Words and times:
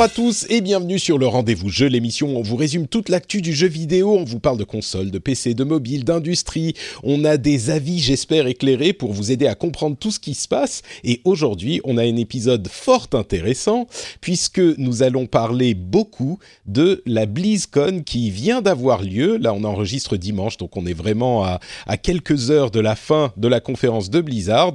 Bonjour 0.00 0.12
à 0.12 0.16
tous 0.16 0.46
et 0.48 0.62
bienvenue 0.62 0.98
sur 0.98 1.18
le 1.18 1.26
Rendez-vous 1.26 1.68
Jeu, 1.68 1.86
l'émission 1.86 2.34
où 2.34 2.38
on 2.38 2.42
vous 2.42 2.56
résume 2.56 2.86
toute 2.86 3.10
l'actu 3.10 3.42
du 3.42 3.52
jeu 3.52 3.66
vidéo, 3.66 4.16
on 4.16 4.24
vous 4.24 4.40
parle 4.40 4.56
de 4.56 4.64
consoles, 4.64 5.10
de 5.10 5.18
PC, 5.18 5.52
de 5.52 5.62
mobile, 5.62 6.04
d'industrie, 6.04 6.72
on 7.02 7.22
a 7.26 7.36
des 7.36 7.68
avis 7.68 7.98
j'espère 7.98 8.46
éclairés 8.46 8.94
pour 8.94 9.12
vous 9.12 9.30
aider 9.30 9.46
à 9.46 9.54
comprendre 9.54 9.98
tout 9.98 10.10
ce 10.10 10.18
qui 10.18 10.32
se 10.32 10.48
passe. 10.48 10.80
Et 11.04 11.20
aujourd'hui 11.24 11.82
on 11.84 11.98
a 11.98 12.02
un 12.02 12.16
épisode 12.16 12.66
fort 12.66 13.08
intéressant 13.12 13.88
puisque 14.22 14.58
nous 14.58 15.02
allons 15.02 15.26
parler 15.26 15.74
beaucoup 15.74 16.38
de 16.64 17.02
la 17.04 17.26
BlizzCon 17.26 18.00
qui 18.02 18.30
vient 18.30 18.62
d'avoir 18.62 19.02
lieu, 19.02 19.36
là 19.36 19.52
on 19.52 19.64
enregistre 19.64 20.16
dimanche 20.16 20.56
donc 20.56 20.78
on 20.78 20.86
est 20.86 20.94
vraiment 20.94 21.44
à, 21.44 21.60
à 21.86 21.98
quelques 21.98 22.50
heures 22.50 22.70
de 22.70 22.80
la 22.80 22.96
fin 22.96 23.34
de 23.36 23.48
la 23.48 23.60
conférence 23.60 24.08
de 24.08 24.22
Blizzard. 24.22 24.72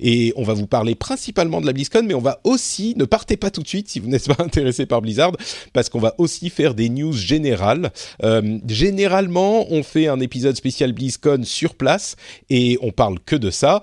Et 0.00 0.32
on 0.34 0.42
va 0.42 0.54
vous 0.54 0.66
parler 0.66 0.96
principalement 0.96 1.60
de 1.60 1.66
la 1.66 1.72
BlizzCon 1.72 2.02
mais 2.02 2.14
on 2.14 2.20
va 2.20 2.40
aussi, 2.42 2.94
ne 2.96 3.04
partez 3.04 3.36
pas 3.36 3.52
tout 3.52 3.62
de 3.62 3.68
suite 3.68 3.88
si 3.88 4.00
vous 4.00 4.08
n'êtes 4.08 4.26
pas 4.26 4.42
intéressé 4.42 4.63
par 4.86 5.02
Blizzard 5.02 5.32
parce 5.72 5.88
qu'on 5.88 5.98
va 5.98 6.14
aussi 6.18 6.50
faire 6.50 6.74
des 6.74 6.88
news 6.88 7.12
générales. 7.12 7.92
Euh, 8.22 8.58
généralement, 8.68 9.66
on 9.70 9.82
fait 9.82 10.08
un 10.08 10.20
épisode 10.20 10.56
spécial 10.56 10.92
BlizzCon 10.92 11.42
sur 11.44 11.74
place 11.74 12.16
et 12.50 12.78
on 12.82 12.90
parle 12.90 13.18
que 13.20 13.36
de 13.36 13.50
ça. 13.50 13.82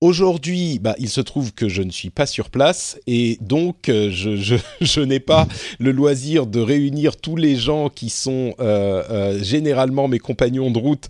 Aujourd'hui, 0.00 0.80
bah, 0.80 0.96
il 0.98 1.08
se 1.08 1.20
trouve 1.20 1.52
que 1.52 1.68
je 1.68 1.80
ne 1.80 1.90
suis 1.90 2.10
pas 2.10 2.26
sur 2.26 2.50
place 2.50 2.98
et 3.06 3.38
donc 3.40 3.88
euh, 3.88 4.10
je, 4.10 5.00
n'ai 5.04 5.20
pas 5.20 5.46
le 5.78 5.92
loisir 5.92 6.46
de 6.46 6.60
réunir 6.60 7.16
tous 7.16 7.36
les 7.36 7.54
gens 7.54 7.88
qui 7.88 8.10
sont 8.10 8.54
euh, 8.58 9.42
généralement 9.42 10.08
mes 10.08 10.18
compagnons 10.18 10.70
de 10.70 10.78
route 10.78 11.08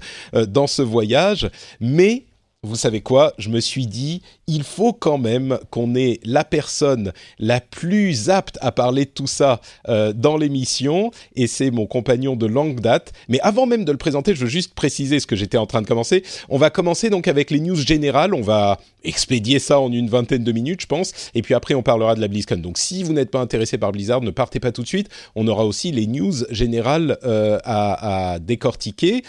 dans 0.49 0.67
ce 0.67 0.83
voyage, 0.83 1.49
mais 1.81 2.25
vous 2.65 2.77
savez 2.77 3.01
quoi? 3.01 3.33
Je 3.39 3.49
me 3.49 3.59
suis 3.59 3.89
dit, 3.89 4.23
il 4.47 4.63
faut 4.63 4.93
quand 4.93 5.19
même 5.19 5.59
qu'on 5.71 5.97
ait 5.97 6.21
la 6.23 6.45
personne 6.45 7.13
la 7.41 7.61
plus 7.61 8.31
apte 8.31 8.57
à 8.61 8.71
parler 8.71 9.05
de 9.05 9.11
tout 9.11 9.27
ça 9.27 9.61
euh, 9.89 10.13
dans 10.13 10.37
l'émission, 10.37 11.11
et 11.35 11.49
c'est 11.49 11.73
mon 11.73 11.87
compagnon 11.87 12.37
de 12.37 12.47
longue 12.47 12.79
date. 12.79 13.13
Mais 13.29 13.41
avant 13.41 13.67
même 13.67 13.85
de 13.85 13.91
le 13.91 13.99
présenter, 13.99 14.37
je 14.37 14.43
veux 14.45 14.51
juste 14.51 14.75
préciser 14.75 15.19
ce 15.19 15.27
que 15.27 15.35
j'étais 15.35 15.59
en 15.59 15.67
train 15.67 15.83
de 15.83 15.89
commencer. 15.89 16.23
On 16.49 16.57
va 16.57 16.71
commencer 16.71 17.11
donc 17.11 17.27
avec 17.27 17.51
les 17.51 17.59
news 17.59 17.75
générales. 17.75 18.33
On 18.33 18.43
va 18.43 18.79
expédier 19.03 19.59
ça 19.59 19.81
en 19.81 19.91
une 19.91 20.09
vingtaine 20.09 20.45
de 20.45 20.53
minutes, 20.53 20.83
je 20.83 20.87
pense, 20.87 21.13
et 21.35 21.43
puis 21.43 21.55
après 21.55 21.75
on 21.75 21.83
parlera 21.83 22.15
de 22.15 22.21
la 22.21 22.29
BlizzCon. 22.29 22.59
Donc 22.59 22.79
si 22.79 23.03
vous 23.03 23.13
n'êtes 23.13 23.33
pas 23.33 23.41
intéressé 23.41 23.77
par 23.77 23.91
Blizzard, 23.91 24.21
ne 24.21 24.31
partez 24.31 24.61
pas 24.61 24.71
tout 24.71 24.83
de 24.83 24.89
suite. 24.89 25.09
On 25.35 25.49
aura 25.49 25.67
aussi 25.67 25.91
les 25.91 26.07
news 26.07 26.33
générales 26.51 27.19
euh, 27.25 27.59
à, 27.65 28.35
à 28.35 28.39
décortiquer. 28.39 29.25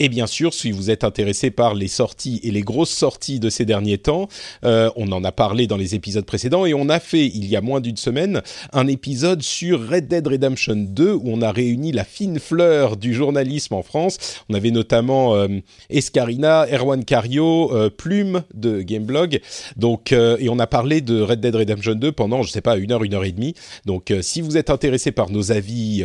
Et 0.00 0.08
bien 0.08 0.26
sûr, 0.26 0.52
si 0.52 0.72
vous 0.72 0.90
êtes 0.90 1.04
intéressé 1.04 1.50
par 1.50 1.74
les 1.74 1.86
sorties 1.86 2.40
et 2.42 2.50
les 2.50 2.62
grosses 2.62 2.90
sorties 2.90 3.38
de 3.38 3.48
ces 3.48 3.64
derniers 3.64 3.98
temps, 3.98 4.28
euh, 4.64 4.90
on 4.96 5.12
en 5.12 5.22
a 5.22 5.30
parlé 5.30 5.66
dans 5.66 5.76
les 5.76 5.94
épisodes 5.94 6.24
précédents 6.24 6.66
et 6.66 6.74
on 6.74 6.88
a 6.88 6.98
fait, 6.98 7.26
il 7.26 7.46
y 7.46 7.54
a 7.54 7.60
moins 7.60 7.80
d'une 7.80 7.96
semaine, 7.96 8.42
un 8.72 8.88
épisode 8.88 9.42
sur 9.42 9.88
Red 9.88 10.08
Dead 10.08 10.26
Redemption 10.26 10.74
2 10.76 11.12
où 11.12 11.22
on 11.26 11.42
a 11.42 11.52
réuni 11.52 11.92
la 11.92 12.04
fine 12.04 12.40
fleur 12.40 12.96
du 12.96 13.14
journalisme 13.14 13.74
en 13.74 13.82
France. 13.82 14.18
On 14.48 14.54
avait 14.54 14.72
notamment 14.72 15.36
euh, 15.36 15.48
Escarina, 15.90 16.66
Erwan 16.72 17.04
Cario, 17.04 17.72
euh, 17.72 17.88
Plume 17.88 18.42
de 18.52 18.82
Gameblog. 18.82 19.40
Donc, 19.76 20.12
et 20.12 20.48
on 20.48 20.58
a 20.58 20.66
parlé 20.66 21.00
de 21.00 21.20
Red 21.20 21.40
Dead 21.40 21.54
Redemption 21.54 21.94
2 21.94 22.12
pendant, 22.12 22.42
je 22.42 22.50
sais 22.50 22.60
pas, 22.60 22.76
une 22.76 22.92
heure, 22.92 23.04
une 23.04 23.14
heure 23.14 23.24
et 23.24 23.32
demie. 23.32 23.54
Donc, 23.86 24.12
si 24.22 24.40
vous 24.40 24.56
êtes 24.56 24.70
intéressé 24.70 25.12
par 25.12 25.30
nos 25.30 25.52
avis 25.52 26.04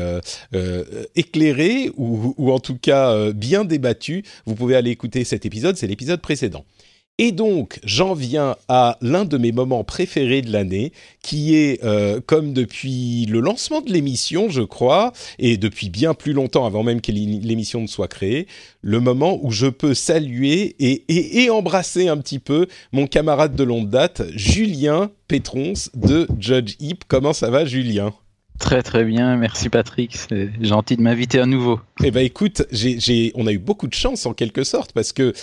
éclairés 1.15 1.91
ou, 1.97 2.51
en 2.51 2.59
tout 2.59 2.77
cas 2.77 3.31
bien 3.31 3.65
débattus, 3.79 4.23
vous 4.45 4.55
pouvez 4.55 4.75
aller 4.75 4.91
écouter 4.91 5.23
cet 5.23 5.45
épisode. 5.45 5.77
C'est 5.77 5.87
l'épisode 5.87 6.21
précédent. 6.21 6.65
Et 7.21 7.33
donc, 7.33 7.81
j'en 7.83 8.13
viens 8.13 8.55
à 8.69 8.97
l'un 9.01 9.25
de 9.25 9.37
mes 9.37 9.51
moments 9.51 9.83
préférés 9.83 10.41
de 10.41 10.53
l'année, 10.53 10.93
qui 11.21 11.53
est, 11.53 11.83
euh, 11.83 12.21
comme 12.25 12.53
depuis 12.53 13.25
le 13.25 13.41
lancement 13.41 13.81
de 13.81 13.91
l'émission, 13.91 14.47
je 14.47 14.61
crois, 14.61 15.11
et 15.37 15.57
depuis 15.57 15.89
bien 15.89 16.13
plus 16.13 16.31
longtemps 16.31 16.65
avant 16.65 16.81
même 16.81 17.01
que 17.01 17.11
l'émission 17.11 17.81
ne 17.81 17.87
soit 17.87 18.07
créée, 18.07 18.47
le 18.81 19.01
moment 19.01 19.37
où 19.43 19.51
je 19.51 19.67
peux 19.67 19.93
saluer 19.93 20.77
et, 20.79 21.43
et, 21.43 21.49
embrasser 21.49 22.07
un 22.07 22.15
petit 22.15 22.39
peu 22.39 22.67
mon 22.93 23.05
camarade 23.05 23.53
de 23.53 23.63
longue 23.65 23.89
date, 23.89 24.21
Julien 24.33 25.11
Pétrons 25.27 25.73
de 25.95 26.25
Judge 26.39 26.75
Heap. 26.79 27.03
Comment 27.09 27.33
ça 27.33 27.49
va, 27.49 27.65
Julien? 27.65 28.13
Très 28.59 28.83
très 28.83 29.05
bien, 29.05 29.37
merci 29.37 29.69
Patrick, 29.69 30.15
c'est 30.15 30.49
gentil 30.61 30.97
de 30.97 31.01
m'inviter 31.01 31.39
à 31.39 31.45
nouveau. 31.45 31.79
Eh 32.03 32.11
ben 32.11 32.23
écoute, 32.23 32.63
on 33.35 33.47
a 33.47 33.51
eu 33.51 33.57
beaucoup 33.57 33.87
de 33.87 33.93
chance 33.93 34.25
en 34.25 34.33
quelque 34.33 34.63
sorte 34.63 34.91
parce 34.91 35.13
que 35.13 35.33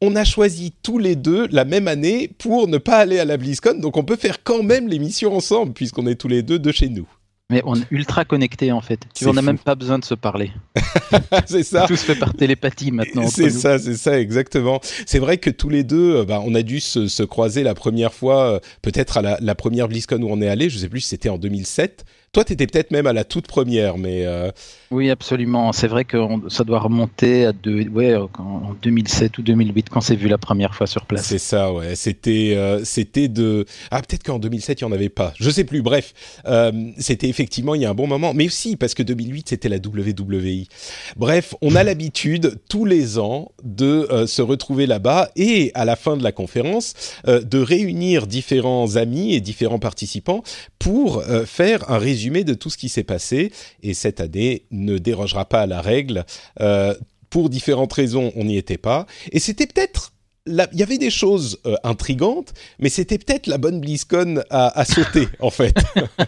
on 0.00 0.16
a 0.16 0.24
choisi 0.24 0.74
tous 0.82 0.98
les 0.98 1.14
deux 1.16 1.46
la 1.50 1.64
même 1.64 1.88
année 1.88 2.28
pour 2.36 2.66
ne 2.66 2.78
pas 2.78 2.98
aller 2.98 3.20
à 3.20 3.24
la 3.24 3.36
BlizzCon, 3.36 3.78
donc 3.78 3.96
on 3.96 4.04
peut 4.04 4.16
faire 4.16 4.42
quand 4.42 4.62
même 4.62 4.88
l'émission 4.88 5.34
ensemble 5.36 5.72
puisqu'on 5.72 6.06
est 6.06 6.16
tous 6.16 6.28
les 6.28 6.42
deux 6.42 6.58
de 6.58 6.72
chez 6.72 6.88
nous. 6.88 7.06
Mais 7.50 7.60
on 7.66 7.76
est 7.76 7.86
ultra 7.90 8.24
connectés 8.24 8.72
en 8.72 8.80
fait. 8.80 9.00
Tu 9.14 9.28
on 9.28 9.34
n'a 9.34 9.42
même 9.42 9.58
pas 9.58 9.74
besoin 9.74 9.98
de 9.98 10.04
se 10.04 10.14
parler. 10.14 10.50
c'est 11.46 11.62
ça. 11.62 11.86
Tout 11.86 11.96
se 11.96 12.04
fait 12.04 12.14
par 12.16 12.32
télépathie 12.34 12.90
maintenant. 12.90 13.28
C'est 13.28 13.50
ça, 13.50 13.78
c'est 13.78 13.96
ça, 13.96 14.18
exactement. 14.18 14.80
C'est 15.06 15.18
vrai 15.18 15.36
que 15.36 15.50
tous 15.50 15.68
les 15.68 15.84
deux, 15.84 16.16
euh, 16.16 16.24
bah, 16.24 16.42
on 16.44 16.54
a 16.54 16.62
dû 16.62 16.80
se, 16.80 17.06
se 17.06 17.22
croiser 17.22 17.62
la 17.62 17.74
première 17.74 18.14
fois, 18.14 18.54
euh, 18.54 18.60
peut-être 18.80 19.18
à 19.18 19.22
la, 19.22 19.38
la 19.40 19.54
première 19.54 19.88
BlizzCon 19.88 20.22
où 20.22 20.28
on 20.30 20.40
est 20.40 20.48
allé, 20.48 20.70
je 20.70 20.78
sais 20.78 20.88
plus 20.88 21.00
si 21.00 21.08
c'était 21.08 21.28
en 21.28 21.36
2007. 21.36 22.04
Toi, 22.34 22.44
t'étais 22.44 22.66
peut-être 22.66 22.90
même 22.90 23.06
à 23.06 23.12
la 23.12 23.22
toute 23.24 23.46
première, 23.46 23.96
mais 23.96 24.26
euh, 24.26 24.50
Oui, 24.90 25.08
absolument. 25.08 25.72
C'est 25.72 25.86
vrai 25.86 26.04
que 26.04 26.16
on- 26.16 26.50
ça 26.50 26.64
doit 26.64 26.80
remonter 26.80 27.46
à 27.46 27.52
deux, 27.52 27.88
ouais, 27.88 28.16
en 28.16 28.28
en 28.38 28.74
2007 28.82 29.38
ou 29.38 29.42
2008 29.42 29.88
quand 29.88 30.00
c'est 30.00 30.16
vu 30.16 30.26
la 30.28 30.36
première 30.36 30.74
fois 30.74 30.88
sur 30.88 31.06
place. 31.06 31.24
c'est 31.26 31.38
ça, 31.38 31.72
ouais. 31.72 31.94
C'était, 31.94 32.54
euh, 32.56 32.84
c'était 32.84 33.28
de. 33.28 33.64
Ah, 33.92 34.02
peut-être 34.02 34.24
qu'en 34.24 34.40
2007 34.40 34.80
il 34.80 34.82
y 34.82 34.86
en 34.86 34.90
avait 34.92 35.08
pas. 35.08 35.32
Je 35.38 35.48
sais 35.48 35.62
plus. 35.62 35.80
Bref, 35.80 36.12
euh, 36.46 36.72
c'était 36.98 37.28
effectivement 37.28 37.76
il 37.76 37.82
y 37.82 37.84
a 37.86 37.90
un 37.90 37.94
bon 37.94 38.08
moment, 38.08 38.34
mais 38.34 38.46
aussi 38.46 38.76
parce 38.76 38.94
que 38.94 39.04
2008 39.04 39.48
c'était 39.50 39.68
la 39.68 39.76
WWI. 39.78 40.68
Bref, 41.16 41.54
on 41.62 41.76
a 41.76 41.84
l'habitude 41.84 42.58
tous 42.68 42.84
les 42.84 43.18
ans 43.20 43.52
de 43.62 44.08
se 44.26 44.42
retrouver 44.42 44.86
là-bas 44.86 45.30
et 45.36 45.70
à 45.74 45.84
la 45.84 45.94
fin 45.94 46.16
de 46.16 46.24
la 46.24 46.32
conférence 46.32 46.94
de 47.26 47.58
réunir 47.58 48.26
différents 48.26 48.96
amis 48.96 49.34
et 49.34 49.40
différents 49.40 49.78
participants 49.78 50.42
pour 50.80 51.22
faire 51.46 51.90
un 51.90 51.98
résumé 51.98 52.23
de 52.30 52.54
tout 52.54 52.70
ce 52.70 52.76
qui 52.78 52.88
s'est 52.88 53.04
passé. 53.04 53.52
Et 53.82 53.94
cette 53.94 54.20
année 54.20 54.64
ne 54.70 54.98
dérogera 54.98 55.48
pas 55.48 55.62
à 55.62 55.66
la 55.66 55.80
règle. 55.80 56.24
Euh, 56.60 56.94
pour 57.30 57.50
différentes 57.50 57.92
raisons, 57.92 58.32
on 58.36 58.44
n'y 58.44 58.56
était 58.56 58.78
pas. 58.78 59.06
Et 59.32 59.40
c'était 59.40 59.66
peut-être 59.66 60.12
il 60.46 60.68
y 60.74 60.82
avait 60.82 60.98
des 60.98 61.10
choses 61.10 61.58
euh, 61.64 61.74
intrigantes, 61.84 62.52
mais 62.78 62.90
c'était 62.90 63.16
peut-être 63.16 63.46
la 63.46 63.56
bonne 63.56 63.80
BlizzCon 63.80 64.42
à, 64.50 64.78
à 64.78 64.84
sauter, 64.84 65.26
en 65.40 65.50
fait. 65.50 65.74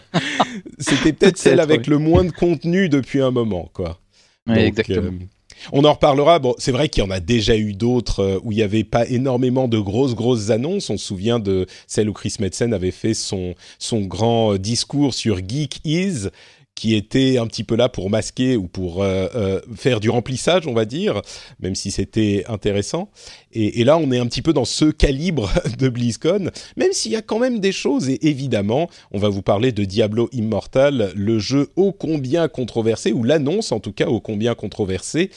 c'était 0.79 1.13
peut-être 1.13 1.37
celle 1.37 1.59
avec 1.59 1.81
oui. 1.81 1.89
le 1.91 1.97
moins 1.99 2.23
de 2.23 2.31
contenu 2.31 2.89
depuis 2.89 3.21
un 3.21 3.29
moment, 3.29 3.69
quoi. 3.73 3.99
Ouais, 4.47 4.55
Donc, 4.55 4.63
exactement. 4.63 5.07
euh, 5.07 5.25
on 5.71 5.83
en 5.85 5.93
reparlera. 5.93 6.39
Bon, 6.39 6.55
c'est 6.57 6.71
vrai 6.71 6.89
qu'il 6.89 7.03
y 7.03 7.07
en 7.07 7.11
a 7.11 7.19
déjà 7.19 7.57
eu 7.57 7.73
d'autres 7.73 8.19
euh, 8.19 8.39
où 8.43 8.51
il 8.51 8.55
n'y 8.55 8.63
avait 8.63 8.83
pas 8.83 9.07
énormément 9.07 9.67
de 9.67 9.79
grosses, 9.79 10.15
grosses 10.15 10.49
annonces. 10.49 10.89
On 10.89 10.97
se 10.97 11.05
souvient 11.05 11.39
de 11.39 11.67
celle 11.87 12.09
où 12.09 12.13
Chris 12.13 12.35
Metzen 12.39 12.73
avait 12.73 12.91
fait 12.91 13.13
son, 13.13 13.55
son 13.79 14.01
grand 14.01 14.53
euh, 14.53 14.59
discours 14.59 15.13
sur 15.13 15.37
Geek 15.37 15.79
Is, 15.85 16.29
qui 16.77 16.93
était 16.93 17.39
un 17.39 17.47
petit 17.47 17.63
peu 17.63 17.75
là 17.75 17.89
pour 17.89 18.11
masquer 18.11 18.55
ou 18.55 18.67
pour 18.67 19.01
euh, 19.01 19.27
euh, 19.33 19.59
faire 19.75 19.99
du 19.99 20.11
remplissage, 20.11 20.67
on 20.67 20.73
va 20.73 20.85
dire, 20.85 21.23
même 21.59 21.73
si 21.73 21.89
c'était 21.89 22.43
intéressant. 22.47 23.09
Et, 23.51 23.83
là, 23.83 23.97
on 23.97 24.11
est 24.11 24.19
un 24.19 24.27
petit 24.27 24.43
peu 24.43 24.53
dans 24.53 24.63
ce 24.63 24.85
calibre 24.85 25.49
de 25.79 25.89
BlizzCon, 25.89 26.51
même 26.75 26.93
s'il 26.93 27.11
y 27.11 27.15
a 27.15 27.23
quand 27.23 27.39
même 27.39 27.59
des 27.59 27.71
choses. 27.71 28.09
Et 28.09 28.27
évidemment, 28.27 28.91
on 29.11 29.17
va 29.17 29.29
vous 29.29 29.41
parler 29.41 29.71
de 29.71 29.85
Diablo 29.85 30.29
Immortal, 30.33 31.13
le 31.15 31.39
jeu 31.39 31.71
ô 31.75 31.93
combien 31.93 32.47
controversé, 32.47 33.11
ou 33.11 33.23
l'annonce 33.23 33.71
en 33.71 33.79
tout 33.79 33.93
cas 33.93 34.05
ô 34.05 34.19
combien 34.19 34.53
controversée, 34.53 35.31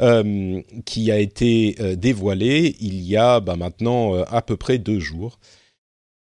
euh, 0.00 0.60
qui 0.84 1.10
a 1.10 1.18
été 1.18 1.74
euh, 1.80 1.96
dévoilée 1.96 2.76
il 2.78 3.02
y 3.02 3.16
a 3.16 3.40
bah, 3.40 3.56
maintenant 3.56 4.14
à 4.22 4.42
peu 4.42 4.56
près 4.56 4.78
deux 4.78 5.00
jours. 5.00 5.40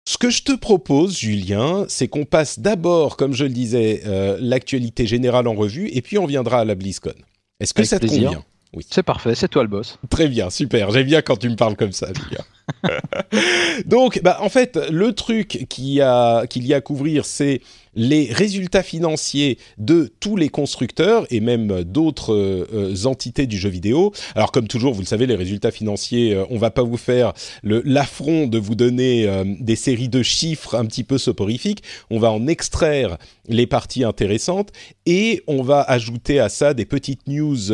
Ce 0.09 0.19
que 0.19 0.31
je 0.31 0.43
te 0.43 0.53
propose, 0.53 1.19
Julien, 1.19 1.85
c'est 1.89 2.09
qu'on 2.09 2.25
passe 2.25 2.59
d'abord, 2.59 3.17
comme 3.17 3.33
je 3.33 3.45
le 3.45 3.51
disais, 3.51 4.03
euh, 4.07 4.37
l'actualité 4.41 5.07
générale 5.07 5.47
en 5.47 5.55
revue, 5.55 5.89
et 5.93 6.03
puis 6.03 6.19
on 6.19 6.27
viendra 6.27 6.61
à 6.61 6.65
la 6.65 6.75
BlizzCon. 6.75 7.13
Est-ce 7.61 7.75
que 7.75 7.81
Avec 7.81 7.89
ça 7.91 7.99
te 7.99 8.07
plaisir. 8.07 8.25
convient? 8.29 8.45
Oui. 8.73 8.87
C'est 8.89 9.03
parfait, 9.03 9.35
c'est 9.35 9.49
toi 9.49 9.63
le 9.63 9.69
boss. 9.69 9.99
Très 10.11 10.29
bien, 10.29 10.49
super. 10.49 10.91
J'aime 10.93 11.07
bien 11.07 11.23
quand 11.23 11.37
tu 11.37 11.49
me 11.49 11.57
parles 11.57 11.75
comme 11.77 11.93
ça, 11.93 12.09
Julien. 12.15 12.45
Donc, 13.87 14.21
bah, 14.23 14.39
en 14.41 14.49
fait, 14.49 14.79
le 14.91 15.13
truc 15.13 15.67
qu'il 15.69 15.89
y 15.89 16.01
a, 16.01 16.47
qu'il 16.47 16.65
y 16.67 16.73
a 16.73 16.77
à 16.77 16.81
couvrir, 16.81 17.25
c'est 17.25 17.61
les 17.97 18.33
résultats 18.33 18.85
financiers 18.85 19.59
de 19.79 20.13
tous 20.21 20.37
les 20.37 20.49
constructeurs 20.49 21.27
et 21.31 21.41
même 21.41 21.83
d'autres 21.83 22.33
euh, 22.33 22.95
entités 23.07 23.49
du 23.49 23.59
jeu 23.59 23.69
vidéo. 23.69 24.13
Alors 24.37 24.53
comme 24.53 24.69
toujours, 24.69 24.95
vous 24.95 25.01
le 25.01 25.07
savez, 25.07 25.27
les 25.27 25.35
résultats 25.35 25.73
financiers, 25.73 26.35
euh, 26.35 26.45
on 26.51 26.59
va 26.59 26.71
pas 26.71 26.85
vous 26.85 26.97
faire 26.97 27.33
le- 27.65 27.83
l'affront 27.85 28.47
de 28.47 28.59
vous 28.59 28.77
donner 28.77 29.27
euh, 29.27 29.43
des 29.59 29.75
séries 29.75 30.09
de 30.09 30.23
chiffres 30.23 30.77
un 30.77 30.87
petit 30.87 31.03
peu 31.03 31.19
soporifiques. 31.19 31.83
On 32.11 32.21
va 32.21 32.31
en 32.31 32.47
extraire 32.47 33.19
les 33.49 33.67
parties 33.67 34.05
intéressantes 34.05 34.69
et 35.07 35.43
on 35.49 35.63
va 35.63 35.83
ajouter 35.83 36.39
à 36.39 36.49
ça 36.49 36.75
des 36.75 36.85
petites 36.85 37.27
news. 37.27 37.73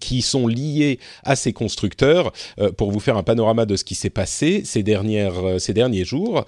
Qui 0.00 0.22
sont 0.22 0.46
liées 0.46 0.98
à 1.24 1.36
ces 1.36 1.52
constructeurs 1.52 2.32
euh, 2.58 2.72
pour 2.72 2.90
vous 2.90 3.00
faire 3.00 3.16
un 3.16 3.22
panorama 3.22 3.66
de 3.66 3.76
ce 3.76 3.84
qui 3.84 3.94
s'est 3.94 4.10
passé 4.10 4.62
ces, 4.64 4.82
dernières, 4.82 5.38
euh, 5.44 5.58
ces 5.58 5.72
derniers 5.72 6.04
jours. 6.04 6.44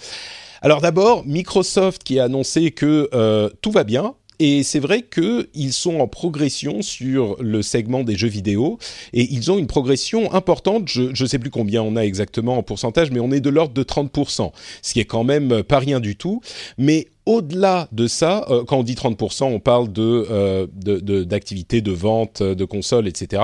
Alors 0.61 0.81
d'abord, 0.81 1.25
Microsoft 1.25 2.03
qui 2.03 2.19
a 2.19 2.25
annoncé 2.25 2.73
que 2.73 3.09
euh, 3.15 3.49
tout 3.63 3.71
va 3.71 3.85
bien. 3.85 4.15
Et 4.41 4.63
c'est 4.63 4.79
vrai 4.79 5.03
qu'ils 5.03 5.73
sont 5.73 5.99
en 6.01 6.07
progression 6.07 6.81
sur 6.83 7.37
le 7.41 7.61
segment 7.63 8.05
des 8.05 8.17
jeux 8.17 8.29
vidéo 8.29 8.79
et 9.13 9.27
ils 9.33 9.51
ont 9.51 9.59
une 9.59 9.67
progression 9.67 10.33
importante. 10.33 10.89
Je 10.89 11.11
ne 11.23 11.29
sais 11.29 11.39
plus 11.39 11.51
combien 11.51 11.83
on 11.83 11.97
a 11.97 12.03
exactement 12.05 12.57
en 12.57 12.63
pourcentage, 12.63 13.11
mais 13.11 13.21
on 13.21 13.33
est 13.33 13.41
de 13.41 13.51
l'ordre 13.51 13.75
de 13.75 13.83
30%, 13.83 14.53
ce 14.83 14.93
qui 14.93 15.01
est 15.01 15.05
quand 15.05 15.25
même 15.25 15.63
pas 15.65 15.79
rien 15.81 15.99
du 16.01 16.15
tout. 16.17 16.41
Mais 16.77 17.09
au-delà 17.27 17.89
de 17.93 18.07
ça, 18.07 18.47
euh, 18.49 18.65
quand 18.65 18.79
on 18.79 18.83
dit 18.83 18.95
30%, 18.95 19.45
on 19.45 19.61
parle 19.61 19.93
de 19.93 20.27
euh, 20.31 20.67
de- 20.73 20.99
de- 21.01 21.25
d'activités 21.25 21.81
de, 21.83 21.93
vente 21.93 22.43
de 22.43 22.65
consoles, 22.65 23.07
etc., 23.09 23.43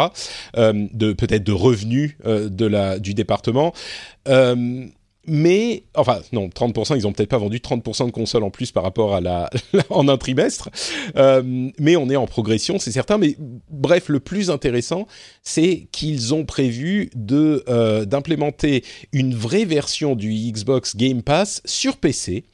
euh, 0.56 0.72
de 0.94 1.12
peut-être 1.12 1.44
de 1.44 1.52
revenus 1.52 2.16
euh, 2.24 2.48
de 2.48 2.66
la 2.66 2.98
du 2.98 3.14
département. 3.14 3.72
Mais, 5.26 5.84
enfin, 5.94 6.20
non, 6.32 6.48
30%, 6.48 6.96
ils 6.96 7.06
ont 7.06 7.12
peut-être 7.12 7.28
pas 7.28 7.38
vendu 7.38 7.58
30% 7.58 8.06
de 8.06 8.10
consoles 8.10 8.42
en 8.42 8.50
plus 8.50 8.72
par 8.72 8.82
rapport 8.82 9.14
à 9.14 9.20
la, 9.20 9.50
en 9.90 10.08
un 10.08 10.16
trimestre. 10.16 10.70
Euh, 11.16 11.70
mais 11.78 11.96
on 11.96 12.10
est 12.10 12.16
en 12.16 12.26
progression, 12.26 12.78
c'est 12.78 12.92
certain. 12.92 13.18
Mais 13.18 13.36
bref, 13.70 14.08
le 14.08 14.20
plus 14.20 14.50
intéressant, 14.50 15.06
c'est 15.42 15.88
qu'ils 15.92 16.34
ont 16.34 16.44
prévu 16.44 17.10
de, 17.14 17.64
euh, 17.68 18.04
d'implémenter 18.04 18.84
une 19.12 19.34
vraie 19.34 19.64
version 19.64 20.14
du 20.14 20.30
Xbox 20.30 20.96
Game 20.96 21.22
Pass 21.22 21.62
sur 21.64 21.96
PC. 21.96 22.44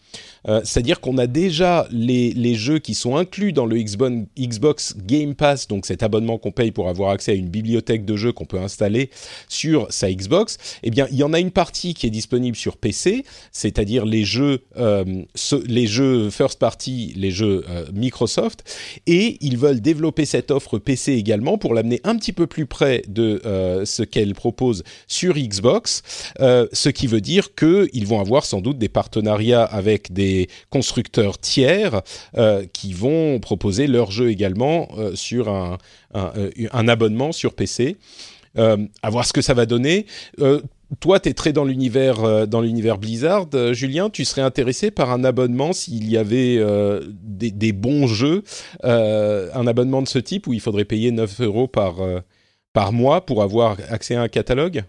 Euh, 0.48 0.60
C'est-à-dire 0.64 1.00
qu'on 1.00 1.18
a 1.18 1.26
déjà 1.26 1.86
les, 1.90 2.54
jeux 2.54 2.78
qui 2.78 2.94
sont 2.94 3.16
inclus 3.16 3.52
dans 3.52 3.66
le 3.66 3.76
Xbox, 3.78 4.96
Game 4.96 5.34
Pass, 5.34 5.68
donc 5.68 5.86
cet 5.86 6.02
abonnement 6.02 6.38
qu'on 6.38 6.52
paye 6.52 6.72
pour 6.72 6.88
avoir 6.88 7.10
accès 7.10 7.32
à 7.32 7.34
une 7.34 7.48
bibliothèque 7.48 8.04
de 8.04 8.16
jeux 8.16 8.32
qu'on 8.32 8.44
peut 8.44 8.58
installer 8.58 9.10
sur 9.48 9.86
sa 9.90 10.12
Xbox. 10.12 10.58
Eh 10.82 10.90
bien, 10.90 11.06
il 11.10 11.16
y 11.16 11.22
en 11.22 11.32
a 11.32 11.40
une 11.40 11.50
partie 11.50 11.94
qui 11.94 12.06
est 12.06 12.10
disponible 12.10 12.56
sur 12.56 12.76
PC, 12.76 13.24
c'est-à-dire 13.52 14.04
les 14.04 14.24
jeux, 14.24 14.64
euh, 14.76 15.04
jeux 15.36 16.30
first 16.30 16.58
party, 16.58 17.14
les 17.16 17.30
jeux 17.30 17.64
euh, 17.68 17.86
Microsoft, 17.92 18.64
et 19.06 19.38
ils 19.40 19.56
veulent 19.56 19.80
développer 19.80 20.24
cette 20.24 20.50
offre 20.50 20.78
PC 20.78 21.12
également 21.12 21.58
pour 21.58 21.74
l'amener 21.74 22.00
un 22.04 22.16
petit 22.16 22.32
peu 22.32 22.46
plus 22.46 22.66
près 22.66 23.02
de 23.08 23.40
ce 23.84 24.02
qu'elle 24.02 24.34
propose 24.34 24.82
sur 25.06 25.34
Xbox, 25.34 26.02
ce 26.38 26.88
qui 26.88 27.06
veut 27.06 27.20
dire 27.20 27.54
qu'ils 27.54 28.06
vont 28.06 28.20
avoir 28.20 28.44
sans 28.44 28.60
doute 28.60 28.78
des 28.78 28.88
partenariats 28.88 29.64
avec 29.64 29.99
des 30.10 30.48
constructeurs 30.70 31.38
tiers 31.38 32.02
euh, 32.36 32.64
qui 32.72 32.92
vont 32.92 33.38
proposer 33.40 33.86
leurs 33.86 34.10
jeux 34.10 34.30
également 34.30 34.88
euh, 34.96 35.14
sur 35.14 35.48
euh, 35.48 35.76
un 36.72 36.88
abonnement 36.88 37.32
sur 37.32 37.54
PC. 37.54 37.96
À 38.56 39.10
voir 39.10 39.26
ce 39.26 39.32
que 39.32 39.42
ça 39.42 39.54
va 39.54 39.64
donner. 39.64 40.06
Toi, 40.98 41.20
tu 41.20 41.28
es 41.28 41.34
très 41.34 41.52
dans 41.52 41.64
l'univers 41.64 42.48
dans 42.48 42.60
l'univers 42.60 42.98
Blizzard, 42.98 43.46
Julien. 43.72 44.10
Tu 44.10 44.24
serais 44.24 44.42
intéressé 44.42 44.90
par 44.90 45.12
un 45.12 45.22
abonnement 45.22 45.72
s'il 45.72 46.10
y 46.10 46.16
avait 46.16 46.58
des, 47.22 47.72
bons 47.72 48.08
jeux, 48.08 48.42
un 48.82 49.66
abonnement 49.68 50.02
de 50.02 50.08
ce 50.08 50.18
type 50.18 50.48
où 50.48 50.52
il 50.52 50.60
faudrait 50.60 50.84
payer 50.84 51.12
9 51.12 51.42
euros 51.42 51.68
par 51.68 51.98
par 52.72 52.92
mois 52.92 53.24
pour 53.24 53.44
avoir 53.44 53.76
accès 53.88 54.16
à 54.16 54.22
un 54.22 54.28
catalogue? 54.28 54.82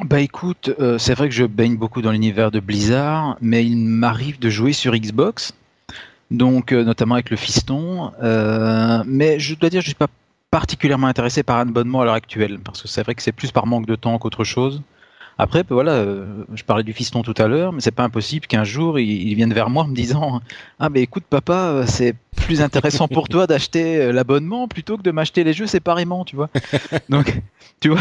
Bah 0.00 0.20
écoute, 0.20 0.70
euh, 0.80 0.96
c'est 0.96 1.12
vrai 1.12 1.28
que 1.28 1.34
je 1.34 1.44
baigne 1.44 1.76
beaucoup 1.76 2.00
dans 2.00 2.12
l'univers 2.12 2.50
de 2.50 2.60
Blizzard, 2.60 3.36
mais 3.42 3.64
il 3.66 3.76
m'arrive 3.76 4.38
de 4.38 4.48
jouer 4.48 4.72
sur 4.72 4.94
Xbox, 4.96 5.52
donc 6.30 6.72
euh, 6.72 6.82
notamment 6.82 7.14
avec 7.14 7.28
le 7.28 7.36
fiston. 7.36 8.10
euh, 8.22 9.02
mais 9.06 9.38
je 9.38 9.54
dois 9.54 9.68
dire, 9.68 9.82
je 9.82 9.88
suis 9.88 9.94
pas 9.94 10.08
particulièrement 10.50 11.08
intéressé 11.08 11.42
par 11.42 11.58
un 11.58 11.68
abonnement 11.68 12.00
à 12.00 12.04
l'heure 12.06 12.14
actuelle, 12.14 12.58
parce 12.58 12.80
que 12.80 12.88
c'est 12.88 13.02
vrai 13.02 13.14
que 13.14 13.22
c'est 13.22 13.32
plus 13.32 13.52
par 13.52 13.66
manque 13.66 13.84
de 13.86 13.94
temps 13.94 14.18
qu'autre 14.18 14.44
chose. 14.44 14.80
Après, 15.42 15.64
bah 15.64 15.74
voilà, 15.74 15.94
euh, 15.94 16.44
je 16.54 16.62
parlais 16.62 16.84
du 16.84 16.92
fiston 16.92 17.22
tout 17.22 17.34
à 17.36 17.48
l'heure, 17.48 17.72
mais 17.72 17.80
c'est 17.80 17.90
pas 17.90 18.04
impossible 18.04 18.46
qu'un 18.46 18.62
jour 18.62 19.00
il, 19.00 19.10
il 19.10 19.34
vienne 19.34 19.52
vers 19.52 19.70
moi 19.70 19.82
en 19.82 19.88
me 19.88 19.94
disant 19.94 20.40
Ah, 20.78 20.88
ben 20.88 21.02
écoute, 21.02 21.24
papa, 21.28 21.82
c'est 21.88 22.14
plus 22.36 22.60
intéressant 22.62 23.08
pour 23.08 23.28
toi 23.28 23.48
d'acheter 23.48 23.96
euh, 23.96 24.12
l'abonnement 24.12 24.68
plutôt 24.68 24.96
que 24.96 25.02
de 25.02 25.10
m'acheter 25.10 25.42
les 25.42 25.52
jeux 25.52 25.66
séparément, 25.66 26.24
tu 26.24 26.36
vois. 26.36 26.48
Donc, 27.08 27.40
tu 27.80 27.88
vois, 27.88 27.98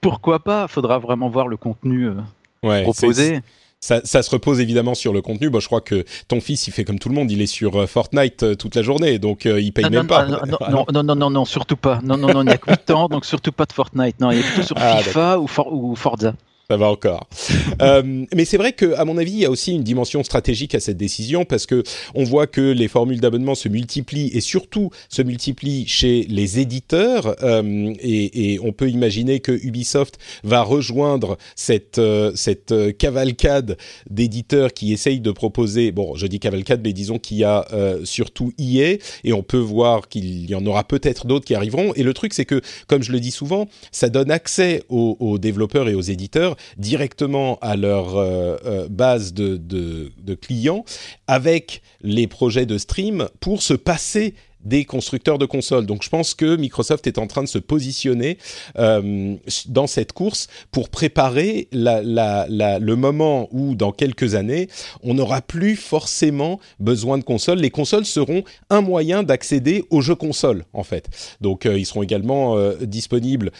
pourquoi 0.00 0.38
pas? 0.38 0.68
Faudra 0.68 0.98
vraiment 0.98 1.28
voir 1.28 1.48
le 1.48 1.58
contenu 1.58 2.06
euh, 2.06 2.14
Ouais, 2.62 2.82
proposé. 2.82 3.40
Ça, 3.82 4.00
ça 4.04 4.22
se 4.22 4.30
repose 4.30 4.60
évidemment 4.60 4.94
sur 4.94 5.12
le 5.12 5.20
contenu. 5.20 5.50
Bon, 5.50 5.60
je 5.60 5.66
crois 5.66 5.82
que 5.82 6.04
ton 6.28 6.40
fils, 6.40 6.66
il 6.66 6.70
fait 6.72 6.84
comme 6.84 6.98
tout 6.98 7.10
le 7.10 7.14
monde. 7.14 7.30
Il 7.30 7.42
est 7.42 7.46
sur 7.46 7.86
Fortnite 7.88 8.56
toute 8.56 8.74
la 8.74 8.82
journée, 8.82 9.18
donc 9.18 9.44
euh, 9.44 9.60
il 9.60 9.72
paye 9.72 9.84
même 9.90 10.02
non, 10.02 10.06
pas. 10.06 10.20
ah, 10.20 10.46
non, 10.46 10.58
non, 10.70 10.86
non, 10.92 11.02
non, 11.02 11.14
non, 11.14 11.30
non, 11.30 11.44
surtout 11.44 11.76
pas. 11.76 12.00
Non, 12.02 12.16
non, 12.16 12.32
non, 12.32 12.42
il 12.42 12.46
n'y 12.46 12.52
a 12.52 12.58
que 12.58 12.70
8 12.70 12.90
ans, 12.90 13.08
donc 13.08 13.26
surtout 13.26 13.52
pas 13.52 13.66
de 13.66 13.72
Fortnite. 13.72 14.18
Non, 14.20 14.30
il 14.30 14.38
est 14.38 14.42
plutôt 14.42 14.62
sur 14.62 14.76
Ah, 14.78 14.96
FIFA 15.02 15.40
ou, 15.40 15.46
For- 15.46 15.72
ou 15.72 15.94
Forza. 15.94 16.34
Ça 16.70 16.76
va 16.76 16.88
encore. 16.90 17.28
Euh, 17.82 18.26
mais 18.34 18.44
c'est 18.44 18.58
vrai 18.58 18.74
que, 18.74 18.92
à 18.96 19.06
mon 19.06 19.16
avis, 19.16 19.32
il 19.32 19.38
y 19.38 19.44
a 19.46 19.50
aussi 19.50 19.72
une 19.72 19.82
dimension 19.82 20.22
stratégique 20.22 20.74
à 20.74 20.80
cette 20.80 20.98
décision 20.98 21.46
parce 21.46 21.64
que 21.64 21.82
on 22.14 22.24
voit 22.24 22.46
que 22.46 22.60
les 22.60 22.88
formules 22.88 23.20
d'abonnement 23.20 23.54
se 23.54 23.70
multiplient 23.70 24.30
et 24.34 24.42
surtout 24.42 24.90
se 25.08 25.22
multiplient 25.22 25.86
chez 25.86 26.26
les 26.28 26.58
éditeurs. 26.58 27.36
euh, 27.42 27.94
et, 28.00 28.52
et 28.52 28.60
on 28.60 28.72
peut 28.72 28.90
imaginer 28.90 29.40
que 29.40 29.52
Ubisoft 29.52 30.18
va 30.44 30.60
rejoindre 30.60 31.38
cette 31.56 31.98
euh, 31.98 32.32
cette 32.34 32.72
euh, 32.72 32.92
cavalcade 32.92 33.78
d'éditeurs 34.10 34.74
qui 34.74 34.92
essayent 34.92 35.20
de 35.20 35.30
proposer. 35.30 35.92
Bon, 35.92 36.14
je 36.16 36.26
dis 36.26 36.38
cavalcade, 36.38 36.82
mais 36.84 36.92
disons 36.92 37.18
qu'il 37.18 37.38
y 37.38 37.44
a 37.44 37.66
euh, 37.72 38.04
surtout 38.04 38.52
EA 38.58 38.98
et 39.24 39.32
on 39.32 39.42
peut 39.42 39.56
voir 39.56 40.08
qu'il 40.08 40.50
y 40.50 40.54
en 40.54 40.66
aura 40.66 40.84
peut-être 40.84 41.26
d'autres 41.26 41.46
qui 41.46 41.54
arriveront. 41.54 41.94
Et 41.94 42.02
le 42.02 42.12
truc, 42.12 42.34
c'est 42.34 42.44
que, 42.44 42.60
comme 42.88 43.02
je 43.02 43.12
le 43.12 43.20
dis 43.20 43.30
souvent, 43.30 43.68
ça 43.90 44.10
donne 44.10 44.30
accès 44.30 44.82
aux, 44.90 45.16
aux 45.18 45.38
développeurs 45.38 45.88
et 45.88 45.94
aux 45.94 46.02
éditeurs 46.02 46.56
directement 46.76 47.58
à 47.60 47.76
leur 47.76 48.16
euh, 48.16 48.56
euh, 48.64 48.88
base 48.88 49.32
de, 49.32 50.10
clients 50.40 50.84
avec 51.26 51.82
les 52.02 52.26
projets 52.26 52.66
de 52.66 52.78
stream 52.78 53.28
pour 53.40 53.62
se 53.62 53.74
passer 53.74 54.34
des 54.64 54.84
constructeurs 54.84 55.38
de 55.38 55.46
consoles. 55.46 55.86
Donc 55.86 56.02
je 56.02 56.08
pense 56.08 56.34
que 56.34 56.56
Microsoft 56.56 57.06
est 57.06 57.18
en 57.18 57.26
train 57.26 57.42
de 57.42 57.48
se 57.48 57.58
positionner 57.58 58.38
euh, 58.78 59.36
dans 59.68 59.86
cette 59.86 60.12
course 60.12 60.48
pour 60.70 60.88
préparer 60.88 61.68
le 61.72 62.94
moment 62.94 63.48
où 63.52 63.74
dans 63.74 63.92
quelques 63.92 64.34
années, 64.34 64.68
on 65.02 65.14
n'aura 65.14 65.40
plus 65.40 65.76
forcément 65.76 66.60
besoin 66.78 67.18
de 67.18 67.24
consoles. 67.24 67.58
Les 67.58 67.70
consoles 67.70 68.04
seront 68.04 68.44
un 68.68 68.80
moyen 68.80 69.22
d'accéder 69.22 69.84
aux 69.90 70.00
jeux 70.00 70.14
consoles 70.14 70.64
en 70.72 70.82
fait. 70.82 71.08
Donc 71.40 71.66
euh, 71.66 71.78
ils 71.78 71.86
seront 71.86 72.02
également 72.02 72.56
euh, 72.56 72.76
disponibles 72.82 73.50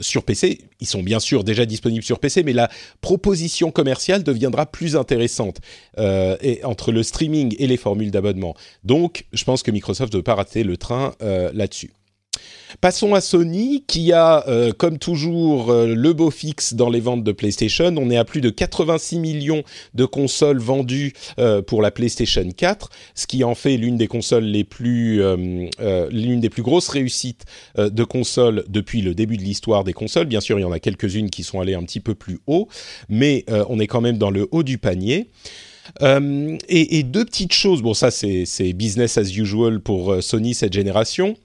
sur 0.00 0.22
PC. 0.22 0.58
Ils 0.80 0.86
sont 0.86 1.02
bien 1.02 1.20
sûr 1.20 1.44
déjà 1.44 1.66
disponibles 1.66 2.04
sur 2.04 2.18
PC, 2.18 2.42
mais 2.42 2.52
la 2.52 2.68
proposition 3.00 3.70
commerciale 3.70 4.22
deviendra 4.22 4.66
plus 4.66 4.96
intéressante 4.96 5.60
entre 6.64 6.92
le 6.92 7.02
streaming 7.02 7.54
et 7.58 7.66
les 7.66 7.76
formules 7.76 8.10
d'abonnement. 8.10 8.54
Donc 8.84 9.24
je 9.34 9.44
pense 9.44 9.62
que 9.62 9.70
Microsoft 9.70 10.12
ne 10.12 10.18
veut 10.18 10.22
pas 10.22 10.34
rater 10.34 10.64
le 10.64 10.76
train 10.76 11.14
euh, 11.22 11.50
là-dessus. 11.52 11.92
Passons 12.80 13.14
à 13.14 13.20
Sony 13.20 13.84
qui 13.86 14.12
a, 14.12 14.48
euh, 14.48 14.72
comme 14.72 14.98
toujours, 14.98 15.70
euh, 15.70 15.94
le 15.94 16.12
beau 16.12 16.32
fixe 16.32 16.74
dans 16.74 16.90
les 16.90 16.98
ventes 16.98 17.22
de 17.22 17.30
PlayStation. 17.30 17.94
On 17.96 18.10
est 18.10 18.16
à 18.16 18.24
plus 18.24 18.40
de 18.40 18.50
86 18.50 19.20
millions 19.20 19.62
de 19.94 20.04
consoles 20.04 20.58
vendues 20.58 21.12
pour 21.66 21.82
la 21.82 21.92
PlayStation 21.92 22.48
4, 22.50 22.90
ce 23.14 23.26
qui 23.28 23.44
en 23.44 23.54
fait 23.54 23.76
l'une 23.76 23.96
des 23.96 24.08
consoles 24.08 24.44
les 24.44 24.64
plus, 24.64 25.22
l'une 26.10 26.40
des 26.40 26.50
plus 26.50 26.62
grosses 26.62 26.88
réussites 26.88 27.44
de 27.76 28.04
consoles 28.04 28.64
depuis 28.68 29.02
le 29.02 29.14
début 29.14 29.36
de 29.36 29.42
l'histoire 29.42 29.84
des 29.84 29.92
consoles. 29.92 30.26
Bien 30.26 30.40
sûr, 30.40 30.58
il 30.58 30.62
y 30.62 30.64
en 30.64 30.72
a 30.72 30.80
quelques-unes 30.80 31.30
qui 31.30 31.44
sont 31.44 31.60
allées 31.60 31.74
un 31.74 31.84
petit 31.84 32.00
peu 32.00 32.14
plus 32.14 32.40
haut, 32.46 32.68
mais 33.08 33.44
on 33.68 33.78
est 33.78 33.86
quand 33.86 34.00
même 34.00 34.18
dans 34.18 34.30
le 34.30 34.48
haut 34.50 34.62
du 34.62 34.78
panier. 34.78 35.30
Et, 36.00 36.98
et, 36.98 37.02
deux 37.02 37.24
petites 37.24 37.52
choses, 37.52 37.82
bon 37.82 37.94
ça 37.94 38.10
c'est 38.10 38.72
business 38.72 39.18
as 39.18 39.36
usual 39.36 39.80
pour 39.80 40.22
Sony 40.22 40.54
cette 40.54 40.72
génération. 40.72 41.36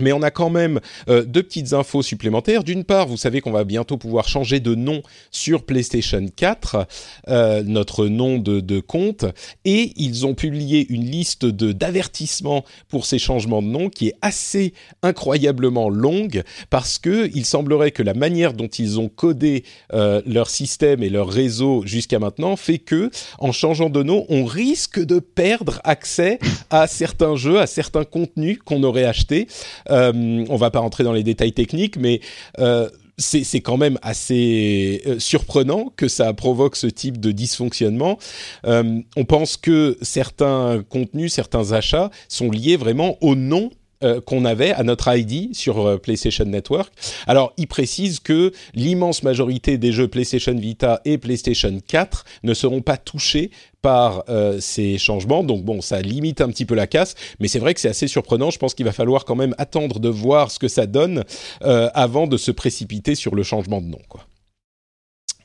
Mais 0.00 0.12
on 0.12 0.22
a 0.22 0.30
quand 0.30 0.50
même 0.50 0.80
euh, 1.08 1.24
deux 1.24 1.42
petites 1.42 1.72
infos 1.72 2.02
supplémentaires. 2.02 2.64
D'une 2.64 2.84
part, 2.84 3.06
vous 3.06 3.16
savez 3.16 3.40
qu'on 3.40 3.52
va 3.52 3.64
bientôt 3.64 3.96
pouvoir 3.96 4.28
changer 4.28 4.60
de 4.60 4.74
nom 4.74 5.02
sur 5.30 5.64
PlayStation 5.64 6.26
4, 6.34 6.86
euh, 7.28 7.62
notre 7.62 8.06
nom 8.06 8.38
de, 8.38 8.80
compte, 8.80 9.24
et 9.64 9.92
ils 9.96 10.26
ont 10.26 10.34
publié 10.34 10.86
une 10.90 11.04
liste 11.04 11.46
d'avertissements 11.46 12.64
pour 12.88 13.06
ces 13.06 13.18
changements 13.18 13.62
de 13.62 13.68
nom 13.68 13.88
qui 13.88 14.08
est 14.08 14.14
assez 14.20 14.74
incroyablement 15.02 15.88
longue 15.88 16.42
parce 16.70 16.98
que 16.98 17.30
il 17.34 17.44
semblerait 17.44 17.90
que 17.90 18.02
la 18.02 18.14
manière 18.14 18.52
dont 18.52 18.66
ils 18.66 18.98
ont 18.98 19.08
codé 19.08 19.64
euh, 19.92 20.22
leur 20.26 20.50
système 20.50 21.02
et 21.02 21.08
leur 21.08 21.28
réseau 21.28 21.82
jusqu'à 21.86 22.18
maintenant 22.18 22.56
fait 22.56 22.78
que, 22.78 23.10
en 23.38 23.52
changeant 23.52 23.90
de 23.90 24.02
nom, 24.02 24.26
on 24.28 24.44
risque 24.44 25.00
de 25.00 25.18
perdre 25.18 25.80
accès 25.84 26.38
à 26.70 26.86
certains 26.86 27.36
jeux, 27.36 27.60
à 27.60 27.66
certains 27.66 28.04
contenus 28.04 28.58
qu'on 28.64 28.82
aurait 28.82 29.04
achetés. 29.04 29.46
Euh, 29.90 30.44
on 30.48 30.56
va 30.56 30.70
pas 30.70 30.80
rentrer 30.80 31.04
dans 31.04 31.12
les 31.12 31.22
détails 31.22 31.52
techniques, 31.52 31.96
mais 31.96 32.20
euh, 32.58 32.88
c'est 33.16 33.60
quand 33.60 33.76
même 33.76 33.98
assez 34.02 35.02
euh, 35.06 35.18
surprenant 35.20 35.92
que 35.96 36.08
ça 36.08 36.32
provoque 36.32 36.76
ce 36.76 36.88
type 36.88 37.20
de 37.20 37.30
dysfonctionnement. 37.30 38.18
on 38.64 39.24
pense 39.26 39.56
que 39.56 39.96
certains 40.02 40.82
contenus, 40.88 41.32
certains 41.32 41.72
achats 41.72 42.10
sont 42.28 42.50
liés 42.50 42.76
vraiment 42.76 43.16
au 43.20 43.36
nom 43.36 43.70
euh, 44.02 44.20
qu'on 44.20 44.44
avait 44.44 44.72
à 44.72 44.82
notre 44.82 45.08
ID 45.14 45.54
sur 45.54 45.86
euh, 45.86 45.98
PlayStation 45.98 46.44
Network. 46.44 46.92
Alors, 47.26 47.52
il 47.56 47.68
précise 47.68 48.18
que 48.18 48.52
l'immense 48.74 49.22
majorité 49.22 49.78
des 49.78 49.92
jeux 49.92 50.08
PlayStation 50.08 50.54
Vita 50.54 51.00
et 51.04 51.16
PlayStation 51.16 51.78
4 51.86 52.24
ne 52.42 52.54
seront 52.54 52.82
pas 52.82 52.96
touchés 52.96 53.50
par 53.82 54.24
euh, 54.28 54.58
ces 54.60 54.98
changements. 54.98 55.44
Donc 55.44 55.64
bon, 55.64 55.80
ça 55.80 56.00
limite 56.00 56.40
un 56.40 56.48
petit 56.48 56.64
peu 56.64 56.74
la 56.74 56.86
casse, 56.86 57.14
mais 57.38 57.48
c'est 57.48 57.60
vrai 57.60 57.72
que 57.72 57.80
c'est 57.80 57.88
assez 57.88 58.08
surprenant. 58.08 58.50
Je 58.50 58.58
pense 58.58 58.74
qu'il 58.74 58.84
va 58.84 58.92
falloir 58.92 59.24
quand 59.24 59.36
même 59.36 59.54
attendre 59.58 60.00
de 60.00 60.08
voir 60.08 60.50
ce 60.50 60.58
que 60.58 60.68
ça 60.68 60.86
donne 60.86 61.24
avant 61.60 62.26
de 62.26 62.36
se 62.36 62.50
précipiter 62.50 63.14
sur 63.14 63.34
le 63.34 63.42
changement 63.42 63.80
de 63.80 63.86
nom. 63.86 64.00
Quoi. 64.08 64.26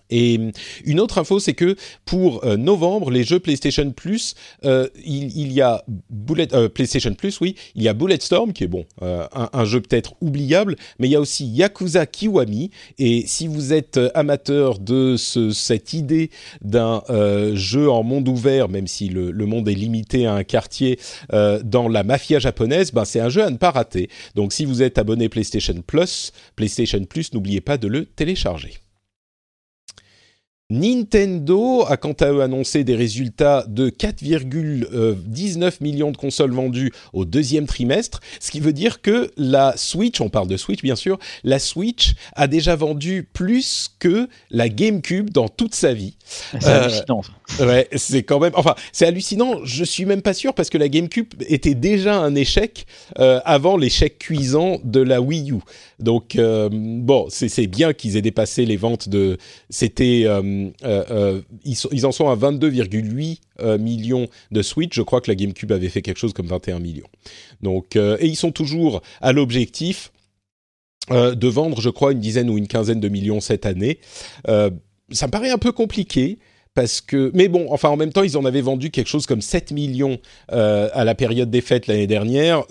Et 0.10 0.40
une 0.86 1.00
autre 1.00 1.18
info, 1.18 1.40
c'est 1.40 1.54
que 1.54 1.76
pour 2.06 2.44
euh, 2.44 2.58
novembre, 2.58 3.12
les 3.12 3.24
jeux 3.24 3.40
PlayStation 3.40 3.92
Plus, 3.92 4.36
euh, 4.66 4.88
il, 5.06 5.52
y 5.52 5.62
a 5.62 5.84
Bullet, 6.10 6.54
euh, 6.54 6.70
PlayStation 6.70 7.14
Plus, 7.14 7.40
oui, 7.42 7.56
il 7.76 7.84
y 7.84 7.88
a 7.88 7.94
Bulletstorm 7.94 8.54
qui 8.54 8.64
est 8.64 8.68
bon, 8.68 8.86
un, 9.02 9.66
jeu 9.66 9.82
peut-être 9.82 10.14
oubliable, 10.22 10.76
mais 10.98 11.08
il 11.08 11.12
y 11.12 11.16
a 11.16 11.22
aussi 11.22 11.46
Yakuza 11.46 12.06
Kiwami. 12.06 12.72
Et 12.98 13.26
si 13.28 13.48
vous 13.48 13.74
êtes 13.74 14.00
amateur 14.16 14.80
de 14.80 15.16
ce, 15.18 15.52
cette 15.52 15.94
idée 15.94 16.32
d'un 16.62 17.04
jeu 17.54 17.90
en 17.90 18.04
monde 18.04 18.28
ouvert, 18.28 18.70
même 18.70 18.88
si 18.88 19.10
le, 19.10 19.32
le, 19.32 19.46
monde 19.46 19.68
est 19.68 19.74
limité 19.74 20.26
à 20.26 20.34
un 20.34 20.44
quartier 20.44 21.00
dans 21.32 21.88
la 21.88 22.04
mafia 22.04 22.40
japonaise, 22.40 22.92
ben 22.92 23.06
c'est 23.06 23.20
un 23.20 23.30
jeu 23.30 23.44
à 23.44 23.50
ne 23.50 23.58
pas 23.58 23.72
rater. 23.72 24.10
Donc 24.36 24.54
si 24.54 24.66
vous 24.66 24.82
êtes 24.82 24.98
abonné 24.98 25.30
PlayStation 25.30 25.76
Plus, 25.86 26.32
PlayStation 26.56 27.04
Plus, 27.06 27.34
n'oubliez 27.34 27.62
pas 27.62 27.78
de 27.78 27.88
le 27.88 28.06
télécharger. 28.06 28.80
Nintendo 30.72 31.84
a 31.88 31.98
quant 31.98 32.14
à 32.14 32.32
eux 32.32 32.44
annoncé 32.44 32.84
des 32.84 32.96
résultats 32.96 33.66
de 33.68 33.90
4,19 33.90 35.82
millions 35.82 36.12
de 36.12 36.18
consoles 36.18 36.52
vendues 36.52 36.92
au 37.12 37.26
deuxième 37.26 37.66
trimestre, 37.66 38.20
ce 38.40 38.52
qui 38.52 38.60
veut 38.60 38.72
dire 38.72 39.02
que 39.02 39.32
la 39.36 39.76
Switch, 39.78 40.22
on 40.22 40.30
parle 40.30 40.48
de 40.48 40.58
Switch 40.58 40.84
bien 40.84 40.96
sûr, 40.96 41.18
la 41.44 41.58
Switch 41.58 42.14
a 42.36 42.46
déjà 42.46 42.76
vendu 42.76 43.28
plus 43.34 43.90
que 43.98 44.30
la 44.52 44.70
GameCube 44.70 45.32
dans 45.32 45.50
toute 45.50 45.74
sa 45.74 45.96
vie. 45.96 46.18
C'est 46.60 46.68
hallucinant. 46.68 47.22
Euh, 47.60 47.68
ouais, 47.68 47.88
c'est 47.96 48.24
quand 48.24 48.40
même, 48.40 48.54
enfin, 48.56 48.76
c'est 48.92 49.06
hallucinant. 49.06 49.64
Je 49.64 49.84
suis 49.84 50.06
même 50.06 50.22
pas 50.22 50.34
sûr 50.34 50.54
parce 50.54 50.70
que 50.70 50.78
la 50.78 50.88
GameCube 50.88 51.34
était 51.48 51.74
déjà 51.74 52.20
un 52.20 52.36
échec 52.36 52.86
euh, 53.20 53.40
avant 53.46 53.78
l'échec 53.78 54.20
cuisant 54.20 54.80
de 54.84 55.02
la 55.02 55.22
Wii 55.22 55.52
U. 55.52 55.56
Donc 56.00 56.36
euh, 56.36 56.70
bon, 56.72 57.28
c'est 57.30 57.68
bien 57.68 57.94
qu'ils 57.94 58.16
aient 58.16 58.22
dépassé 58.22 58.66
les 58.66 58.78
ventes 58.78 59.10
de, 59.10 59.38
c'était 59.70 60.22
ils, 60.22 62.06
en 62.06 62.12
sont 62.12 62.30
à 62.30 62.36
22,8 62.36 63.78
millions 63.78 64.28
de 64.52 64.62
Switch. 64.62 64.96
Je 64.96 65.02
crois 65.02 65.22
que 65.22 65.30
la 65.30 65.36
GameCube 65.36 65.72
avait 65.72 65.90
fait 65.90 66.02
quelque 66.02 66.20
chose 66.20 66.34
comme 66.34 66.48
21 66.48 66.80
millions. 66.80 67.08
Donc, 67.62 67.96
et 67.96 68.26
ils 68.26 68.36
sont 68.36 68.52
toujours 68.52 69.02
à 69.22 69.34
l'objectif 69.34 70.12
de 71.10 71.48
vendre, 71.48 71.82
je 71.82 71.90
crois, 71.90 72.12
une 72.12 72.20
dizaine 72.20 72.50
ou 72.50 72.58
une 72.58 72.68
quinzaine 72.68 73.00
de 73.00 73.10
millions 73.10 73.42
cette 73.42 73.66
année. 73.66 74.00
Ça 75.12 75.28
me 75.28 75.32
paraît 75.32 75.50
un 75.50 75.58
peu 75.58 75.72
compliqué 75.72 76.40
parce 76.74 77.02
que, 77.02 77.32
mais 77.34 77.48
bon, 77.48 77.68
enfin 77.70 77.90
en 77.90 77.98
même 77.98 78.14
temps, 78.14 78.24
ils 78.24 78.38
en 78.38 78.46
avaient 78.46 78.62
vendu 78.62 78.92
quelque 78.92 79.08
chose 79.08 79.26
comme 79.26 79.42
7 79.42 79.72
millions 79.72 80.20
à 80.50 81.04
la 81.04 81.16
période 81.16 81.50
des 81.50 81.62
fêtes 81.62 81.88
l'année 81.88 82.08
dernière 82.08 82.64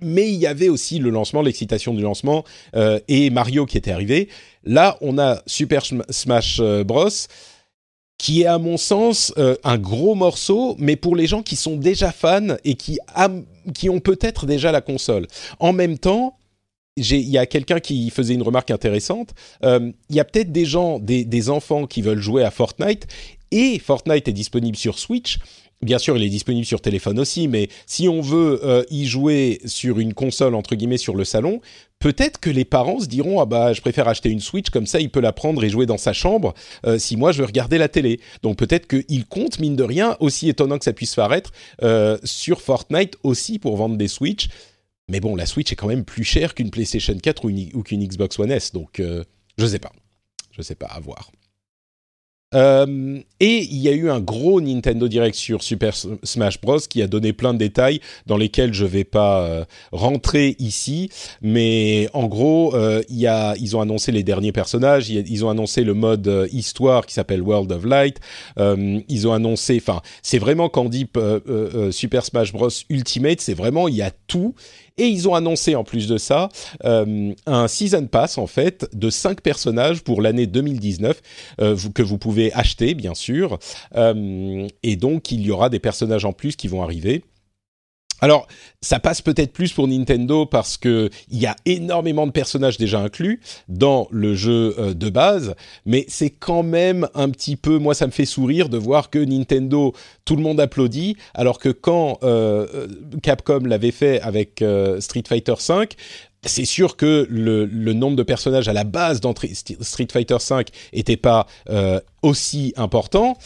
mais 0.00 0.28
il 0.28 0.36
y 0.36 0.46
avait 0.46 0.68
aussi 0.68 0.98
le 0.98 1.10
lancement, 1.10 1.42
l'excitation 1.42 1.94
du 1.94 2.02
lancement 2.02 2.44
euh, 2.74 3.00
et 3.08 3.30
Mario 3.30 3.66
qui 3.66 3.78
était 3.78 3.92
arrivé. 3.92 4.28
Là, 4.64 4.96
on 5.00 5.18
a 5.18 5.42
Super 5.46 5.82
Smash 6.10 6.58
euh, 6.60 6.84
Bros 6.84 7.08
qui 8.18 8.42
est 8.42 8.46
à 8.46 8.58
mon 8.58 8.78
sens 8.78 9.34
euh, 9.36 9.56
un 9.62 9.76
gros 9.76 10.14
morceau, 10.14 10.74
mais 10.78 10.96
pour 10.96 11.16
les 11.16 11.26
gens 11.26 11.42
qui 11.42 11.54
sont 11.54 11.76
déjà 11.76 12.12
fans 12.12 12.56
et 12.64 12.74
qui, 12.74 12.98
qui 13.74 13.90
ont 13.90 14.00
peut-être 14.00 14.46
déjà 14.46 14.72
la 14.72 14.80
console. 14.80 15.26
En 15.58 15.74
même 15.74 15.98
temps, 15.98 16.38
il 16.96 17.28
y 17.28 17.38
a 17.38 17.46
quelqu'un 17.46 17.80
qui 17.80 18.10
faisait 18.10 18.34
une 18.34 18.42
remarque 18.42 18.70
intéressante. 18.70 19.34
Il 19.62 19.92
y 20.10 20.20
a 20.20 20.24
peut-être 20.24 20.52
des 20.52 20.64
gens, 20.64 20.98
des, 20.98 21.50
enfants 21.50 21.86
qui 21.86 22.02
veulent 22.02 22.20
jouer 22.20 22.42
à 22.42 22.50
Fortnite 22.50 23.06
et 23.50 23.78
Fortnite 23.78 24.28
est 24.28 24.32
disponible 24.32 24.76
sur 24.76 24.98
Switch 24.98 25.38
Bien 25.82 25.98
sûr, 25.98 26.16
il 26.16 26.22
est 26.24 26.30
disponible 26.30 26.64
sur 26.64 26.80
téléphone 26.80 27.20
aussi, 27.20 27.48
mais 27.48 27.68
si 27.84 28.08
on 28.08 28.22
veut 28.22 28.60
euh, 28.64 28.82
y 28.90 29.04
jouer 29.04 29.60
sur 29.66 29.98
une 29.98 30.14
console 30.14 30.54
entre 30.54 30.74
guillemets 30.74 30.96
sur 30.96 31.14
le 31.14 31.24
salon, 31.24 31.60
peut-être 31.98 32.40
que 32.40 32.48
les 32.48 32.64
parents 32.64 32.98
se 32.98 33.06
diront 33.06 33.40
ah 33.40 33.44
bah 33.44 33.74
je 33.74 33.82
préfère 33.82 34.08
acheter 34.08 34.30
une 34.30 34.40
Switch 34.40 34.70
comme 34.70 34.86
ça 34.86 35.00
il 35.00 35.10
peut 35.10 35.20
la 35.20 35.32
prendre 35.32 35.62
et 35.64 35.68
jouer 35.68 35.84
dans 35.84 35.98
sa 35.98 36.14
chambre 36.14 36.54
euh, 36.86 36.98
si 36.98 37.16
moi 37.16 37.30
je 37.30 37.40
veux 37.40 37.44
regarder 37.44 37.76
la 37.76 37.88
télé. 37.88 38.20
Donc 38.42 38.56
peut-être 38.56 38.86
qu'il 38.86 39.26
compte 39.26 39.58
mine 39.58 39.76
de 39.76 39.82
rien 39.82 40.16
aussi 40.20 40.48
étonnant 40.48 40.78
que 40.78 40.84
ça 40.84 40.94
puisse 40.94 41.14
paraître 41.14 41.52
euh, 41.82 42.16
sur 42.24 42.62
Fortnite 42.62 43.18
aussi 43.22 43.58
pour 43.58 43.76
vendre 43.76 43.98
des 43.98 44.08
Switch. 44.08 44.48
Mais 45.08 45.20
bon, 45.20 45.36
la 45.36 45.46
Switch 45.46 45.72
est 45.72 45.76
quand 45.76 45.88
même 45.88 46.04
plus 46.04 46.24
chère 46.24 46.54
qu'une 46.54 46.70
PlayStation 46.70 47.16
4 47.16 47.44
ou, 47.44 47.82
qu'une 47.82 48.06
Xbox 48.06 48.38
One 48.38 48.50
S, 48.50 48.72
donc 48.72 49.00
je 49.58 49.66
sais 49.66 49.78
pas, 49.78 49.92
je 50.50 50.62
sais 50.62 50.74
pas 50.74 50.86
à 50.86 51.00
voir. 51.00 51.30
Euh, 52.54 53.18
et 53.40 53.64
il 53.64 53.78
y 53.78 53.88
a 53.88 53.92
eu 53.92 54.08
un 54.08 54.20
gros 54.20 54.60
Nintendo 54.60 55.08
Direct 55.08 55.34
sur 55.34 55.64
Super 55.64 55.94
Smash 56.22 56.60
Bros 56.60 56.78
qui 56.78 57.02
a 57.02 57.08
donné 57.08 57.32
plein 57.32 57.52
de 57.52 57.58
détails 57.58 58.00
dans 58.26 58.36
lesquels 58.36 58.72
je 58.72 58.84
vais 58.84 59.02
pas 59.02 59.42
euh, 59.42 59.64
rentrer 59.90 60.54
ici, 60.60 61.10
mais 61.42 62.08
en 62.12 62.26
gros, 62.26 62.74
euh, 62.74 63.02
y 63.08 63.26
a, 63.26 63.54
ils 63.56 63.76
ont 63.76 63.80
annoncé 63.80 64.12
les 64.12 64.22
derniers 64.22 64.52
personnages, 64.52 65.10
ils 65.10 65.44
ont 65.44 65.50
annoncé 65.50 65.82
le 65.82 65.94
mode 65.94 66.48
histoire 66.52 67.04
qui 67.06 67.14
s'appelle 67.14 67.42
World 67.42 67.70
of 67.72 67.84
Light, 67.84 68.20
ils 68.56 69.28
ont 69.28 69.32
annoncé, 69.32 69.78
enfin, 69.80 70.00
c'est 70.22 70.38
vraiment 70.38 70.68
quand 70.68 70.82
on 70.82 70.88
dit 70.88 71.08
Super 71.90 72.24
Smash 72.24 72.52
Bros 72.52 72.68
Ultimate, 72.88 73.40
c'est 73.40 73.54
vraiment 73.54 73.88
il 73.88 73.96
y 73.96 74.02
a 74.02 74.12
tout 74.28 74.54
et 74.98 75.06
ils 75.06 75.28
ont 75.28 75.34
annoncé 75.34 75.74
en 75.74 75.84
plus 75.84 76.08
de 76.08 76.18
ça 76.18 76.48
euh, 76.84 77.32
un 77.46 77.68
season 77.68 78.06
pass 78.06 78.38
en 78.38 78.46
fait 78.46 78.88
de 78.92 79.10
5 79.10 79.40
personnages 79.40 80.02
pour 80.02 80.22
l'année 80.22 80.46
2019 80.46 81.20
euh, 81.60 81.76
que 81.94 82.02
vous 82.02 82.18
pouvez 82.18 82.52
acheter 82.54 82.94
bien 82.94 83.14
sûr. 83.14 83.58
Euh, 83.96 84.66
et 84.82 84.96
donc 84.96 85.30
il 85.30 85.42
y 85.42 85.50
aura 85.50 85.68
des 85.68 85.78
personnages 85.78 86.24
en 86.24 86.32
plus 86.32 86.56
qui 86.56 86.68
vont 86.68 86.82
arriver. 86.82 87.24
Alors, 88.20 88.46
ça 88.80 88.98
passe 88.98 89.20
peut-être 89.20 89.52
plus 89.52 89.72
pour 89.72 89.88
Nintendo 89.88 90.46
parce 90.46 90.78
que 90.78 91.10
il 91.30 91.38
y 91.38 91.46
a 91.46 91.54
énormément 91.66 92.26
de 92.26 92.32
personnages 92.32 92.78
déjà 92.78 93.00
inclus 93.00 93.40
dans 93.68 94.08
le 94.10 94.34
jeu 94.34 94.74
euh, 94.78 94.94
de 94.94 95.10
base, 95.10 95.54
mais 95.84 96.06
c'est 96.08 96.30
quand 96.30 96.62
même 96.62 97.08
un 97.14 97.28
petit 97.28 97.56
peu, 97.56 97.78
moi 97.78 97.94
ça 97.94 98.06
me 98.06 98.12
fait 98.12 98.24
sourire 98.24 98.68
de 98.68 98.78
voir 98.78 99.10
que 99.10 99.18
Nintendo, 99.18 99.92
tout 100.24 100.36
le 100.36 100.42
monde 100.42 100.60
applaudit, 100.60 101.16
alors 101.34 101.58
que 101.58 101.68
quand 101.68 102.18
euh, 102.22 102.66
euh, 102.74 102.88
Capcom 103.22 103.60
l'avait 103.66 103.90
fait 103.90 104.20
avec 104.22 104.64
Street 105.00 105.24
Fighter 105.28 105.54
V, 105.68 105.88
c'est 106.42 106.64
sûr 106.64 106.96
que 106.96 107.26
le, 107.28 107.66
nombre 107.92 108.16
de 108.16 108.22
personnages 108.22 108.68
à 108.68 108.72
la 108.72 108.84
base 108.84 109.20
dans 109.20 109.34
Street 109.34 110.08
Fighter 110.10 110.36
V 110.48 110.64
était 110.92 111.16
pas 111.16 111.46
aussi 112.22 112.72
important, 112.76 113.36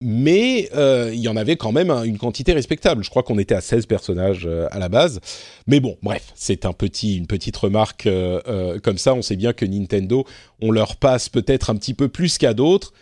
mais 0.00 0.68
euh, 0.74 1.10
il 1.14 1.20
y 1.20 1.28
en 1.28 1.36
avait 1.36 1.56
quand 1.56 1.72
même 1.72 1.90
une 1.90 2.18
quantité 2.18 2.52
respectable. 2.52 3.04
Je 3.04 3.10
crois 3.10 3.22
qu'on 3.22 3.38
était 3.38 3.54
à 3.54 3.60
16 3.60 3.86
personnages 3.86 4.46
euh, 4.46 4.66
à 4.70 4.78
la 4.78 4.88
base. 4.88 5.20
Mais 5.66 5.80
bon, 5.80 5.96
bref, 6.02 6.32
c'est 6.34 6.66
un 6.66 6.72
petit, 6.72 7.16
une 7.16 7.26
petite 7.26 7.56
remarque 7.56 8.06
euh, 8.06 8.78
comme 8.80 8.98
ça. 8.98 9.14
On 9.14 9.22
sait 9.22 9.36
bien 9.36 9.52
que 9.52 9.64
Nintendo, 9.64 10.26
on 10.60 10.70
leur 10.70 10.96
passe 10.96 11.28
peut-être 11.28 11.70
un 11.70 11.76
petit 11.76 11.94
peu 11.94 12.08
plus 12.08 12.38
qu'à 12.38 12.54
d'autres. 12.54 12.92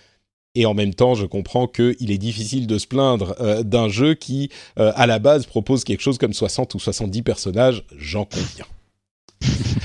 Et 0.55 0.67
en 0.67 0.75
même 0.75 0.93
temps, 0.93 1.15
je 1.15 1.25
comprends 1.25 1.67
qu'il 1.67 2.11
est 2.11 2.19
difficile 2.19 2.67
de 2.67 2.77
se 2.77 2.87
plaindre 2.87 3.35
d'un 3.65 3.89
jeu 3.89 4.13
qui, 4.13 4.51
à 4.77 5.07
la 5.07 5.19
base, 5.19 5.47
propose 5.47 5.83
quelque 5.83 6.03
chose 6.03 6.19
comme 6.19 6.35
60 6.35 6.75
ou 6.75 6.79
70 6.79 7.23
personnages. 7.23 7.85
J'en 7.97 8.27
conviens. 8.27 8.67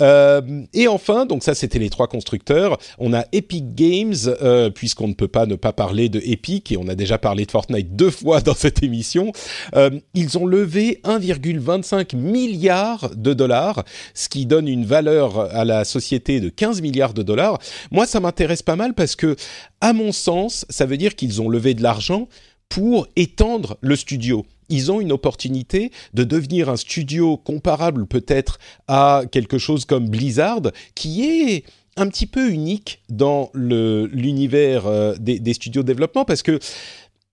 Euh, 0.00 0.62
et 0.72 0.88
enfin, 0.88 1.26
donc 1.26 1.42
ça 1.42 1.54
c'était 1.54 1.78
les 1.78 1.90
trois 1.90 2.08
constructeurs. 2.08 2.78
On 2.98 3.12
a 3.12 3.24
Epic 3.32 3.74
Games, 3.74 4.14
euh, 4.26 4.70
puisqu'on 4.70 5.08
ne 5.08 5.14
peut 5.14 5.28
pas 5.28 5.46
ne 5.46 5.56
pas 5.56 5.72
parler 5.72 6.08
de 6.08 6.20
Epic, 6.24 6.72
et 6.72 6.76
on 6.76 6.88
a 6.88 6.94
déjà 6.94 7.18
parlé 7.18 7.46
de 7.46 7.50
Fortnite 7.50 7.94
deux 7.94 8.10
fois 8.10 8.40
dans 8.40 8.54
cette 8.54 8.82
émission. 8.82 9.32
Euh, 9.74 9.90
ils 10.14 10.38
ont 10.38 10.46
levé 10.46 11.00
1,25 11.04 12.16
milliard 12.16 13.10
de 13.14 13.32
dollars, 13.32 13.84
ce 14.14 14.28
qui 14.28 14.46
donne 14.46 14.68
une 14.68 14.84
valeur 14.84 15.40
à 15.54 15.64
la 15.64 15.84
société 15.84 16.40
de 16.40 16.48
15 16.48 16.80
milliards 16.82 17.14
de 17.14 17.22
dollars. 17.22 17.58
Moi, 17.90 18.06
ça 18.06 18.20
m'intéresse 18.20 18.62
pas 18.62 18.76
mal 18.76 18.94
parce 18.94 19.16
que, 19.16 19.36
à 19.80 19.92
mon 19.92 20.12
sens, 20.12 20.66
ça 20.68 20.86
veut 20.86 20.96
dire 20.96 21.14
qu'ils 21.14 21.42
ont 21.42 21.48
levé 21.48 21.74
de 21.74 21.82
l'argent 21.82 22.28
pour 22.68 23.06
étendre 23.16 23.76
le 23.80 23.94
studio 23.96 24.44
ils 24.74 24.90
ont 24.90 25.00
une 25.00 25.12
opportunité 25.12 25.92
de 26.14 26.24
devenir 26.24 26.68
un 26.68 26.76
studio 26.76 27.36
comparable 27.36 28.06
peut-être 28.06 28.58
à 28.88 29.22
quelque 29.30 29.56
chose 29.56 29.84
comme 29.84 30.08
Blizzard, 30.08 30.62
qui 30.96 31.24
est 31.24 31.64
un 31.96 32.08
petit 32.08 32.26
peu 32.26 32.50
unique 32.50 33.02
dans 33.08 33.50
l'univers 33.54 34.86
euh, 34.86 35.14
des, 35.18 35.54
studios 35.54 35.82
de 35.82 35.86
développement, 35.86 36.24
parce 36.24 36.42
que 36.42 36.58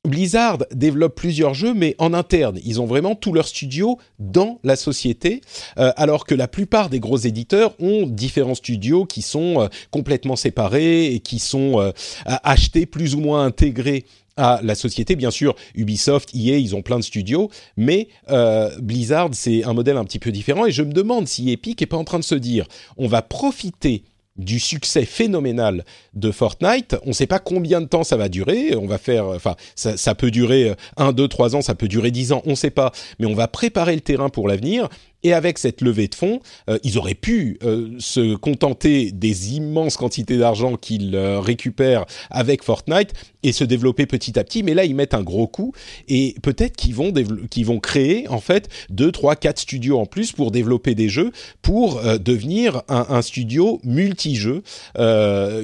Blizzard 0.08 0.60
développe 0.72 1.16
plusieurs 1.16 1.56
jeux, 1.56 1.74
mais 1.74 1.96
en 1.98 2.14
interne. 2.14 2.60
Ils 2.64 2.80
ont 2.80 2.86
vraiment 2.86 3.16
tout 3.16 3.34
leur 3.34 3.48
studio 3.48 3.98
dans 4.20 4.60
la 4.64 4.76
société, 4.76 5.42
euh, 5.80 5.92
alors 5.96 6.26
que 6.26 6.36
la 6.36 6.48
plupart 6.48 6.90
des 6.90 7.00
gros 7.00 7.18
éditeurs 7.18 7.74
ont 7.80 8.06
différents 8.06 8.56
studios 8.56 9.06
qui 9.06 9.24
sont 9.24 9.62
euh, 9.62 9.68
complètement 9.90 10.36
séparés 10.36 11.08
et 11.08 11.20
qui 11.20 11.40
sont 11.40 11.92
achetés 12.26 12.86
plus 12.86 13.16
ou 13.16 13.20
moins 13.20 13.46
intégrés 13.46 14.06
à 14.38 14.60
la 14.64 14.76
société. 14.76 15.16
Bien 15.16 15.32
sûr, 15.32 15.56
Ubisoft, 15.76 16.34
EA, 16.34 16.58
ils 16.58 16.76
ont 16.76 16.82
plein 16.82 17.00
de 17.00 17.04
studios, 17.04 17.50
mais 17.78 18.08
euh, 18.30 18.70
Blizzard, 18.80 19.30
c'est 19.34 19.64
un 19.64 19.74
modèle 19.74 19.98
un 19.98 20.06
petit 20.06 20.20
peu 20.20 20.32
différent. 20.32 20.66
Et 20.66 20.72
je 20.72 20.84
me 20.84 20.94
demande 20.94 21.28
si 21.28 21.52
Epic 21.52 21.82
est 21.82 21.88
pas 21.88 21.98
en 21.98 22.04
train 22.04 22.20
de 22.20 22.24
se 22.24 22.36
dire, 22.36 22.66
on 22.98 23.08
va 23.08 23.22
profiter 23.22 24.04
du 24.38 24.60
succès 24.60 25.06
phénoménal 25.06 25.84
de 26.14 26.32
Fortnite. 26.32 26.96
On 27.06 27.10
ne 27.10 27.14
sait 27.14 27.28
pas 27.28 27.40
combien 27.40 27.82
de 27.82 27.86
temps 27.86 28.04
ça 28.04 28.18
va 28.18 28.30
durer. 28.30 28.76
On 28.76 28.88
va 28.88 28.98
faire, 28.98 29.26
enfin, 29.28 29.56
ça, 29.76 29.98
ça 29.98 30.16
peut 30.16 30.32
durer 30.32 30.74
1, 30.98 31.12
2, 31.12 31.28
3 31.28 31.56
ans, 31.56 31.62
ça 31.62 31.76
peut 31.76 31.88
durer 31.88 32.12
10 32.12 32.32
ans, 32.32 32.42
on 32.46 32.52
ne 32.52 32.56
sait 32.56 32.72
pas. 32.72 32.92
Mais 33.20 33.26
on 33.26 33.34
va 33.34 33.48
préparer 33.48 33.94
le 33.94 34.02
terrain 34.02 34.30
pour 34.30 34.48
l'avenir. 34.48 34.90
Et 35.24 35.34
avec 35.34 35.58
cette 35.58 35.82
levée 35.82 36.08
de 36.08 36.16
fonds, 36.16 36.40
euh, 36.70 36.80
ils 36.84 36.98
auraient 36.98 37.14
pu 37.14 37.60
euh, 37.64 37.90
se 38.00 38.36
contenter 38.36 39.12
des 39.12 39.56
immenses 39.56 39.98
quantités 39.98 40.38
d'argent 40.38 40.78
qu'ils 40.78 41.16
euh, 41.16 41.40
récupèrent 41.40 42.06
avec 42.30 42.64
Fortnite 42.64 43.14
et 43.44 43.52
se 43.52 43.64
développer 43.64 44.06
petit 44.06 44.40
à 44.40 44.44
petit. 44.44 44.64
Mais 44.64 44.74
là, 44.74 44.84
ils 44.86 44.96
mettent 44.96 45.14
un 45.14 45.22
gros 45.22 45.48
coup 45.48 45.74
et 46.08 46.36
peut-être 46.42 46.76
qu'ils 46.76 46.96
vont 46.96 47.14
qu'ils 47.50 47.66
vont 47.66 47.80
créer 47.80 48.28
en 48.30 48.40
fait 48.40 48.70
deux, 48.90 49.12
trois, 49.12 49.36
quatre 49.36 49.60
studios 49.60 50.00
en 50.00 50.06
plus 50.06 50.32
pour 50.32 50.52
développer 50.52 50.96
des 50.96 51.10
jeux 51.10 51.32
pour 51.62 52.02
devenir 52.20 52.82
un, 52.88 53.06
un, 53.10 53.22
studio 53.22 53.80
multi-jeux 53.84 54.64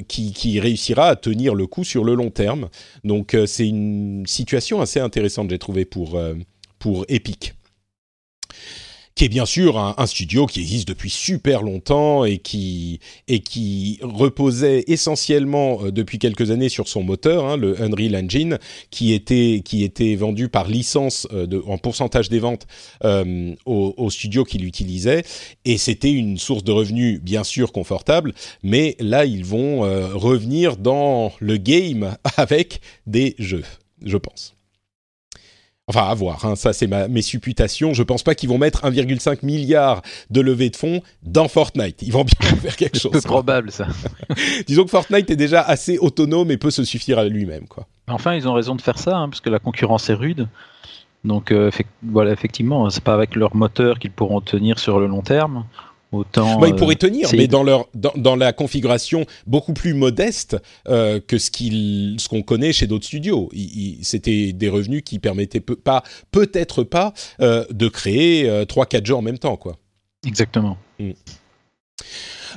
qui, 0.08 0.34
qui, 0.34 0.60
réussira 0.60 1.08
à 1.10 1.16
tenir 1.16 1.56
le 1.56 1.68
coup 1.68 1.84
sur 1.84 2.04
le 2.04 2.16
long 2.16 2.30
terme. 2.30 2.70
Donc 3.04 3.36
c'est 3.46 3.68
une 3.68 4.26
situation 4.26 4.82
assez 4.82 5.00
intéressante, 5.00 5.50
j'ai 5.50 5.60
trouvé 5.60 5.86
pour 5.86 6.20
pour 6.80 7.06
Epic 7.08 7.54
qui 9.18 9.26
est 9.26 9.30
bien 9.30 9.48
sûr 9.48 9.80
un, 9.80 10.06
studio 10.06 10.46
qui 10.46 10.62
existe 10.62 10.88
depuis 10.88 11.10
super 11.10 11.64
longtemps 11.64 12.24
et 12.24 12.38
qui 12.38 13.00
et 13.28 13.40
qui 13.40 13.98
reposait 14.04 14.84
essentiellement 14.86 15.80
euh, 15.82 15.92
depuis 15.92 16.20
quelques 16.20 16.52
années 16.52 16.70
sur 16.70 16.88
son 16.88 17.02
moteur, 17.02 17.46
hein, 17.46 17.58
le 17.58 17.82
Unreal 17.82 18.16
Engine, 18.16 18.60
qui 18.92 19.14
était 19.14 19.64
qui 19.66 19.84
était 19.84 20.14
vendu 20.16 20.50
par 20.50 20.68
licence 20.68 21.28
euh, 21.34 21.48
en 21.66 21.80
pourcentage 21.80 22.30
des 22.30 22.38
ventes 22.38 22.68
euh, 23.06 23.56
au, 23.66 23.96
au, 23.98 24.12
studio 24.12 24.44
qui 24.44 24.60
l'utilisait 24.60 25.24
et 25.66 25.80
c'était 25.80 26.12
une 26.12 26.38
source 26.38 26.64
de 26.64 26.72
revenus 26.72 27.20
bien 27.20 27.44
sûr 27.44 27.72
confortable, 27.72 28.36
mais 28.62 28.96
là 29.00 29.26
ils 29.26 29.44
vont 29.44 29.82
revenir 30.14 30.78
dans 30.78 31.32
le 31.40 31.58
game 31.58 32.16
avec 32.38 32.82
des 33.08 33.34
jeux, 33.40 33.64
je 34.06 34.18
pense. 34.18 34.57
Enfin, 35.90 36.04
à 36.04 36.14
voir, 36.14 36.44
hein, 36.44 36.58
ça 36.58 36.74
c'est 36.74 36.88
mes 36.88 37.22
supputations. 37.22 37.94
Je 37.94 38.04
pense 38.04 38.22
pas 38.22 38.36
qu'ils 38.36 38.50
vont 38.50 38.58
mettre 38.58 38.84
1,5 38.84 39.46
milliard 39.46 40.02
de 40.30 40.42
levée 40.42 40.70
de 40.70 40.76
fonds 40.76 41.02
dans 41.24 41.48
Fortnite. 41.48 42.02
Ils 42.02 42.12
vont 42.12 42.26
bien 42.26 42.50
faire 42.62 42.76
quelque 42.76 43.00
chose. 43.00 43.14
C'est 43.14 43.26
probable 43.26 43.72
ça. 43.72 43.88
Disons 44.68 44.84
que 44.84 44.90
Fortnite 44.90 45.32
est 45.32 45.38
déjà 45.38 45.62
assez 45.62 45.98
autonome 45.98 46.52
et 46.52 46.58
peut 46.58 46.72
se 46.72 46.84
suffire 46.84 47.20
à 47.20 47.24
lui-même, 47.24 47.68
quoi. 47.70 47.88
Enfin, 48.10 48.36
ils 48.36 48.50
ont 48.50 48.54
raison 48.54 48.76
de 48.76 48.82
faire 48.82 48.98
ça, 48.98 49.16
hein, 49.16 49.30
parce 49.30 49.40
que 49.40 49.50
la 49.50 49.60
concurrence 49.60 50.10
est 50.10 50.14
rude. 50.14 50.50
Donc 51.24 51.52
euh, 51.52 51.72
voilà, 52.04 52.32
effectivement, 52.32 52.90
c'est 52.90 53.04
pas 53.04 53.14
avec 53.14 53.36
leur 53.36 53.56
moteur 53.56 53.98
qu'ils 54.00 54.12
pourront 54.12 54.42
tenir 54.42 54.80
sur 54.80 55.00
le 55.00 55.08
long 55.08 55.22
terme. 55.22 55.66
Autant, 56.14 56.58
bah, 56.60 56.70
ils 56.70 56.76
pourraient 56.76 56.96
euh, 56.96 56.98
tenir, 56.98 57.30
mais 57.34 57.48
dans 57.48 57.64
leur 57.64 57.90
dans, 57.94 58.14
dans, 58.16 58.38
la 58.38 58.54
configuration 58.54 59.26
beaucoup 59.46 59.74
plus 59.74 59.94
modeste 59.94 60.56
euh, 60.88 61.20
que 61.20 61.38
ce 61.38 61.52
qu'il 61.52 62.16
ce 62.20 62.30
qu'on 62.30 62.44
connaît 62.44 62.72
chez 62.72 62.88
d'autres 62.88 63.06
studios. 63.06 63.50
C'était 64.04 64.54
des 64.54 64.70
revenus 64.70 65.02
qui 65.04 65.20
permettaient 65.20 65.60
peu, 65.60 65.76
pas 65.76 66.04
peut-être 66.32 66.84
pas 66.84 67.14
euh, 67.42 67.66
de 67.72 67.90
créer 67.90 68.50
trois 68.68 68.86
quatre 68.86 69.06
jeux 69.06 69.16
en 69.16 69.22
même 69.22 69.38
temps, 69.38 69.58
quoi. 69.58 69.76
Exactement. 70.26 70.78
Mm. 70.98 71.12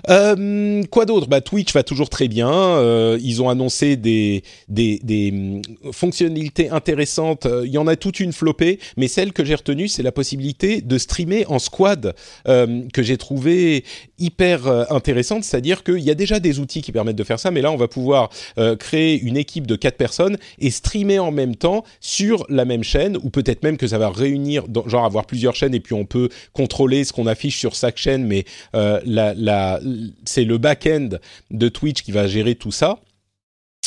Euh, 0.08 0.82
quoi 0.90 1.04
d'autre? 1.04 1.26
Bah, 1.28 1.40
Twitch 1.40 1.72
va 1.72 1.82
toujours 1.82 2.08
très 2.08 2.28
bien. 2.28 2.50
Euh, 2.50 3.18
ils 3.22 3.42
ont 3.42 3.48
annoncé 3.48 3.96
des, 3.96 4.42
mm, 4.68 5.60
fonctionnalités 5.92 6.70
intéressantes. 6.70 7.46
Euh, 7.46 7.66
il 7.66 7.72
y 7.72 7.78
en 7.78 7.86
a 7.86 7.96
toute 7.96 8.20
une 8.20 8.32
flopée, 8.32 8.78
mais 8.96 9.08
celle 9.08 9.32
que 9.32 9.44
j'ai 9.44 9.54
retenue, 9.54 9.88
c'est 9.88 10.02
la 10.02 10.12
possibilité 10.12 10.80
de 10.80 10.98
streamer 10.98 11.44
en 11.46 11.58
squad, 11.58 12.14
que 12.46 13.02
j'ai 13.02 13.16
trouvé 13.16 13.84
hyper 14.18 14.66
intéressante. 14.92 15.44
C'est-à-dire 15.44 15.82
qu'il 15.82 16.00
y 16.00 16.10
a 16.10 16.14
déjà 16.14 16.40
des 16.40 16.58
outils 16.58 16.82
qui 16.82 16.92
permettent 16.92 17.16
de 17.16 17.24
faire 17.24 17.38
ça, 17.38 17.50
mais 17.50 17.60
là, 17.60 17.70
on 17.70 17.76
va 17.76 17.88
pouvoir 17.88 18.30
créer 18.78 19.20
une 19.20 19.36
équipe 19.36 19.66
de 19.66 19.76
quatre 19.76 19.96
personnes 19.96 20.36
et 20.58 20.70
streamer 20.70 21.18
en 21.18 21.32
même 21.32 21.56
temps 21.56 21.84
sur 22.00 22.44
la 22.48 22.64
même 22.64 22.82
chaîne, 22.82 23.16
ou 23.22 23.30
peut-être 23.30 23.62
même 23.62 23.76
que 23.76 23.86
ça 23.86 23.98
va 23.98 24.10
réunir, 24.10 24.64
genre 24.86 25.04
avoir 25.04 25.26
plusieurs 25.26 25.54
chaînes, 25.54 25.74
et 25.74 25.80
puis 25.80 25.94
on 25.94 26.04
peut 26.04 26.28
contrôler 26.52 27.04
ce 27.04 27.12
qu'on 27.12 27.26
affiche 27.26 27.58
sur 27.58 27.74
chaque 27.74 27.98
chaîne, 27.98 28.24
mais 28.24 28.44
la, 28.72 29.34
la 29.34 29.80
c'est 30.24 30.44
le 30.44 30.59
back-end 30.59 31.11
de 31.50 31.68
Twitch 31.68 32.03
qui 32.03 32.12
va 32.12 32.26
gérer 32.26 32.55
tout 32.55 32.72
ça. 32.72 33.00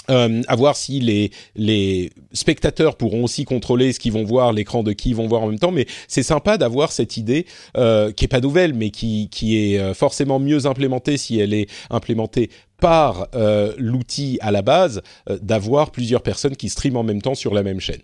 Euh, 0.09 0.41
à 0.49 0.55
voir 0.57 0.75
si 0.75 0.99
les, 0.99 2.11
spectateurs 2.33 2.97
pourront 2.97 3.23
aussi 3.23 3.45
contrôler 3.45 3.93
ce 3.93 3.99
qu'ils 3.99 4.11
vont 4.11 4.25
voir, 4.25 4.51
l'écran 4.51 4.83
de 4.83 4.91
qui 4.91 5.11
ils 5.11 5.15
vont 5.15 5.27
voir 5.27 5.43
en 5.43 5.47
même 5.47 5.59
temps. 5.59 5.71
Mais 5.71 5.85
c'est 6.09 6.23
sympa 6.23 6.57
d'avoir 6.57 6.91
cette 6.91 7.15
idée 7.15 7.45
euh, 7.77 8.11
qui 8.11 8.25
est 8.25 8.27
pas 8.27 8.41
nouvelle, 8.41 8.73
mais 8.73 8.89
qui, 8.89 9.29
qui 9.29 9.57
est 9.57 9.79
euh, 9.79 9.93
forcément 9.93 10.39
mieux 10.39 10.65
implémentée 10.65 11.15
si 11.17 11.39
elle 11.39 11.53
est 11.53 11.69
implémentée 11.89 12.49
par 12.81 13.29
euh, 13.33 13.73
l'outil 13.77 14.37
à 14.41 14.51
la 14.51 14.61
base, 14.61 15.01
d'avoir 15.41 15.91
plusieurs 15.91 16.21
personnes 16.21 16.57
qui 16.57 16.67
streament 16.67 16.97
en 16.97 17.03
même 17.03 17.21
temps 17.21 17.35
sur 17.35 17.53
la 17.53 17.63
même 17.63 17.79
chaîne. 17.79 18.01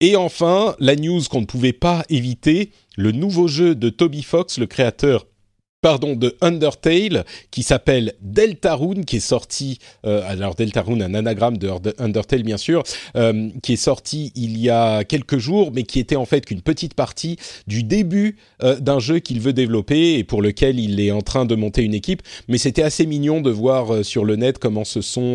Et 0.00 0.16
enfin, 0.16 0.76
la 0.78 0.94
news 0.94 1.20
qu'on 1.28 1.40
ne 1.40 1.46
pouvait 1.46 1.72
pas 1.72 2.04
éviter, 2.08 2.70
le 2.96 3.12
nouveau 3.12 3.48
jeu 3.48 3.74
de 3.74 3.90
Toby 3.90 4.22
Fox, 4.22 4.58
le 4.58 4.66
créateur 4.66 5.26
pardon, 5.80 6.16
de 6.16 6.36
Undertale 6.40 7.24
qui 7.50 7.62
s'appelle 7.62 8.14
Deltarune, 8.20 9.04
qui 9.04 9.16
est 9.16 9.20
sorti, 9.20 9.78
euh, 10.04 10.22
alors 10.26 10.54
Deltarune, 10.54 11.02
un 11.02 11.14
anagramme 11.14 11.56
de 11.56 11.70
Undertale 11.98 12.42
bien 12.42 12.56
sûr, 12.56 12.82
euh, 13.16 13.48
qui 13.62 13.74
est 13.74 13.76
sorti 13.76 14.32
il 14.34 14.58
y 14.58 14.70
a 14.70 15.04
quelques 15.04 15.38
jours, 15.38 15.70
mais 15.72 15.84
qui 15.84 16.00
était 16.00 16.16
en 16.16 16.24
fait 16.24 16.44
qu'une 16.44 16.62
petite 16.62 16.94
partie 16.94 17.36
du 17.68 17.84
début 17.84 18.36
euh, 18.62 18.80
d'un 18.80 18.98
jeu 18.98 19.20
qu'il 19.20 19.40
veut 19.40 19.52
développer 19.52 20.14
et 20.14 20.24
pour 20.24 20.42
lequel 20.42 20.80
il 20.80 21.00
est 21.00 21.12
en 21.12 21.22
train 21.22 21.44
de 21.44 21.54
monter 21.54 21.82
une 21.82 21.94
équipe. 21.94 22.22
Mais 22.48 22.58
c'était 22.58 22.82
assez 22.82 23.06
mignon 23.06 23.40
de 23.40 23.50
voir 23.50 23.94
euh, 23.94 24.02
sur 24.02 24.24
le 24.24 24.34
net 24.34 24.58
comment 24.58 24.84
se 24.84 25.00
sont 25.00 25.28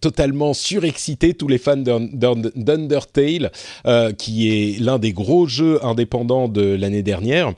totalement 0.00 0.54
surexcités 0.54 1.34
tous 1.34 1.48
les 1.48 1.58
fans 1.58 1.76
d'Undertale, 1.76 3.52
qui 4.18 4.48
est 4.48 4.80
l'un 4.80 4.98
des 4.98 5.12
gros 5.12 5.46
jeux 5.46 5.84
indépendants 5.84 6.48
de 6.48 6.62
l'année 6.62 7.02
dernière 7.02 7.54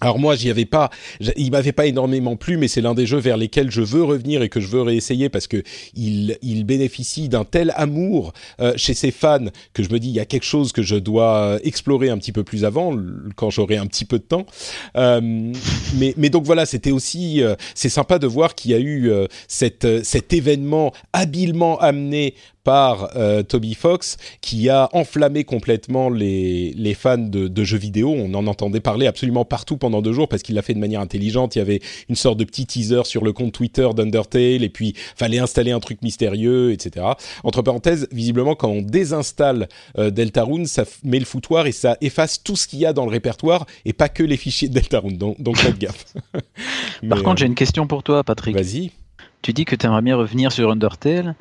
Alors 0.00 0.18
moi, 0.18 0.36
j'y 0.36 0.48
avais 0.50 0.64
pas, 0.64 0.90
il 1.36 1.50
m'avait 1.50 1.72
pas 1.72 1.86
énormément 1.86 2.36
plu, 2.36 2.56
mais 2.56 2.68
c'est 2.68 2.80
l'un 2.80 2.94
des 2.94 3.06
jeux 3.06 3.18
vers 3.18 3.36
lesquels 3.36 3.70
je 3.70 3.82
veux 3.82 4.04
revenir 4.04 4.42
et 4.42 4.48
que 4.48 4.60
je 4.60 4.68
veux 4.68 4.82
réessayer 4.82 5.28
parce 5.28 5.48
que 5.48 5.62
il, 5.94 6.38
il 6.40 6.64
bénéficie 6.64 7.28
d'un 7.28 7.44
tel 7.44 7.72
amour 7.76 8.32
euh, 8.60 8.72
chez 8.76 8.94
ses 8.94 9.10
fans 9.10 9.46
que 9.72 9.82
je 9.82 9.90
me 9.90 9.98
dis 9.98 10.08
il 10.08 10.14
y 10.14 10.20
a 10.20 10.24
quelque 10.24 10.44
chose 10.44 10.72
que 10.72 10.82
je 10.82 10.96
dois 10.96 11.58
explorer 11.64 12.10
un 12.10 12.18
petit 12.18 12.32
peu 12.32 12.44
plus 12.44 12.64
avant 12.64 12.96
quand 13.34 13.50
j'aurai 13.50 13.76
un 13.76 13.86
petit 13.86 14.04
peu 14.04 14.18
de 14.18 14.24
temps. 14.24 14.46
Euh, 14.96 15.20
mais, 15.94 16.14
mais 16.16 16.30
donc 16.30 16.44
voilà, 16.44 16.66
c'était 16.66 16.90
aussi, 16.90 17.42
euh, 17.42 17.54
c'est 17.74 17.88
sympa 17.88 18.18
de 18.18 18.26
voir 18.26 18.54
qu'il 18.54 18.70
y 18.70 18.74
a 18.74 18.78
eu 18.78 19.10
euh, 19.10 19.26
cet 19.48 20.32
événement 20.32 20.92
habilement 21.12 21.78
amené 21.80 22.34
par 22.64 23.16
euh, 23.16 23.42
Toby 23.42 23.74
Fox 23.74 24.16
qui 24.40 24.68
a 24.68 24.88
enflammé 24.92 25.44
complètement 25.44 26.10
les, 26.10 26.72
les 26.76 26.94
fans 26.94 27.18
de, 27.18 27.48
de, 27.48 27.64
jeux 27.64 27.78
vidéo. 27.78 28.14
On 28.16 28.34
en 28.34 28.46
entendait 28.46 28.80
parler 28.80 29.06
absolument 29.06 29.44
partout 29.44 29.76
pendant 29.76 30.02
deux 30.02 30.12
jours 30.12 30.28
parce 30.28 30.42
qu'il 30.42 30.54
l'a 30.54 30.62
fait 30.62 30.74
de 30.74 30.78
manière 30.78 31.00
intelligente. 31.00 31.56
Il 31.56 31.60
y 31.60 31.62
avait 31.62 31.80
une 32.08 32.16
sorte 32.16 32.38
de 32.38 32.44
petit 32.44 32.66
teaser 32.66 33.04
sur 33.04 33.24
le 33.24 33.32
compte 33.32 33.52
Twitter 33.52 33.88
d'Undertale 33.94 34.62
et 34.62 34.68
puis 34.68 34.94
fallait 35.16 35.38
installer 35.38 35.70
un 35.70 35.80
truc 35.80 36.02
mystérieux, 36.02 36.72
etc. 36.72 37.06
Entre 37.44 37.62
parenthèses, 37.62 38.08
visiblement 38.12 38.54
quand 38.54 38.68
on 38.68 38.82
désinstalle 38.82 39.68
euh, 39.98 40.10
Deltarune, 40.10 40.66
ça 40.66 40.84
met 41.04 41.18
le 41.18 41.24
foutoir 41.24 41.66
et 41.66 41.72
ça 41.72 41.96
efface 42.00 42.42
tout 42.42 42.56
ce 42.56 42.66
qu'il 42.66 42.80
y 42.80 42.86
a 42.86 42.92
dans 42.92 43.04
le 43.04 43.10
répertoire 43.10 43.66
et 43.84 43.92
pas 43.92 44.08
que 44.08 44.22
les 44.22 44.36
fichiers 44.36 44.68
de 44.68 44.74
Deltarune. 44.74 45.16
Donc, 45.16 45.40
donc 45.40 45.56
faites 45.56 45.78
gaffe. 45.78 46.06
Par 47.08 47.22
contre, 47.22 47.38
j'ai 47.38 47.46
une 47.46 47.54
question 47.54 47.86
pour 47.86 48.02
toi, 48.02 48.24
Patrick. 48.24 48.54
Vas-y. 48.54 48.90
Tu 49.42 49.52
dis 49.52 49.64
que 49.64 49.76
tu 49.76 49.86
aimerais 49.86 50.02
bien 50.02 50.16
revenir 50.16 50.52
sur 50.52 50.70
Undertale. 50.70 51.34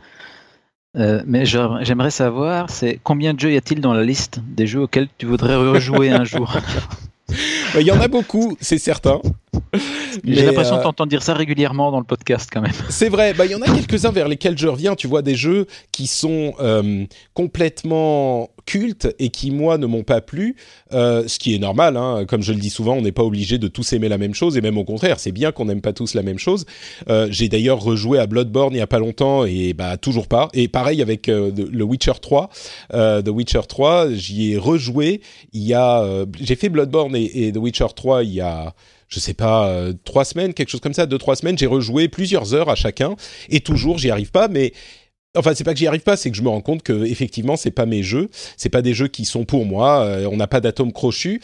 Euh, 0.95 1.21
mais 1.27 1.45
j'aimerais 1.45 2.11
savoir, 2.11 2.69
c'est 2.69 2.99
combien 3.03 3.33
de 3.33 3.39
jeux 3.39 3.51
y 3.51 3.57
a-t-il 3.57 3.81
dans 3.81 3.93
la 3.93 4.03
liste 4.03 4.39
des 4.47 4.65
jeux 4.65 4.81
auxquels 4.81 5.07
tu 5.17 5.25
voudrais 5.25 5.55
rejouer 5.55 6.09
un 6.09 6.23
jour? 6.23 6.57
Il 7.79 7.85
y 7.85 7.91
en 7.91 7.99
a 7.99 8.07
beaucoup, 8.07 8.57
c'est 8.61 8.77
certain. 8.77 9.19
J'ai 10.23 10.45
l'impression 10.45 10.75
euh... 10.75 10.77
de 10.79 10.83
t'entendre 10.83 11.09
dire 11.09 11.21
ça 11.21 11.33
régulièrement 11.33 11.91
dans 11.91 11.99
le 11.99 12.05
podcast 12.05 12.49
quand 12.51 12.61
même. 12.61 12.71
C'est 12.89 13.09
vrai, 13.09 13.33
bah 13.33 13.45
il 13.45 13.51
y 13.51 13.55
en 13.55 13.61
a 13.61 13.65
quelques-uns 13.65 14.11
vers 14.11 14.27
lesquels 14.27 14.57
je 14.57 14.67
reviens, 14.67 14.95
tu 14.95 15.07
vois, 15.07 15.21
des 15.21 15.35
jeux 15.35 15.67
qui 15.91 16.07
sont 16.07 16.53
euh, 16.59 17.05
complètement 17.33 18.49
cultes 18.67 19.07
et 19.17 19.29
qui 19.29 19.49
moi 19.49 19.79
ne 19.79 19.87
m'ont 19.87 20.03
pas 20.03 20.21
plu, 20.21 20.55
euh, 20.93 21.27
ce 21.27 21.39
qui 21.39 21.55
est 21.55 21.57
normal, 21.57 21.97
hein, 21.97 22.25
comme 22.27 22.43
je 22.43 22.51
le 22.51 22.59
dis 22.59 22.69
souvent, 22.69 22.95
on 22.95 23.01
n'est 23.01 23.13
pas 23.13 23.23
obligé 23.23 23.57
de 23.57 23.67
tous 23.67 23.93
aimer 23.93 24.09
la 24.09 24.19
même 24.19 24.35
chose 24.35 24.57
et 24.57 24.61
même 24.61 24.77
au 24.77 24.83
contraire, 24.83 25.19
c'est 25.19 25.31
bien 25.31 25.51
qu'on 25.51 25.65
n'aime 25.65 25.81
pas 25.81 25.93
tous 25.93 26.13
la 26.13 26.21
même 26.21 26.37
chose. 26.37 26.65
Euh, 27.09 27.27
J'ai 27.31 27.49
d'ailleurs 27.49 27.81
rejoué 27.81 28.19
à 28.19 28.27
Bloodborne 28.27 28.73
il 28.75 28.77
y 28.77 28.81
a 28.81 28.87
pas 28.87 28.99
longtemps 28.99 29.45
et 29.45 29.73
bah 29.73 29.97
toujours 29.97 30.27
pas. 30.27 30.49
Et 30.53 30.67
pareil 30.67 31.01
avec 31.01 31.29
euh, 31.29 31.51
le 31.55 31.83
Witcher 31.83 32.19
3, 32.21 32.49
euh, 32.93 33.21
The 33.21 33.29
Witcher 33.29 33.61
3, 33.67 34.11
j'y 34.11 34.51
ai 34.51 34.57
rejoué. 34.57 35.21
Il 35.53 35.63
y 35.63 35.73
a, 35.73 36.03
euh, 36.03 36.25
j'ai 36.39 36.55
fait 36.55 36.69
Bloodborne 36.69 37.15
et, 37.15 37.47
et 37.47 37.51
The 37.53 37.57
Witcher 37.57 37.87
3 37.95 38.23
il 38.23 38.33
y 38.33 38.41
a 38.41 38.75
je 39.09 39.21
sais 39.21 39.33
pas, 39.33 39.73
trois 40.03 40.25
semaines, 40.25 40.53
quelque 40.53 40.67
chose 40.67 40.81
comme 40.81 40.91
ça, 40.91 41.05
deux, 41.05 41.17
trois 41.17 41.37
semaines, 41.37 41.57
j'ai 41.57 41.65
rejoué 41.65 42.09
plusieurs 42.09 42.53
heures 42.53 42.69
à 42.69 42.75
chacun, 42.75 43.15
et 43.47 43.61
toujours, 43.61 43.97
j'y 43.97 44.11
arrive 44.11 44.31
pas, 44.31 44.49
mais 44.49 44.73
Enfin, 45.37 45.53
c'est 45.55 45.63
pas 45.63 45.73
que 45.73 45.79
j'y 45.79 45.87
arrive 45.87 46.01
pas, 46.01 46.17
c'est 46.17 46.31
que 46.31 46.37
je 46.37 46.41
me 46.41 46.49
rends 46.49 46.61
compte 46.61 46.83
que 46.83 47.05
effectivement, 47.05 47.55
c'est 47.55 47.71
pas 47.71 47.85
mes 47.85 48.03
jeux, 48.03 48.29
c'est 48.57 48.69
pas 48.69 48.81
des 48.81 48.93
jeux 48.93 49.07
qui 49.07 49.25
sont 49.25 49.45
pour 49.45 49.65
moi. 49.65 50.03
Euh, 50.03 50.29
on 50.31 50.37
n'a 50.37 50.47
pas 50.47 50.59
d'atome 50.59 50.91
crochu. 50.91 51.41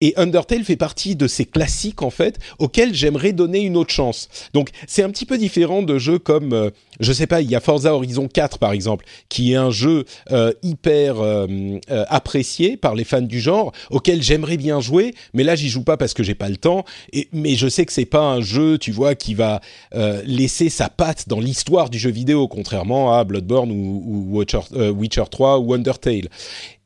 Et 0.00 0.12
Undertale 0.16 0.64
fait 0.64 0.76
partie 0.76 1.16
de 1.16 1.26
ces 1.26 1.44
classiques 1.44 2.02
en 2.02 2.10
fait 2.10 2.38
auxquels 2.58 2.94
j'aimerais 2.94 3.32
donner 3.32 3.60
une 3.60 3.76
autre 3.76 3.92
chance. 3.92 4.28
Donc 4.52 4.70
c'est 4.86 5.02
un 5.02 5.10
petit 5.10 5.24
peu 5.24 5.38
différent 5.38 5.82
de 5.82 5.98
jeux 5.98 6.18
comme 6.18 6.52
euh, 6.52 6.70
je 7.00 7.12
sais 7.12 7.26
pas, 7.26 7.40
il 7.40 7.50
y 7.50 7.56
a 7.56 7.60
Forza 7.60 7.94
Horizon 7.94 8.28
4 8.28 8.58
par 8.58 8.72
exemple, 8.72 9.04
qui 9.28 9.52
est 9.52 9.56
un 9.56 9.70
jeu 9.70 10.04
euh, 10.30 10.52
hyper 10.62 11.20
euh, 11.20 11.46
euh, 11.90 12.04
apprécié 12.08 12.76
par 12.76 12.94
les 12.94 13.04
fans 13.04 13.20
du 13.22 13.40
genre, 13.40 13.72
auquel 13.90 14.22
j'aimerais 14.22 14.56
bien 14.56 14.80
jouer, 14.80 15.14
mais 15.32 15.44
là 15.44 15.56
j'y 15.56 15.68
joue 15.68 15.84
pas 15.84 15.96
parce 15.96 16.14
que 16.14 16.22
j'ai 16.22 16.34
pas 16.34 16.48
le 16.48 16.56
temps. 16.56 16.84
Mais 17.32 17.54
je 17.54 17.68
sais 17.68 17.84
que 17.84 17.92
c'est 17.92 18.04
pas 18.04 18.22
un 18.22 18.40
jeu, 18.40 18.78
tu 18.78 18.92
vois, 18.92 19.14
qui 19.14 19.34
va 19.34 19.60
laisser 20.24 20.68
sa 20.68 20.88
patte 20.88 21.28
dans 21.28 21.40
l'histoire 21.40 21.90
du 21.90 21.98
jeu 21.98 22.10
vidéo, 22.10 22.48
contrairement 22.48 23.14
à 23.14 23.24
Bloodborne 23.24 23.70
ou, 23.70 24.02
ou 24.06 24.38
Witcher, 24.38 24.60
Witcher 24.72 25.24
3 25.30 25.58
ou 25.58 25.74
Undertale. 25.74 26.28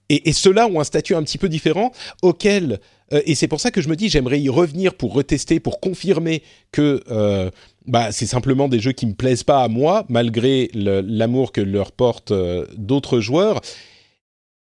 Et, 0.09 0.29
et 0.29 0.33
ceux-là 0.33 0.67
ont 0.69 0.81
un 0.81 0.85
statut 0.85 1.15
un 1.15 1.23
petit 1.23 1.39
peu 1.39 1.49
différent 1.49 1.93
auquel 2.23 2.81
euh, 3.13 3.21
et 3.27 3.35
c'est 3.35 3.49
pour 3.49 3.61
ça 3.61 3.71
que 3.71 3.81
je 3.81 3.89
me 3.89 3.97
dis 3.97 4.09
j'aimerais 4.09 4.41
y 4.41 4.49
revenir 4.49 4.95
pour 4.95 5.15
retester, 5.15 5.61
pour 5.61 5.81
confirmer 5.81 6.43
que 6.73 7.03
euh, 7.11 7.51
bah, 7.87 8.13
c'est 8.13 8.27
simplement 8.27 8.69
des 8.69 8.81
jeux 8.81 8.93
qui 8.93 9.07
me 9.07 9.15
plaisent 9.15 9.45
pas 9.45 9.63
à 9.63 9.69
moi, 9.69 10.05
malgré 10.09 10.71
l'amour 10.75 11.53
que 11.53 11.61
leur 11.61 11.93
portent 11.93 12.33
euh, 12.33 12.67
d'autres 12.77 13.21
joueurs. 13.21 13.61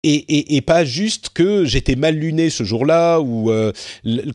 Et, 0.07 0.17
et, 0.17 0.57
et, 0.57 0.61
pas 0.61 0.85
juste 0.85 1.31
que 1.33 1.65
j'étais 1.65 1.97
mal 1.97 2.15
luné 2.15 2.51
ce 2.51 2.63
jour-là 2.63 3.21
ou 3.21 3.51
euh, 3.51 3.73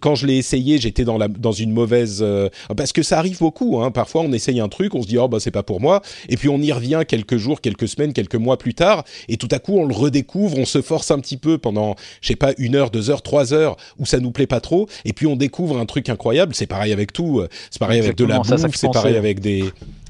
quand 0.02 0.16
je 0.16 0.26
l'ai 0.26 0.38
essayé 0.38 0.80
j'étais 0.80 1.04
dans 1.04 1.20
la 1.20 1.28
dans 1.28 1.52
une 1.52 1.72
mauvaise 1.72 2.20
euh, 2.24 2.50
parce 2.76 2.92
que 2.92 3.04
ça 3.04 3.20
arrive 3.20 3.38
beaucoup 3.38 3.80
hein, 3.80 3.92
parfois 3.92 4.24
on 4.24 4.32
essaye 4.32 4.60
un 4.60 4.68
truc 4.68 4.96
on 4.96 5.04
se 5.04 5.08
dit 5.08 5.20
oh 5.20 5.28
bah 5.28 5.40
c'est 5.40 5.52
pas 5.52 5.62
pour 5.62 5.80
moi. 5.80 6.02
Et 6.28 6.38
puis 6.38 6.50
on 6.50 6.58
y 6.58 6.72
revient 6.72 7.04
quelques 7.08 7.38
jours 7.38 7.62
quelques 7.62 7.88
semaines 7.88 8.14
quelques 8.14 8.36
mois 8.36 8.58
plus 8.58 8.74
tard. 8.74 9.04
Et 9.28 9.38
tout 9.38 9.48
à 9.52 9.60
coup 9.60 9.78
on 9.78 9.86
le 9.86 9.94
redécouvre 9.94 10.58
on 10.58 10.66
se 10.66 10.82
force 10.82 11.12
un 11.12 11.20
petit 11.20 11.38
peu 11.38 11.60
pendant 11.60 11.96
je 12.22 12.30
sais 12.30 12.36
pas 12.36 12.54
une 12.58 12.76
heure 12.76 12.90
deux 12.90 13.12
heures 13.12 13.22
trois 13.22 13.54
heures 13.54 13.78
où 14.00 14.08
ça 14.08 14.20
nous 14.20 14.32
plaît 14.32 14.48
pas 14.48 14.62
trop. 14.62 14.90
Et 15.06 15.14
puis 15.14 15.28
on 15.28 15.36
découvre 15.36 15.78
un 15.78 15.86
truc 15.86 16.10
incroyable. 16.10 16.56
C'est 16.56 16.66
pareil 16.66 16.92
avec 16.92 17.14
tout. 17.14 17.44
C'est 17.70 17.80
pareil 17.80 18.00
Exactement, 18.00 18.30
avec 18.34 18.48
de 18.48 18.52
la 18.52 18.58
bouffe 18.58 18.76
c'est 18.76 18.92
pareil 18.92 19.16
avec 19.16 19.40
des 19.40 19.66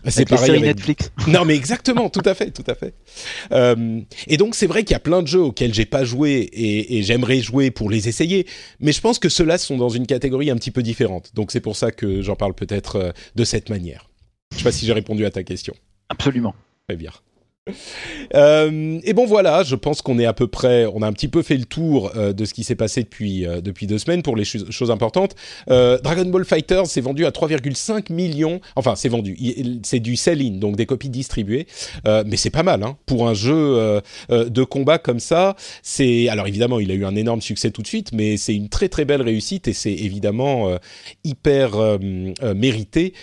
c'est 0.08 0.28
pareil 0.28 0.52
avec 0.52 0.64
Netflix. 0.64 1.12
Non, 1.28 1.46
mais 1.46 1.56
exactement, 1.56 2.10
tout 2.10 2.22
à 2.26 2.34
fait, 2.34 2.52
tout 2.52 2.64
à 2.68 2.76
fait. 2.76 2.94
Euh, 3.52 4.02
et 4.28 4.38
donc 4.38 4.56
c'est 4.56 4.68
vrai 4.68 4.84
qu'il 4.84 4.94
y 4.94 4.96
a 4.96 5.00
plein 5.00 5.22
de 5.22 5.28
jeux 5.28 5.42
auxquels 5.42 5.74
j'ai 5.74 5.86
pas 5.86 6.04
joué 6.04 6.50
et, 6.54 6.98
et 6.98 7.04
j'aimerais 7.04 7.40
jouer 7.40 7.72
pour 7.72 7.90
les 7.90 8.08
essayer, 8.08 8.48
mais 8.80 8.92
je 8.92 9.02
pense 9.02 9.20
que 9.20 9.30
ceux-là 9.30 9.58
sont 9.58 9.78
dans 9.78 9.90
une 9.90 10.08
catégorie 10.08 10.50
un 10.50 10.56
petit 10.56 10.72
peu 10.72 10.82
différente. 10.82 11.32
Donc 11.36 11.52
c'est 11.52 11.60
pour 11.60 11.76
ça 11.76 11.92
que 11.92 12.22
j'en 12.22 12.36
parle 12.36 12.54
peut-être 12.54 12.96
euh, 12.96 13.12
de 13.36 13.44
cette 13.44 13.70
manière. 13.70 14.10
Je 14.54 14.58
sais 14.58 14.64
pas 14.64 14.72
si 14.72 14.86
j'ai 14.86 14.94
répondu 14.94 15.26
à 15.26 15.32
ta 15.32 15.44
question. 15.44 15.74
Absolument. 16.10 16.56
Très 16.88 16.98
bien. 16.98 17.12
Euh, 18.36 19.00
et 19.04 19.14
bon 19.14 19.26
voilà, 19.26 19.64
je 19.64 19.76
pense 19.76 20.04
qu'on 20.04 20.20
est 20.20 20.26
à 20.26 20.34
peu 20.34 20.46
près, 20.46 20.86
on 20.86 21.02
a 21.02 21.08
un 21.08 21.14
petit 21.14 21.28
peu 21.28 21.42
fait 21.42 21.58
le 21.58 21.66
tour 21.66 22.12
euh, 22.16 22.32
de 22.32 22.46
ce 22.46 22.54
qui 22.54 22.64
s'est 22.64 22.76
passé 22.76 23.02
depuis 23.02 23.46
euh, 23.46 23.60
depuis 23.60 23.88
deux 23.88 23.98
semaines 23.98 24.22
pour 24.22 24.36
les 24.36 24.46
ch 24.46 24.70
choses 24.70 24.92
importantes. 24.92 25.36
Dragon 25.68 26.26
Ball 26.26 26.46
Fighters 26.46 26.86
s'est 26.86 27.02
vendu 27.02 27.26
à 27.26 27.32
3,5 27.32 28.14
millions, 28.14 28.62
enfin 28.76 28.96
c'est 28.96 29.10
vendu, 29.10 29.36
c'est 29.84 30.00
du 30.00 30.16
sell-in, 30.16 30.60
donc 30.60 30.76
des 30.76 30.86
copies 30.86 31.10
distribuées, 31.10 31.66
mais 32.06 32.38
c'est 32.38 32.50
pas 32.50 32.64
mal 32.64 32.84
hein, 32.84 32.98
pour 33.06 33.28
un 33.28 33.34
jeu 33.34 34.02
de 34.30 34.64
combat 34.64 35.00
comme 35.00 35.20
ça. 35.20 35.56
C'est 35.82 36.30
alors 36.30 36.48
évidemment 36.48 36.80
il 36.80 36.92
a 36.92 36.94
eu 36.94 37.06
un 37.06 37.16
énorme 37.16 37.42
succès 37.42 37.72
tout 37.72 37.82
de 37.82 37.88
suite, 37.88 38.12
mais 38.14 38.38
c'est 38.38 38.56
une 38.56 38.70
très 38.70 38.90
très 38.90 39.06
belle 39.06 39.22
réussite 39.22 39.68
et 39.68 39.74
c'est 39.74 39.94
évidemment 39.94 40.78
hyper 41.24 42.00
mérité 42.56 43.14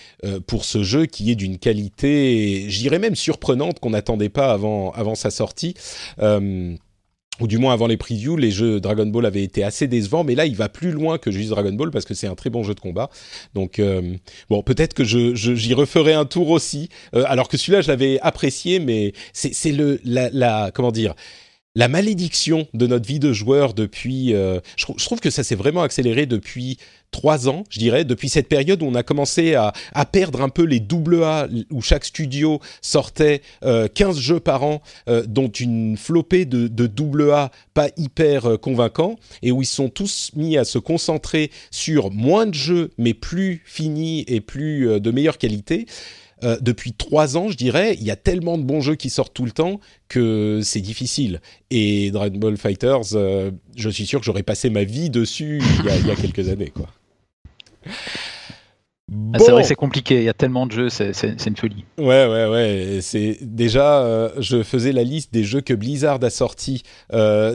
pour 0.47 0.65
ce 0.65 0.83
jeu 0.83 1.07
qui 1.07 1.31
est 1.31 1.37
d'une 1.37 1.59
qualité, 1.59 2.67
je 2.69 2.79
dirais 2.79 2.99
même 2.99 3.15
surprenante 3.15 3.81
qu'on 3.81 3.93
attendait 3.93 4.29
avant, 4.45 5.15
sa 5.15 5.31
sortie. 5.31 5.75
Euh, 6.21 6.75
ou 7.41 7.47
du 7.47 7.59
moins 7.59 7.75
avant 7.75 7.87
les 7.87 7.99
previews, 7.99 8.37
les 8.37 8.51
jeux 8.51 8.81
Dragon 8.81 9.05
Ball 9.05 9.27
avaient 9.27 9.43
été 9.43 9.63
assez 9.63 9.87
décevants, 9.89 10.25
mais 10.25 10.35
là 10.35 10.47
il 10.47 10.57
va 10.57 10.71
plus 10.71 10.91
loin 10.91 11.19
que 11.19 11.31
juste 11.31 11.51
Dragon 11.51 11.73
Ball 11.73 11.91
parce 11.91 12.07
que 12.07 12.15
c'est 12.15 12.27
un 12.27 12.35
très 12.35 12.49
bon 12.49 12.63
jeu 12.63 12.75
de 12.75 12.81
combat. 12.81 13.11
Donc 13.53 13.79
euh, 13.79 14.15
bon, 14.49 14.63
peut-être 14.63 14.95
que 14.95 15.05
je, 15.05 15.35
j'y 15.35 15.75
referai 15.75 16.15
un 16.15 16.25
tour 16.25 16.49
aussi, 16.49 16.89
euh, 17.15 17.25
alors 17.27 17.49
que 17.49 17.59
celui-là 17.59 17.83
je 17.83 17.89
l'avais 17.89 18.19
apprécié, 18.21 18.79
mais 18.79 19.13
c'est, 19.35 19.53
c'est 19.53 19.73
le 19.73 20.01
la 20.05 20.71
comment 20.73 20.93
dire 20.93 21.15
la 21.77 21.89
malédiction 21.89 22.67
de 22.75 22.87
notre 22.89 23.07
vie 23.07 23.21
de 23.21 23.33
joueur 23.33 23.75
depuis. 23.75 24.35
Euh, 24.35 24.61
je, 24.77 24.87
trouve 25.05 25.21
que 25.21 25.31
ça 25.31 25.45
s'est 25.45 25.55
vraiment 25.55 25.83
accéléré 25.83 26.27
depuis 26.27 26.79
trois 27.11 27.49
ans, 27.49 27.65
je 27.71 27.79
dirais, 27.79 28.05
depuis 28.05 28.29
cette 28.29 28.49
période 28.49 28.83
où 28.83 28.87
on 28.87 28.95
a 28.95 29.03
commencé 29.03 29.55
à, 29.55 29.73
perdre 30.13 30.43
un 30.43 30.49
peu 30.49 30.65
les 30.65 30.81
double 30.81 31.23
A, 31.23 31.49
où 31.71 31.81
chaque 31.81 32.05
studio 32.05 32.61
sortait 32.81 33.43
euh, 33.65 33.89
15 33.89 34.19
jeux 34.19 34.41
par 34.41 34.65
an, 34.65 34.83
euh, 35.09 35.25
dont 35.27 35.49
une 35.49 35.97
flopée 35.97 36.45
de, 36.45 36.69
de 36.69 36.87
double 36.87 37.31
A 37.31 37.51
pas 37.75 37.89
hyper 37.97 38.47
euh, 38.47 38.57
convaincants, 38.57 39.17
et 39.43 39.53
où 39.53 39.63
ils 39.63 39.67
sont 39.67 39.89
tous 39.89 40.31
mis 40.35 40.57
à 40.57 40.65
se 40.65 40.79
concentrer 40.79 41.51
sur 41.71 42.11
moins 42.11 42.47
de 42.47 42.55
jeux, 42.55 42.91
mais 42.99 43.15
plus 43.15 43.63
finis 43.65 44.25
et 44.29 44.41
plus 44.41 45.01
de 45.01 45.11
meilleure 45.11 45.39
qualité. 45.39 45.87
Euh, 46.45 46.59
depuis 46.61 46.93
trois 46.93 47.37
ans, 47.37 47.49
je 47.49 47.57
dirais, 47.57 47.97
il 47.99 48.05
y 48.05 48.11
a 48.11 48.17
tellement 48.17 48.59
de 48.59 48.63
bons 48.63 48.81
jeux 48.81 48.95
qui 48.95 49.11
sortent 49.11 49.33
tout 49.33 49.45
le 49.45 49.53
temps 49.53 49.81
que 50.09 50.61
c'est 50.63 50.81
difficile. 50.81 51.41
Et 51.71 52.11
Dragon 52.11 52.39
Ball 52.39 52.57
Fighters, 52.57 53.15
euh, 53.15 53.51
je 53.75 53.89
suis 53.89 54.07
sûr 54.07 54.21
que 54.21 54.27
j'aurais 54.27 54.43
passé 54.43 54.69
ma 54.69 54.85
vie 54.85 55.09
dessus 55.11 55.63
il 55.81 55.87
y 55.87 55.91
a, 55.91 55.97
il 55.97 56.07
y 56.07 56.11
a 56.11 56.17
quelques 56.17 56.49
années, 56.49 56.73
quoi. 56.75 56.89
Bon. 59.09 59.39
C'est 59.39 59.53
vrai 59.53 59.63
que 59.63 59.69
c'est 59.69 59.77
compliqué, 59.77 60.17
il 60.17 60.25
y 60.25 60.29
a 60.29 60.35
tellement 60.35 60.67
de 60.67 60.73
jeux, 60.73 60.89
c'est 60.89 61.13
une 61.47 61.57
folie. 61.57 61.85
Ouais, 61.97 62.27
ouais, 62.27 62.49
ouais. 62.49 62.99
C'est 63.03 63.39
déjà, 63.41 64.03
euh, 64.03 64.31
je 64.41 64.65
faisais 64.65 64.91
la 64.91 65.05
liste 65.05 65.33
des 65.33 65.45
jeux 65.45 65.61
que 65.61 65.73
Blizzard 65.75 66.23
a 66.25 66.31
sortis 66.31 66.83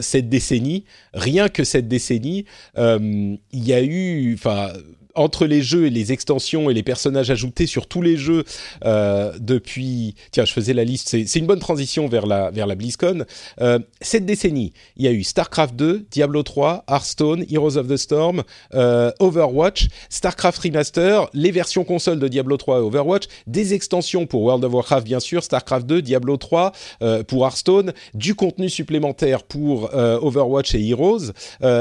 cette 0.00 0.30
décennie. 0.30 0.86
Rien 1.12 1.50
que 1.50 1.62
cette 1.62 1.88
décennie, 1.88 2.46
il 2.78 3.38
y 3.52 3.74
a 3.74 3.82
eu, 3.82 4.32
enfin, 4.32 4.72
entre 5.14 5.46
les 5.46 5.62
jeux 5.62 5.86
et 5.86 5.90
les 5.90 6.12
extensions 6.12 6.70
et 6.70 6.74
les 6.74 6.82
personnages 6.82 7.30
ajoutés 7.30 7.66
sur 7.66 7.86
tous 7.86 8.02
les 8.02 8.16
jeux 8.16 8.44
euh, 8.84 9.32
depuis. 9.38 10.14
Tiens, 10.30 10.44
je 10.44 10.52
faisais 10.52 10.74
la 10.74 10.84
liste. 10.84 11.08
C'est 11.08 11.38
une 11.38 11.46
bonne 11.46 11.60
transition 11.60 12.08
vers 12.08 12.26
la 12.26 12.50
vers 12.50 12.66
la 12.66 12.74
BlizzCon. 12.74 13.24
Euh, 13.60 13.78
cette 14.00 14.26
décennie, 14.26 14.72
il 14.96 15.04
y 15.04 15.08
a 15.08 15.12
eu 15.12 15.22
StarCraft 15.22 15.74
2, 15.76 16.06
Diablo 16.10 16.42
3, 16.42 16.84
Hearthstone, 16.88 17.44
Heroes 17.50 17.76
of 17.76 17.88
the 17.88 17.96
Storm, 17.96 18.42
euh, 18.74 19.10
Overwatch, 19.20 19.88
StarCraft 20.10 20.58
Remaster, 20.58 21.28
les 21.32 21.50
versions 21.50 21.84
console 21.84 22.18
de 22.18 22.28
Diablo 22.28 22.56
3 22.56 22.78
et 22.78 22.80
Overwatch, 22.80 23.24
des 23.46 23.74
extensions 23.74 24.26
pour 24.26 24.42
World 24.42 24.64
of 24.64 24.72
Warcraft 24.72 25.06
bien 25.06 25.20
sûr, 25.20 25.42
StarCraft 25.42 25.86
2, 25.86 26.02
Diablo 26.02 26.36
3 26.36 26.72
euh, 27.02 27.22
pour 27.22 27.44
Hearthstone, 27.44 27.92
du 28.14 28.34
contenu 28.34 28.68
supplémentaire 28.68 29.42
pour 29.42 29.94
euh, 29.94 30.18
Overwatch 30.20 30.74
et 30.74 30.88
Heroes. 30.88 31.32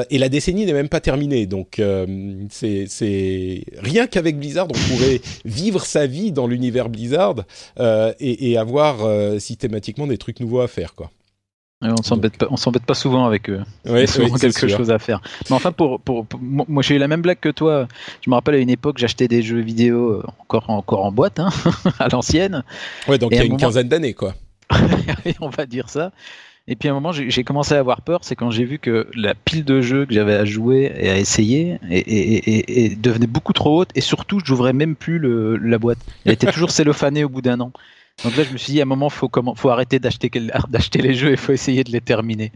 Et 0.10 0.18
la 0.18 0.30
décennie 0.30 0.66
n'est 0.66 0.74
même 0.74 0.90
pas 0.90 1.00
terminée, 1.00 1.46
donc 1.46 1.82
c'est 2.50 2.88
rien 3.78 4.08
qu'avec 4.08 4.38
Blizzard, 4.38 4.68
on 4.70 4.94
pourrait 4.94 5.22
vivre 5.46 5.86
sa 5.86 6.06
vie 6.06 6.32
dans 6.32 6.48
l'univers 6.48 6.90
Blizzard 6.90 7.36
euh, 7.80 8.14
et, 8.20 8.52
et, 8.52 8.58
avoir 8.58 9.04
euh, 9.04 9.40
systématiquement 9.40 10.08
des 10.08 10.18
trucs 10.18 10.40
nouveaux 10.40 10.62
à 10.62 10.68
faire, 10.68 10.96
quoi. 10.96 11.10
on 11.82 12.02
s'embête 12.04 12.38
pas, 12.38 12.48
on 12.50 12.58
s'embête 12.58 12.86
pas 12.86 12.94
souvent 12.94 13.26
avec 13.26 13.50
eux. 13.50 13.62
Ouais, 13.86 14.08
souvent 14.08 14.36
quelque 14.36 14.68
chose 14.68 14.92
à 14.92 15.00
faire. 15.00 15.22
Mais 15.50 15.56
enfin, 15.56 15.72
pour, 15.72 16.00
pour, 16.00 16.26
moi, 16.40 16.84
j'ai 16.84 16.96
eu 16.96 17.00
la 17.00 17.08
même 17.08 17.22
blague 17.22 17.40
que 17.40 17.50
toi. 17.50 17.88
Je 18.24 18.30
me 18.30 18.36
rappelle 18.36 18.56
à 18.56 18.60
une 18.60 18.70
époque, 18.70 18.98
j'achetais 18.98 19.28
des 19.28 19.42
jeux 19.42 19.62
vidéo 19.62 20.12
euh, 20.12 20.24
encore, 20.40 20.70
encore 20.70 21.06
en 21.06 21.12
boîte, 21.12 21.40
hein, 21.40 21.50
à 22.00 22.08
l'ancienne. 22.10 22.64
Ouais, 23.08 23.18
donc 23.18 23.32
il 23.32 23.38
y 23.38 23.42
a 23.42 23.46
une 23.46 23.58
quinzaine 23.58 23.88
d'années, 23.88 24.14
quoi. 24.14 24.36
on 25.42 25.50
va 25.50 25.66
dire 25.66 25.90
ça. 25.90 26.12
Et 26.68 26.76
puis 26.76 26.88
à 26.88 26.92
un 26.92 26.94
moment, 26.94 27.12
j'ai 27.12 27.44
commencé 27.44 27.74
à 27.74 27.80
avoir 27.80 28.02
peur, 28.02 28.20
c'est 28.24 28.36
quand 28.36 28.52
j'ai 28.52 28.66
vu 28.66 28.78
que 28.78 29.08
la 29.16 29.34
pile 29.34 29.66
de 29.66 29.82
jeux 29.82 30.06
que 30.06 30.14
j'avais 30.14 30.36
à 30.36 30.46
jouer 30.46 30.94
et 30.96 31.10
à 31.10 31.18
essayer 31.18 31.80
et, 31.90 32.96
devenait 32.96 33.28
beaucoup 33.28 33.52
trop 33.52 33.80
haute, 33.80 33.90
et 33.96 34.02
surtout, 34.02 34.40
je 34.44 34.52
n'ouvrais 34.52 34.72
même 34.72 34.96
plus 34.96 35.18
le, 35.18 35.58
la 35.58 35.80
boîte. 35.80 35.98
Elle 36.24 36.34
était 36.34 36.52
toujours 36.52 36.72
cellophanée 36.72 37.24
au 37.24 37.30
bout 37.30 37.42
d'un 37.42 37.60
an. 37.60 37.72
Donc 38.24 38.38
là, 38.38 38.44
je 38.44 38.52
me 38.52 38.58
suis 38.58 38.74
dit, 38.74 38.80
à 38.80 38.84
un 38.84 38.86
moment, 38.86 39.10
faut 39.10 39.30
comment, 39.30 39.56
faut 39.56 39.70
arrêter 39.70 40.00
d'acheter 40.00 40.30
d'acheter 40.70 41.02
les 41.02 41.14
jeux 41.14 41.32
et 41.32 41.38
faut 41.38 41.54
essayer 41.54 41.84
de 41.84 41.92
les 41.92 42.02
terminer. 42.02 42.52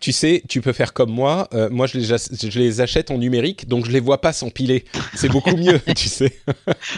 Tu 0.00 0.12
sais, 0.12 0.42
tu 0.48 0.60
peux 0.60 0.72
faire 0.72 0.92
comme 0.92 1.10
moi. 1.10 1.48
Euh, 1.54 1.68
moi, 1.70 1.86
je 1.86 1.98
les, 1.98 2.04
je 2.04 2.58
les 2.58 2.80
achète 2.80 3.10
en 3.10 3.18
numérique, 3.18 3.68
donc 3.68 3.86
je 3.86 3.90
les 3.90 4.00
vois 4.00 4.20
pas 4.20 4.32
s'empiler. 4.32 4.84
C'est 5.14 5.28
beaucoup 5.28 5.56
mieux, 5.56 5.80
tu 5.96 6.08
sais. 6.08 6.32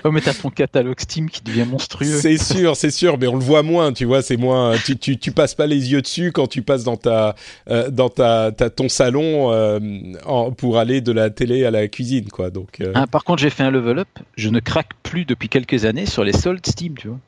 oh, 0.04 0.10
mais 0.10 0.20
t'as 0.20 0.34
ton 0.34 0.50
catalogue 0.50 0.98
Steam 0.98 1.28
qui 1.28 1.42
devient 1.42 1.66
monstrueux. 1.68 2.18
C'est 2.20 2.38
sûr, 2.38 2.76
c'est 2.76 2.90
sûr, 2.90 3.18
mais 3.18 3.26
on 3.26 3.36
le 3.36 3.44
voit 3.44 3.62
moins, 3.62 3.92
tu 3.92 4.04
vois. 4.04 4.22
C'est 4.22 4.36
moins. 4.36 4.76
Tu, 4.84 4.96
tu, 4.96 5.18
tu, 5.18 5.32
passes 5.32 5.54
pas 5.54 5.66
les 5.66 5.92
yeux 5.92 6.02
dessus 6.02 6.32
quand 6.32 6.46
tu 6.46 6.62
passes 6.62 6.84
dans 6.84 6.96
ta 6.96 7.34
euh, 7.68 7.90
dans 7.90 8.08
ta, 8.08 8.52
ta, 8.52 8.70
ton 8.70 8.88
salon 8.88 9.52
euh, 9.52 9.78
en, 10.24 10.52
pour 10.52 10.78
aller 10.78 11.00
de 11.00 11.12
la 11.12 11.30
télé 11.30 11.64
à 11.64 11.70
la 11.70 11.86
cuisine, 11.88 12.28
quoi. 12.28 12.50
Donc. 12.50 12.82
Ah, 12.94 13.06
par 13.06 13.24
contre, 13.24 13.42
j'ai 13.42 13.50
fait 13.50 13.62
un 13.62 13.70
level 13.70 13.98
up. 13.98 14.08
Je 14.36 14.48
ne 14.48 14.60
craque 14.60 14.90
plus 15.02 15.24
depuis 15.24 15.48
quelques 15.48 15.84
années 15.84 16.06
sur 16.06 16.24
les 16.24 16.32
soldes 16.32 16.66
Steam, 16.66 16.94
tu 16.96 17.08
vois. 17.08 17.18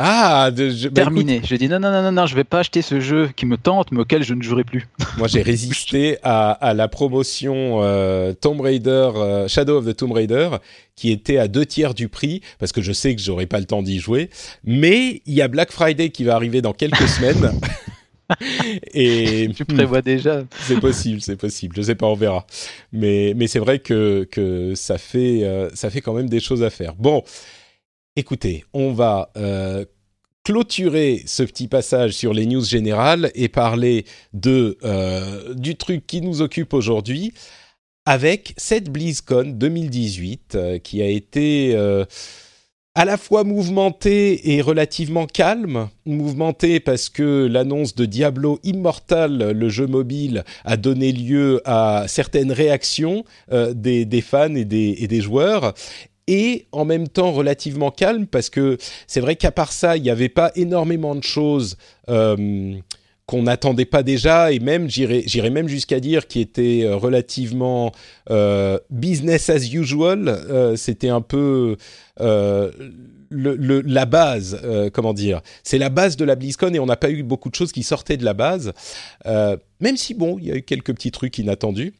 Ah, 0.00 0.52
de, 0.52 0.70
je, 0.70 0.88
bah, 0.88 1.02
terminé. 1.02 1.40
J'ai 1.42 1.58
dit 1.58 1.68
non, 1.68 1.80
non, 1.80 1.90
non, 1.90 2.02
non, 2.02 2.12
non, 2.12 2.26
je 2.26 2.36
vais 2.36 2.44
pas 2.44 2.60
acheter 2.60 2.82
ce 2.82 3.00
jeu 3.00 3.30
qui 3.34 3.46
me 3.46 3.56
tente, 3.56 3.90
mais 3.90 4.00
auquel 4.00 4.22
je 4.22 4.32
ne 4.32 4.42
jouerai 4.42 4.62
plus. 4.62 4.86
Moi, 5.16 5.26
j'ai 5.26 5.42
résisté 5.42 6.18
à, 6.22 6.52
à, 6.52 6.72
la 6.72 6.86
promotion 6.86 7.80
euh, 7.82 8.32
Tomb 8.32 8.60
Raider, 8.60 9.10
euh, 9.16 9.48
Shadow 9.48 9.78
of 9.78 9.86
the 9.86 9.96
Tomb 9.96 10.12
Raider, 10.12 10.50
qui 10.94 11.10
était 11.10 11.38
à 11.38 11.48
deux 11.48 11.66
tiers 11.66 11.94
du 11.94 12.08
prix, 12.08 12.42
parce 12.60 12.70
que 12.70 12.80
je 12.80 12.92
sais 12.92 13.16
que 13.16 13.20
j'aurai 13.20 13.46
pas 13.46 13.58
le 13.58 13.66
temps 13.66 13.82
d'y 13.82 13.98
jouer. 13.98 14.30
Mais 14.62 15.20
il 15.26 15.34
y 15.34 15.42
a 15.42 15.48
Black 15.48 15.72
Friday 15.72 16.10
qui 16.10 16.22
va 16.22 16.36
arriver 16.36 16.62
dans 16.62 16.72
quelques 16.72 17.08
semaines. 17.08 17.50
Et 18.94 19.50
tu 19.56 19.64
prévois 19.64 20.02
déjà 20.02 20.44
C'est 20.60 20.78
possible, 20.78 21.20
c'est 21.22 21.36
possible. 21.36 21.74
Je 21.76 21.82
sais 21.82 21.94
pas, 21.94 22.06
on 22.06 22.14
verra. 22.14 22.46
Mais 22.92 23.32
mais 23.34 23.46
c'est 23.46 23.58
vrai 23.58 23.78
que 23.78 24.28
que 24.30 24.74
ça 24.74 24.98
fait 24.98 25.44
euh, 25.44 25.70
ça 25.74 25.90
fait 25.90 26.02
quand 26.02 26.12
même 26.12 26.28
des 26.28 26.40
choses 26.40 26.62
à 26.62 26.70
faire. 26.70 26.94
Bon, 26.94 27.24
Écoutez, 28.18 28.64
on 28.72 28.90
va 28.90 29.30
euh, 29.36 29.84
clôturer 30.42 31.22
ce 31.26 31.44
petit 31.44 31.68
passage 31.68 32.14
sur 32.14 32.34
les 32.34 32.46
news 32.46 32.64
générales 32.64 33.30
et 33.36 33.46
parler 33.46 34.06
euh, 34.44 35.54
du 35.54 35.76
truc 35.76 36.04
qui 36.04 36.20
nous 36.20 36.42
occupe 36.42 36.74
aujourd'hui 36.74 37.32
avec 38.06 38.54
cette 38.56 38.90
BlizzCon 38.90 39.52
2018 39.54 40.54
euh, 40.56 40.78
qui 40.78 41.00
a 41.00 41.06
été 41.06 41.76
à 42.96 43.04
la 43.04 43.16
fois 43.18 43.44
mouvementée 43.44 44.52
et 44.52 44.62
relativement 44.62 45.28
calme. 45.28 45.88
Mouvementée 46.04 46.80
parce 46.80 47.10
que 47.10 47.46
l'annonce 47.46 47.94
de 47.94 48.04
Diablo 48.04 48.58
Immortal, 48.64 49.52
le 49.52 49.68
jeu 49.68 49.86
mobile, 49.86 50.42
a 50.64 50.76
donné 50.76 51.12
lieu 51.12 51.62
à 51.64 52.06
certaines 52.08 52.50
réactions 52.50 53.24
des, 53.48 54.22
fans 54.22 54.56
et 54.56 54.64
des 54.64 55.20
joueurs 55.20 55.72
et 56.28 56.66
en 56.72 56.84
même 56.84 57.08
temps 57.08 57.32
relativement 57.32 57.90
calme 57.90 58.26
parce 58.26 58.50
que 58.50 58.76
c'est 59.08 59.20
vrai 59.20 59.34
qu'à 59.34 59.50
part 59.50 59.72
ça, 59.72 59.96
il 59.96 60.02
n'y 60.02 60.10
avait 60.10 60.28
pas 60.28 60.52
énormément 60.54 61.16
de 61.16 61.24
choses 61.24 61.76
euh, 62.10 62.74
qu'on 63.26 63.42
n'attendait 63.42 63.86
pas 63.86 64.02
déjà 64.02 64.52
et 64.52 64.58
même 64.58 64.88
j'irais 64.88 65.50
même 65.50 65.68
jusqu'à 65.68 66.00
dire 66.00 66.26
qui 66.28 66.40
était 66.40 66.82
euh, 66.84 66.96
relativement 66.96 67.92
euh, 68.30 68.78
business 68.90 69.48
as 69.48 69.72
usual. 69.72 70.76
C'était 70.76 71.08
un 71.08 71.22
peu 71.22 71.76
le, 72.20 73.80
la 73.80 74.06
base, 74.06 74.60
comment 74.92 75.14
dire, 75.14 75.40
c'est 75.62 75.78
la 75.78 75.88
base 75.88 76.16
de 76.16 76.24
la 76.26 76.36
BlizzCon 76.36 76.74
et 76.74 76.78
on 76.78 76.86
n'a 76.86 76.96
pas 76.96 77.10
eu 77.10 77.22
beaucoup 77.22 77.48
de 77.48 77.54
choses 77.54 77.72
qui 77.72 77.82
sortaient 77.82 78.18
de 78.18 78.24
la 78.24 78.34
base, 78.34 78.72
même 79.24 79.96
si 79.96 80.12
bon, 80.12 80.38
il 80.38 80.46
y 80.46 80.52
a 80.52 80.56
eu 80.56 80.62
quelques 80.62 80.92
petits 80.94 81.10
trucs 81.10 81.38
inattendus 81.38 81.94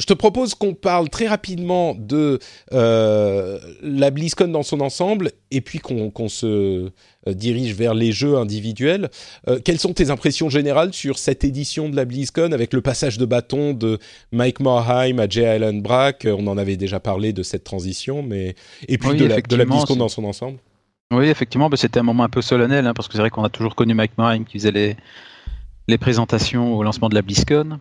je 0.00 0.06
te 0.06 0.14
propose 0.14 0.54
qu'on 0.54 0.72
parle 0.72 1.10
très 1.10 1.28
rapidement 1.28 1.94
de 1.94 2.38
euh, 2.72 3.58
la 3.82 4.10
BlizzCon 4.10 4.48
dans 4.48 4.62
son 4.62 4.80
ensemble 4.80 5.30
et 5.50 5.60
puis 5.60 5.78
qu'on 5.78 6.28
se 6.28 6.46
euh, 6.46 6.90
dirige 7.26 7.74
vers 7.74 7.92
les 7.92 8.10
jeux 8.10 8.38
individuels. 8.38 9.10
Euh, 9.46 9.60
quelles 9.62 9.78
sont 9.78 9.92
tes 9.92 10.08
impressions 10.08 10.48
générales 10.48 10.94
sur 10.94 11.18
cette 11.18 11.44
édition 11.44 11.90
de 11.90 11.96
la 11.96 12.06
BlizzCon 12.06 12.52
avec 12.52 12.72
le 12.72 12.80
passage 12.80 13.18
de 13.18 13.26
bâton 13.26 13.74
de 13.74 13.98
Mike 14.32 14.60
Morheim 14.60 15.18
à 15.18 15.28
Jay 15.28 15.44
Allen 15.44 15.82
Brack? 15.82 16.26
On 16.26 16.46
en 16.46 16.56
avait 16.56 16.78
déjà 16.78 16.98
parlé 16.98 17.34
de 17.34 17.42
cette 17.42 17.64
transition, 17.64 18.22
mais 18.22 18.54
et 18.88 18.96
puis 18.96 19.14
de, 19.18 19.26
la, 19.26 19.42
de, 19.42 19.56
la, 19.56 19.66
BlizzCon 19.66 19.96
dans 19.96 20.08
son 20.08 20.24
ensemble. 20.24 20.58
Oui, 21.12 21.26
effectivement, 21.26 21.68
bah, 21.68 21.76
c'était 21.76 22.00
un 22.00 22.04
moment 22.04 22.24
un 22.24 22.30
peu 22.30 22.40
solennel 22.40 22.86
hein, 22.86 22.94
parce 22.94 23.06
que 23.06 23.12
c'est 23.12 23.20
vrai 23.20 23.30
qu'on 23.30 23.44
a 23.44 23.50
toujours 23.50 23.74
connu 23.74 23.92
Mike 23.92 24.16
Morheim 24.16 24.44
qui 24.44 24.58
faisait 24.58 24.72
les, 24.72 24.96
les 25.88 25.98
présentations 25.98 26.74
au 26.74 26.82
lancement 26.82 27.10
de 27.10 27.14
la 27.14 27.20
BlizzCon. 27.20 27.80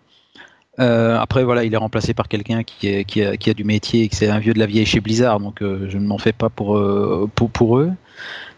Euh, 0.80 1.18
après, 1.18 1.44
voilà, 1.44 1.64
il 1.64 1.74
est 1.74 1.78
remplacé 1.78 2.14
par 2.14 2.28
quelqu'un 2.28 2.64
qui, 2.64 2.88
a, 3.22 3.54
du 3.54 3.64
métier 3.64 4.04
et 4.04 4.10
que 4.10 4.16
c'est 4.16 4.30
un 4.30 4.40
vieux 4.40 4.54
de 4.54 4.60
la 4.60 4.66
vieille 4.66 4.86
chez 4.86 5.02
Blizzard, 5.02 5.40
donc 5.40 5.62
euh, 5.62 5.88
je 5.90 5.98
ne 5.98 6.06
m'en 6.06 6.18
fais 6.18 6.32
pas 6.32 6.50
pour, 6.50 6.78
euh, 6.78 7.30
eux. 7.72 7.92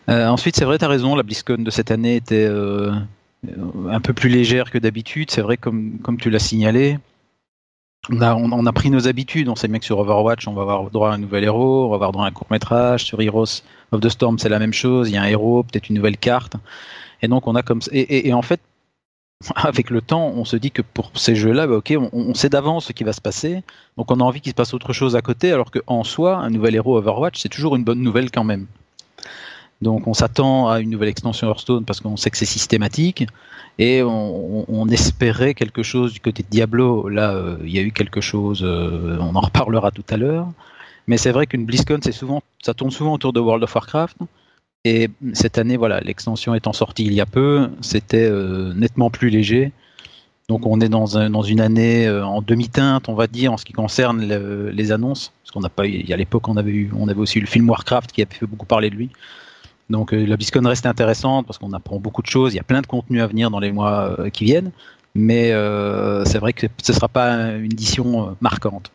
ensuite, 0.07 0.55
c'est 0.55 0.65
vrai, 0.65 0.77
tu 0.77 0.85
as 0.85 0.87
raison, 0.87 1.15
la 1.15 1.23
BlizzCon 1.23 1.63
de 1.63 1.71
cette 1.71 1.89
année 1.89 2.15
était 2.15 2.47
un 2.47 4.01
peu 4.01 4.13
plus 4.13 4.29
légère 4.29 4.69
que 4.69 4.77
d'habitude. 4.77 5.31
C'est 5.31 5.41
vrai, 5.41 5.57
comme, 5.57 5.97
comme 6.03 6.17
tu 6.17 6.29
l'as 6.29 6.39
signalé, 6.39 6.99
on 8.09 8.21
a, 8.21 8.35
on, 8.35 8.65
a, 8.65 8.73
pris 8.73 8.89
nos 8.89 9.07
habitudes. 9.07 9.47
On 9.47 9.55
sait 9.55 9.67
bien 9.67 9.79
que 9.79 9.85
sur 9.85 9.99
Overwatch, 9.99 10.47
on 10.47 10.53
va 10.53 10.63
avoir 10.63 10.89
droit 10.89 11.11
à 11.11 11.13
un 11.13 11.17
nouvel 11.17 11.43
héros, 11.43 11.85
on 11.85 11.89
va 11.89 11.95
avoir 11.95 12.11
droit 12.11 12.25
à 12.25 12.27
un 12.27 12.31
court 12.31 12.47
métrage. 12.51 13.03
Sur 13.03 13.21
Heroes 13.21 13.61
of 13.91 14.01
the 14.01 14.09
Storm, 14.09 14.37
c'est 14.37 14.49
la 14.49 14.59
même 14.59 14.73
chose. 14.73 15.09
Il 15.09 15.13
y 15.13 15.17
a 15.17 15.21
un 15.21 15.27
héros, 15.27 15.63
peut-être 15.63 15.89
une 15.89 15.95
nouvelle 15.95 16.17
carte. 16.17 16.55
Et 17.21 17.27
donc, 17.27 17.47
on 17.47 17.55
a 17.55 17.61
comme 17.61 17.79
et, 17.91 18.27
et 18.27 18.33
en 18.33 18.41
fait, 18.41 18.59
avec 19.55 19.89
le 19.89 20.01
temps, 20.01 20.27
on 20.35 20.45
se 20.45 20.55
dit 20.55 20.71
que 20.71 20.81
pour 20.81 21.11
ces 21.15 21.35
jeux-là, 21.35 21.67
bah, 21.67 21.79
on, 22.13 22.33
sait 22.33 22.49
d'avance 22.49 22.85
ce 22.85 22.93
qui 22.93 23.03
va 23.03 23.13
se 23.13 23.21
passer, 23.21 23.63
donc 23.97 24.11
on 24.11 24.19
a 24.19 24.23
envie 24.23 24.41
qu'il 24.41 24.51
se 24.51 24.55
passe 24.55 24.73
autre 24.73 24.93
chose 24.93 25.15
à 25.15 25.21
côté, 25.21 25.51
alors 25.51 25.71
qu'en 25.71 26.03
soi, 26.03 26.37
un 26.37 26.49
nouvel 26.49 26.75
héros 26.75 26.97
Overwatch, 26.97 27.39
c'est 27.39 27.49
toujours 27.49 27.75
une 27.75 27.83
bonne 27.83 28.01
nouvelle 28.01 28.31
quand 28.31 28.43
même. 28.43 28.67
Donc 29.81 30.07
on 30.07 30.13
s'attend 30.13 30.69
à 30.69 30.79
une 30.79 30.91
nouvelle 30.91 31.09
extension 31.09 31.47
Hearthstone 31.47 31.85
parce 31.85 32.01
qu'on 32.01 32.17
sait 32.17 32.29
que 32.29 32.37
c'est 32.37 32.45
systématique, 32.45 33.25
et 33.79 34.03
on, 34.03 34.87
espérait 34.89 35.53
quelque 35.53 35.81
chose 35.81 36.13
du 36.13 36.19
côté 36.19 36.43
de 36.43 36.47
Diablo. 36.49 37.07
Là, 37.07 37.31
euh, 37.31 37.57
il 37.63 37.71
y 37.71 37.79
a 37.79 37.81
eu 37.81 37.91
quelque 37.91 38.21
chose, 38.21 38.61
euh, 38.63 39.17
on 39.19 39.35
en 39.35 39.39
reparlera 39.39 39.91
tout 39.91 40.03
à 40.09 40.17
l'heure. 40.17 40.47
Mais 41.07 41.17
c'est 41.17 41.31
vrai 41.31 41.47
qu'une 41.47 41.65
BlizzCon, 41.65 41.99
souvent, 42.11 42.43
ça 42.61 42.73
tourne 42.73 42.91
souvent 42.91 43.13
autour 43.13 43.33
de 43.33 43.39
World 43.39 43.63
of 43.63 43.73
Warcraft. 43.73 44.17
Et 44.83 45.09
cette 45.33 45.57
année, 45.59 45.77
voilà, 45.77 45.99
l'extension 45.99 46.55
étant 46.55 46.73
sortie 46.73 47.05
il 47.05 47.13
y 47.13 47.21
a 47.21 47.27
peu, 47.27 47.69
c'était 47.81 48.27
euh, 48.27 48.73
nettement 48.73 49.11
plus 49.11 49.29
léger. 49.29 49.71
Donc 50.49 50.65
on 50.65 50.81
est 50.81 50.89
dans, 50.89 51.17
un, 51.19 51.29
dans 51.29 51.43
une 51.43 51.61
année 51.61 52.07
euh, 52.07 52.25
en 52.25 52.41
demi-teinte, 52.41 53.07
on 53.07 53.13
va 53.13 53.27
dire, 53.27 53.53
en 53.53 53.57
ce 53.57 53.65
qui 53.65 53.73
concerne 53.73 54.21
les 54.71 54.91
annonces. 54.91 55.33
Parce 55.43 55.51
qu'on 55.51 55.59
n'a 55.59 55.69
pas, 55.69 55.85
il 55.85 56.09
y 56.09 56.13
a 56.13 56.17
l'époque, 56.17 56.47
on 56.47 56.57
avait 56.57 56.71
eu, 56.71 56.91
on 56.97 57.07
avait 57.07 57.19
aussi 57.19 57.37
eu 57.37 57.41
le 57.41 57.47
film 57.47 57.69
Warcraft 57.69 58.11
qui 58.11 58.23
a 58.23 58.25
fait 58.25 58.47
beaucoup 58.47 58.65
parler 58.65 58.89
de 58.89 58.95
lui. 58.95 59.09
Donc 59.91 60.13
euh, 60.13 60.25
la 60.25 60.35
BlizzCon 60.35 60.67
reste 60.67 60.87
intéressante 60.87 61.45
parce 61.45 61.59
qu'on 61.59 61.73
apprend 61.73 61.99
beaucoup 61.99 62.23
de 62.23 62.27
choses. 62.27 62.53
Il 62.53 62.57
y 62.57 62.61
a 62.61 62.63
plein 62.63 62.81
de 62.81 62.87
contenu 62.87 63.21
à 63.21 63.27
venir 63.27 63.51
dans 63.51 63.59
les 63.59 63.71
mois 63.71 64.17
qui 64.33 64.45
viennent, 64.45 64.71
mais 65.13 65.49
c'est 66.25 66.39
vrai 66.39 66.53
que 66.53 66.65
ce 66.81 66.91
ne 66.91 66.95
sera 66.95 67.07
pas 67.07 67.51
une 67.51 67.71
édition 67.71 68.35
marquante. 68.41 68.91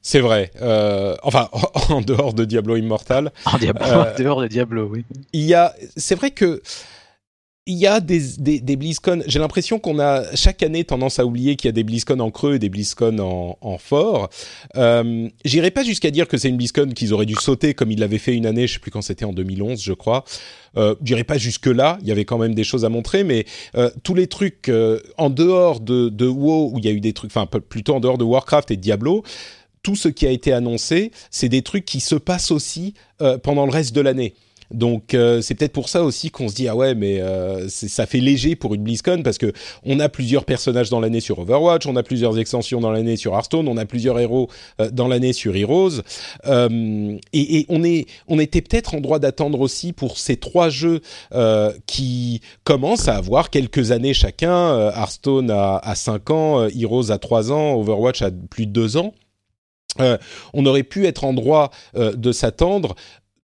C'est 0.00 0.20
vrai. 0.20 0.50
Euh, 0.60 1.16
enfin, 1.22 1.48
en 1.88 2.00
dehors 2.00 2.34
de 2.34 2.44
Diablo 2.44 2.76
Immortal. 2.76 3.32
En, 3.46 3.58
euh, 3.62 4.14
dehors 4.18 4.42
de 4.42 4.48
Diablo, 4.48 4.88
oui. 4.90 5.04
Il 5.32 5.42
y 5.42 5.54
a. 5.54 5.74
C'est 5.96 6.14
vrai 6.14 6.30
que 6.30 6.62
il 7.66 7.76
y 7.76 7.86
a 7.86 8.00
des, 8.00 8.20
des, 8.38 8.60
des 8.60 8.76
BlizzCon. 8.76 9.22
J'ai 9.26 9.38
l'impression 9.38 9.78
qu'on 9.78 10.00
a 10.00 10.34
chaque 10.34 10.64
année 10.64 10.82
tendance 10.82 11.20
à 11.20 11.26
oublier 11.26 11.54
qu'il 11.54 11.68
y 11.68 11.70
a 11.70 11.72
des 11.72 11.84
BlizzCon 11.84 12.18
en 12.18 12.30
creux 12.32 12.54
et 12.54 12.58
des 12.58 12.68
BlizzCon 12.68 13.18
en, 13.20 13.56
en 13.60 13.78
fort. 13.78 14.30
Euh, 14.76 15.28
J'irai 15.44 15.70
pas 15.70 15.84
jusqu'à 15.84 16.10
dire 16.10 16.26
que 16.26 16.36
c'est 16.38 16.48
une 16.48 16.56
BlizzCon 16.56 16.88
qu'ils 16.88 17.14
auraient 17.14 17.26
dû 17.26 17.34
sauter 17.34 17.74
comme 17.74 17.92
ils 17.92 18.00
l'avaient 18.00 18.18
fait 18.18 18.34
une 18.34 18.46
année, 18.46 18.66
je 18.66 18.74
sais 18.74 18.78
plus 18.80 18.90
quand 18.90 19.02
c'était 19.02 19.24
en 19.24 19.32
2011, 19.32 19.80
je 19.80 19.92
crois. 19.92 20.24
Euh, 20.76 20.96
J'irai 21.04 21.22
pas 21.22 21.38
jusque 21.38 21.66
là. 21.66 21.98
Il 22.02 22.08
y 22.08 22.12
avait 22.12 22.24
quand 22.24 22.38
même 22.38 22.54
des 22.54 22.64
choses 22.64 22.84
à 22.84 22.88
montrer, 22.88 23.22
mais 23.22 23.44
euh, 23.76 23.90
tous 24.02 24.14
les 24.14 24.26
trucs 24.26 24.68
euh, 24.68 24.98
en 25.16 25.30
dehors 25.30 25.78
de, 25.78 26.08
de 26.08 26.26
WoW 26.26 26.72
où 26.72 26.78
il 26.78 26.84
y 26.84 26.88
a 26.88 26.92
eu 26.92 27.00
des 27.00 27.12
trucs, 27.12 27.30
enfin 27.30 27.46
plutôt 27.46 27.94
en 27.94 28.00
dehors 28.00 28.18
de 28.18 28.24
Warcraft 28.24 28.72
et 28.72 28.76
de 28.76 28.80
Diablo. 28.80 29.22
Tout 29.82 29.96
ce 29.96 30.08
qui 30.08 30.26
a 30.26 30.30
été 30.30 30.52
annoncé, 30.52 31.10
c'est 31.30 31.48
des 31.48 31.62
trucs 31.62 31.84
qui 31.84 32.00
se 32.00 32.14
passent 32.14 32.50
aussi 32.50 32.94
euh, 33.20 33.38
pendant 33.38 33.66
le 33.66 33.72
reste 33.72 33.94
de 33.94 34.00
l'année. 34.00 34.34
Donc 34.72 35.14
euh, 35.14 35.40
c'est 35.42 35.54
peut-être 35.54 35.72
pour 35.72 35.88
ça 35.88 36.02
aussi 36.02 36.30
qu'on 36.30 36.48
se 36.48 36.54
dit 36.54 36.68
ah 36.68 36.74
ouais 36.74 36.94
mais 36.94 37.20
euh, 37.20 37.68
ça 37.68 38.06
fait 38.06 38.20
léger 38.20 38.56
pour 38.56 38.74
une 38.74 38.82
BlizzCon 38.82 39.22
parce 39.22 39.38
que 39.38 39.52
on 39.84 40.00
a 40.00 40.08
plusieurs 40.08 40.44
personnages 40.44 40.88
dans 40.88 41.00
l'année 41.00 41.20
sur 41.20 41.38
Overwatch, 41.38 41.86
on 41.86 41.96
a 41.96 42.02
plusieurs 42.02 42.38
extensions 42.38 42.80
dans 42.80 42.90
l'année 42.90 43.16
sur 43.16 43.34
Hearthstone, 43.34 43.68
on 43.68 43.76
a 43.76 43.84
plusieurs 43.84 44.18
héros 44.18 44.48
euh, 44.80 44.90
dans 44.90 45.08
l'année 45.08 45.32
sur 45.32 45.54
Heroes 45.54 46.00
euh, 46.46 47.18
et, 47.32 47.58
et, 47.58 47.66
on 47.68 47.84
est 47.84 48.06
on 48.28 48.38
était 48.38 48.62
peut-être 48.62 48.94
en 48.94 49.00
droit 49.00 49.18
d'attendre 49.18 49.60
aussi 49.60 49.92
pour 49.92 50.18
ces 50.18 50.36
trois 50.36 50.70
jeux 50.70 51.00
euh, 51.34 51.72
qui 51.86 52.40
commencent 52.64 53.08
à 53.08 53.16
avoir 53.16 53.50
quelques 53.50 53.92
années 53.92 54.14
chacun. 54.14 54.90
Hearthstone 54.90 55.50
à, 55.50 55.76
à 55.76 55.94
5 55.94 56.30
ans, 56.30 56.68
Heroes 56.68 57.10
à 57.10 57.18
3 57.18 57.52
ans, 57.52 57.74
Overwatch 57.74 58.22
à 58.22 58.30
plus 58.30 58.66
de 58.66 58.72
2 58.72 58.96
ans. 58.96 59.12
Euh, 60.00 60.18
on 60.54 60.64
aurait 60.66 60.82
pu 60.82 61.06
être 61.06 61.24
en 61.24 61.32
droit 61.32 61.70
euh, 61.96 62.12
de 62.14 62.32
s'attendre 62.32 62.94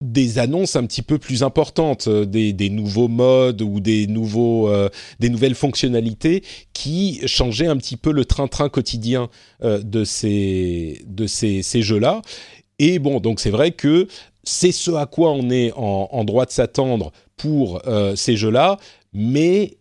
des 0.01 0.39
annonces 0.39 0.77
un 0.77 0.85
petit 0.85 1.03
peu 1.03 1.19
plus 1.19 1.43
importantes, 1.43 2.09
euh, 2.09 2.27
des, 2.27 2.71
nouveaux 2.71 3.09
modes 3.09 3.63
ou 3.63 3.81
des, 3.81 4.07
nouvelles 4.07 5.55
fonctionnalités 5.55 6.43
qui 6.73 7.21
changeaient 7.27 7.69
un 7.69 7.77
petit 7.77 7.97
peu 7.97 8.13
le 8.13 8.25
train-train 8.25 8.69
quotidien 8.69 9.29
de 9.63 10.05
ces, 10.05 11.05
jeux-là. 11.73 12.23
Et 12.79 12.99
bon, 12.99 13.21
donc 13.21 13.41
c'est 13.41 13.51
vrai 13.51 13.71
que 13.71 14.09
c'est 14.43 14.73
ce 14.73 14.91
à 14.91 15.07
quoi 15.07 15.31
on 15.31 15.49
est 15.49 15.73
en, 15.77 16.25
droit 16.25 16.45
de 16.45 16.51
s'attendre 16.51 17.13
pour 17.37 17.81
ces 18.17 18.37
jeux-là, 18.37 18.77
mais 19.13 19.79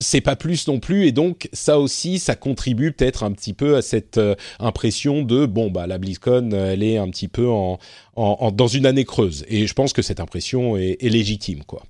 c'est 0.00 0.20
pas 0.20 0.36
plus 0.36 0.68
non 0.68 0.78
plus 0.78 1.06
et 1.06 1.12
donc 1.12 1.48
ça 1.52 1.80
aussi 1.80 2.18
ça 2.18 2.36
contribue 2.36 2.92
peut-être 2.92 3.24
un 3.24 3.32
petit 3.32 3.52
peu 3.52 3.76
à 3.76 3.82
cette 3.82 4.18
euh, 4.18 4.36
impression 4.60 5.22
de 5.22 5.44
bon 5.44 5.70
bah 5.70 5.86
la 5.86 5.98
BlizzCon 5.98 6.50
elle 6.52 6.84
est 6.84 6.98
un 6.98 7.08
petit 7.08 7.26
peu 7.26 7.48
en, 7.48 7.78
en, 8.14 8.36
en 8.40 8.52
dans 8.52 8.68
une 8.68 8.86
année 8.86 9.04
creuse 9.04 9.44
et 9.48 9.66
je 9.66 9.74
pense 9.74 9.92
que 9.92 10.02
cette 10.02 10.20
impression 10.20 10.76
est, 10.76 10.98
est 11.00 11.08
légitime 11.08 11.64
quoi. 11.64 11.82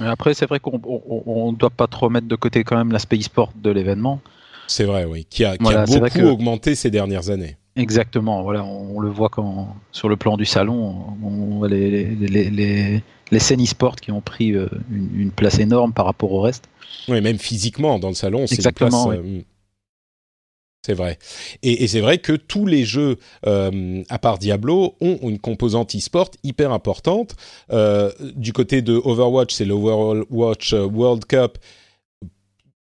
Mais 0.00 0.06
après 0.06 0.34
c'est 0.34 0.46
vrai 0.46 0.60
qu'on 0.60 0.80
on, 0.84 1.52
doit 1.52 1.70
pas 1.70 1.86
trop 1.86 2.10
mettre 2.10 2.28
de 2.28 2.36
côté 2.36 2.62
quand 2.62 2.76
même 2.76 2.92
l'aspect 2.92 3.16
e-sport 3.16 3.52
de 3.56 3.70
l'événement. 3.70 4.20
C'est 4.66 4.84
vrai 4.84 5.06
oui 5.06 5.24
qui 5.24 5.44
a, 5.46 5.56
qui 5.56 5.62
voilà, 5.62 5.82
a 5.82 5.86
beaucoup 5.86 6.08
que... 6.18 6.24
augmenté 6.24 6.74
ces 6.74 6.90
dernières 6.90 7.30
années. 7.30 7.56
Exactement 7.76 8.42
voilà 8.42 8.64
on, 8.64 8.96
on 8.96 9.00
le 9.00 9.08
voit 9.08 9.30
quand 9.30 9.74
sur 9.92 10.10
le 10.10 10.16
plan 10.16 10.36
du 10.36 10.44
salon 10.44 11.16
on, 11.24 11.64
les, 11.64 12.04
les, 12.04 12.50
les, 12.50 13.02
les 13.30 13.40
scènes 13.40 13.62
e-sport 13.62 13.96
qui 13.96 14.12
ont 14.12 14.20
pris 14.20 14.52
euh, 14.52 14.68
une, 14.90 15.10
une 15.20 15.30
place 15.30 15.58
énorme 15.58 15.92
par 15.92 16.06
rapport 16.06 16.32
au 16.32 16.40
reste. 16.40 16.68
Oui, 17.08 17.20
même 17.20 17.38
physiquement, 17.38 17.98
dans 17.98 18.08
le 18.08 18.14
salon, 18.14 18.46
c'est 18.46 18.64
une 18.64 18.72
place. 18.72 18.94
Oui. 19.06 19.16
Euh, 19.16 19.40
c'est 20.86 20.94
vrai. 20.94 21.18
Et, 21.64 21.82
et 21.82 21.88
c'est 21.88 22.00
vrai 22.00 22.18
que 22.18 22.32
tous 22.32 22.64
les 22.64 22.84
jeux, 22.84 23.16
euh, 23.44 24.04
à 24.08 24.20
part 24.20 24.38
Diablo, 24.38 24.94
ont 25.00 25.18
une 25.22 25.40
composante 25.40 25.96
e-sport 25.96 26.30
hyper 26.44 26.70
importante. 26.70 27.34
Euh, 27.72 28.12
du 28.36 28.52
côté 28.52 28.82
de 28.82 28.94
Overwatch, 28.94 29.52
c'est 29.52 29.64
l'Overwatch 29.64 30.74
World 30.74 31.24
Cup. 31.24 31.58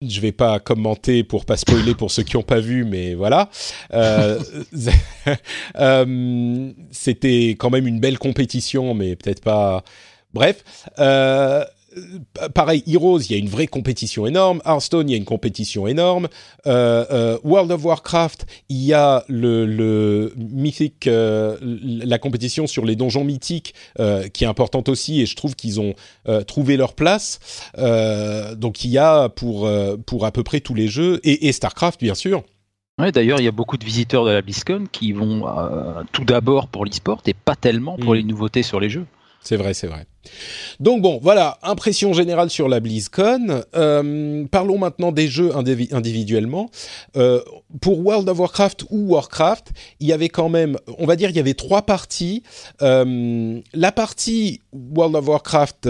Je 0.07 0.21
vais 0.21 0.33
pas 0.33 0.61
commenter 0.61 1.25
pour 1.25 1.47
pas 1.47 1.57
spoiler 1.57 1.95
pour 1.95 2.11
ceux 2.11 2.23
qui 2.23 2.37
n'ont 2.37 2.43
pas 2.43 2.61
vu, 2.61 2.85
mais 2.85 3.15
voilà. 3.15 3.49
Euh, 5.81 6.71
C'était 6.91 7.51
quand 7.59 7.71
même 7.71 7.87
une 7.87 8.01
belle 8.01 8.19
compétition, 8.19 8.95
mais 8.95 9.17
peut-être 9.17 9.43
pas. 9.43 9.83
Bref. 10.35 10.63
Euh, 10.99 11.65
pareil, 12.55 12.83
Heroes, 12.87 13.21
il 13.21 13.33
y 13.33 13.35
a 13.35 13.39
une 13.39 13.49
vraie 13.49 13.67
compétition 13.67 14.27
énorme. 14.27 14.61
Hearthstone, 14.65 15.09
il 15.09 15.13
y 15.13 15.15
a 15.15 15.19
une 15.19 15.25
compétition 15.25 15.87
énorme. 15.87 16.29
Euh, 16.67 17.05
euh, 17.11 17.39
World 17.45 17.71
of 17.73 17.85
Warcraft, 17.85 18.47
il 18.69 18.85
y 18.85 18.93
a 18.93 19.25
le, 19.29 19.67
le 19.67 20.33
mythique, 20.37 21.07
euh, 21.07 21.57
la 21.63 22.19
compétition 22.19 22.67
sur 22.67 22.85
les 22.85 22.97
donjons 22.97 23.25
mythiques 23.25 23.75
qui 24.33 24.45
est 24.45 24.47
importante 24.47 24.89
aussi, 24.89 25.21
et 25.21 25.27
je 25.27 25.37
trouve 25.37 25.55
qu'ils 25.55 25.81
ont 25.81 25.95
trouvé 26.47 26.77
leur 26.77 26.95
place. 26.95 27.39
Donc 27.77 28.85
il 28.85 28.91
y 28.91 28.99
a 28.99 29.29
pour 29.29 29.69
pour 30.07 30.27
à 30.27 30.33
peu 30.33 30.43
près 30.43 30.61
tous 30.61 30.75
les 30.75 30.89
jeux 30.89 31.21
et, 31.25 31.49
et 31.49 31.53
Starcraft 31.53 32.01
bien 32.01 32.15
sûr. 32.15 32.43
Ouais, 32.99 33.13
D'ailleurs, 33.13 33.39
il 33.41 33.45
y 33.45 33.49
a 33.49 33.53
beaucoup 33.53 33.77
de 33.77 33.85
visiteurs 33.85 34.25
de 34.25 34.31
la 34.31 34.43
BlizzCon 34.43 34.87
qui 34.91 35.13
vont 35.13 35.45
tout 36.13 36.25
d'abord 36.25 36.69
pour 36.69 36.85
l'e-sport 36.85 37.23
et 37.27 37.35
pas 37.35 37.55
tellement 37.57 37.97
pour 37.97 38.13
mmh. 38.13 38.17
les 38.17 38.23
nouveautés 38.25 38.63
sur 38.63 38.81
les 38.81 38.91
jeux. 38.91 39.07
C'est 39.49 39.57
vrai, 39.57 39.73
c'est 39.73 39.87
vrai. 39.87 40.05
Donc 40.79 41.01
bon, 41.01 41.19
voilà, 41.23 41.57
impression 41.63 42.13
générale 42.13 42.51
sur 42.51 42.69
la 42.69 42.81
BlizzCon. 42.81 43.63
Euh, 43.75 44.45
parlons 44.51 44.77
maintenant 44.77 45.11
des 45.11 45.27
jeux 45.27 45.53
individuellement. 45.57 46.69
Euh, 47.17 47.41
pour 47.81 48.05
World 48.05 48.29
of 48.29 48.39
Warcraft 48.39 48.85
ou 48.91 49.15
Warcraft, 49.15 49.69
il 50.01 50.07
y 50.07 50.13
avait 50.13 50.29
quand 50.29 50.51
même, 50.51 50.77
on 50.99 51.07
va 51.07 51.17
dire, 51.17 51.31
il 51.31 51.37
y 51.37 51.39
avait 51.39 51.55
trois 51.55 51.81
parties. 51.81 52.43
Euh, 52.83 53.59
la 53.73 53.91
partie 53.91 54.61
World 54.75 55.17
of 55.17 55.27
Warcraft 55.27 55.89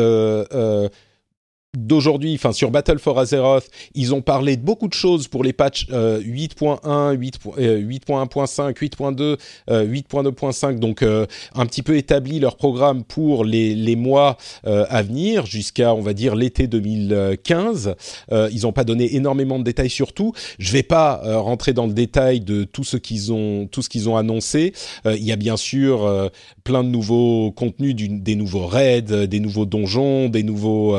d'aujourd'hui, 1.77 2.35
enfin 2.35 2.53
sur 2.53 2.71
Battle 2.71 2.99
for 2.99 3.19
Azeroth, 3.19 3.69
ils 3.95 4.15
ont 4.15 4.23
parlé 4.23 4.57
de 4.57 4.63
beaucoup 4.63 4.89
de 4.89 4.95
choses 4.95 5.29
pour 5.29 5.45
les 5.45 5.53
patchs 5.53 5.87
euh, 5.93 6.21
8.1, 6.21 7.15
8.1.5, 7.17 8.75
8.2, 8.75 9.37
8.2.5, 9.69 10.79
donc 10.79 11.03
euh, 11.03 11.27
un 11.55 11.67
petit 11.67 11.83
peu 11.83 11.97
établi 11.97 12.41
leur 12.41 12.57
programme 12.57 13.05
pour 13.05 13.45
les, 13.45 13.75
les 13.75 13.97
mois 13.97 14.37
euh, 14.67 14.87
à 14.89 15.03
venir 15.03 15.47
jusqu'à 15.47 15.95
on 15.95 16.01
va 16.01 16.13
dire 16.13 16.35
l'été 16.35 16.67
2015. 16.67 17.95
Euh, 18.33 18.49
ils 18.53 18.63
n'ont 18.63 18.73
pas 18.73 18.85
donné 18.85 19.15
énormément 19.15 19.59
de 19.59 19.65
détails 19.65 19.91
sur 19.91 20.13
tout. 20.13 20.33
Je 20.59 20.73
vais 20.73 20.83
pas 20.83 21.21
euh, 21.25 21.39
rentrer 21.39 21.73
dans 21.73 21.87
le 21.87 21.93
détail 21.93 22.41
de 22.41 22.65
tout 22.65 22.85
ce 22.85 22.97
qu'ils 22.97 23.33
ont 23.33 23.67
tout 23.67 23.83
ce 23.83 23.89
qu'ils 23.89 24.09
ont 24.09 24.17
annoncé. 24.17 24.73
il 25.05 25.25
y 25.25 25.33
a 25.33 25.37
bien 25.37 25.57
sûr 25.57 26.31
plein 26.65 26.85
de 26.85 26.89
nouveaux 26.89 27.53
contenus, 27.53 27.95
des 27.95 28.37
nouveaux 28.37 28.67
raids, 28.67 29.03
des 29.03 29.41
nouveaux 29.41 29.67
donjons, 29.67 30.29
des 30.29 30.43
nouveaux 30.43 30.97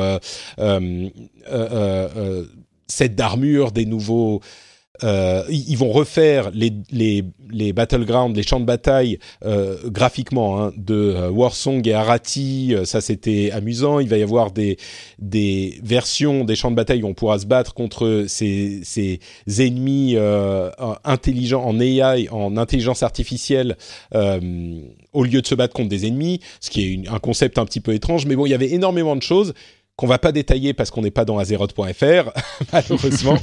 euh, 0.60 1.08
euh, 1.50 2.08
euh, 2.16 2.44
sets 2.86 3.10
d'armure, 3.10 3.72
des 3.72 3.86
nouveaux 3.86 4.40
ils 5.02 5.76
vont 5.78 5.92
refaire 5.92 6.50
les, 6.52 7.72
battlegrounds, 7.72 8.36
les 8.36 8.42
champs 8.42 8.60
de 8.60 8.66
bataille 8.66 9.18
graphiquement 9.86 10.60
hein, 10.60 10.72
de 10.76 11.26
Warsong 11.30 11.88
et 11.88 11.94
Arati. 11.94 12.74
Ça, 12.84 13.00
c'était 13.00 13.50
amusant. 13.50 14.00
Il 14.00 14.10
va 14.10 14.18
y 14.18 14.22
avoir 14.22 14.50
des, 14.50 14.76
des 15.18 15.80
versions 15.82 16.44
des 16.44 16.54
champs 16.54 16.70
de 16.70 16.76
bataille 16.76 17.02
où 17.02 17.06
on 17.06 17.14
pourra 17.14 17.38
se 17.38 17.46
battre 17.46 17.72
contre 17.72 18.26
ces, 18.28 19.20
ennemis 19.46 20.18
intelligents 21.04 21.64
en 21.64 21.80
AI, 21.80 22.28
en 22.30 22.58
intelligence 22.58 23.02
artificielle, 23.02 23.78
au 24.12 25.24
lieu 25.24 25.40
de 25.40 25.46
se 25.46 25.54
battre 25.54 25.72
contre 25.72 25.88
des 25.88 26.04
ennemis, 26.06 26.40
ce 26.60 26.68
qui 26.68 26.82
est 26.82 27.08
un 27.08 27.20
concept 27.20 27.56
un 27.56 27.64
petit 27.64 27.80
peu 27.80 27.94
étrange. 27.94 28.26
Mais 28.26 28.36
bon, 28.36 28.44
il 28.44 28.50
y 28.50 28.54
avait 28.54 28.72
énormément 28.72 29.16
de 29.16 29.22
choses 29.22 29.54
qu'on 30.00 30.06
va 30.06 30.18
pas 30.18 30.32
détailler 30.32 30.72
parce 30.72 30.90
qu'on 30.90 31.02
n'est 31.02 31.10
pas 31.10 31.26
dans 31.26 31.36
azeroth.fr 31.36 32.32
malheureusement. 32.72 33.36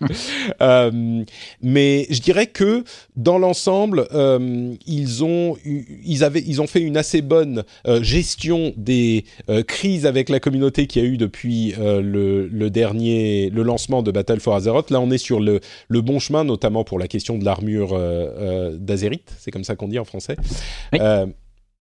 euh, 0.60 1.22
mais 1.62 2.08
je 2.10 2.20
dirais 2.20 2.48
que 2.48 2.82
dans 3.14 3.38
l'ensemble, 3.38 4.08
euh, 4.12 4.74
ils 4.84 5.22
ont 5.22 5.56
ils 5.64 6.24
avaient 6.24 6.42
ils 6.44 6.60
ont 6.60 6.66
fait 6.66 6.80
une 6.80 6.96
assez 6.96 7.22
bonne 7.22 7.62
euh, 7.86 8.02
gestion 8.02 8.74
des 8.76 9.24
crises 9.68 10.04
avec 10.04 10.28
la 10.28 10.40
communauté 10.40 10.88
qu'il 10.88 11.04
y 11.04 11.06
a 11.06 11.08
eu 11.08 11.18
depuis 11.18 11.72
le, 11.78 12.48
le, 12.48 12.70
dernier 12.70 13.48
le 13.50 13.62
lancement 13.62 14.02
de 14.02 14.10
Battle 14.10 14.40
for 14.40 14.56
Azeroth. 14.56 14.90
Là, 14.90 15.00
on 15.00 15.12
est 15.12 15.18
sur 15.18 15.38
le, 15.38 15.60
le 15.86 16.00
bon 16.00 16.18
chemin, 16.18 16.42
notamment 16.42 16.82
pour 16.82 16.98
la 16.98 17.06
question 17.06 17.38
de 17.38 17.44
l'armure 17.44 17.96
d'Azerite. 18.72 19.32
C'est 19.38 19.52
comme 19.52 19.62
ça 19.62 19.76
qu'on 19.76 19.86
dit 19.86 20.00
en 20.00 20.04
français. 20.04 20.36
Oui. 20.92 20.98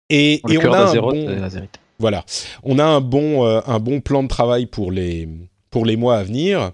et, 0.08 0.40
le 0.44 0.54
et 0.54 0.58
on 0.58 0.72
a 0.72 0.90
un 0.90 1.00
bon... 1.00 1.66
Voilà, 1.98 2.24
on 2.62 2.78
a 2.78 2.84
un 2.84 3.00
bon, 3.00 3.46
euh, 3.46 3.60
un 3.66 3.78
bon 3.78 4.00
plan 4.00 4.22
de 4.22 4.28
travail 4.28 4.66
pour 4.66 4.90
les, 4.90 5.28
pour 5.70 5.86
les 5.86 5.96
mois 5.96 6.16
à 6.16 6.24
venir. 6.24 6.72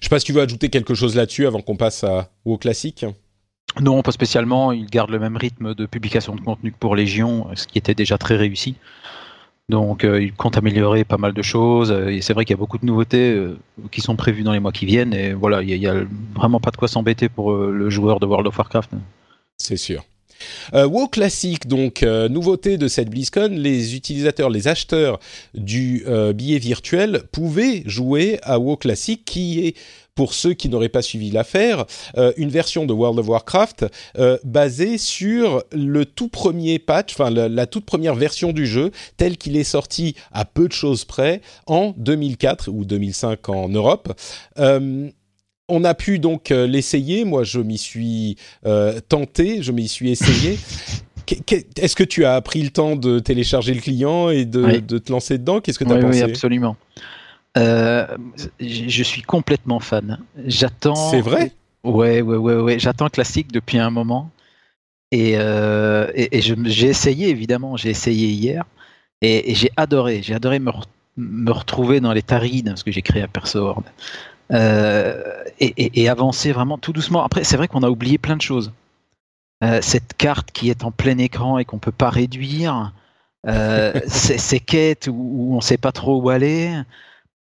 Je 0.00 0.06
sais 0.06 0.10
pas 0.10 0.18
si 0.18 0.26
tu 0.26 0.32
veux 0.32 0.42
ajouter 0.42 0.68
quelque 0.68 0.94
chose 0.94 1.16
là-dessus 1.16 1.46
avant 1.46 1.60
qu'on 1.60 1.76
passe 1.76 2.04
à, 2.04 2.30
au 2.44 2.58
classique. 2.58 3.06
Non, 3.80 4.02
pas 4.02 4.12
spécialement. 4.12 4.72
Ils 4.72 4.86
gardent 4.86 5.10
le 5.10 5.18
même 5.18 5.36
rythme 5.36 5.74
de 5.74 5.86
publication 5.86 6.34
de 6.34 6.40
contenu 6.40 6.72
que 6.72 6.78
pour 6.78 6.94
Légion, 6.94 7.48
ce 7.54 7.66
qui 7.66 7.78
était 7.78 7.94
déjà 7.94 8.18
très 8.18 8.36
réussi. 8.36 8.74
Donc, 9.68 10.04
euh, 10.04 10.22
ils 10.22 10.32
comptent 10.34 10.58
améliorer 10.58 11.04
pas 11.04 11.16
mal 11.16 11.32
de 11.32 11.42
choses. 11.42 11.92
Et 11.92 12.20
c'est 12.20 12.34
vrai 12.34 12.44
qu'il 12.44 12.54
y 12.54 12.58
a 12.58 12.60
beaucoup 12.60 12.78
de 12.78 12.84
nouveautés 12.84 13.32
euh, 13.32 13.56
qui 13.90 14.00
sont 14.00 14.16
prévues 14.16 14.42
dans 14.42 14.52
les 14.52 14.60
mois 14.60 14.72
qui 14.72 14.84
viennent. 14.84 15.14
Et 15.14 15.32
voilà, 15.32 15.62
il 15.62 15.78
n'y 15.78 15.86
a, 15.86 15.94
a, 15.94 16.02
vraiment 16.34 16.60
pas 16.60 16.70
de 16.70 16.76
quoi 16.76 16.88
s'embêter 16.88 17.28
pour 17.28 17.52
euh, 17.52 17.70
le 17.72 17.88
joueur 17.88 18.20
de 18.20 18.26
World 18.26 18.46
of 18.46 18.58
Warcraft. 18.58 18.90
C'est 19.56 19.76
sûr. 19.76 20.04
Euh, 20.74 20.86
WoW 20.86 21.08
Classic, 21.08 21.66
donc 21.66 22.02
nouveauté 22.02 22.78
de 22.78 22.88
cette 22.88 23.10
BlizzCon, 23.10 23.50
les 23.52 23.94
utilisateurs, 23.94 24.50
les 24.50 24.68
acheteurs 24.68 25.18
du 25.54 26.04
billet 26.34 26.58
virtuel 26.58 27.22
pouvaient 27.32 27.82
jouer 27.86 28.38
à 28.42 28.58
WoW 28.58 28.76
Classic, 28.76 29.24
qui 29.24 29.66
est 29.66 29.74
pour 30.14 30.34
ceux 30.34 30.54
qui 30.54 30.68
n'auraient 30.68 30.88
pas 30.88 31.02
suivi 31.02 31.30
l'affaire, 31.30 31.86
euh, 32.16 32.32
une 32.36 32.50
version 32.50 32.86
de 32.86 32.92
World 32.92 33.18
of 33.18 33.28
Warcraft 33.28 33.86
euh, 34.18 34.38
basée 34.44 34.98
sur 34.98 35.62
le 35.72 36.04
tout 36.04 36.28
premier 36.28 36.78
patch, 36.78 37.12
enfin 37.12 37.30
la, 37.30 37.66
toute 37.66 37.84
première 37.84 38.14
version 38.14 38.52
du 38.52 38.66
jeu, 38.66 38.90
tel 39.16 39.36
qu'il 39.36 39.56
est 39.56 39.64
sorti 39.64 40.14
à 40.32 40.44
peu 40.44 40.68
de 40.68 40.72
choses 40.72 41.04
près 41.04 41.40
en 41.66 41.94
2004 41.96 42.68
ou 42.70 42.84
2005 42.84 43.48
en 43.48 43.68
Europe. 43.68 44.12
Euh, 45.72 45.76
on 45.76 45.84
a 45.84 45.94
pu 45.94 46.18
donc 46.18 46.50
l'essayer. 46.50 47.24
Moi, 47.24 47.44
je 47.44 47.60
m'y 47.60 47.78
suis 47.78 48.36
tenté, 49.08 49.62
je 49.62 49.72
m'y 49.72 49.88
suis 49.88 50.10
essayé. 50.10 50.58
Est-ce 51.76 51.96
que 51.96 52.04
tu 52.04 52.24
as 52.24 52.40
pris 52.40 52.62
le 52.62 52.70
temps 52.70 52.96
de 52.96 53.18
télécharger 53.18 53.74
le 53.74 53.80
client 53.80 54.30
et 54.30 54.44
de, 54.44 54.98
te 54.98 55.12
lancer 55.12 55.38
dedans? 55.38 55.60
Qu'est-ce 55.60 55.78
que 55.78 55.84
tu 55.84 55.92
as 55.92 55.98
pensé? 55.98 56.24
Oui, 56.24 56.30
absolument. 56.30 56.76
Euh, 57.58 58.06
je 58.60 59.02
suis 59.02 59.22
complètement 59.22 59.80
fan. 59.80 60.18
J'attends. 60.46 60.94
C'est 60.94 61.20
vrai? 61.20 61.52
Ouais, 61.84 62.22
ouais, 62.22 62.36
ouais, 62.36 62.56
ouais. 62.56 62.78
J'attends 62.78 63.08
classique 63.08 63.52
depuis 63.52 63.78
un 63.78 63.90
moment. 63.90 64.30
Et, 65.10 65.34
euh, 65.36 66.10
et, 66.14 66.40
j'ai 66.40 66.86
essayé 66.86 67.28
évidemment. 67.28 67.76
J'ai 67.76 67.90
essayé 67.90 68.28
hier 68.28 68.64
et, 69.20 69.54
j'ai 69.54 69.70
adoré. 69.76 70.22
J'ai 70.22 70.34
adoré 70.34 70.58
me, 70.58 70.72
me, 71.18 71.52
retrouver 71.52 72.00
dans 72.00 72.12
les 72.12 72.22
tarines 72.22 72.66
parce 72.66 72.82
que 72.82 72.90
j'ai 72.90 73.02
créé 73.02 73.22
un 73.22 73.28
perso 73.28 73.74
euh, 74.52 75.44
et, 75.60 76.08
avancer 76.08 76.52
vraiment 76.52 76.78
tout 76.78 76.92
doucement. 76.92 77.24
Après, 77.24 77.44
c'est 77.44 77.56
vrai 77.56 77.68
qu'on 77.68 77.82
a 77.82 77.90
oublié 77.90 78.18
plein 78.18 78.36
de 78.36 78.42
choses. 78.42 78.72
cette 79.80 80.14
carte 80.14 80.50
qui 80.50 80.70
est 80.70 80.84
en 80.84 80.90
plein 80.90 81.18
écran 81.18 81.58
et 81.58 81.64
qu'on 81.64 81.78
peut 81.78 81.92
pas 81.92 82.10
réduire. 82.10 82.92
ces, 84.06 84.60
quêtes 84.60 85.08
où, 85.10 85.50
on 85.54 85.60
sait 85.60 85.78
pas 85.78 85.92
trop 85.92 86.20
où 86.20 86.30
aller. 86.30 86.74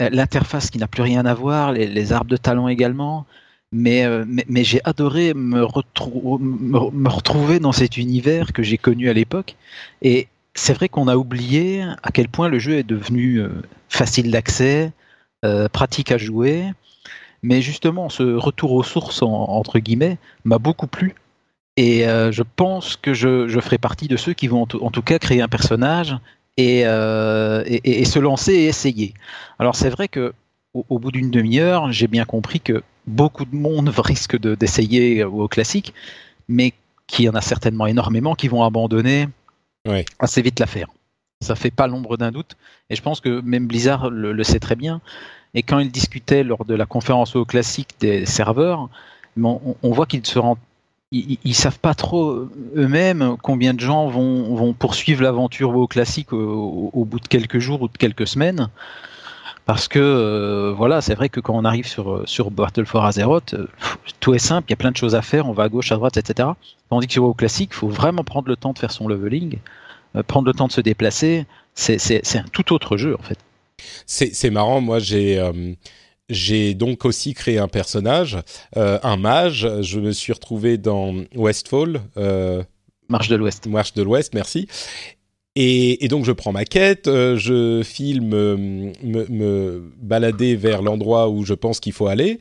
Euh, 0.01 0.09
l'interface 0.11 0.71
qui 0.71 0.79
n'a 0.79 0.87
plus 0.87 1.03
rien 1.03 1.27
à 1.27 1.35
voir, 1.35 1.73
les, 1.73 2.13
arbres 2.13 2.31
de 2.31 2.37
talent 2.37 2.69
également. 2.69 3.27
Mais, 3.73 4.05
euh, 4.05 4.25
mais, 4.27 4.65
j'ai 4.65 4.81
adoré 4.85 5.35
me, 5.35 5.61
me, 5.61 7.09
retrouver 7.09 7.61
dans 7.61 7.73
cet 7.73 7.97
univers 7.97 8.53
que 8.53 8.63
j'ai 8.63 8.79
connu 8.79 9.09
à 9.09 9.13
l'époque. 9.13 9.57
Et 10.03 10.29
c'est 10.55 10.73
vrai 10.73 10.89
qu'on 10.89 11.07
a 11.07 11.17
oublié 11.17 11.85
à 12.03 12.11
quel 12.13 12.29
point 12.29 12.49
le 12.49 12.59
jeu 12.59 12.79
est 12.79 12.83
devenu 12.83 13.37
euh, 13.37 13.51
facile 13.89 14.31
d'accès, 14.31 14.93
pratique 15.73 16.13
à 16.13 16.19
jouer. 16.19 16.67
Mais 17.43 17.63
justement, 17.63 18.09
ce 18.09 18.23
retour 18.23 18.73
aux 18.73 18.83
sources, 18.83 19.23
entre 19.23 19.79
guillemets, 19.79 20.19
m'a 20.45 20.59
beaucoup 20.59 20.87
plu. 20.87 21.15
Et 21.77 22.03
je 22.03 22.43
pense 22.43 22.97
que 22.97 23.15
je, 23.15 23.49
je, 23.49 23.61
ferai 23.61 23.79
partie 23.79 24.09
de 24.09 24.17
ceux 24.17 24.35
qui 24.35 24.49
vont 24.49 24.63
en 24.63 24.91
tout 24.91 25.03
cas 25.03 25.19
créer 25.19 25.41
un 25.41 25.49
personnage 25.49 26.17
euh, 26.59 27.63
et, 27.67 28.05
se 28.05 28.19
lancer 28.19 28.53
et 28.53 28.67
essayer. 28.67 29.15
Alors 29.59 29.77
c'est 29.77 29.89
vrai 29.89 30.09
que 30.09 30.35
au, 30.75 30.99
bout 30.99 31.11
d'une 31.11 31.31
demi-heure, 31.31 31.91
j'ai 31.93 32.07
bien 32.07 32.25
compris 32.25 32.61
que 32.61 32.83
beaucoup 33.07 33.45
de 33.45 33.55
monde 33.55 33.89
risque 33.97 34.39
d'essayer 34.39 35.25
au 35.25 35.49
classique, 35.49 35.95
mais 36.49 36.75
qu'il 37.07 37.25
y 37.25 37.29
en 37.29 37.35
a 37.35 37.41
certainement 37.41 37.87
énormément 37.87 38.35
qui 38.35 38.49
vont 38.49 38.63
abandonner 38.63 39.29
assez 40.19 40.43
vite 40.43 40.61
l'affaire. 40.61 40.89
Ça 41.41 41.55
fait 41.55 41.71
pas 41.71 41.87
l'ombre 41.87 42.17
d'un 42.17 42.31
doute, 42.31 42.57
et 42.91 42.97
je 42.97 43.03
pense 43.03 43.21
que 43.21 43.41
même 43.41 43.67
Blizzard 43.67 44.11
le, 44.11 44.45
sait 44.45 44.61
très 44.61 44.77
bien. 44.77 45.01
Et 45.55 45.63
quand 45.63 45.79
il 45.79 45.91
discutait 45.91 46.45
lors 46.45 46.65
de 46.65 46.75
la 46.75 46.87
conférence 46.87 47.37
au 47.37 47.45
classique 47.45 47.95
des 48.01 48.27
serveurs, 48.27 48.89
on, 49.43 49.91
voit 49.91 50.07
qu'ils 50.07 50.27
se 50.27 50.39
rendent 50.39 50.59
ils, 51.13 51.39
ils, 51.45 51.55
savent 51.55 51.79
pas 51.79 51.95
trop 51.95 52.49
eux-mêmes 52.77 53.37
combien 53.43 53.75
de 53.75 53.81
gens 53.81 54.07
vont, 54.07 54.55
vont 54.55 54.73
poursuivre 54.73 55.23
l'aventure 55.23 55.71
WoW 55.71 55.89
classique 55.89 56.33
au, 56.33 57.05
bout 57.05 57.19
de 57.19 57.27
quelques 57.27 57.59
jours 57.59 57.83
ou 57.83 57.89
de 57.89 57.97
quelques 57.97 58.29
semaines. 58.29 58.69
Parce 59.67 59.89
que 59.89 59.99
euh, 59.99 60.73
voilà, 60.77 61.01
c'est 61.01 61.15
vrai 61.15 61.29
que 61.29 61.39
quand 61.41 61.55
on 61.55 61.65
arrive 61.65 61.87
sur, 61.87 62.29
sur 62.29 62.51
Battle 62.51 62.87
for 62.87 63.05
Azeroth, 63.05 63.55
euh, 63.55 63.69
tout 64.21 64.35
est 64.35 64.39
simple, 64.39 64.67
il 64.69 64.73
y 64.73 64.75
a 64.75 64.77
plein 64.77 64.91
de 64.91 64.97
choses 64.97 65.15
à 65.15 65.23
faire, 65.23 65.49
on 65.49 65.53
va 65.53 65.65
à 65.65 65.69
gauche, 65.69 65.93
à 65.93 65.97
droite, 65.97 66.17
etc. 66.17 66.49
Tandis 66.89 67.07
que 67.07 67.13
sur 67.13 67.25
WoW 67.25 67.35
classique, 67.35 67.71
il 67.73 67.77
faut 67.77 67.89
vraiment 67.89 68.25
prendre 68.25 68.49
le 68.49 68.57
temps 68.57 68.73
de 68.73 68.79
faire 68.79 68.91
son 68.91 69.07
leveling, 69.07 69.59
euh, 70.17 70.23
prendre 70.23 70.47
le 70.47 70.55
temps 70.55 70.67
de 70.67 70.73
se 70.73 70.81
déplacer. 70.81 71.47
C'est 71.75 72.37
un 72.37 72.45
tout 72.53 72.73
autre 72.73 72.97
jeu 72.97 73.17
en 73.19 73.23
fait. 73.23 73.39
C'est 74.07 74.51
marrant, 74.51 74.81
moi 74.81 74.99
j'ai 74.99 75.41
j'ai 76.31 76.75
donc 76.75 77.05
aussi 77.05 77.35
créé 77.35 77.59
un 77.59 77.69
personnage, 77.69 78.39
euh, 78.77 78.99
un 79.03 79.17
mage. 79.17 79.69
Je 79.83 79.99
me 79.99 80.13
suis 80.13 80.33
retrouvé 80.33 80.79
dans 80.79 81.15
Westfall. 81.35 82.01
Euh, 82.17 82.63
Marche 83.09 83.29
de 83.29 83.37
l'Ouest. 83.37 83.67
Marche 83.67 83.93
de 83.95 84.03
l'Ouest, 84.03 84.33
merci. 84.33 84.69
Et, 85.57 86.07
donc 86.09 86.25
je 86.25 86.31
prends 86.31 86.53
ma 86.53 86.65
quête, 86.65 87.09
euh, 87.09 87.37
je 87.37 87.83
filme 87.83 88.29
me, 88.29 88.93
me, 89.03 89.93
balader 90.01 90.55
vers 90.55 90.81
l'endroit 90.81 91.29
où 91.29 91.45
je 91.45 91.55
pense 91.55 91.81
qu'il 91.81 91.93
faut 91.93 92.07
aller. 92.07 92.39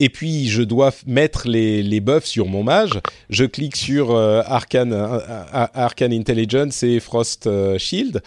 Et 0.00 0.08
puis 0.08 0.48
je 0.48 0.62
dois 0.62 0.90
mettre 1.06 1.46
les, 1.46 1.82
les 1.82 2.00
buffs 2.00 2.24
sur 2.24 2.46
mon 2.46 2.64
mage. 2.64 2.98
Je 3.28 3.44
clique 3.44 3.76
sur 3.76 4.16
Arcane, 4.16 4.94
Arcane 4.94 6.12
Intelligence 6.12 6.82
et 6.82 6.98
Frost 6.98 7.48
Shield. 7.76 8.22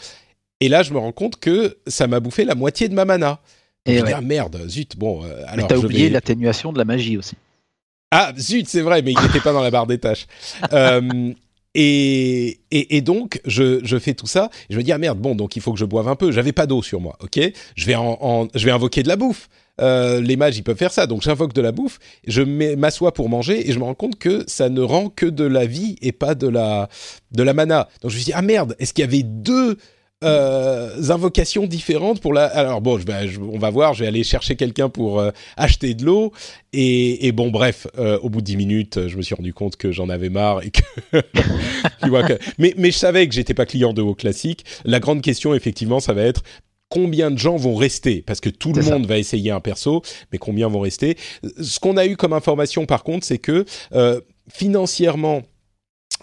Et 0.60 0.70
là 0.70 0.84
je 0.84 0.94
me 0.94 0.98
rends 1.00 1.12
compte 1.12 1.40
que 1.40 1.78
ça 1.88 2.08
m'a 2.08 2.20
bouffé 2.20 2.46
la 2.46 2.56
moitié 2.56 2.90
de 2.90 2.94
ma 2.94 3.06
mana. 3.06 3.42
Et 3.88 4.02
ah, 4.02 4.22
merde, 4.22 4.60
zut, 4.68 4.98
bon. 4.98 5.24
Euh, 5.24 5.44
alors, 5.48 5.56
mais 5.56 5.76
t'as 5.76 5.78
oublié 5.78 6.10
l'atténuation 6.10 6.74
de 6.74 6.78
la 6.78 6.86
magie 6.86 7.18
aussi. 7.18 7.36
Ah, 8.12 8.34
zut, 8.38 8.68
c'est 8.68 8.82
vrai, 8.82 9.02
mais 9.02 9.14
il 9.14 9.22
n'était 9.22 9.40
pas 9.40 9.54
dans 9.54 9.62
la 9.62 9.72
barre 9.72 9.88
des 9.88 9.98
tâches. 9.98 10.28
Euh, 10.74 11.34
et, 11.80 12.60
et, 12.72 12.98
et, 12.98 13.02
donc, 13.02 13.40
je, 13.46 13.82
je, 13.84 14.00
fais 14.00 14.16
tout 14.16 14.26
ça. 14.26 14.50
Et 14.68 14.74
je 14.74 14.78
me 14.78 14.84
dis, 14.84 14.92
ah 14.92 14.98
merde, 14.98 15.20
bon, 15.20 15.36
donc 15.36 15.56
il 15.56 15.62
faut 15.62 15.72
que 15.74 15.78
je 15.78 15.86
boive 15.86 16.08
un 16.08 16.16
peu. 16.16 16.32
J'avais 16.32 16.52
pas 16.52 16.66
d'eau 16.66 16.82
sur 16.82 17.00
moi, 17.00 17.16
ok? 17.22 17.40
Je 17.76 17.86
vais, 17.86 17.94
en, 17.94 18.48
je 18.56 18.66
vais 18.66 18.72
invoquer 18.72 19.04
de 19.04 19.08
la 19.08 19.16
bouffe. 19.16 19.48
Euh, 19.80 20.20
les 20.20 20.38
mages, 20.38 20.58
ils 20.58 20.64
peuvent 20.64 20.78
faire 20.78 20.92
ça. 20.92 21.06
Donc, 21.06 21.22
j'invoque 21.22 21.54
de 21.54 21.62
la 21.62 21.72
bouffe. 21.72 22.00
Je 22.26 22.42
m'assois 22.42 23.14
pour 23.14 23.30
manger 23.30 23.70
et 23.70 23.74
je 23.74 23.78
me 23.78 23.84
rends 23.84 23.94
compte 23.94 24.18
que 24.18 24.44
ça 24.48 24.70
ne 24.70 24.82
rend 24.82 25.10
que 25.10 25.28
de 25.28 25.44
la 25.44 25.68
vie 25.68 25.98
et 26.02 26.12
pas 26.12 26.34
de 26.34 26.48
la, 26.48 26.90
de 27.32 27.44
la 27.44 27.54
mana. 27.54 27.88
Donc, 28.02 28.10
je 28.10 28.18
me 28.18 28.24
dis, 28.24 28.34
ah 28.34 28.42
merde, 28.42 28.76
est-ce 28.80 28.94
qu'il 28.94 29.04
y 29.04 29.08
avait 29.08 29.24
deux 29.24 29.78
euh, 30.24 31.12
invocations 31.12 31.68
différentes 31.68 32.22
pour 32.22 32.34
la. 32.34 32.46
Alors 32.46 32.82
bon, 32.82 32.98
je 32.98 33.40
on 33.40 33.60
va 33.60 33.70
voir. 33.70 33.94
Je 33.94 34.02
vais 34.02 34.08
aller 34.08 34.24
chercher 34.24 34.56
quelqu'un 34.56 34.90
pour 34.90 35.20
euh, 35.20 35.30
acheter 35.58 35.94
de 35.94 36.06
l'eau. 36.06 36.34
Et, 36.74 37.32
bon, 37.34 37.50
bref, 37.50 37.88
euh, 38.00 38.20
au 38.20 38.30
bout 38.30 38.42
de 38.42 38.46
10 38.46 38.58
minutes, 38.58 39.08
je 39.08 39.16
me 39.16 39.22
suis 39.22 39.36
rendu 39.36 39.54
compte 39.54 39.78
que 39.78 39.92
j'en 39.92 40.10
avais 40.10 40.30
marre 40.30 40.64
et 40.64 40.72
que. 40.72 40.82
tu 42.04 42.10
vois 42.10 42.24
que... 42.24 42.38
Mais, 42.58 42.74
mais 42.78 42.90
je 42.92 42.98
savais 42.98 43.28
que 43.28 43.34
j'étais 43.34 43.54
pas 43.54 43.66
client 43.66 43.94
de 43.94 44.02
haut 44.02 44.16
classique. 44.16 44.66
La 44.86 45.00
grande 45.00 45.22
question, 45.22 45.54
effectivement, 45.54 46.00
ça 46.00 46.14
va 46.14 46.24
être 46.24 46.42
combien 46.90 47.30
de 47.30 47.38
gens 47.38 47.56
vont 47.56 47.76
rester? 47.76 48.24
Parce 48.24 48.40
que 48.40 48.50
tout 48.50 48.74
le 48.74 48.82
monde 48.82 49.06
va 49.06 49.20
essayer 49.20 49.52
un 49.52 49.60
perso, 49.60 50.02
mais 50.32 50.40
combien 50.40 50.68
vont 50.68 50.80
rester? 50.80 51.18
Ce 51.62 51.80
qu'on 51.80 51.98
a 51.98 52.06
eu 52.06 52.16
comme 52.16 52.34
information, 52.34 52.86
par 52.86 53.04
contre, 53.04 53.26
c'est 53.26 53.40
que 53.40 53.66
financièrement 54.52 55.44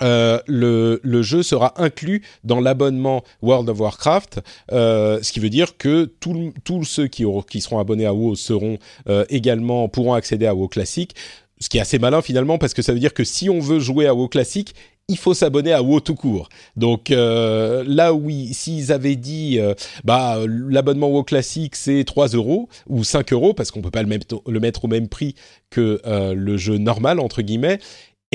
euh, 0.03 0.41
le, 0.47 1.01
le, 1.03 1.23
jeu 1.23 1.43
sera 1.43 1.81
inclus 1.81 2.23
dans 2.43 2.61
l'abonnement 2.61 3.23
World 3.43 3.69
of 3.69 3.81
Warcraft, 3.81 4.41
euh, 4.73 5.23
ce 5.23 5.33
qui 5.33 5.41
veut 5.41 5.51
dire 5.51 5.77
que 5.77 6.05
tous 6.05 6.85
ceux 6.85 7.07
qui, 7.07 7.25
auront, 7.25 7.43
qui, 7.43 7.61
seront 7.61 7.79
abonnés 7.79 8.07
à 8.07 8.13
WoW 8.13 8.35
seront 8.35 8.79
euh, 9.09 9.25
également 9.29 9.89
pourront 9.89 10.15
accéder 10.15 10.47
à 10.47 10.55
WoW 10.55 10.69
classique. 10.69 11.15
Ce 11.61 11.69
qui 11.69 11.79
est 11.79 11.81
assez 11.81 11.99
malin 11.99 12.21
finalement 12.21 12.59
parce 12.59 12.75
que 12.75 12.83
ça 12.83 12.93
veut 12.93 12.99
dire 12.99 13.15
que 13.15 13.25
si 13.25 13.49
on 13.49 13.61
veut 13.61 13.79
jouer 13.79 14.07
à 14.07 14.15
WoW 14.15 14.29
classique, 14.29 14.75
il 15.09 15.19
faut 15.19 15.35
s'abonner 15.35 15.73
à 15.73 15.83
WoW 15.83 16.01
tout 16.01 16.15
court. 16.15 16.49
Donc 16.77 17.11
euh, 17.11 17.85
là 17.87 18.15
oui, 18.15 18.55
s'ils 18.55 18.91
avaient 18.93 19.17
dit 19.17 19.59
euh, 19.59 19.75
bah 20.05 20.39
l'abonnement 20.47 21.09
WoW 21.09 21.25
classique 21.25 21.77
c'est 21.77 22.05
3 22.05 22.29
euros 22.29 22.69
ou 22.89 23.05
5 23.05 23.33
euros 23.33 23.55
parce 23.55 23.71
qu'on 23.71 23.83
peut 23.83 23.91
pas 23.91 24.03
le 24.03 24.09
mettre, 24.09 24.43
le 24.47 24.61
mettre 24.61 24.85
au 24.85 24.89
même 24.89 25.09
prix 25.09 25.35
que 25.71 26.01
euh, 26.07 26.35
le 26.35 26.57
jeu 26.57 26.79
normal 26.79 27.21
entre 27.21 27.43
guillemets, 27.43 27.79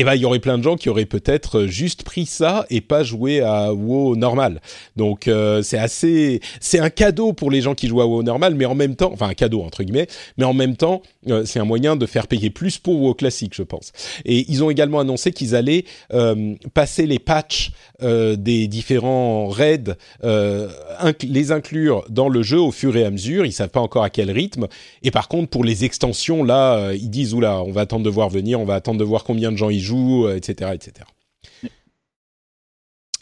eh 0.02 0.06
ben 0.06 0.16
il 0.16 0.22
y 0.22 0.26
aurait 0.26 0.40
plein 0.40 0.58
de 0.58 0.64
gens 0.64 0.78
qui 0.78 0.88
auraient 0.88 1.06
peut-être 1.06 1.66
juste 1.66 2.04
pris 2.04 2.26
ça 2.26 2.66
et 2.70 2.80
pas 2.80 3.04
joué 3.04 3.42
à 3.42 3.74
WoW 3.74 4.16
normal. 4.16 4.62
Donc 4.96 5.28
euh, 5.28 5.62
c'est 5.62 5.78
assez, 5.78 6.40
c'est 6.62 6.80
un 6.80 6.90
cadeau 6.90 7.34
pour 7.34 7.52
les 7.52 7.60
gens 7.60 7.76
qui 7.76 7.90
jouent 7.90 8.00
à 8.00 8.06
WoW 8.06 8.24
normal, 8.24 8.56
mais 8.56 8.64
en 8.64 8.76
même 8.76 8.96
temps, 8.96 9.12
enfin 9.12 9.28
un 9.28 9.34
cadeau 9.34 9.62
entre 9.62 9.84
guillemets, 9.84 10.08
mais 10.38 10.46
en 10.46 10.54
même 10.54 10.78
temps 10.78 11.02
euh, 11.28 11.44
c'est 11.44 11.60
un 11.60 11.66
moyen 11.66 11.98
de 11.98 12.06
faire 12.06 12.28
payer 12.28 12.50
plus 12.50 12.78
pour 12.78 13.02
WoW 13.02 13.14
classique, 13.14 13.52
je 13.54 13.64
pense. 13.64 13.92
Et 14.24 14.46
ils 14.48 14.64
ont 14.64 14.70
également 14.70 15.02
annoncé 15.02 15.34
qu'ils 15.34 15.54
allaient 15.54 15.84
euh, 16.14 16.56
passer 16.74 17.06
les 17.06 17.20
patchs 17.20 17.72
des 18.02 18.70
différents 18.70 19.50
raids, 19.50 19.98
les 20.24 21.52
inclure 21.52 22.06
dans 22.10 22.30
le 22.30 22.42
jeu 22.42 22.58
au 22.58 22.72
fur 22.72 22.96
et 22.96 23.04
à 23.04 23.12
mesure. 23.12 23.46
Ils 23.46 23.52
savent 23.52 23.68
pas 23.68 23.82
encore 23.82 24.06
à 24.06 24.10
quel 24.10 24.32
rythme. 24.32 24.68
Et 25.04 25.12
par 25.12 25.28
contre 25.28 25.50
pour 25.50 25.66
les 25.66 25.84
extensions 25.84 26.46
là, 26.46 26.94
ils 26.94 27.10
disent 27.10 27.34
oula, 27.34 27.62
on 27.62 27.74
va 27.74 27.82
attendre 27.82 28.06
de 28.06 28.10
voir 28.10 28.30
venir, 28.30 28.62
on 28.62 28.64
va 28.64 28.76
attendre 28.76 29.00
de 29.00 29.04
voir 29.04 29.26
combien 29.26 29.52
de 29.52 29.58
gens 29.58 29.70
y 29.70 29.82
jouent, 29.82 29.89
etc., 30.36 30.72
etc. 30.74 31.06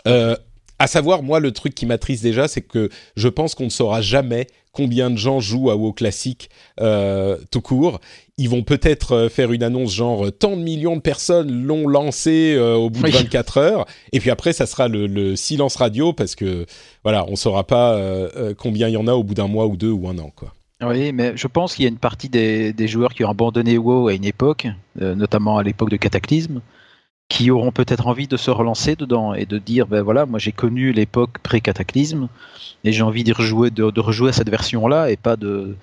Euh, 0.07 0.35
À 0.79 0.85
savoir, 0.85 1.23
moi, 1.23 1.39
le 1.39 1.51
truc 1.51 1.73
qui 1.73 1.87
m'attriste 1.87 2.21
déjà, 2.21 2.47
c'est 2.47 2.61
que 2.61 2.89
je 3.15 3.27
pense 3.27 3.55
qu'on 3.55 3.65
ne 3.65 3.69
saura 3.69 4.01
jamais 4.01 4.47
combien 4.77 5.09
de 5.09 5.17
gens 5.17 5.39
jouent 5.39 5.71
à 5.71 5.75
WoW 5.75 5.91
classique 5.93 6.51
euh, 6.81 7.37
tout 7.49 7.61
court. 7.61 7.99
Ils 8.37 8.47
vont 8.47 8.61
peut-être 8.61 9.13
euh, 9.13 9.29
faire 9.29 9.51
une 9.51 9.63
annonce 9.63 9.91
genre 9.91 10.31
tant 10.31 10.55
de 10.55 10.61
millions 10.61 10.95
de 10.95 11.01
personnes 11.01 11.63
l'ont 11.63 11.87
lancé 11.87 12.53
euh, 12.55 12.75
au 12.75 12.91
bout 12.91 13.01
de 13.01 13.09
24 13.09 13.57
heures, 13.57 13.87
et 14.13 14.19
puis 14.19 14.29
après 14.29 14.53
ça 14.53 14.67
sera 14.67 14.87
le, 14.87 15.35
silence 15.35 15.77
radio 15.77 16.13
parce 16.13 16.35
que 16.35 16.67
voilà, 17.03 17.25
on 17.27 17.35
saura 17.35 17.65
pas 17.65 17.99
combien 18.57 18.87
il 18.87 18.93
y 18.93 18.97
en 18.97 19.07
a 19.07 19.13
au 19.13 19.23
bout 19.23 19.33
d'un 19.33 19.47
mois 19.47 19.65
ou 19.65 19.77
deux 19.77 19.89
ou 19.89 20.07
un 20.07 20.19
an 20.19 20.31
quoi. 20.35 20.53
Oui, 20.81 21.11
mais 21.11 21.35
je 21.35 21.47
pense 21.47 21.75
qu'il 21.75 21.83
y 21.83 21.87
a 21.87 21.89
une 21.89 21.97
partie 21.97 22.29
des, 22.29 22.87
joueurs 22.87 23.13
qui 23.13 23.23
ont 23.23 23.29
abandonné 23.31 23.77
WoW 23.77 24.09
à 24.09 24.13
une 24.13 24.25
époque, 24.25 24.67
notamment 24.95 25.57
à 25.57 25.63
l'époque 25.63 25.89
de 25.89 25.97
Cataclysme, 25.97 26.61
qui 27.29 27.51
auront 27.51 27.71
peut-être 27.71 28.07
envie 28.07 28.27
de 28.27 28.37
se 28.37 28.51
relancer 28.51 28.95
dedans 28.95 29.33
et 29.33 29.45
de 29.45 29.57
dire 29.57 29.87
ben 29.87 30.01
voilà 30.01 30.25
moi 30.25 30.39
j'ai 30.39 30.53
connu 30.53 30.93
l'époque 30.93 31.39
pré-cataclysme 31.39 32.29
et 32.83 32.91
j'ai 32.91 33.03
envie 33.03 33.29
rejouer 33.31 33.69
de, 33.69 33.99
rejouer 33.99 34.29
à 34.29 34.33
cette 34.33 34.49
version 34.49 34.87
là 34.87 35.11
et 35.11 35.17
pas 35.17 35.35
de 35.35 35.75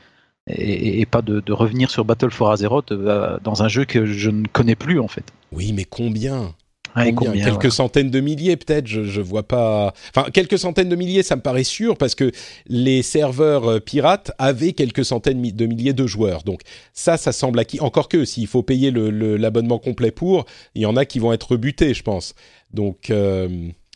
et, 0.46 1.06
pas 1.06 1.22
de, 1.22 1.52
revenir 1.52 1.90
sur 1.90 2.04
Battle 2.04 2.30
for 2.30 2.50
Azeroth 2.50 2.92
euh, 2.92 3.38
dans 3.42 3.62
un 3.62 3.68
jeu 3.68 3.86
que 3.86 4.04
je 4.04 4.28
ne 4.28 4.46
connais 4.46 4.74
plus 4.74 5.00
en 5.00 5.08
fait. 5.08 5.24
Oui 5.52 5.72
mais 5.72 5.84
combien? 5.84 6.54
Quelques 6.94 7.72
centaines 7.72 8.10
de 8.10 8.20
milliers 8.20 8.56
peut-être, 8.56 8.86
je, 8.86 9.04
je 9.04 9.20
vois 9.20 9.42
pas. 9.42 9.92
Enfin, 10.14 10.30
quelques 10.30 10.58
centaines 10.58 10.88
de 10.88 10.96
milliers, 10.96 11.22
ça 11.22 11.36
me 11.36 11.42
paraît 11.42 11.64
sûr 11.64 11.96
parce 11.96 12.14
que 12.14 12.30
les 12.66 13.02
serveurs 13.02 13.68
euh, 13.68 13.80
pirates 13.80 14.32
avaient 14.38 14.72
quelques 14.72 15.04
centaines 15.04 15.42
de 15.42 15.66
milliers 15.66 15.92
de 15.92 16.06
joueurs. 16.06 16.42
Donc 16.42 16.62
ça, 16.92 17.16
ça 17.16 17.32
semble 17.32 17.58
acquis. 17.58 17.80
Encore 17.80 18.08
que 18.08 18.24
s'il 18.24 18.46
faut 18.46 18.62
payer 18.62 18.90
l'abonnement 18.90 19.78
complet 19.78 20.10
pour, 20.10 20.46
il 20.74 20.82
y 20.82 20.86
en 20.86 20.96
a 20.96 21.04
qui 21.04 21.18
vont 21.18 21.32
être 21.32 21.52
rebutés, 21.52 21.94
je 21.94 22.02
pense. 22.02 22.34
Donc 22.72 23.10
euh, 23.10 23.48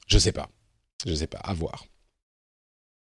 je 0.06 0.18
sais 0.18 0.32
pas, 0.32 0.48
je 1.06 1.14
sais 1.14 1.26
pas, 1.26 1.38
à 1.38 1.54
voir. 1.54 1.84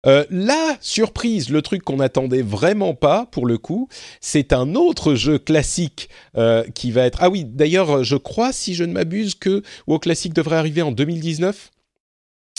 Euh, 0.07 0.25
la 0.29 0.77
surprise, 0.79 1.49
le 1.49 1.61
truc 1.61 1.83
qu'on 1.83 1.97
n'attendait 1.97 2.41
vraiment 2.41 2.93
pas 2.93 3.27
pour 3.31 3.45
le 3.45 3.57
coup, 3.57 3.89
c'est 4.21 4.53
un 4.53 4.75
autre 4.75 5.15
jeu 5.15 5.37
classique 5.37 6.09
euh, 6.37 6.63
qui 6.73 6.91
va 6.91 7.05
être. 7.05 7.19
Ah 7.21 7.29
oui, 7.29 7.43
d'ailleurs, 7.45 8.03
je 8.03 8.15
crois, 8.15 8.53
si 8.53 8.73
je 8.73 8.83
ne 8.83 8.93
m'abuse, 8.93 9.35
que 9.35 9.63
WoW 9.87 9.99
Classic 9.99 10.33
devrait 10.33 10.57
arriver 10.57 10.81
en 10.81 10.91
2019. 10.91 11.71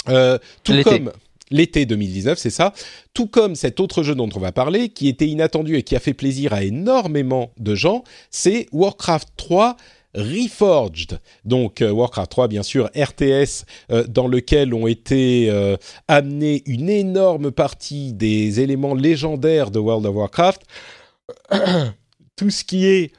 Euh, 0.09 0.39
tout 0.63 0.75
comme 0.85 1.13
l'été 1.51 1.87
2019, 1.87 2.39
c'est 2.39 2.51
ça. 2.51 2.73
Tout 3.15 3.27
comme 3.27 3.55
cet 3.55 3.81
autre 3.81 4.03
jeu 4.03 4.15
dont 4.15 4.29
on 4.35 4.41
va 4.41 4.53
parler, 4.53 4.91
qui 4.91 5.09
était 5.09 5.27
inattendu 5.27 5.77
et 5.77 5.83
qui 5.83 5.97
a 5.97 6.01
fait 6.01 6.15
plaisir 6.15 6.53
à 6.53 6.63
énormément 6.63 7.53
de 7.59 7.75
gens, 7.75 8.05
c'est 8.31 8.67
Warcraft 8.73 9.29
3 9.37 9.77
Reforged, 10.15 11.21
donc 11.45 11.83
euh, 11.83 11.91
Warcraft 11.91 12.31
3 12.31 12.49
bien 12.49 12.63
sûr, 12.63 12.91
RTS 12.97 13.65
euh, 13.91 14.05
dans 14.07 14.27
lequel 14.27 14.73
ont 14.73 14.87
été 14.87 15.51
euh, 15.51 15.77
amenés 16.09 16.63
une 16.67 16.89
énorme 16.89 17.51
partie 17.51 18.15
des 18.15 18.61
éléments 18.61 18.95
légendaires 18.95 19.71
de 19.71 19.79
World 19.79 20.07
of 20.07 20.15
Warcraft, 20.15 20.63
tout 22.37 22.51
ce 22.51 22.65
qui 22.65 22.87
est 22.87 23.13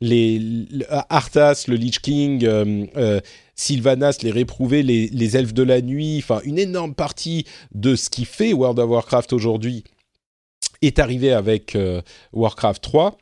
les, 0.00 0.40
Arthas, 0.88 1.64
le 1.66 1.74
Lich 1.74 2.00
King, 2.00 2.48
Sylvanas, 3.56 4.18
les 4.22 4.30
réprouvés, 4.30 4.82
les, 4.82 5.08
les, 5.08 5.36
elfes 5.36 5.52
de 5.52 5.64
la 5.64 5.82
nuit, 5.82 6.18
enfin 6.22 6.40
une 6.44 6.58
énorme 6.58 6.94
partie 6.94 7.44
de 7.74 7.96
ce 7.96 8.08
qui 8.08 8.24
fait 8.24 8.52
World 8.52 8.78
of 8.78 8.88
Warcraft 8.88 9.32
aujourd'hui 9.32 9.84
est 10.80 11.00
arrivé 11.00 11.32
avec 11.32 11.76
Warcraft 12.32 12.80
3. 12.80 13.18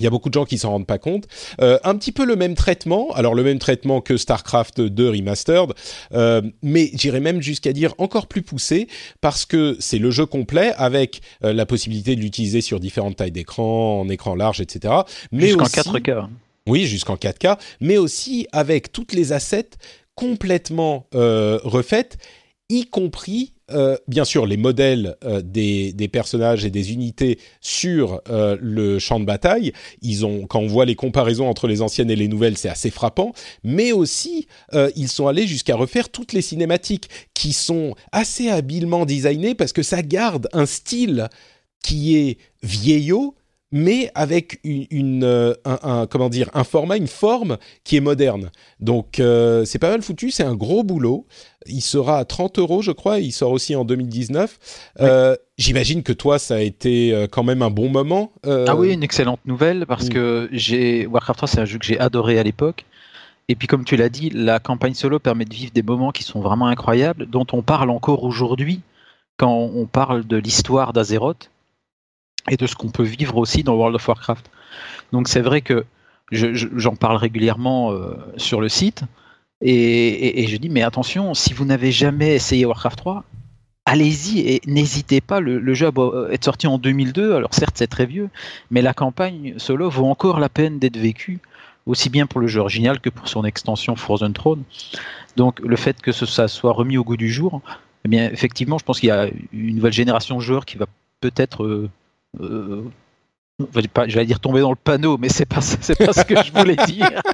Il 0.00 0.04
y 0.04 0.06
a 0.06 0.10
beaucoup 0.10 0.28
de 0.28 0.34
gens 0.34 0.44
qui 0.44 0.58
s'en 0.58 0.70
rendent 0.70 0.86
pas 0.86 0.98
compte. 0.98 1.26
Euh, 1.60 1.78
un 1.84 1.96
petit 1.96 2.12
peu 2.12 2.24
le 2.24 2.36
même 2.36 2.54
traitement, 2.54 3.12
alors 3.14 3.34
le 3.34 3.42
même 3.42 3.58
traitement 3.58 4.00
que 4.00 4.16
StarCraft 4.16 4.80
2 4.80 5.10
Remastered, 5.10 5.72
euh, 6.12 6.42
mais 6.62 6.90
j'irais 6.94 7.20
même 7.20 7.40
jusqu'à 7.40 7.72
dire 7.72 7.94
encore 7.98 8.26
plus 8.26 8.42
poussé 8.42 8.88
parce 9.20 9.44
que 9.46 9.76
c'est 9.78 9.98
le 9.98 10.10
jeu 10.10 10.26
complet 10.26 10.72
avec 10.76 11.20
euh, 11.44 11.52
la 11.52 11.66
possibilité 11.66 12.16
de 12.16 12.20
l'utiliser 12.20 12.60
sur 12.60 12.80
différentes 12.80 13.16
tailles 13.16 13.32
d'écran, 13.32 14.00
en 14.00 14.08
écran 14.08 14.34
large, 14.34 14.60
etc. 14.60 14.94
Jusqu'en 15.32 15.64
4K. 15.64 16.28
Oui, 16.66 16.86
jusqu'en 16.86 17.16
4K, 17.16 17.58
mais 17.80 17.98
aussi 17.98 18.46
avec 18.52 18.90
toutes 18.90 19.12
les 19.12 19.32
assets 19.32 19.70
complètement 20.14 21.06
refaites, 21.12 22.16
y 22.68 22.86
compris 22.86 23.52
euh, 23.70 23.96
bien 24.08 24.26
sûr 24.26 24.44
les 24.44 24.58
modèles 24.58 25.16
euh, 25.24 25.40
des, 25.42 26.08
personnages 26.12 26.66
et 26.66 26.70
des 26.70 26.92
unités 26.92 27.38
sur 27.62 28.20
euh, 28.28 28.58
le 28.60 28.98
champ 28.98 29.20
de 29.20 29.24
bataille. 29.24 29.72
Ils 30.02 30.26
ont, 30.26 30.46
quand 30.46 30.60
on 30.60 30.66
voit 30.66 30.84
les 30.84 30.94
comparaisons 30.94 31.48
entre 31.48 31.66
les 31.66 31.80
anciennes 31.80 32.10
et 32.10 32.16
les 32.16 32.28
nouvelles, 32.28 32.58
c'est 32.58 32.68
assez 32.68 32.90
frappant. 32.90 33.32
Mais 33.62 33.92
aussi, 33.92 34.46
ils 34.96 35.08
sont 35.08 35.26
allés 35.26 35.46
jusqu'à 35.46 35.76
refaire 35.76 36.10
toutes 36.10 36.32
les 36.32 36.42
cinématiques 36.42 37.08
qui 37.32 37.52
sont 37.52 37.94
assez 38.12 38.48
habilement 38.48 39.06
designées 39.06 39.54
parce 39.54 39.72
que 39.72 39.82
ça 39.82 40.02
garde 40.02 40.48
un 40.52 40.66
style 40.66 41.28
qui 41.82 42.16
est 42.16 42.38
vieillot 42.62 43.34
mais 43.72 44.10
avec 44.14 44.60
une, 44.62 45.56
un, 45.64 46.06
comment 46.06 46.28
dire 46.28 46.48
un 46.54 46.64
format, 46.64 46.96
une 46.96 47.08
forme 47.08 47.58
qui 47.82 47.96
est 47.96 48.00
moderne. 48.00 48.50
Donc 48.80 49.14
c'est 49.16 49.78
pas 49.78 49.90
mal 49.90 50.02
foutu, 50.02 50.30
c'est 50.30 50.44
un 50.44 50.54
gros 50.54 50.84
boulot. 50.84 51.26
Il 51.66 51.80
sera 51.80 52.18
à 52.18 52.24
30 52.24 52.58
euros, 52.58 52.82
je 52.82 52.92
crois. 52.92 53.20
Il 53.20 53.32
sort 53.32 53.50
aussi 53.50 53.74
en 53.74 53.84
2019. 53.84 54.90
Euh, 55.00 55.36
j'imagine 55.56 56.02
que 56.02 56.12
toi, 56.12 56.38
ça 56.38 56.56
a 56.56 56.60
été 56.60 57.12
euh, 57.12 57.26
quand 57.26 57.42
même 57.42 57.62
un 57.62 57.70
bon 57.70 57.88
moment. 57.88 58.32
Euh. 58.46 58.66
Ah 58.68 58.76
oui, 58.76 58.92
une 58.92 59.02
excellente 59.02 59.40
nouvelle 59.44 59.86
parce 59.86 60.06
mm. 60.06 60.10
que 60.10 60.48
j'ai 60.52 61.06
Warcraft 61.06 61.38
3, 61.38 61.48
c'est 61.48 61.60
un 61.60 61.64
jeu 61.64 61.78
que 61.78 61.86
j'ai 61.86 61.98
adoré 61.98 62.38
à 62.38 62.42
l'époque. 62.42 62.84
Et 63.48 63.56
puis, 63.56 63.66
comme 63.66 63.84
tu 63.84 63.96
l'as 63.96 64.08
dit, 64.08 64.30
la 64.30 64.58
campagne 64.58 64.94
solo 64.94 65.18
permet 65.18 65.44
de 65.44 65.54
vivre 65.54 65.72
des 65.72 65.82
moments 65.82 66.12
qui 66.12 66.22
sont 66.22 66.40
vraiment 66.40 66.66
incroyables, 66.66 67.26
dont 67.26 67.46
on 67.52 67.62
parle 67.62 67.90
encore 67.90 68.24
aujourd'hui 68.24 68.80
quand 69.36 69.70
on 69.74 69.86
parle 69.86 70.26
de 70.26 70.36
l'histoire 70.36 70.92
d'Azeroth 70.92 71.50
et 72.48 72.56
de 72.56 72.66
ce 72.66 72.74
qu'on 72.74 72.90
peut 72.90 73.02
vivre 73.02 73.36
aussi 73.36 73.62
dans 73.62 73.74
World 73.74 73.96
of 73.96 74.06
Warcraft. 74.06 74.50
Donc, 75.12 75.28
c'est 75.28 75.40
vrai 75.40 75.60
que 75.60 75.84
j'en 76.32 76.96
parle 76.96 77.16
régulièrement 77.16 77.92
sur 78.36 78.60
le 78.60 78.68
site. 78.68 79.04
Et, 79.60 80.46
je 80.46 80.56
dis, 80.56 80.68
mais 80.68 80.82
attention, 80.82 81.34
si 81.34 81.54
vous 81.54 81.64
n'avez 81.64 81.92
jamais 81.92 82.34
essayé 82.34 82.66
Warcraft 82.66 82.98
3, 82.98 83.24
allez-y 83.86 84.40
et 84.40 84.60
n'hésitez 84.66 85.20
pas. 85.20 85.40
Le, 85.40 85.74
jeu 85.74 85.90
est 86.30 86.44
sorti 86.44 86.66
en 86.66 86.78
2002, 86.78 87.34
alors 87.34 87.54
certes 87.54 87.74
c'est 87.76 87.86
très 87.86 88.06
vieux, 88.06 88.28
mais 88.70 88.82
la 88.82 88.94
campagne 88.94 89.54
solo 89.58 89.88
vaut 89.90 90.06
encore 90.06 90.40
la 90.40 90.48
peine 90.48 90.78
d'être 90.78 90.96
vécue, 90.96 91.40
aussi 91.86 92.10
bien 92.10 92.26
pour 92.26 92.40
le 92.40 92.46
jeu 92.46 92.60
original 92.60 93.00
que 93.00 93.10
pour 93.10 93.28
son 93.28 93.44
extension 93.44 93.96
Frozen 93.96 94.32
Throne. 94.32 94.64
Donc 95.36 95.60
le 95.60 95.76
fait 95.76 96.00
que 96.00 96.12
ça 96.12 96.48
soit 96.48 96.72
remis 96.72 96.96
au 96.98 97.04
goût 97.04 97.16
du 97.16 97.30
jour, 97.30 97.60
eh 98.04 98.08
bien 98.08 98.28
effectivement, 98.30 98.78
je 98.78 98.84
pense 98.84 99.00
qu'il 99.00 99.08
y 99.08 99.12
a 99.12 99.28
une 99.52 99.76
nouvelle 99.76 99.92
génération 99.92 100.36
de 100.36 100.42
joueurs 100.42 100.66
qui 100.66 100.76
va 100.76 100.86
peut-être 101.20 101.64
euh, 101.64 101.90
euh, 102.40 102.84
j'allais 104.06 104.26
dire 104.26 104.40
tomber 104.40 104.60
dans 104.60 104.70
le 104.70 104.76
panneau, 104.76 105.18
mais 105.18 105.28
c'est 105.28 105.46
pas, 105.46 105.60
c'est 105.60 105.98
pas 105.98 106.12
ce 106.12 106.24
que 106.24 106.42
je 106.42 106.52
voulais 106.52 106.76
dire. 106.86 107.22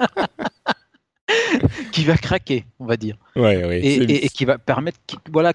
qui 1.92 2.04
va 2.04 2.16
craquer, 2.16 2.64
on 2.80 2.86
va 2.86 2.96
dire. 2.96 3.16
et, 3.36 4.28
qui 4.30 4.44
va 4.44 4.58
permettre, 4.58 4.98
voilà, 5.30 5.52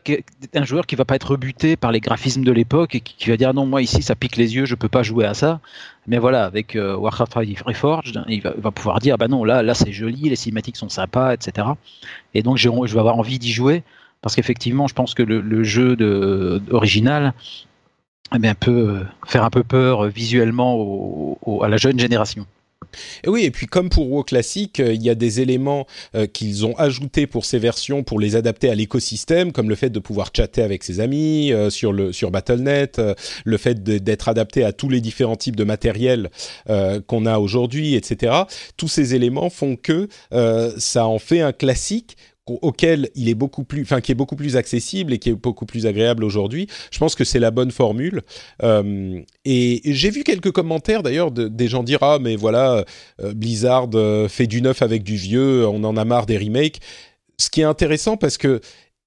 un 0.54 0.64
joueur 0.64 0.86
qui 0.86 0.96
va 0.96 1.06
pas 1.06 1.16
être 1.16 1.32
rebuté 1.32 1.76
par 1.76 1.92
les 1.92 2.00
graphismes 2.00 2.44
de 2.44 2.52
l'époque 2.52 2.96
et 2.96 3.02
qui, 3.02 3.30
va 3.30 3.38
dire 3.38 3.54
non, 3.54 3.66
moi 3.66 3.82
ici 3.82 4.02
ça 4.02 4.16
pique 4.16 4.38
les 4.38 4.56
yeux, 4.56 4.66
je 4.66 4.76
peux 4.76 4.88
pas 4.88 5.04
jouer 5.04 5.26
à 5.26 5.34
ça. 5.34 5.60
Mais 6.08 6.18
voilà, 6.18 6.46
avec 6.46 6.76
euh, 6.76 6.96
Warcraft 6.96 7.34
Reforged, 7.66 8.24
il 8.28 8.42
va, 8.42 8.72
pouvoir 8.72 9.00
dire 9.00 9.18
bah 9.18 9.28
non, 9.28 9.44
là, 9.44 9.64
là 9.64 9.74
c'est 9.74 9.92
joli, 9.92 10.30
les 10.30 10.36
cinématiques 10.36 10.78
sont 10.78 10.90
sympas, 10.90 11.34
etc. 11.34 11.68
Et 12.34 12.42
donc 12.42 12.58
je 12.58 12.70
vais 12.70 13.00
avoir 13.00 13.18
envie 13.18 13.40
d'y 13.40 13.52
jouer 13.52 13.84
parce 14.22 14.36
qu'effectivement, 14.36 14.88
je 14.88 14.96
pense 14.96 15.14
que 15.14 15.22
le, 15.22 15.64
jeu 15.64 15.96
de, 15.96 16.62
original 16.72 17.34
eh 18.34 18.40
bien, 18.40 18.56
peut 18.56 18.72
euh, 18.72 19.04
faire 19.28 19.44
un 19.44 19.50
peu 19.50 19.64
peur 19.64 20.08
visuellement 20.08 21.38
à 21.62 21.68
la 21.68 21.78
jeune 21.78 22.00
génération. 22.00 22.46
Et 23.24 23.30
oui, 23.30 23.44
et 23.44 23.52
puis 23.52 23.66
comme 23.68 23.90
pour 23.90 24.12
WoW 24.12 24.24
classique, 24.24 24.80
euh, 24.80 24.94
il 24.94 25.04
y 25.04 25.10
a 25.10 25.16
des 25.16 25.42
éléments 25.42 25.86
euh, 26.16 26.28
qu'ils 26.28 26.66
ont 26.66 26.76
ajoutés 26.78 27.28
pour 27.28 27.46
ces 27.46 27.60
versions 27.60 28.04
pour 28.04 28.20
les 28.20 28.36
adapter 28.36 28.70
à 28.70 28.76
l'écosystème, 28.76 29.52
comme 29.52 29.70
le 29.70 29.76
fait 29.76 29.90
de 29.90 30.00
pouvoir 30.00 30.30
chatter 30.36 30.62
avec 30.62 30.84
ses 30.84 31.00
amis 31.00 31.52
euh, 31.52 31.70
sur 31.70 31.94
le 31.94 32.12
sur 32.14 32.32
Battle.net, 32.32 33.02
le 33.44 33.58
fait 33.58 33.84
d'être 33.84 34.30
adapté 34.30 34.64
à 34.64 34.72
tous 34.72 34.90
les 34.90 35.02
différents 35.02 35.36
types 35.36 35.56
de 35.56 35.64
matériel 35.64 36.30
qu'on 37.08 37.26
a 37.26 37.40
aujourd'hui, 37.40 37.96
etc. 37.96 38.34
Tous 38.78 38.88
ces 38.88 39.16
éléments 39.16 39.50
font 39.50 39.76
que 39.76 40.08
ça 40.78 41.08
en 41.08 41.20
fait 41.20 41.42
un 41.42 41.52
classique 41.52 42.18
auquel 42.48 43.10
il 43.16 43.28
est 43.28 43.36
beaucoup 43.36 43.64
plus, 43.64 43.82
enfin 43.82 44.02
qui 44.02 44.12
est 44.12 44.16
beaucoup 44.16 44.36
plus 44.36 44.56
accessible 44.56 45.14
et 45.14 45.20
qui 45.20 45.30
est 45.30 45.34
beaucoup 45.34 45.66
plus 45.66 45.88
agréable 45.88 46.24
aujourd'hui. 46.24 46.68
Je 46.92 47.00
pense 47.00 47.16
que 47.16 47.24
c'est 47.24 47.40
la 47.40 47.52
bonne 47.52 47.72
formule. 47.72 48.22
Euh, 48.64 49.22
et, 49.46 49.82
j'ai 49.86 50.12
vu 50.12 50.24
quelques 50.24 50.52
commentaires 50.52 51.02
d'ailleurs 51.02 51.32
des 51.32 51.68
gens 51.68 51.84
dire 51.84 52.00
ah 52.02 52.20
mais 52.22 52.36
voilà 52.36 52.86
euh, 53.22 53.34
Blizzard 53.34 53.90
euh, 53.96 54.28
fait 54.28 54.48
du 54.48 54.62
neuf 54.62 54.82
avec 54.82 55.04
du 55.04 55.16
vieux, 55.16 55.68
on 55.68 55.84
en 55.84 55.98
a 55.98 56.06
marre 56.06 56.28
des 56.28 56.38
remakes. 56.38 56.80
Ce 57.38 57.50
qui 57.50 57.62
est 57.62 57.66
intéressant 57.66 58.16
parce 58.16 58.38
que 58.38 58.62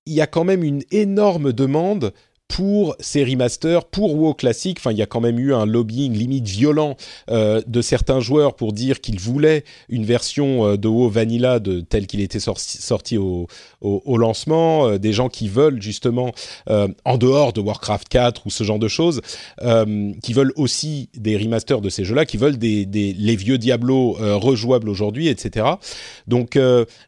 il 0.04 0.14
y 0.14 0.20
a 0.20 0.26
quand 0.26 0.44
même 0.44 0.64
une 0.64 0.82
énorme 0.90 1.52
demande 1.52 2.12
pour 2.48 2.96
ces 2.98 3.22
remasters, 3.24 3.84
pour 3.84 4.14
WoW 4.14 4.34
classique. 4.34 4.78
Enfin, 4.80 4.90
il 4.90 4.98
y 4.98 5.02
a 5.02 5.06
quand 5.06 5.20
même 5.20 5.38
eu 5.38 5.54
un 5.54 5.66
lobbying 5.66 6.12
limite 6.14 6.48
violent 6.48 6.96
euh, 7.30 7.60
de 7.66 7.82
certains 7.82 8.20
joueurs 8.20 8.54
pour 8.54 8.72
dire 8.72 9.00
qu'ils 9.00 9.20
voulaient 9.20 9.64
une 9.88 10.04
version 10.04 10.66
euh, 10.66 10.76
de 10.76 10.88
WoW 10.88 11.08
Vanilla 11.08 11.60
de 11.60 11.80
tel 11.80 12.06
qu'il 12.06 12.20
était 12.20 12.40
sorti, 12.40 12.78
sorti 12.78 13.18
au, 13.18 13.46
au, 13.80 14.18
lancement. 14.18 14.88
Euh, 14.88 14.98
des 14.98 15.12
gens 15.12 15.28
qui 15.28 15.48
veulent 15.48 15.80
justement, 15.80 16.32
euh, 16.68 16.88
en 17.04 17.18
dehors 17.18 17.52
de 17.52 17.60
Warcraft 17.60 18.08
4 18.08 18.46
ou 18.46 18.50
ce 18.50 18.64
genre 18.64 18.78
de 18.78 18.88
choses, 18.88 19.20
euh, 19.62 20.12
qui 20.22 20.32
veulent 20.32 20.52
aussi 20.56 21.08
des 21.14 21.36
remasters 21.36 21.80
de 21.80 21.88
ces 21.88 22.04
jeux-là, 22.04 22.26
qui 22.26 22.36
veulent 22.36 22.58
des, 22.58 22.84
les 22.86 23.36
vieux 23.36 23.58
Diablo 23.58 24.16
rejouables 24.18 24.88
aujourd'hui, 24.88 25.28
etc. 25.28 25.66
Donc, 26.26 26.58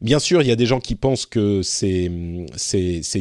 bien 0.01 0.19
sûr, 0.19 0.43
il 0.43 0.49
y 0.49 0.51
a 0.51 0.57
des 0.57 0.67
gens 0.67 0.81
qui 0.81 0.95
pensent 0.95 1.27
que 1.27 1.63
c'est 1.63 2.11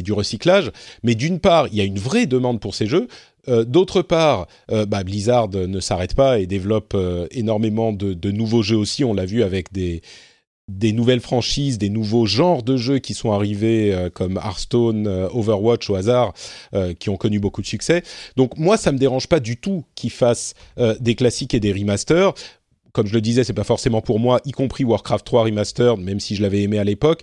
du 0.02 0.12
recyclage, 0.12 0.70
mais 1.02 1.14
d'une 1.14 1.40
part, 1.40 1.68
il 1.68 1.76
y 1.76 1.80
a 1.80 1.84
une 1.84 1.98
vraie 1.98 2.26
demande 2.26 2.60
pour 2.60 2.74
ces 2.74 2.86
jeux. 2.86 3.08
D'autre 3.46 4.02
part, 4.02 4.46
bah, 4.68 5.02
Blizzard 5.04 5.48
ne 5.50 5.80
s'arrête 5.80 6.14
pas 6.14 6.38
et 6.38 6.46
développe 6.46 6.96
énormément 7.30 7.92
de, 7.92 8.30
nouveaux 8.30 8.62
jeux 8.62 8.76
aussi. 8.76 9.04
On 9.04 9.14
l'a 9.14 9.26
vu 9.26 9.42
avec 9.42 9.72
des, 9.72 10.02
des 10.78 10.92
nouvelles 10.92 11.20
franchises, 11.20 11.78
des 11.78 11.90
nouveaux 11.90 12.26
genres 12.26 12.62
de 12.62 12.76
jeux 12.76 12.98
qui 12.98 13.14
sont 13.14 13.32
arrivés 13.32 13.92
euh, 13.92 14.10
comme 14.10 14.36
Hearthstone, 14.36 15.06
euh, 15.06 15.28
Overwatch 15.32 15.90
au 15.90 15.96
hasard, 15.96 16.32
euh, 16.74 16.94
qui 16.94 17.10
ont 17.10 17.16
connu 17.16 17.40
beaucoup 17.40 17.60
de 17.60 17.66
succès. 17.66 18.02
Donc 18.36 18.56
moi, 18.56 18.76
ça 18.76 18.92
me 18.92 18.98
dérange 18.98 19.26
pas 19.26 19.40
du 19.40 19.56
tout 19.56 19.84
qu'ils 19.94 20.10
fassent 20.10 20.54
des 21.00 21.14
classiques 21.14 21.54
et 21.54 21.60
des 21.60 21.72
remasters 21.72 22.34
comme 22.92 23.06
je 23.06 23.14
le 23.14 23.20
disais, 23.20 23.44
c'est 23.44 23.52
pas 23.52 23.62
forcément 23.62 24.00
pour 24.00 24.18
moi, 24.18 24.40
y 24.44 24.50
compris 24.50 24.82
Warcraft 24.82 25.24
3 25.24 25.44
Remastered, 25.44 25.98
même 26.00 26.18
si 26.18 26.34
je 26.34 26.42
l'avais 26.42 26.62
aimé 26.62 26.76
à 26.76 26.82
l'époque, 26.82 27.22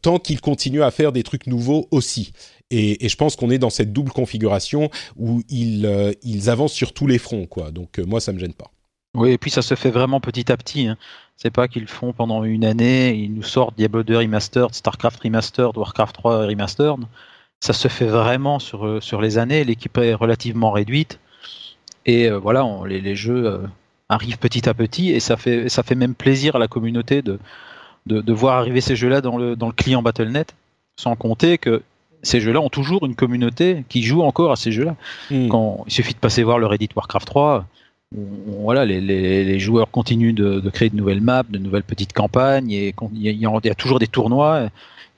tant 0.00 0.18
qu'ils 0.18 0.40
continuent 0.40 0.82
à 0.82 0.90
faire 0.90 1.12
des 1.12 1.22
trucs 1.22 1.46
nouveaux 1.46 1.86
aussi. 1.90 2.32
Et, 2.70 3.06
je 3.06 3.16
pense 3.16 3.36
qu'on 3.36 3.50
est 3.50 3.58
dans 3.58 3.68
cette 3.68 3.92
double 3.92 4.10
configuration 4.10 4.88
où 5.18 5.42
ils, 5.50 5.86
avancent 6.48 6.72
sur 6.72 6.94
tous 6.94 7.06
les 7.06 7.18
fronts, 7.18 7.46
quoi. 7.46 7.70
Donc 7.72 7.98
moi, 7.98 8.20
ça 8.20 8.32
me 8.32 8.38
gêne 8.38 8.54
pas. 8.54 8.70
Oui, 9.14 9.32
et 9.32 9.38
puis 9.38 9.50
ça 9.50 9.60
se 9.60 9.74
fait 9.74 9.90
vraiment 9.90 10.20
petit 10.20 10.50
à 10.50 10.56
petit. 10.56 10.86
Hein. 10.86 10.96
C'est 11.36 11.50
pas 11.50 11.68
qu'ils 11.68 11.88
font 11.88 12.12
pendant 12.12 12.44
une 12.44 12.64
année, 12.64 13.14
ils 13.14 13.32
nous 13.32 13.42
sortent 13.42 13.76
Diablo 13.76 14.02
2 14.02 14.18
Remastered, 14.18 14.74
Starcraft 14.74 15.20
Remastered, 15.22 15.76
Warcraft 15.76 16.14
3 16.14 16.46
Remastered. 16.46 17.00
Ça 17.60 17.72
se 17.72 17.88
fait 17.88 18.06
vraiment 18.06 18.58
sur, 18.58 19.02
sur 19.02 19.20
les 19.20 19.38
années. 19.38 19.64
L'équipe 19.64 19.96
est 19.98 20.14
relativement 20.14 20.70
réduite. 20.70 21.18
Et 22.06 22.30
voilà, 22.30 22.64
on, 22.64 22.84
les, 22.84 23.00
les, 23.00 23.16
jeux 23.16 23.60
arrive 24.08 24.38
petit 24.38 24.68
à 24.68 24.74
petit 24.74 25.10
et 25.10 25.20
ça 25.20 25.36
fait, 25.36 25.68
ça 25.68 25.82
fait 25.82 25.94
même 25.94 26.14
plaisir 26.14 26.56
à 26.56 26.58
la 26.58 26.68
communauté 26.68 27.22
de, 27.22 27.38
de, 28.06 28.20
de 28.20 28.32
voir 28.32 28.58
arriver 28.58 28.80
ces 28.80 28.96
jeux-là 28.96 29.20
dans 29.20 29.36
le, 29.36 29.56
dans 29.56 29.66
le 29.68 29.72
client 29.72 30.02
Battle.net, 30.02 30.54
sans 30.96 31.16
compter 31.16 31.58
que 31.58 31.82
ces 32.22 32.40
jeux-là 32.40 32.60
ont 32.60 32.68
toujours 32.68 33.04
une 33.04 33.14
communauté 33.14 33.84
qui 33.88 34.02
joue 34.02 34.22
encore 34.22 34.52
à 34.52 34.56
ces 34.56 34.72
jeux-là. 34.72 34.96
Hmm. 35.30 35.46
Mm. 35.46 35.48
Quand 35.48 35.84
il 35.86 35.92
suffit 35.92 36.14
de 36.14 36.18
passer 36.18 36.42
voir 36.42 36.58
le 36.58 36.66
Reddit 36.66 36.88
Warcraft 36.94 37.26
3, 37.26 37.58
où, 37.58 37.64
voilà, 38.14 38.84
les, 38.84 39.58
joueurs 39.58 39.90
continuent 39.90 40.34
de, 40.34 40.68
créer 40.70 40.90
de 40.90 40.96
nouvelles 40.96 41.20
maps, 41.20 41.44
de 41.48 41.58
nouvelles 41.58 41.82
petites 41.82 42.12
campagnes, 42.12 42.70
et 42.70 42.94
il 43.14 43.26
y, 43.26 43.30
y, 43.30 43.46
y 43.46 43.70
a 43.70 43.74
toujours 43.74 43.98
des 43.98 44.06
tournois. 44.06 44.68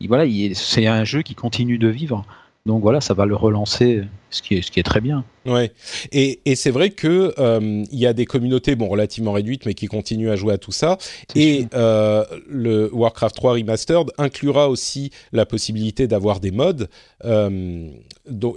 Et 0.00 0.06
voilà, 0.06 0.24
c'est 0.54 0.86
un 0.86 1.04
jeu 1.04 1.22
qui 1.22 1.34
continue 1.34 1.78
de 1.78 1.88
vivre. 1.88 2.24
Donc 2.66 2.80
voilà, 2.80 3.02
ça 3.02 3.12
va 3.12 3.26
le 3.26 3.36
relancer, 3.36 4.04
ce 4.30 4.40
qui 4.40 4.54
est, 4.54 4.62
ce 4.62 4.70
qui 4.70 4.80
est 4.80 4.84
très 4.84 5.02
bien. 5.02 5.22
Ouais. 5.44 5.70
Et, 6.12 6.40
et 6.46 6.56
c'est 6.56 6.70
vrai 6.70 6.88
que 6.88 7.34
euh, 7.38 7.84
il 7.92 7.98
y 7.98 8.06
a 8.06 8.14
des 8.14 8.24
communautés, 8.24 8.74
bon, 8.74 8.88
relativement 8.88 9.32
réduites, 9.32 9.66
mais 9.66 9.74
qui 9.74 9.86
continuent 9.86 10.30
à 10.30 10.36
jouer 10.36 10.54
à 10.54 10.58
tout 10.58 10.72
ça. 10.72 10.96
Et 11.34 11.66
euh, 11.74 12.24
le 12.48 12.88
Warcraft 12.94 13.36
3 13.36 13.52
Remastered 13.52 14.12
inclura 14.16 14.70
aussi 14.70 15.10
la 15.32 15.44
possibilité 15.44 16.06
d'avoir 16.06 16.40
des 16.40 16.52
mods. 16.52 16.86
Euh, 17.26 17.90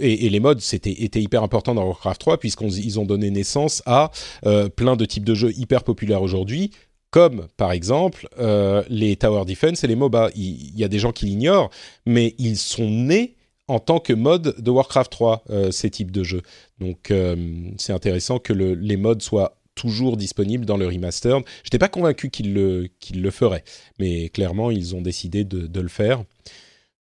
et, 0.00 0.24
et, 0.24 0.30
les 0.30 0.40
mods, 0.40 0.58
c'était 0.58 1.02
était 1.02 1.20
hyper 1.20 1.42
important 1.42 1.74
dans 1.74 1.84
Warcraft 1.84 2.20
3 2.22 2.38
puisqu'ils 2.38 2.98
ont 2.98 3.04
donné 3.04 3.30
naissance 3.30 3.82
à 3.84 4.10
euh, 4.46 4.70
plein 4.70 4.96
de 4.96 5.04
types 5.04 5.24
de 5.24 5.34
jeux 5.34 5.52
hyper 5.58 5.84
populaires 5.84 6.22
aujourd'hui 6.22 6.70
comme 7.10 7.46
par 7.56 7.72
exemple 7.72 8.28
euh, 8.38 8.82
les 8.90 9.16
Tower 9.16 9.44
Defense 9.46 9.84
et 9.84 9.86
les 9.86 9.96
MOBA. 9.96 10.30
Il, 10.34 10.72
il 10.74 10.78
y 10.78 10.84
a 10.84 10.88
des 10.88 10.98
gens 10.98 11.12
qui 11.12 11.26
l'ignorent, 11.26 11.70
mais 12.06 12.34
ils 12.38 12.56
sont 12.56 12.88
nés 12.88 13.34
en 13.68 13.78
tant 13.78 14.00
que 14.00 14.14
mode 14.14 14.54
de 14.58 14.70
Warcraft 14.70 15.12
3, 15.12 15.44
euh, 15.50 15.70
ces 15.70 15.90
types 15.90 16.10
de 16.10 16.24
jeux. 16.24 16.42
Donc 16.80 17.10
euh, 17.10 17.36
c'est 17.76 17.92
intéressant 17.92 18.38
que 18.38 18.52
le, 18.52 18.74
les 18.74 18.96
modes 18.96 19.22
soient 19.22 19.58
toujours 19.74 20.16
disponibles 20.16 20.64
dans 20.64 20.76
le 20.76 20.86
remastered. 20.86 21.44
Je 21.62 21.66
n'étais 21.66 21.78
pas 21.78 21.88
convaincu 21.88 22.30
qu'ils 22.30 22.54
le, 22.54 23.30
feraient, 23.30 23.62
mais 24.00 24.28
clairement 24.30 24.70
ils 24.70 24.96
ont 24.96 25.02
décidé 25.02 25.44
de, 25.44 25.80
le 25.80 25.88
faire. 25.88 26.24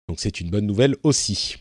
Donc 0.08 0.20
c'est 0.20 0.40
une 0.42 0.52
bonne 0.52 0.68
nouvelle 0.68 0.96
aussi. 1.04 1.56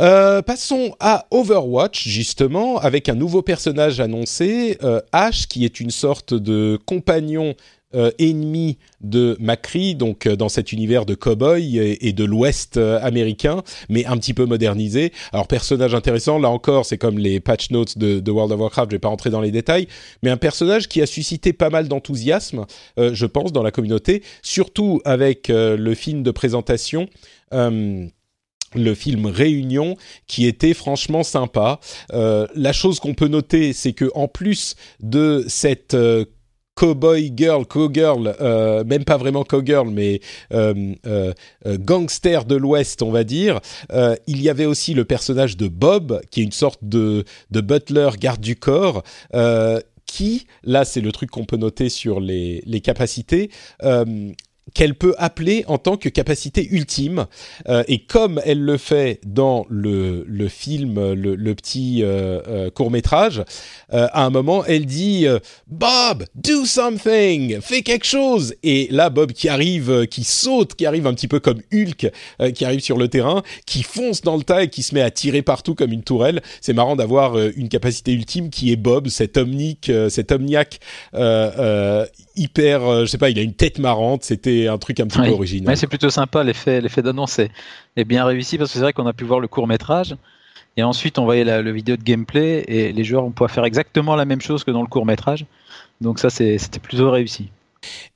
Euh, 0.00 0.40
passons 0.40 0.96
à 0.98 1.26
Overwatch, 1.30 2.08
justement, 2.08 2.78
avec 2.78 3.10
un 3.10 3.14
nouveau 3.14 3.42
personnage 3.42 4.00
annoncé, 4.00 4.78
Ash, 5.12 5.46
qui 5.46 5.66
est 5.66 5.78
une 5.78 5.90
sorte 5.90 6.32
de 6.32 6.78
compagnon 6.86 7.54
euh, 7.96 8.12
ennemi 8.20 8.78
de 9.00 9.36
Macri, 9.40 9.96
donc 9.96 10.26
euh, 10.26 10.36
dans 10.36 10.48
cet 10.48 10.70
univers 10.70 11.06
de 11.06 11.16
cowboy 11.16 11.76
et, 11.76 12.12
de 12.12 12.22
l'Ouest 12.22 12.76
euh, 12.76 13.00
américain, 13.02 13.64
mais 13.88 14.06
un 14.06 14.16
petit 14.16 14.32
peu 14.32 14.46
modernisé. 14.46 15.12
Alors 15.32 15.48
personnage 15.48 15.92
intéressant, 15.92 16.38
là 16.38 16.50
encore, 16.50 16.86
c'est 16.86 16.98
comme 16.98 17.18
les 17.18 17.40
patch 17.40 17.72
notes 17.72 17.98
de, 17.98 18.30
World 18.30 18.52
of 18.52 18.60
Warcraft, 18.60 18.92
je 18.92 18.94
vais 18.94 19.00
pas 19.00 19.08
rentrer 19.08 19.30
dans 19.30 19.40
les 19.40 19.50
détails, 19.50 19.88
mais 20.22 20.30
un 20.30 20.36
personnage 20.36 20.86
qui 20.86 21.02
a 21.02 21.06
suscité 21.06 21.52
pas 21.52 21.68
mal 21.68 21.88
d'enthousiasme, 21.88 22.64
je 22.96 23.26
pense, 23.26 23.52
dans 23.52 23.64
la 23.64 23.72
communauté, 23.72 24.22
surtout 24.42 25.00
avec 25.04 25.48
le 25.48 25.94
film 25.94 26.22
de 26.22 26.30
présentation. 26.30 27.08
Le 27.52 28.94
film 28.94 29.26
Réunion 29.26 29.96
qui 30.28 30.46
était 30.46 30.74
franchement 30.74 31.24
sympa. 31.24 31.80
La 32.12 32.72
chose 32.72 33.00
qu'on 33.00 33.14
peut 33.14 33.26
noter, 33.26 33.72
c'est 33.72 33.94
que 33.94 34.10
en 34.14 34.28
plus 34.28 34.76
de 35.00 35.44
cette 35.48 35.96
cowboy 36.74 37.32
girl, 37.36 37.66
cowgirl, 37.66 38.34
euh, 38.40 38.84
même 38.84 39.04
pas 39.04 39.18
vraiment 39.18 39.44
cowgirl, 39.44 39.90
mais 39.90 40.20
euh, 40.52 40.94
euh, 41.06 41.34
gangster 41.66 42.44
de 42.46 42.56
l'Ouest, 42.56 43.02
on 43.02 43.10
va 43.10 43.24
dire. 43.24 43.60
Il 44.26 44.40
y 44.40 44.48
avait 44.48 44.66
aussi 44.66 44.94
le 44.94 45.04
personnage 45.04 45.56
de 45.56 45.68
Bob, 45.68 46.20
qui 46.30 46.40
est 46.40 46.44
une 46.44 46.52
sorte 46.52 46.80
de, 46.82 47.24
butler 47.50 48.10
garde 48.18 48.40
du 48.40 48.56
corps. 48.56 49.02
Qui, 50.06 50.48
là 50.64 50.84
c'est 50.84 51.00
le 51.00 51.12
truc 51.12 51.30
qu'on 51.30 51.44
peut 51.44 51.56
noter 51.56 51.88
sur 51.88 52.18
les, 52.18 52.80
capacités, 52.82 53.50
qu'elle 54.74 54.94
peut 54.94 55.14
appeler 55.18 55.64
en 55.68 55.78
tant 55.78 55.96
que 55.96 56.08
capacité 56.08 56.68
ultime. 56.70 57.26
Euh, 57.68 57.82
et 57.88 58.00
comme 58.04 58.40
elle 58.44 58.60
le 58.60 58.76
fait 58.76 59.20
dans 59.26 59.66
le, 59.68 60.24
le 60.28 60.48
film, 60.48 61.12
le, 61.12 61.34
le 61.34 61.54
petit 61.54 62.02
euh, 62.02 62.40
euh, 62.48 62.70
court 62.70 62.90
métrage, 62.90 63.42
à 63.92 64.24
un 64.24 64.30
moment, 64.30 64.64
elle 64.64 64.86
dit 64.86 65.26
Bob, 65.66 66.24
do 66.36 66.64
something, 66.64 67.60
fais 67.60 67.82
quelque 67.82 68.06
chose. 68.06 68.54
Et 68.62 68.86
là, 68.90 69.10
Bob 69.10 69.32
qui 69.32 69.48
arrive, 69.48 70.06
qui 70.06 70.22
saute, 70.22 70.74
qui 70.74 70.86
arrive 70.86 71.06
un 71.06 71.14
petit 71.14 71.26
peu 71.26 71.40
comme 71.40 71.60
Hulk, 71.72 72.10
qui 72.54 72.64
arrive 72.64 72.80
sur 72.80 72.96
le 72.96 73.08
terrain, 73.08 73.42
qui 73.66 73.82
fonce 73.82 74.22
dans 74.22 74.36
le 74.36 74.44
tas 74.44 74.62
et 74.62 74.68
qui 74.68 74.82
se 74.82 74.94
met 74.94 75.02
à 75.02 75.10
tirer 75.10 75.42
partout 75.42 75.74
comme 75.74 75.92
une 75.92 76.04
tourelle. 76.04 76.40
C'est 76.60 76.72
marrant 76.72 76.94
d'avoir 76.94 77.36
une 77.38 77.68
capacité 77.68 78.12
ultime 78.12 78.50
qui 78.50 78.70
est 78.70 78.76
Bob, 78.76 79.08
cet 79.08 79.36
omnique, 79.36 79.90
cet 80.08 80.30
omniac 80.30 80.78
hyper, 82.36 83.00
je 83.00 83.06
sais 83.06 83.18
pas, 83.18 83.30
il 83.30 83.38
a 83.38 83.42
une 83.42 83.54
tête 83.54 83.78
marrante. 83.78 84.24
C'était 84.24 84.68
un 84.68 84.78
truc 84.78 85.00
un 85.00 85.06
petit 85.06 85.20
oui. 85.20 85.28
peu 85.28 85.34
original. 85.34 85.68
Ouais, 85.68 85.76
c'est 85.76 85.86
plutôt 85.86 86.10
sympa, 86.10 86.42
l'effet, 86.44 86.80
l'effet 86.80 87.02
d'annonce 87.02 87.38
est, 87.38 87.50
est, 87.96 88.04
bien 88.04 88.24
réussi 88.24 88.58
parce 88.58 88.70
que 88.70 88.74
c'est 88.74 88.82
vrai 88.82 88.92
qu'on 88.92 89.06
a 89.06 89.12
pu 89.12 89.24
voir 89.24 89.40
le 89.40 89.48
court 89.48 89.66
métrage 89.66 90.16
et 90.76 90.82
ensuite 90.82 91.18
on 91.18 91.24
voyait 91.24 91.44
la, 91.44 91.62
le 91.62 91.72
vidéo 91.72 91.96
de 91.96 92.02
gameplay 92.02 92.64
et 92.68 92.92
les 92.92 93.04
joueurs 93.04 93.22
vont 93.22 93.32
pouvoir 93.32 93.50
faire 93.50 93.64
exactement 93.64 94.16
la 94.16 94.24
même 94.24 94.40
chose 94.40 94.64
que 94.64 94.70
dans 94.70 94.82
le 94.82 94.88
court 94.88 95.06
métrage. 95.06 95.46
Donc 96.00 96.18
ça, 96.18 96.30
c'était 96.30 96.78
plutôt 96.78 97.10
réussi. 97.10 97.50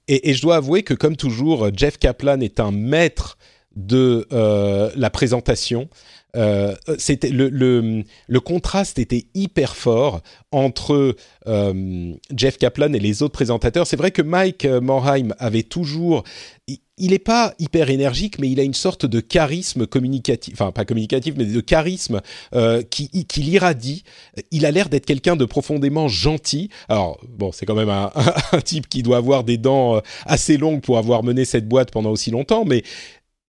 Et, 0.08 0.30
et, 0.30 0.34
je 0.34 0.42
dois 0.42 0.56
avouer 0.56 0.82
que 0.82 0.94
comme 0.94 1.16
toujours, 1.16 1.68
Jeff 1.74 1.98
Kaplan 1.98 2.40
est 2.40 2.60
un 2.60 2.70
maître 2.70 3.38
de 3.76 4.26
euh, 4.32 4.90
la 4.96 5.10
présentation. 5.10 5.88
Euh, 6.36 6.74
c'était 6.98 7.30
le, 7.30 7.48
le, 7.48 8.04
le, 8.26 8.40
contraste 8.40 8.98
était 8.98 9.26
hyper 9.34 9.76
fort 9.76 10.20
entre 10.50 11.16
euh, 11.46 12.14
Jeff 12.34 12.58
Kaplan 12.58 12.92
et 12.92 12.98
les 12.98 13.22
autres 13.22 13.34
présentateurs. 13.34 13.86
C'est 13.86 13.96
vrai 13.96 14.10
que 14.10 14.22
Mike 14.22 14.64
Morheim 14.64 15.34
avait 15.38 15.62
toujours, 15.62 16.24
il 16.66 17.10
n'est 17.10 17.18
pas 17.18 17.54
hyper 17.58 17.90
énergique, 17.90 18.38
mais 18.38 18.50
il 18.50 18.58
a 18.58 18.62
une 18.62 18.74
sorte 18.74 19.06
de 19.06 19.20
charisme 19.20 19.86
communicatif, 19.86 20.54
enfin 20.54 20.72
pas 20.72 20.84
communicatif, 20.84 21.34
mais 21.36 21.44
de 21.44 21.60
charisme 21.60 22.20
euh, 22.54 22.82
qui, 22.82 23.08
qui 23.26 23.40
l'irradie. 23.40 24.02
Il 24.50 24.66
a 24.66 24.70
l'air 24.70 24.88
d'être 24.88 25.06
quelqu'un 25.06 25.36
de 25.36 25.44
profondément 25.44 26.08
gentil. 26.08 26.68
Alors 26.88 27.20
bon, 27.28 27.52
c'est 27.52 27.66
quand 27.66 27.76
même 27.76 27.90
un, 27.90 28.10
un, 28.52 28.60
type 28.60 28.88
qui 28.88 29.02
doit 29.02 29.18
avoir 29.18 29.44
des 29.44 29.58
dents 29.58 30.00
assez 30.26 30.56
longues 30.56 30.80
pour 30.80 30.98
avoir 30.98 31.22
mené 31.22 31.44
cette 31.44 31.68
boîte 31.68 31.90
pendant 31.90 32.10
aussi 32.10 32.30
longtemps, 32.30 32.64
mais 32.64 32.82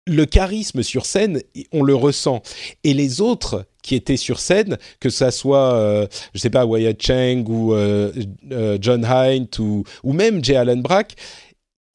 le 0.08 0.26
charisme 0.26 0.84
sur 0.84 1.06
scène, 1.06 1.42
on 1.72 1.84
le 1.84 1.96
ressent. 1.96 2.42
Et 2.84 2.94
les 2.94 3.22
autres 3.22 3.66
qui 3.82 3.96
étaient 3.96 4.18
sur 4.18 4.40
scène, 4.40 4.78
que 5.00 5.10
ça 5.10 5.32
soit, 5.32 5.76
euh, 5.76 6.08
je 6.34 6.40
sais 6.40 6.50
pas, 6.50 6.66
Wyatt 6.66 7.00
Cheng 7.02 7.46
ou 7.48 7.74
euh, 7.74 8.12
euh, 8.52 8.78
John 8.82 9.06
Hint 9.06 9.60
ou, 9.60 9.84
ou 10.04 10.14
même 10.14 10.44
Jay 10.44 10.56
Allen 10.56 10.82
Brack, 10.82 11.16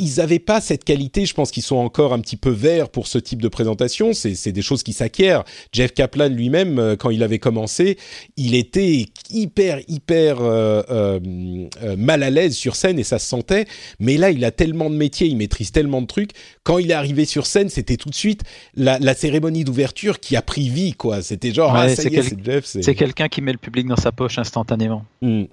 ils 0.01 0.17
n'avaient 0.17 0.39
pas 0.39 0.61
cette 0.61 0.85
qualité. 0.85 1.27
Je 1.27 1.35
pense 1.35 1.51
qu'ils 1.51 1.63
sont 1.63 1.77
encore 1.77 2.13
un 2.13 2.21
petit 2.21 2.37
peu 2.37 2.51
verts 2.51 2.89
pour 2.89 3.07
ce 3.07 3.19
type 3.19 3.43
de 3.43 3.49
présentation. 3.49 4.13
C'est 4.13 4.53
des 4.53 4.63
choses 4.63 4.83
qui 4.83 4.93
s'acquièrent. 4.93 5.45
Jeff 5.73 5.93
Kaplan 5.93 6.29
lui-même, 6.29 6.79
euh, 6.79 6.97
quand 6.97 7.11
il 7.11 7.23
avait 7.23 7.39
commencé, 7.39 7.99
il 8.37 8.55
était 8.55 9.07
hyper, 9.31 9.81
hyper 9.89 10.41
euh, 10.41 10.83
euh, 10.91 11.97
mal 11.97 12.23
à 12.23 12.31
l'aise 12.31 12.57
sur 12.57 12.77
scène 12.77 12.99
et 12.99 13.05
ça 13.05 13.19
se 13.19 13.29
sentait. 13.29 13.67
Mais 13.99 14.17
là, 14.17 14.31
il 14.31 14.45
a 14.45 14.51
tellement 14.51 14.89
de 14.89 14.97
métiers, 14.97 15.29
il 15.29 15.37
maîtrise 15.37 15.71
tellement 15.71 16.01
de 16.01 16.07
trucs. 16.07 16.31
Quand 16.63 16.79
il 16.79 16.91
est 16.91 16.95
arrivé 16.95 17.27
sur 17.27 17.47
scène, 17.47 17.69
c'était 17.69 17.97
tout 17.97 18.09
de 18.09 18.15
suite 18.15 18.43
la, 18.75 18.99
cérémonie 19.15 19.65
d'ouverture 19.65 20.19
qui 20.19 20.35
a 20.37 20.43
pris 20.43 20.71
vie, 20.71 20.95
quoi. 20.95 21.21
C'était 21.21 21.53
genre, 21.53 21.75
ah, 21.75 21.89
c'est 21.95 22.11
Jeff. 22.11 22.65
C'est 22.65 22.95
quelqu'un 22.95 23.29
qui 23.29 23.43
met 23.43 23.53
le 23.53 23.59
public 23.59 23.87
dans 23.87 23.97
sa 23.97 24.13
poche 24.13 24.39
instantanément. 24.39 25.05
Hmm. 25.21 25.45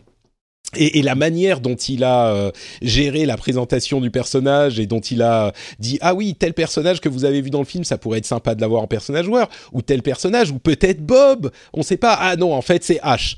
Et, 0.76 1.02
la 1.02 1.16
manière 1.16 1.62
dont 1.62 1.76
il 1.76 2.04
a 2.04 2.28
euh, 2.28 2.52
géré 2.82 3.26
la 3.26 3.38
présentation 3.38 4.02
du 4.02 4.12
personnage 4.12 4.82
et 4.82 4.86
dont 4.86 5.00
il 5.00 5.22
a 5.22 5.54
dit 5.80 5.98
ah 6.02 6.14
oui 6.14 6.36
tel 6.36 6.54
personnage 6.54 7.00
que 7.00 7.08
vous 7.08 7.24
avez 7.24 7.42
vu 7.42 7.50
dans 7.50 7.60
le 7.60 7.66
film 7.66 7.86
ça 7.86 7.98
pourrait 7.98 8.18
être 8.18 8.26
sympa 8.26 8.54
de 8.54 8.60
l'avoir 8.60 8.84
en 8.84 8.88
personnage 8.88 9.26
joueur. 9.26 9.50
Ou 9.72 9.82
tel 9.82 10.04
personnage 10.04 10.52
ou 10.52 10.60
peut-être 10.60 11.00
Bob. 11.00 11.52
On 11.74 11.84
sait 11.84 11.98
pas. 11.98 12.18
Ah 12.20 12.36
non 12.36 12.54
en 12.54 12.62
fait 12.62 12.84
c'est 12.84 13.00
H. 13.02 13.38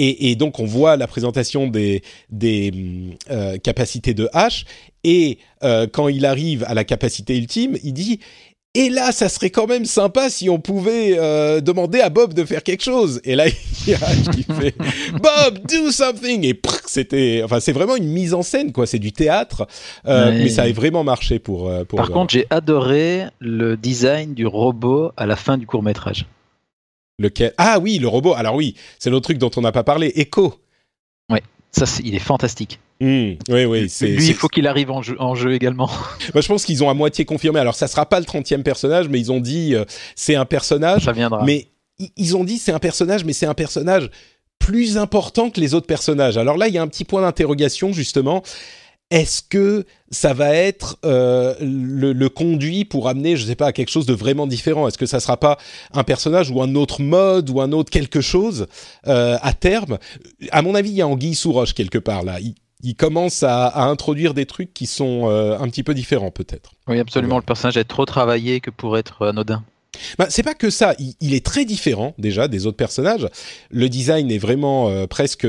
Et, 0.00 0.36
donc 0.36 0.60
on 0.60 0.64
voit 0.64 0.96
la 0.96 1.08
présentation 1.08 1.66
des, 1.66 2.02
des 2.30 2.72
euh, 3.32 3.58
capacités 3.58 4.14
de 4.14 4.30
H. 4.32 4.64
Et 5.02 5.38
euh, 5.64 5.88
quand 5.92 6.06
il 6.06 6.24
arrive 6.24 6.62
à 6.68 6.74
la 6.74 6.84
capacité 6.84 7.36
ultime 7.36 7.76
il 7.82 7.92
dit 7.92 8.20
et 8.74 8.90
là, 8.90 9.12
ça 9.12 9.28
serait 9.28 9.50
quand 9.50 9.66
même 9.66 9.86
sympa 9.86 10.28
si 10.28 10.50
on 10.50 10.60
pouvait 10.60 11.16
euh, 11.18 11.60
demander 11.60 12.00
à 12.00 12.10
Bob 12.10 12.34
de 12.34 12.44
faire 12.44 12.62
quelque 12.62 12.84
chose. 12.84 13.20
Et 13.24 13.34
là, 13.34 13.46
il 13.86 13.90
y 13.90 13.94
a 13.94 13.98
qui 14.30 14.42
fait 14.42 14.74
Bob, 15.12 15.66
do 15.66 15.90
something. 15.90 16.44
Et 16.44 16.60
c'était, 16.86 17.40
enfin, 17.42 17.60
c'est 17.60 17.72
vraiment 17.72 17.96
une 17.96 18.08
mise 18.08 18.34
en 18.34 18.42
scène, 18.42 18.72
quoi. 18.72 18.86
C'est 18.86 18.98
du 18.98 19.12
théâtre, 19.12 19.66
euh, 20.06 20.30
mais 20.32 20.50
ça 20.50 20.62
a 20.62 20.72
vraiment 20.72 21.02
marché 21.02 21.38
pour. 21.38 21.68
Euh, 21.68 21.84
pour 21.84 21.96
Par 21.96 22.10
contre, 22.10 22.32
j'ai 22.32 22.46
adoré 22.50 23.24
le 23.40 23.76
design 23.76 24.34
du 24.34 24.46
robot 24.46 25.12
à 25.16 25.24
la 25.24 25.36
fin 25.36 25.56
du 25.56 25.66
court 25.66 25.82
métrage. 25.82 26.26
Lequel? 27.18 27.54
Ah 27.56 27.78
oui, 27.80 27.98
le 27.98 28.06
robot. 28.06 28.34
Alors 28.34 28.54
oui, 28.54 28.76
c'est 28.98 29.08
l'autre 29.08 29.24
truc 29.24 29.38
dont 29.38 29.50
on 29.56 29.62
n'a 29.62 29.72
pas 29.72 29.82
parlé. 29.82 30.12
Echo. 30.14 30.54
Ouais, 31.30 31.42
ça, 31.72 31.86
il 32.04 32.14
est 32.14 32.20
fantastique. 32.20 32.78
Hmm, 33.00 33.34
oui, 33.48 33.64
oui. 33.64 33.92
Lui, 34.00 34.26
il 34.26 34.34
faut 34.34 34.48
qu'il 34.48 34.66
arrive 34.66 34.90
en 34.90 35.02
jeu, 35.02 35.16
en 35.20 35.34
jeu 35.34 35.52
également. 35.52 35.86
Moi, 36.34 36.40
je 36.40 36.48
pense 36.48 36.64
qu'ils 36.64 36.82
ont 36.82 36.90
à 36.90 36.94
moitié 36.94 37.24
confirmé. 37.24 37.60
Alors, 37.60 37.74
ça 37.74 37.86
sera 37.86 38.06
pas 38.06 38.18
le 38.18 38.26
30e 38.26 38.62
personnage, 38.62 39.08
mais 39.08 39.20
ils 39.20 39.30
ont 39.30 39.40
dit 39.40 39.74
euh, 39.74 39.84
c'est 40.16 40.34
un 40.34 40.44
personnage. 40.44 41.04
Ça 41.04 41.12
viendra. 41.12 41.44
Mais 41.44 41.68
ils 42.16 42.36
ont 42.36 42.44
dit 42.44 42.58
c'est 42.58 42.72
un 42.72 42.80
personnage, 42.80 43.24
mais 43.24 43.32
c'est 43.32 43.46
un 43.46 43.54
personnage 43.54 44.10
plus 44.58 44.98
important 44.98 45.50
que 45.50 45.60
les 45.60 45.74
autres 45.74 45.86
personnages. 45.86 46.36
Alors 46.36 46.56
là, 46.56 46.68
il 46.68 46.74
y 46.74 46.78
a 46.78 46.82
un 46.82 46.88
petit 46.88 47.04
point 47.04 47.22
d'interrogation, 47.22 47.92
justement 47.92 48.42
est-ce 49.10 49.40
que 49.42 49.86
ça 50.10 50.34
va 50.34 50.54
être 50.54 50.98
euh, 51.04 51.54
le, 51.60 52.28
conduit 52.28 52.84
pour 52.84 53.08
amener, 53.08 53.36
je 53.36 53.42
ne 53.42 53.48
sais 53.48 53.54
pas, 53.54 53.68
à 53.68 53.72
quelque 53.72 53.90
chose 53.90 54.06
de 54.06 54.12
vraiment 54.12 54.46
différent? 54.46 54.86
Est-ce 54.86 54.98
que 54.98 55.06
ça 55.06 55.20
sera 55.20 55.38
pas 55.38 55.56
un 55.92 56.04
personnage 56.04 56.50
ou 56.50 56.60
un 56.60 56.74
autre 56.74 57.00
mode 57.00 57.48
ou 57.48 57.60
un 57.60 57.72
autre 57.72 57.90
quelque 57.90 58.20
chose 58.20 58.66
euh, 59.06 59.38
à 59.40 59.52
terme? 59.54 59.98
À 60.50 60.60
mon 60.60 60.74
avis, 60.74 60.90
il 60.90 60.96
y 60.96 61.02
a 61.02 61.08
Anguille 61.08 61.34
sous 61.34 61.52
roche 61.52 61.72
quelque 61.72 61.98
part 61.98 62.22
là. 62.22 62.38
Il, 62.40 62.54
commence 62.96 63.42
à, 63.42 63.84
introduire 63.84 64.34
des 64.34 64.46
trucs 64.46 64.72
qui 64.74 64.86
sont 64.86 65.28
euh, 65.30 65.58
un 65.58 65.68
petit 65.68 65.82
peu 65.82 65.94
différents 65.94 66.30
peut-être. 66.30 66.72
Oui, 66.86 66.98
absolument. 66.98 67.36
Le 67.36 67.42
personnage 67.42 67.76
est 67.76 67.84
trop 67.84 68.04
travaillé 68.04 68.60
que 68.60 68.70
pour 68.70 68.98
être 68.98 69.26
anodin. 69.26 69.64
Bah, 70.18 70.26
c'est 70.28 70.44
pas 70.44 70.54
que 70.54 70.70
ça, 70.70 70.94
il, 71.20 71.34
est 71.34 71.44
très 71.44 71.64
différent 71.64 72.14
déjà 72.18 72.46
des 72.46 72.66
autres 72.66 72.76
personnages. 72.76 73.28
Le 73.70 73.88
design 73.88 74.30
est 74.30 74.38
vraiment 74.38 75.06
presque 75.08 75.46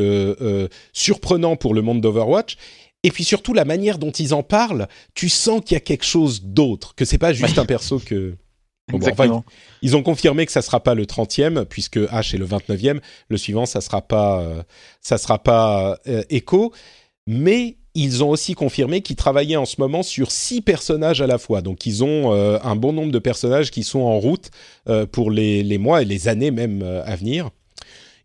surprenant 0.91 1.55
pour 1.55 1.73
le 1.73 1.81
monde 1.81 2.01
d'Overwatch 2.01 2.57
et 3.03 3.11
puis 3.11 3.23
surtout 3.23 3.53
la 3.53 3.65
manière 3.65 3.97
dont 3.97 4.11
ils 4.11 4.33
en 4.33 4.43
parlent, 4.43 4.87
tu 5.13 5.29
sens 5.29 5.61
qu'il 5.63 5.75
y 5.75 5.77
a 5.77 5.81
quelque 5.81 6.05
chose 6.05 6.43
d'autre, 6.43 6.95
que 6.95 7.05
c'est 7.05 7.17
pas 7.17 7.33
juste 7.33 7.57
un 7.57 7.65
perso 7.65 7.99
que. 7.99 8.35
ils, 9.83 9.95
ont 9.95 10.01
confirmé 10.01 10.47
que 10.47 10.51
ça 10.51 10.63
sera 10.63 10.79
pas 10.79 10.95
le 10.95 11.05
30e 11.05 11.65
puisque 11.65 11.97
H 11.97 12.33
est 12.33 12.39
le 12.39 12.47
29e. 12.47 12.99
Le 13.29 13.37
suivant, 13.37 13.67
ça 13.67 13.81
sera 13.81 14.01
pas, 14.01 14.41
euh, 14.41 14.63
ça 14.99 15.19
sera 15.19 15.37
pas 15.37 15.99
euh, 16.07 16.23
Echo, 16.31 16.73
mais 17.27 17.77
ils 17.95 18.23
ont 18.23 18.29
aussi 18.29 18.53
confirmé 18.53 19.01
qu'ils 19.01 19.15
travaillaient 19.15 19.55
en 19.55 19.65
ce 19.65 19.75
moment 19.79 20.03
sur 20.03 20.31
six 20.31 20.61
personnages 20.61 21.21
à 21.21 21.27
la 21.27 21.37
fois. 21.37 21.61
Donc 21.61 21.85
ils 21.85 22.03
ont 22.03 22.33
euh, 22.33 22.59
un 22.63 22.75
bon 22.75 22.93
nombre 22.93 23.11
de 23.11 23.19
personnages 23.19 23.71
qui 23.71 23.83
sont 23.83 24.01
en 24.01 24.19
route 24.19 24.51
pour 25.11 25.31
les, 25.31 25.63
les, 25.63 25.77
mois 25.77 26.01
et 26.01 26.05
les 26.05 26.27
années 26.27 26.51
même 26.51 26.83
à 26.83 27.15
venir. 27.15 27.49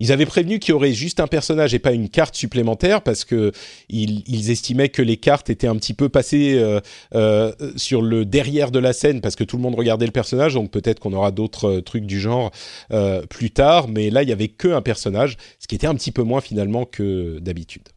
Ils 0.01 0.13
avaient 0.13 0.27
prévenu 0.27 0.59
qu'il 0.59 0.73
y 0.73 0.75
aurait 0.75 0.93
juste 0.93 1.21
un 1.21 1.27
personnage 1.27 1.75
et 1.75 1.79
pas 1.79 1.93
une 1.93 2.09
carte 2.09 2.35
supplémentaire 2.35 3.03
parce 3.03 3.25
que 3.25 3.53
ils, 3.89 4.51
estimaient 4.51 4.89
que 4.89 5.03
les 5.03 5.17
cartes 5.17 5.51
étaient 5.51 5.67
un 5.67 5.77
petit 5.77 5.95
peu 5.95 6.09
passées 6.09 6.55
euh, 6.57 6.81
euh, 7.15 7.53
sur 7.77 8.03
le 8.03 8.25
derrière 8.25 8.71
de 8.71 8.79
la 8.79 8.93
scène 8.93 9.21
parce 9.21 9.37
que 9.37 9.45
tout 9.45 9.57
le 9.57 9.63
monde 9.63 9.75
regardait 9.75 10.07
le 10.07 10.13
personnage. 10.13 10.55
Donc 10.55 10.71
peut-être 10.71 11.01
qu'on 11.01 11.13
aura 11.13 11.31
d'autres 11.31 11.79
euh, 11.79 11.81
trucs 11.81 12.07
du 12.07 12.21
genre 12.21 12.51
plus 13.31 13.51
tard. 13.51 13.89
Mais 13.89 14.11
là, 14.11 14.23
il 14.23 14.29
y 14.29 14.33
avait 14.33 14.49
que 14.49 14.69
un 14.69 14.83
personnage, 14.83 15.37
ce 15.59 15.67
qui 15.67 15.75
était 15.75 15.87
un 15.87 15.95
petit 15.95 16.13
peu 16.13 16.23
moins 16.23 16.41
finalement 16.41 16.85
que 16.85 17.39
d'habitude. 17.41 17.94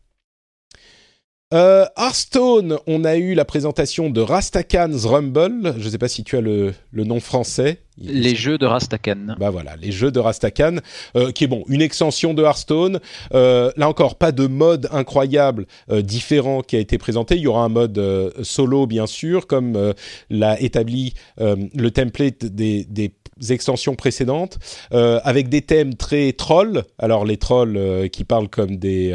Euh, 1.53 1.85
Hearthstone, 1.95 2.77
on 2.87 3.05
a 3.05 3.15
eu 3.15 3.33
la 3.33 3.45
présentation 3.45 4.09
de 4.09 4.19
Rastakan's 4.19 5.05
Rumble. 5.05 5.75
Je 5.77 5.85
ne 5.85 5.89
sais 5.89 5.97
pas 5.97 6.09
si 6.09 6.25
tu 6.25 6.35
as 6.35 6.41
le, 6.41 6.73
nom 6.91 7.21
français. 7.21 7.79
Les 7.97 8.35
jeux 8.35 8.57
de 8.57 8.65
Rastakan. 8.65 9.35
Bah 9.39 9.49
voilà, 9.49 9.77
les 9.77 9.93
jeux 9.93 10.11
de 10.11 10.19
Rastakan, 10.19 10.79
euh, 11.15 11.31
qui 11.31 11.45
est 11.45 11.47
bon, 11.47 11.63
une 11.69 11.81
extension 11.81 12.33
de 12.33 12.43
Hearthstone. 12.43 12.99
Euh, 13.33 13.71
là 13.77 13.87
encore, 13.87 14.17
pas 14.17 14.33
de 14.33 14.45
mode 14.45 14.89
incroyable 14.91 15.67
différent 15.89 16.61
qui 16.61 16.75
a 16.75 16.79
été 16.79 16.97
présenté. 16.97 17.37
Il 17.37 17.43
y 17.43 17.47
aura 17.47 17.63
un 17.63 17.69
mode 17.69 18.33
solo, 18.43 18.85
bien 18.85 19.07
sûr, 19.07 19.47
comme 19.47 19.93
l'a 20.29 20.59
établi 20.59 21.13
le 21.37 21.89
template 21.91 22.45
des, 22.45 22.83
des 22.83 23.13
extensions 23.49 23.95
précédentes, 23.95 24.59
avec 24.91 25.47
des 25.47 25.61
thèmes 25.61 25.95
très 25.95 26.33
trolls. 26.33 26.83
Alors 26.99 27.23
les 27.23 27.37
trolls 27.37 28.09
qui 28.11 28.25
parlent 28.25 28.49
comme 28.49 28.75
des 28.75 29.13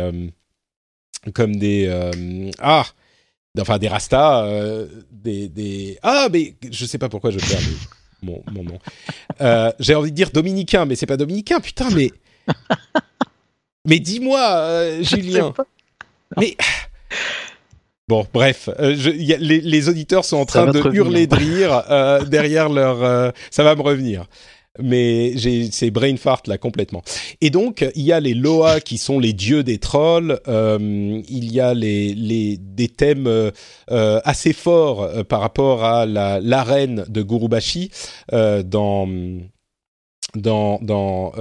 comme 1.31 1.57
des 1.57 1.87
euh, 1.89 2.51
ah 2.59 2.85
enfin 3.61 3.79
des 3.79 3.89
rastas 3.89 4.45
euh, 4.45 4.87
des, 5.11 5.49
des 5.49 5.99
ah 6.03 6.29
mais 6.33 6.55
je 6.71 6.85
sais 6.85 6.99
pas 6.99 7.09
pourquoi 7.09 7.31
je 7.31 7.39
perds 7.39 7.61
mon, 8.23 8.43
mon 8.53 8.63
nom. 8.63 8.79
Euh, 9.41 9.73
j'ai 9.81 9.95
envie 9.95 10.11
de 10.11 10.17
dire 10.17 10.31
dominicain 10.31 10.85
mais 10.85 10.97
c'est 10.97 11.07
pas 11.07 11.17
dominicain 11.17 11.61
putain 11.61 11.89
mais 11.91 12.11
mais 13.87 13.99
dis-moi 13.99 15.03
Julien. 15.03 15.53
mais 16.37 16.57
Bon, 18.09 18.27
bref, 18.33 18.69
y 18.79 19.33
a, 19.33 19.39
les, 19.39 19.61
les, 19.61 19.89
auditeurs 19.89 20.25
sont 20.25 20.37
en 20.37 20.45
train 20.45 20.67
de 20.67 20.81
hurler 20.93 21.27
de 21.27 21.35
rire 21.35 22.27
derrière 22.27 22.69
leur. 22.69 23.33
ça 23.51 23.63
va 23.63 23.75
me 23.75 23.81
revenir 23.81 24.27
mais 24.79 25.33
j'ai 25.37 25.71
c'est 25.71 25.91
brain 25.91 26.17
fart 26.17 26.43
là 26.47 26.57
complètement. 26.57 27.03
Et 27.41 27.51
donc 27.51 27.87
il 27.95 28.03
y 28.03 28.13
a 28.13 28.21
les 28.21 28.35
Loa 28.35 28.81
qui 28.81 28.99
sont 28.99 29.19
les 29.19 29.33
dieux 29.33 29.63
des 29.63 29.79
trolls. 29.79 30.41
Euh, 30.49 31.21
il 31.29 31.53
y 31.53 31.61
a 31.61 31.75
les, 31.75 32.15
les 32.15 32.57
des 32.57 32.89
thèmes 32.89 33.27
euh, 33.27 33.51
assez 34.25 34.53
forts 34.53 35.03
euh, 35.03 35.25
par 35.25 35.41
rapport 35.41 35.85
à 35.85 36.07
la 36.07 36.41
l'arène 36.41 37.05
de 37.09 37.23
Gurubashi 37.23 37.91
euh, 38.33 38.63
dans 38.63 39.09
dans 40.35 40.79
dans 40.81 41.33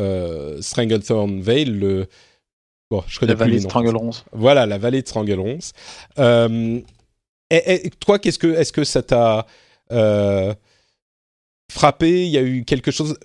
Stranglethorn 0.60 1.40
Vale 1.42 1.78
le 1.78 2.08
bon 2.90 3.04
je 3.08 3.20
connais 3.20 3.32
la 3.32 3.38
vallée 3.38 3.60
de. 3.60 3.62
Voilà 4.34 4.66
la 4.66 4.78
vallée 4.78 5.02
de 5.02 5.08
Stranglerons. 5.08 5.60
et, 6.18 6.84
et, 7.50 7.90
toi 7.92 8.20
qu'est-ce 8.20 8.40
que 8.40 8.48
est-ce 8.48 8.74
que 8.74 8.84
ça 8.84 9.02
t'a 9.02 9.48
frappé, 11.72 12.26
il 12.26 12.32
y 12.32 12.38
a 12.38 12.44
eu 12.44 12.64
quelque 12.64 12.92
chose 12.92 13.18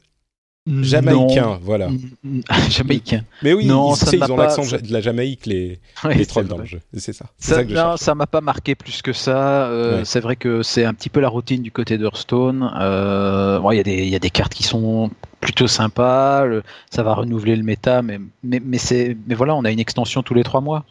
jamaïcain, 0.67 1.59
voilà. 1.63 1.89
jamaïcain. 2.71 3.23
Mais 3.43 3.53
oui, 3.53 3.67
non, 3.67 3.95
ils, 3.95 4.15
ils 4.15 4.33
ont 4.33 4.37
l'accent 4.37 4.63
de 4.63 4.93
la 4.93 5.01
Jamaïque, 5.01 5.47
les, 5.47 5.79
les 6.15 6.27
trolls 6.27 6.49
dans 6.49 6.59
le 6.59 6.65
jeu. 6.65 6.81
C'est 6.97 7.13
ça. 7.13 7.27
Ça, 7.39 7.65
non, 7.65 7.97
ça 7.97 8.15
m'a 8.15 8.27
pas 8.27 8.41
marqué 8.41 8.75
plus 8.75 9.03
que 9.03 9.13
ça. 9.13 9.67
Euh, 9.69 10.05
c'est 10.05 10.21
vrai 10.21 10.37
que 10.37 10.63
c'est 10.63 10.85
un 10.85 10.95
petit 10.95 11.09
peu 11.09 11.21
la 11.21 11.29
routine 11.29 11.63
du 11.63 11.71
côté 11.71 11.99
d'Hearthstone. 11.99 12.71
Euh, 12.81 13.61
il 13.73 13.87
y, 13.87 14.11
y, 14.11 14.17
a 14.17 14.19
des 14.19 14.31
cartes 14.31 14.55
qui 14.55 14.63
sont 14.63 15.11
plutôt 15.41 15.69
sympas. 15.69 16.45
ça 16.91 17.03
va 17.03 17.15
renouveler 17.15 17.57
le 17.57 17.63
méta, 17.63 18.03
mais, 18.03 18.19
mais, 18.43 18.61
mais, 18.65 18.79
mais 19.27 19.35
voilà, 19.35 19.55
on 19.55 19.65
a 19.65 19.71
une 19.71 19.81
extension 19.81 20.23
tous 20.23 20.35
les 20.35 20.43
trois 20.43 20.61
mois. 20.61 20.85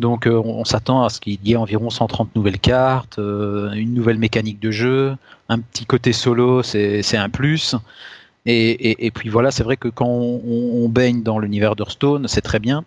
Donc 0.00 0.26
euh, 0.26 0.40
on, 0.42 0.64
s'attend 0.64 1.04
à 1.04 1.10
ce 1.10 1.20
qu'il 1.20 1.38
y 1.46 1.52
ait 1.52 1.56
environ 1.56 1.90
130 1.90 2.34
nouvelles 2.34 2.58
cartes, 2.58 3.18
euh, 3.18 3.70
une 3.72 3.92
nouvelle 3.92 4.16
mécanique 4.16 4.58
de 4.58 4.70
jeu, 4.70 5.14
un 5.50 5.58
petit 5.58 5.84
côté 5.84 6.12
solo, 6.12 6.62
c'est 6.62 7.16
un 7.16 7.28
plus. 7.28 7.74
Et, 8.46 9.10
puis 9.14 9.28
voilà, 9.28 9.50
c'est 9.50 9.64
vrai 9.64 9.76
que 9.76 9.88
quand 9.88 10.08
on, 10.08 10.88
baigne 10.88 11.22
dans 11.22 11.38
l'univers 11.38 11.76
d'Hearthstone, 11.76 12.28
c'est 12.28 12.40
très 12.40 12.60
bien. 12.60 12.84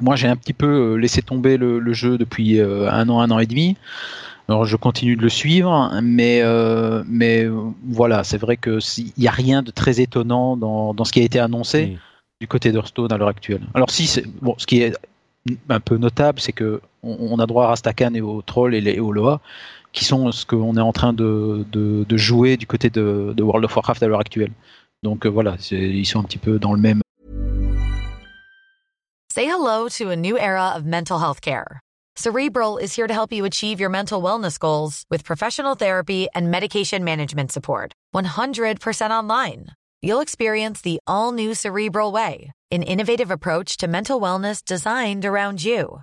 Moi, 0.00 0.16
j'ai 0.16 0.26
un 0.26 0.36
petit 0.36 0.54
peu 0.54 0.66
euh, 0.66 0.94
laissé 0.96 1.22
tomber 1.22 1.56
le, 1.56 1.92
jeu 1.92 2.18
depuis 2.18 2.60
un 2.60 3.08
an, 3.08 3.20
un 3.20 3.30
an 3.30 3.38
et 3.38 3.46
demi. 3.46 3.76
Alors, 4.48 4.64
je 4.64 4.76
continue 4.76 5.16
de 5.16 5.22
le 5.22 5.28
suivre, 5.28 5.92
mais, 6.02 6.42
mais 7.06 7.46
voilà, 7.84 8.24
c'est 8.24 8.38
vrai 8.38 8.56
qu'il 8.56 9.12
n'y 9.18 9.28
a 9.28 9.32
rien 9.32 9.62
de 9.62 9.70
très 9.70 10.00
étonnant 10.00 10.56
dans, 10.56 11.04
ce 11.04 11.12
qui 11.12 11.20
a 11.20 11.24
été 11.24 11.38
annoncé. 11.38 11.98
du 12.40 12.48
côté 12.48 12.72
d'Hearthstone 12.72 13.12
à 13.12 13.16
l'heure 13.16 13.28
actuelle. 13.28 13.62
Alors 13.74 13.90
si, 13.90 14.22
bon, 14.42 14.54
ce 14.58 14.66
qui 14.66 14.82
est 14.82 14.94
un 15.68 15.80
peu 15.80 15.96
notable, 15.96 16.40
c'est 16.40 16.52
que 16.52 16.80
on, 17.02 17.38
a 17.38 17.46
droit 17.46 17.64
à 17.64 17.68
Rastakan 17.68 18.14
et 18.14 18.20
aux 18.20 18.42
trolls 18.42 18.74
et, 18.74 18.80
les, 18.80 18.98
aux 18.98 19.12
Loa, 19.12 19.40
qui 19.94 20.04
sont 20.04 20.30
ce 20.32 20.44
qu'on 20.44 20.76
est 20.76 20.80
en 20.80 20.92
train 20.92 21.12
de, 21.12 21.64
de, 21.72 22.16
jouer 22.16 22.56
du 22.56 22.66
côté 22.66 22.90
de, 22.90 23.32
de 23.34 23.42
World 23.42 23.64
of 23.64 23.74
Warcraft 23.74 24.02
à 24.02 24.08
l'heure 24.08 24.20
actuelle. 24.20 24.52
Donc 25.02 25.24
euh, 25.24 25.30
voilà, 25.30 25.56
ils 25.70 26.04
sont 26.04 26.20
un 26.20 26.24
petit 26.24 26.38
peu 26.38 26.58
dans 26.58 26.74
le 26.74 26.80
même. 26.80 27.00
Say 29.32 29.46
hello 29.46 29.88
to 29.98 30.10
a 30.10 30.16
new 30.16 30.36
era 30.38 30.74
of 30.76 30.84
mental 30.84 31.18
health 31.18 31.40
care. 31.40 31.80
Cerebral 32.16 32.76
is 32.76 32.94
here 32.94 33.08
to 33.08 33.12
help 33.12 33.32
you 33.32 33.44
achieve 33.44 33.80
your 33.80 33.90
mental 33.90 34.22
wellness 34.22 34.58
goals 34.58 35.04
with 35.10 35.24
professional 35.24 35.74
therapy 35.74 36.28
and 36.34 36.48
medication 36.50 37.02
management 37.02 37.50
support. 37.50 37.92
100% 38.14 39.10
online. 39.10 39.66
You'll 40.00 40.20
experience 40.20 40.80
the 40.80 40.98
all 41.08 41.32
new 41.32 41.54
Cerebral 41.54 42.12
Way, 42.12 42.52
an 42.70 42.84
innovative 42.84 43.32
approach 43.32 43.76
to 43.78 43.88
mental 43.88 44.20
wellness 44.20 44.64
designed 44.64 45.24
around 45.24 45.64
you. 45.64 46.02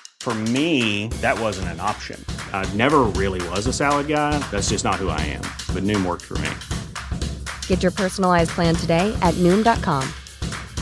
For 0.21 0.35
me, 0.53 1.07
that 1.21 1.39
wasn't 1.39 1.69
an 1.69 1.79
option. 1.79 2.23
I 2.53 2.71
never 2.75 2.99
really 3.17 3.41
was 3.49 3.65
a 3.65 3.73
salad 3.73 4.07
guy. 4.07 4.37
That's 4.51 4.69
just 4.69 4.83
not 4.83 4.97
who 4.97 5.09
I 5.09 5.19
am. 5.21 5.41
But 5.73 5.81
Noom 5.81 6.05
worked 6.05 6.25
for 6.25 6.37
me. 6.37 6.51
Get 7.65 7.81
your 7.81 7.91
personalized 7.91 8.51
plan 8.51 8.75
today 8.75 9.11
at 9.23 9.33
Noom.com. 9.39 10.07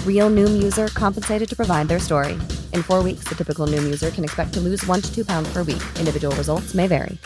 Real 0.06 0.30
Noom 0.30 0.62
user 0.62 0.90
compensated 0.90 1.48
to 1.48 1.56
provide 1.56 1.88
their 1.88 2.00
story. 2.00 2.38
In 2.74 2.84
four 2.84 3.02
weeks, 3.02 3.30
the 3.30 3.36
typical 3.36 3.66
Noom 3.66 3.84
user 3.84 4.12
can 4.12 4.26
expect 4.26 4.52
to 4.56 4.60
lose 4.60 4.86
one 4.86 5.00
to 5.00 5.10
two 5.16 5.24
pounds 5.24 5.48
per 5.54 5.64
week. 5.64 5.84
Individual 5.98 6.36
results 6.36 6.74
may 6.74 6.88
vary. 6.88 7.18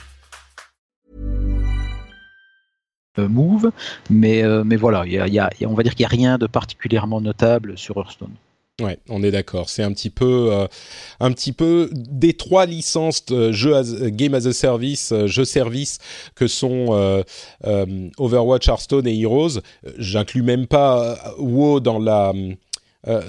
Euh, 3.18 3.28
move, 3.28 3.72
mais, 4.10 4.44
euh, 4.44 4.64
mais 4.64 4.76
voilà, 4.76 5.06
y 5.06 5.20
a, 5.20 5.28
y 5.28 5.40
a, 5.40 5.50
on 5.68 5.76
va 5.76 5.84
dire 5.84 5.94
qu'il 5.94 6.04
n'y 6.04 6.08
a 6.08 6.10
rien 6.10 6.38
de 6.40 6.48
particulièrement 6.48 7.22
notable 7.22 7.78
sur 7.78 7.98
Hearthstone. 7.98 8.36
Ouais, 8.82 8.98
on 9.08 9.22
est 9.22 9.30
d'accord. 9.30 9.70
C'est 9.70 9.84
un 9.84 9.94
petit 9.94 10.10
peu, 10.10 10.52
euh, 10.52 10.66
un 11.20 11.32
petit 11.32 11.52
peu 11.52 11.92
des 11.94 12.34
trois 12.34 12.66
licences 12.66 13.24
de 13.28 13.52
jeux 13.52 13.80
game 14.10 14.34
as 14.34 14.48
a 14.48 14.54
service, 14.54 15.12
euh, 15.12 15.28
jeux 15.28 15.46
service 15.46 16.00
que 16.34 16.48
sont 16.48 16.88
euh, 16.90 17.22
Overwatch, 18.18 18.68
Hearthstone 18.68 19.06
et 19.06 19.20
Heroes. 19.20 19.60
J'inclus 20.00 20.42
même 20.42 20.66
pas 20.66 21.36
WoW 21.38 21.82
dans 21.82 22.00
la 22.00 22.34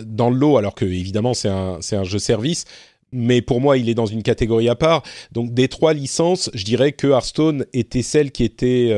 dans 0.06 0.30
le 0.30 0.36
lot, 0.36 0.56
alors 0.56 0.74
que 0.74 0.84
évidemment 0.84 1.34
c'est 1.34 1.48
un 1.48 1.78
c'est 1.82 1.96
un 1.96 2.04
jeu 2.04 2.18
service. 2.18 2.64
Mais 3.12 3.42
pour 3.42 3.60
moi, 3.60 3.76
il 3.76 3.88
est 3.88 3.94
dans 3.94 4.06
une 4.06 4.22
catégorie 4.22 4.68
à 4.68 4.74
part. 4.74 5.04
Donc, 5.30 5.54
des 5.54 5.68
trois 5.68 5.92
licences, 5.92 6.50
je 6.52 6.64
dirais 6.64 6.90
que 6.90 7.06
Hearthstone 7.06 7.64
était 7.72 8.02
celle 8.02 8.32
qui 8.32 8.42
était 8.42 8.92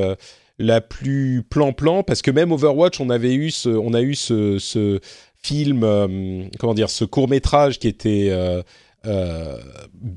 la 0.59 0.81
plus 0.81 1.43
plan-plan, 1.43 2.03
parce 2.03 2.23
que 2.23 2.31
même 2.31 2.53
Overwatch, 2.53 3.01
on 3.01 3.11
avait 3.11 3.35
eu 3.35 3.51
ce, 3.51 3.69
on 3.69 3.93
a 3.93 4.01
eu 4.01 4.15
ce, 4.15 4.59
ce 4.59 5.01
film, 5.47 5.83
euh, 5.85 6.45
comment 6.59 6.75
dire, 6.75 6.91
ce 6.91 7.05
court 7.05 7.29
métrage 7.29 7.79
qui 7.79 7.89
était 7.89 8.29
euh, 8.31 8.63
euh, 9.07 9.57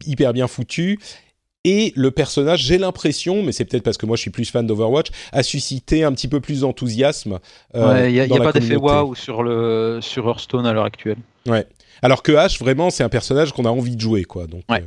hyper 0.06 0.34
bien 0.34 0.48
foutu. 0.48 1.00
Et 1.66 1.92
le 1.96 2.10
personnage, 2.10 2.62
j'ai 2.62 2.78
l'impression, 2.78 3.44
mais 3.44 3.52
c'est 3.52 3.66
peut-être 3.66 3.84
parce 3.84 3.98
que 3.98 4.06
moi 4.06 4.16
je 4.16 4.22
suis 4.22 4.32
plus 4.32 4.50
fan 4.50 4.66
d'Overwatch, 4.66 5.10
a 5.34 5.44
suscité 5.44 6.04
un 6.04 6.14
petit 6.14 6.30
peu 6.30 6.40
plus 6.40 6.62
d'enthousiasme. 6.62 7.40
Il 7.74 7.80
n'y 7.82 8.20
a, 8.20 8.26
y 8.26 8.34
a 8.34 8.40
pas 8.40 8.54
d'effet 8.54 8.78
waouh 8.78 9.14
sur, 9.14 9.44
le, 9.44 10.00
sur 10.02 10.28
Hearthstone 10.28 10.66
à 10.66 10.74
l'heure 10.74 10.86
actuelle. 10.86 11.18
Ouais. 11.46 11.68
Alors 12.02 12.24
que 12.24 12.32
Ash, 12.32 12.60
vraiment, 12.60 12.90
c'est 12.90 13.04
un 13.04 13.10
personnage 13.10 13.52
qu'on 13.52 13.66
a 13.66 13.70
envie 13.70 13.98
de 13.98 14.02
jouer, 14.02 14.24
quoi. 14.24 14.48
Donc, 14.48 14.64
ouais, 14.70 14.86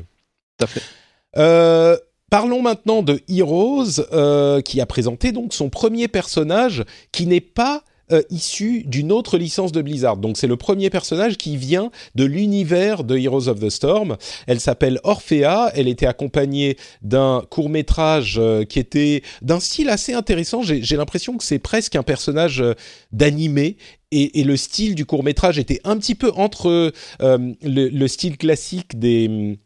tout 0.59 0.64
à 0.64 0.66
fait. 0.66 2.01
Parlons 2.30 2.62
maintenant 2.62 3.03
de 3.03 3.20
Heroes, 3.28 4.62
qui 4.62 4.80
a 4.80 4.86
présenté 4.86 5.30
donc 5.32 5.53
son 5.53 5.68
premier 5.68 6.09
personnage 6.09 6.84
qui 7.12 7.26
n'est 7.26 7.43
pas 7.43 7.84
euh, 8.12 8.22
issu 8.30 8.82
d'une 8.84 9.12
autre 9.12 9.38
licence 9.38 9.72
de 9.72 9.82
Blizzard. 9.82 10.16
Donc 10.16 10.36
c'est 10.36 10.46
le 10.46 10.56
premier 10.56 10.90
personnage 10.90 11.36
qui 11.36 11.56
vient 11.56 11.90
de 12.14 12.24
l'univers 12.24 13.04
de 13.04 13.16
Heroes 13.16 13.48
of 13.48 13.60
the 13.60 13.70
Storm. 13.70 14.16
Elle 14.46 14.60
s'appelle 14.60 15.00
Orphea. 15.04 15.70
Elle 15.74 15.88
était 15.88 16.06
accompagnée 16.06 16.76
d'un 17.02 17.42
court 17.48 17.68
métrage 17.68 18.36
euh, 18.38 18.64
qui 18.64 18.78
était 18.78 19.22
d'un 19.40 19.60
style 19.60 19.88
assez 19.88 20.12
intéressant. 20.12 20.62
J'ai 20.62 20.96
l'impression 20.96 21.36
que 21.36 21.44
c'est 21.44 21.58
presque 21.58 21.96
un 21.96 22.02
personnage 22.02 22.60
euh, 22.60 22.74
d'animé 23.12 23.76
et, 24.10 24.44
le 24.44 24.56
style 24.58 24.94
du 24.94 25.06
court 25.06 25.24
métrage 25.24 25.58
était 25.58 25.80
un 25.84 25.96
petit 25.96 26.14
peu 26.14 26.32
entre 26.34 26.92
le, 27.20 27.54
le, 27.62 28.08
style 28.08 28.36
classique 28.36 28.98
des 28.98 29.58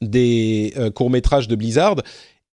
des 0.00 0.74
courts 0.94 1.10
métrages 1.10 1.46
de 1.46 1.54
Blizzard 1.54 1.96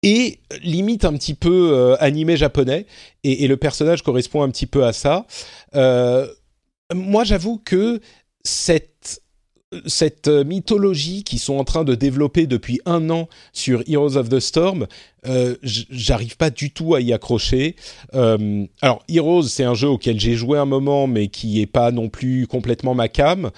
et 0.03 0.39
limite 0.61 1.05
un 1.05 1.13
petit 1.13 1.33
peu 1.33 1.71
euh, 1.73 1.95
animé 1.99 2.37
japonais, 2.37 2.85
et, 3.23 3.47
le 3.47 3.57
personnage 3.57 4.03
correspond 4.03 4.43
un 4.43 4.49
petit 4.49 4.67
peu 4.67 4.85
à 4.85 4.93
ça. 4.93 5.25
Euh, 5.75 6.27
moi, 6.93 7.23
j'avoue 7.23 7.57
que 7.57 7.99
cette 8.43 9.21
cette 9.85 10.29
mythologie 10.29 11.25
qu'ils 11.25 11.39
sont 11.39 11.57
en 11.57 11.65
train 11.65 11.83
de 11.83 11.93
développer 11.93 12.47
depuis 12.47 12.79
un 12.85 13.09
an 13.09 13.27
sur 13.51 13.83
Heroes 13.85 14.15
of 14.15 14.29
the 14.29 14.39
Storm, 14.39 14.87
euh, 15.25 15.57
j'arrive 15.61 16.37
pas 16.37 16.49
du 16.49 16.71
tout 16.71 16.95
à 16.95 17.01
y 17.01 17.11
accrocher. 17.11 17.75
alors 18.13 19.03
Heroes, 19.09 19.43
c'est 19.43 19.65
un 19.65 19.73
jeu 19.73 19.89
auquel 19.89 20.21
j'ai 20.21 20.35
joué 20.35 20.57
un 20.57 20.65
moment, 20.65 21.05
mais 21.07 21.27
qui 21.27 21.59
est 21.59 21.65
pas 21.65 21.91
non 21.91 22.07
plus 22.07 22.47
complètement 22.47 22.95
ma 22.95 23.09
cam. 23.09 23.51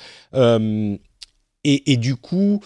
et, 1.64 1.98
du 1.98 2.16
coup, 2.16 2.60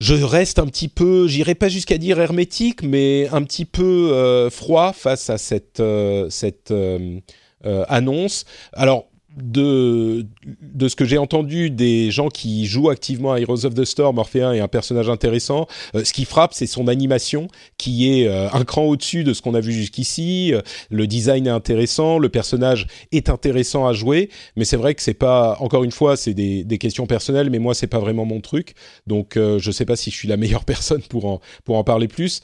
je 0.00 0.14
reste 0.14 0.58
un 0.58 0.66
petit 0.66 0.88
peu, 0.88 1.26
j'irai 1.28 1.54
pas 1.54 1.68
jusqu'à 1.68 1.98
dire 1.98 2.20
hermétique, 2.20 2.82
mais 2.82 3.28
un 3.28 3.42
petit 3.42 3.64
peu 3.64 4.12
euh, 4.12 4.50
froid 4.50 4.92
face 4.92 5.30
à 5.30 5.38
cette, 5.38 5.80
euh, 5.80 6.28
cette 6.30 6.70
euh, 6.72 7.20
annonce. 7.62 8.44
Alors, 8.72 9.06
de, 9.36 10.26
de 10.62 10.88
ce 10.88 10.96
que 10.96 11.04
j'ai 11.04 11.18
entendu 11.18 11.70
des 11.70 12.10
gens 12.10 12.28
qui 12.28 12.66
jouent 12.66 12.90
activement 12.90 13.32
à 13.32 13.40
Heroes 13.40 13.66
of 13.66 13.74
the 13.74 13.84
Storm, 13.84 14.18
Orphéen 14.18 14.52
est 14.52 14.60
un 14.60 14.68
personnage 14.68 15.08
intéressant. 15.08 15.66
Euh, 15.94 16.04
ce 16.04 16.12
qui 16.12 16.24
frappe, 16.24 16.54
c'est 16.54 16.66
son 16.66 16.86
animation, 16.88 17.48
qui 17.76 18.10
est 18.10 18.28
euh, 18.28 18.48
un 18.52 18.64
cran 18.64 18.84
au-dessus 18.84 19.24
de 19.24 19.32
ce 19.32 19.42
qu'on 19.42 19.54
a 19.54 19.60
vu 19.60 19.72
jusqu'ici. 19.72 20.52
Euh, 20.54 20.60
le 20.90 21.06
design 21.06 21.46
est 21.46 21.50
intéressant, 21.50 22.18
le 22.18 22.28
personnage 22.28 22.86
est 23.12 23.28
intéressant 23.28 23.86
à 23.86 23.92
jouer, 23.92 24.30
mais 24.56 24.64
c'est 24.64 24.76
vrai 24.76 24.94
que 24.94 25.02
c'est 25.02 25.14
pas, 25.14 25.56
encore 25.60 25.84
une 25.84 25.92
fois, 25.92 26.16
c'est 26.16 26.34
des, 26.34 26.64
des, 26.64 26.78
questions 26.78 27.06
personnelles, 27.06 27.50
mais 27.50 27.58
moi, 27.58 27.74
c'est 27.74 27.86
pas 27.86 27.98
vraiment 27.98 28.24
mon 28.24 28.40
truc. 28.40 28.74
Donc, 29.06 29.36
je 29.36 29.70
sais 29.70 29.84
pas 29.84 29.96
si 29.96 30.10
je 30.10 30.16
suis 30.16 30.28
la 30.28 30.36
meilleure 30.36 30.64
personne 30.64 31.02
pour 31.02 31.26
en, 31.26 31.40
pour 31.64 31.76
en 31.76 31.84
parler 31.84 32.08
plus. 32.08 32.42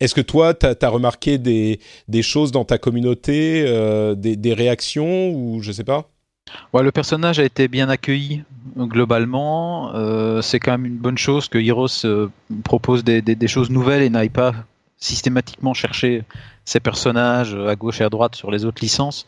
Est-ce 0.00 0.14
que 0.14 0.20
toi, 0.20 0.54
tu 0.54 0.66
as, 0.66 0.88
remarqué 0.88 1.38
des, 1.38 1.78
choses 2.22 2.52
dans 2.52 2.64
ta 2.64 2.78
communauté, 2.78 3.64
euh, 3.66 4.14
des, 4.14 4.54
réactions 4.54 5.30
ou 5.30 5.62
je 5.62 5.72
sais 5.72 5.84
pas? 5.84 6.08
Le 6.74 6.92
personnage 6.92 7.38
a 7.38 7.44
été 7.44 7.66
bien 7.68 7.88
accueilli 7.88 8.44
globalement. 8.76 9.94
Euh, 9.94 10.42
c'est 10.42 10.60
quand 10.60 10.72
même 10.72 10.86
une 10.86 10.98
bonne 10.98 11.18
chose 11.18 11.48
que 11.48 11.58
Heroes 11.58 12.04
euh, 12.04 12.28
propose 12.62 13.04
des, 13.04 13.48
choses 13.48 13.70
nouvelles 13.70 14.02
et 14.02 14.10
n'aille 14.10 14.28
pas 14.28 14.52
systématiquement 14.98 15.74
chercher 15.74 16.24
ses 16.64 16.80
personnages 16.80 17.54
à 17.54 17.74
gauche 17.76 18.00
et 18.00 18.04
à 18.04 18.08
droite 18.08 18.34
sur 18.34 18.50
les 18.50 18.64
autres 18.64 18.82
licences. 18.82 19.26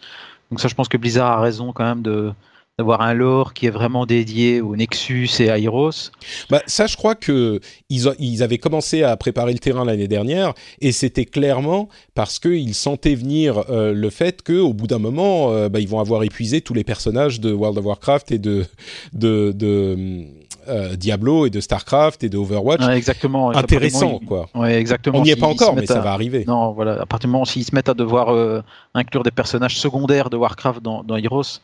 Donc 0.50 0.60
ça, 0.60 0.68
je 0.68 0.74
pense 0.74 0.88
que 0.88 0.96
Blizzard 0.96 1.30
a 1.30 1.40
raison 1.40 1.72
quand 1.72 1.84
même 1.84 2.02
de, 2.02 2.32
d'avoir 2.79 3.01
un 3.03 3.12
lore 3.12 3.55
qui 3.55 3.66
est 3.66 3.70
vraiment 3.70 4.07
dédié 4.07 4.61
au 4.61 4.76
Nexus 4.76 5.29
et 5.41 5.51
à 5.51 5.59
Heroes 5.59 6.12
bah, 6.49 6.62
Ça, 6.66 6.87
je 6.87 6.97
crois 6.97 7.16
que 7.16 7.61
ils, 7.91 8.09
ils, 8.20 8.43
avaient 8.45 8.59
commencé 8.59 9.03
à 9.03 9.16
préparer 9.16 9.53
le 9.53 9.59
terrain 9.59 9.85
l'année 9.85 10.07
dernière, 10.07 10.55
et 10.81 10.93
c'était 10.93 11.24
clairement 11.24 11.89
parce 12.14 12.39
qu'ils 12.39 12.74
sentaient 12.74 13.16
venir 13.16 13.64
euh, 13.68 13.93
le 13.93 14.11
fait 14.11 14.43
qu'au 14.43 14.72
bout 14.72 14.87
d'un 14.87 15.01
moment, 15.01 15.51
euh, 15.51 15.68
bah, 15.68 15.81
ils 15.81 15.89
vont 15.89 15.99
avoir 15.99 16.22
épuisé 16.22 16.61
tous 16.61 16.72
les 16.72 16.85
personnages 16.85 17.41
de 17.41 17.53
World 17.53 17.79
of 17.79 17.85
Warcraft 17.85 18.31
et 18.31 18.39
de, 18.39 18.64
de, 19.12 19.51
de 19.51 20.26
euh, 20.68 20.95
Diablo 20.95 21.47
et 21.47 21.51
de 21.51 21.59
Starcraft 21.59 22.22
et 22.22 22.29
de 22.29 22.39
Overwatch. 22.39 22.87
exactement. 22.91 23.51
Intéressant, 23.51 24.20
quoi. 24.20 24.49
Ouais, 24.55 24.74
exactement. 24.74 25.18
On 25.18 25.22
n'y 25.22 25.31
est 25.31 25.37
pas 25.37 25.49
encore, 25.49 25.74
mais 25.74 25.87
ça 25.87 25.99
va 25.99 26.12
arriver. 26.12 26.45
Non, 26.47 26.70
voilà. 26.70 26.93
À 26.93 27.07
partir 27.07 27.26
du 27.26 27.33
moment 27.33 27.43
où 27.43 27.47
s'ils 27.47 27.64
se 27.64 27.74
mettent 27.74 27.89
à 27.89 27.95
devoir 27.95 28.62
inclure 28.95 29.24
des 29.24 29.33
personnages 29.33 29.81
secondaires 29.81 30.31
de 30.31 30.37
Warcraft 30.37 30.81
dans, 30.81 31.03
dans 31.03 31.16
Heroes, 31.16 31.61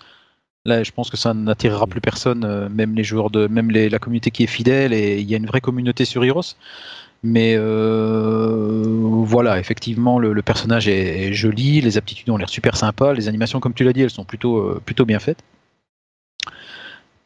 Là, 0.67 0.83
je 0.83 0.93
pense 0.93 1.11
que 1.11 1.17
ça 1.17 1.35
n'attirera 1.35 1.87
plus 1.87 2.01
personne, 2.01 2.69
même 2.69 2.95
les 2.95 3.05
joueurs 3.05 3.31
de, 3.31 3.47
même 3.49 3.71
la 3.71 3.99
communauté 3.99 4.31
qui 4.31 4.45
est 4.45 4.49
fidèle. 4.49 4.93
Et 4.93 5.21
il 5.21 5.31
y 5.31 5.35
a 5.35 5.37
une 5.37 5.47
vraie 5.47 5.61
communauté 5.61 6.05
sur 6.05 6.25
Heroes. 6.25 6.55
Mais 7.23 7.57
voilà, 7.57 9.59
effectivement, 9.59 10.19
le, 10.19 10.43
personnage 10.43 10.89
est, 10.89 11.33
joli, 11.33 11.81
les 11.81 11.99
aptitudes 11.99 12.31
ont 12.31 12.37
l'air 12.37 12.49
super 12.49 12.77
sympas, 12.77 13.13
les 13.13 13.29
animations, 13.29 13.61
comme 13.61 13.75
tu 13.75 13.85
l'as 13.85 13.93
dit, 13.93 14.03
elles 14.03 14.11
sont 14.11 14.25
plutôt, 14.25 14.81
plutôt 14.85 15.05
bien 15.05 15.19
faites 15.19 15.43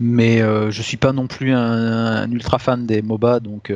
mais 0.00 0.40
euh, 0.40 0.70
je 0.70 0.82
suis 0.82 0.96
pas 0.96 1.12
non 1.12 1.26
plus 1.26 1.52
un, 1.52 2.30
ultra 2.30 2.58
fan 2.58 2.86
des 2.86 3.02
MOBA, 3.02 3.40
donc. 3.40 3.70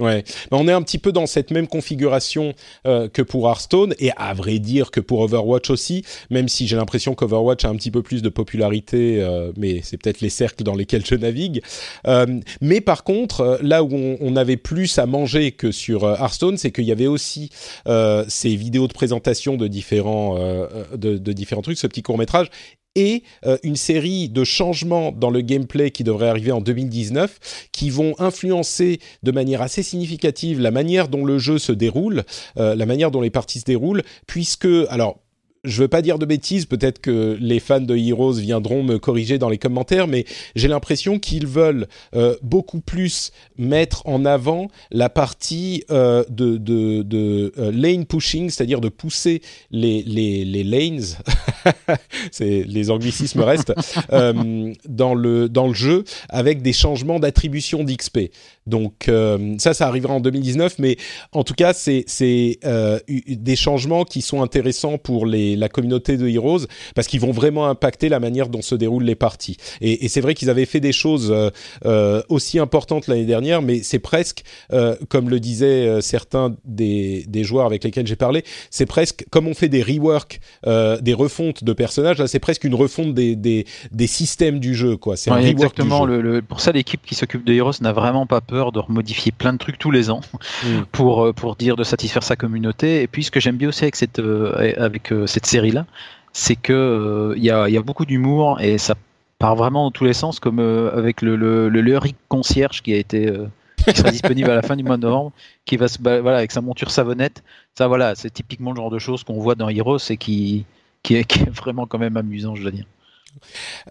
Euh... 0.00 0.04
Ouais, 0.04 0.22
on 0.52 0.68
est 0.68 0.72
un 0.72 0.82
petit 0.82 0.98
peu 0.98 1.10
dans 1.10 1.26
cette 1.26 1.50
même 1.50 1.66
configuration 1.66 2.54
euh, 2.86 3.08
que 3.08 3.20
pour 3.20 3.48
Hearthstone 3.48 3.94
et 3.98 4.12
à 4.16 4.32
vrai 4.32 4.60
dire 4.60 4.92
que 4.92 5.00
pour 5.00 5.20
Overwatch 5.20 5.70
aussi, 5.70 6.04
même 6.30 6.48
si 6.48 6.68
j'ai 6.68 6.76
l'impression 6.76 7.14
qu'Overwatch 7.14 7.64
a 7.64 7.68
un 7.68 7.74
petit 7.74 7.90
peu 7.90 8.02
plus 8.02 8.22
de 8.22 8.28
popularité, 8.28 9.20
euh, 9.20 9.50
mais 9.56 9.80
c'est 9.82 9.96
peut-être 9.96 10.20
les 10.20 10.28
cercles 10.30 10.62
dans 10.62 10.76
lesquels 10.76 11.04
je 11.04 11.16
navigue. 11.16 11.62
Euh, 12.06 12.26
mais 12.60 12.80
par 12.80 13.02
contre, 13.02 13.58
là 13.60 13.82
où 13.82 13.90
on, 13.92 14.36
avait 14.36 14.56
plus 14.56 14.98
à 14.98 15.06
manger 15.06 15.50
que 15.50 15.72
sur 15.72 16.04
Hearthstone, 16.04 16.58
c'est 16.58 16.70
qu'il 16.70 16.84
y 16.84 16.92
avait 16.92 17.08
aussi 17.08 17.50
ces 18.28 18.54
vidéos 18.54 18.86
de 18.86 18.92
présentation 18.92 19.56
de 19.56 19.66
différents 19.66 20.36
de, 20.94 21.18
de 21.18 21.32
différents 21.32 21.62
trucs, 21.62 21.78
ce 21.78 21.88
petit 21.88 22.02
court 22.02 22.18
métrage 22.18 22.50
et 22.94 23.22
euh, 23.46 23.58
une 23.62 23.76
série 23.76 24.28
de 24.28 24.44
changements 24.44 25.12
dans 25.12 25.30
le 25.30 25.40
gameplay 25.40 25.90
qui 25.90 26.04
devrait 26.04 26.28
arriver 26.28 26.52
en 26.52 26.60
2019, 26.60 27.68
qui 27.72 27.90
vont 27.90 28.14
influencer 28.18 29.00
de 29.22 29.30
manière 29.30 29.62
assez 29.62 29.82
significative 29.82 30.60
la 30.60 30.70
manière 30.70 31.08
dont 31.08 31.24
le 31.24 31.38
jeu 31.38 31.58
se 31.58 31.72
déroule, 31.72 32.24
euh, 32.58 32.74
la 32.74 32.86
manière 32.86 33.10
dont 33.10 33.20
les 33.20 33.30
parties 33.30 33.60
se 33.60 33.64
déroulent, 33.64 34.02
puisque 34.26 34.68
alors 34.88 35.20
je 35.64 35.82
veux 35.82 35.88
pas 35.88 36.02
dire 36.02 36.18
de 36.18 36.26
bêtises, 36.26 36.66
peut-être 36.66 37.00
que 37.00 37.36
les 37.40 37.60
fans 37.60 37.80
de 37.80 37.96
Heroes 37.96 38.34
viendront 38.34 38.82
me 38.82 38.98
corriger 38.98 39.38
dans 39.38 39.48
les 39.48 39.58
commentaires, 39.58 40.06
mais 40.06 40.24
j'ai 40.54 40.68
l'impression 40.68 41.18
qu'ils 41.18 41.46
veulent 41.46 41.86
euh, 42.14 42.36
beaucoup 42.42 42.80
plus 42.80 43.32
mettre 43.56 44.06
en 44.06 44.24
avant 44.24 44.68
la 44.90 45.08
partie 45.08 45.84
euh, 45.90 46.24
de, 46.28 46.56
de, 46.56 47.02
de 47.02 47.52
euh, 47.58 47.72
lane 47.72 48.06
pushing, 48.06 48.50
c'est-à-dire 48.50 48.80
de 48.80 48.88
pousser 48.88 49.42
les, 49.70 50.02
les, 50.02 50.44
les 50.44 50.64
lanes, 50.64 51.04
c'est 52.30 52.64
les 52.66 52.90
anglicismes 52.90 53.40
restent, 53.40 53.74
dans, 54.88 55.14
le, 55.14 55.48
dans 55.48 55.66
le 55.66 55.74
jeu 55.74 56.04
avec 56.28 56.62
des 56.62 56.72
changements 56.72 57.18
d'attribution 57.18 57.84
d'XP. 57.84 58.30
Donc 58.66 59.10
ça, 59.58 59.74
ça 59.74 59.88
arrivera 59.88 60.14
en 60.14 60.20
2019, 60.20 60.78
mais 60.78 60.96
en 61.32 61.42
tout 61.42 61.54
cas, 61.54 61.72
c'est 61.72 62.04
des 63.08 63.56
changements 63.56 64.04
qui 64.04 64.22
sont 64.22 64.42
intéressants 64.42 64.98
pour 64.98 65.26
les 65.26 65.56
la 65.58 65.68
communauté 65.68 66.16
de 66.16 66.28
Heroes 66.28 66.66
parce 66.94 67.06
qu'ils 67.06 67.20
vont 67.20 67.32
vraiment 67.32 67.66
impacter 67.66 68.08
la 68.08 68.20
manière 68.20 68.48
dont 68.48 68.62
se 68.62 68.74
déroulent 68.74 69.04
les 69.04 69.14
parties. 69.14 69.56
Et, 69.80 70.08
c'est 70.08 70.20
vrai 70.20 70.34
qu'ils 70.34 70.50
avaient 70.50 70.66
fait 70.66 70.80
des 70.80 70.92
choses 70.92 71.30
euh, 71.30 71.50
euh, 71.84 72.22
aussi 72.28 72.58
importantes 72.58 73.06
l'année 73.06 73.26
dernière, 73.26 73.62
mais 73.62 73.82
c'est 73.82 73.98
presque, 73.98 74.42
euh, 74.72 74.96
comme 75.08 75.28
le 75.28 75.40
disaient 75.40 76.00
certains 76.00 76.56
des, 76.64 77.24
des, 77.28 77.44
joueurs 77.44 77.66
avec 77.66 77.84
lesquels 77.84 78.06
j'ai 78.06 78.16
parlé, 78.16 78.44
c'est 78.70 78.86
presque 78.86 79.24
comme 79.30 79.46
on 79.46 79.54
fait 79.54 79.68
des 79.68 79.82
reworks, 79.82 80.40
des 80.64 81.14
refontes 81.14 81.64
de 81.64 81.72
personnages, 81.72 82.18
là 82.18 82.26
c'est 82.26 82.38
presque 82.38 82.64
une 82.64 82.74
refonte 82.74 83.14
des, 83.14 83.36
des, 83.36 83.66
des, 83.92 84.06
systèmes 84.06 84.60
du 84.60 84.74
jeu. 84.74 84.96
quoi. 84.96 85.16
C'est 85.16 85.30
exactement. 85.44 86.04
Le, 86.04 86.42
pour 86.42 86.60
ça, 86.60 86.72
l'équipe 86.72 87.00
qui 87.04 87.14
s'occupe 87.14 87.44
de 87.44 87.52
Heroes 87.52 87.80
n'a 87.80 87.92
vraiment 87.92 88.26
pas 88.26 88.40
peur 88.40 88.72
de 88.72 88.78
remodifier 88.78 89.32
plein 89.32 89.52
de 89.52 89.58
trucs 89.58 89.78
tous 89.78 89.90
les 89.90 90.10
ans 90.10 90.20
mm. 90.64 90.68
pour, 90.92 91.32
pour 91.34 91.56
dire 91.56 91.76
de 91.76 91.84
satisfaire 91.84 92.22
sa 92.22 92.36
communauté. 92.36 93.02
Et 93.02 93.06
puis 93.06 93.24
ce 93.24 93.30
que 93.30 93.40
j'aime 93.40 93.56
bien 93.56 93.68
aussi 93.68 93.84
avec 93.84 93.96
cette, 93.96 94.20
avec 94.76 95.12
série-là, 95.46 95.86
c'est 96.32 96.56
que 96.56 96.72
euh, 96.72 97.34
il 97.36 97.44
y, 97.44 97.50
a, 97.50 97.82
beaucoup 97.82 98.06
d'humour 98.06 98.60
et 98.60 98.78
ça 98.78 98.94
part 99.38 99.56
vraiment 99.56 99.84
dans 99.84 99.90
tous 99.90 100.04
les 100.04 100.12
sens, 100.12 100.40
comme 100.40 100.60
euh, 100.60 100.96
avec 100.96 101.22
le, 101.22 101.36
le, 101.36 102.00
concierge 102.28 102.82
qui 102.82 102.92
a 102.92 102.96
été 102.96 103.28
euh, 103.28 103.46
disponible 104.10 104.50
à 104.50 104.54
la 104.54 104.62
fin 104.62 104.76
du 104.76 104.84
mois 104.84 104.96
de 104.96 105.02
novembre, 105.02 105.32
qui 105.64 105.76
va 105.76 105.88
se 105.88 105.98
voilà 106.00 106.38
avec 106.38 106.52
sa 106.52 106.60
monture 106.60 106.90
savonnette. 106.90 107.42
Ça 107.76 107.88
voilà, 107.88 108.14
c'est 108.14 108.30
typiquement 108.30 108.70
le 108.70 108.76
genre 108.76 108.90
de 108.90 108.98
choses 108.98 109.24
qu'on 109.24 109.40
voit 109.40 109.54
dans 109.54 109.68
Heroes 109.68 109.98
et 110.10 110.16
qui 110.16 110.64
qui 111.02 111.16
est, 111.16 111.24
qui 111.24 111.40
est 111.40 111.50
vraiment 111.50 111.86
quand 111.86 111.98
même 111.98 112.16
amusant, 112.16 112.54
je 112.54 112.62
dois 112.62 112.72
dire. 112.72 112.86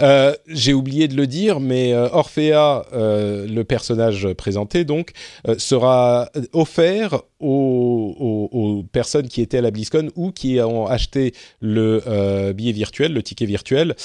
Euh, 0.02 0.34
j'ai 0.48 0.74
oublié 0.74 1.08
de 1.08 1.16
le 1.16 1.28
dire, 1.28 1.60
mais 1.60 1.94
euh, 1.94 2.10
Orphea, 2.12 2.86
euh, 2.94 3.48
le 3.48 3.64
personnage 3.64 4.28
présenté, 4.34 4.86
donc, 4.86 5.12
sera 5.58 6.30
offert 6.54 7.22
aux, 7.40 8.84
personnes 8.92 9.28
qui 9.28 9.42
étaient 9.42 9.60
à 9.60 9.62
la 9.62 9.72
BlizzCon 9.72 10.10
ou 10.16 10.32
qui 10.32 10.60
ont 10.60 10.88
acheté 10.88 11.34
le 11.62 12.52
billet 12.54 12.72
virtuel, 12.72 13.14
le 13.14 13.22
ticket 13.22 13.46
virtuel. 13.46 13.96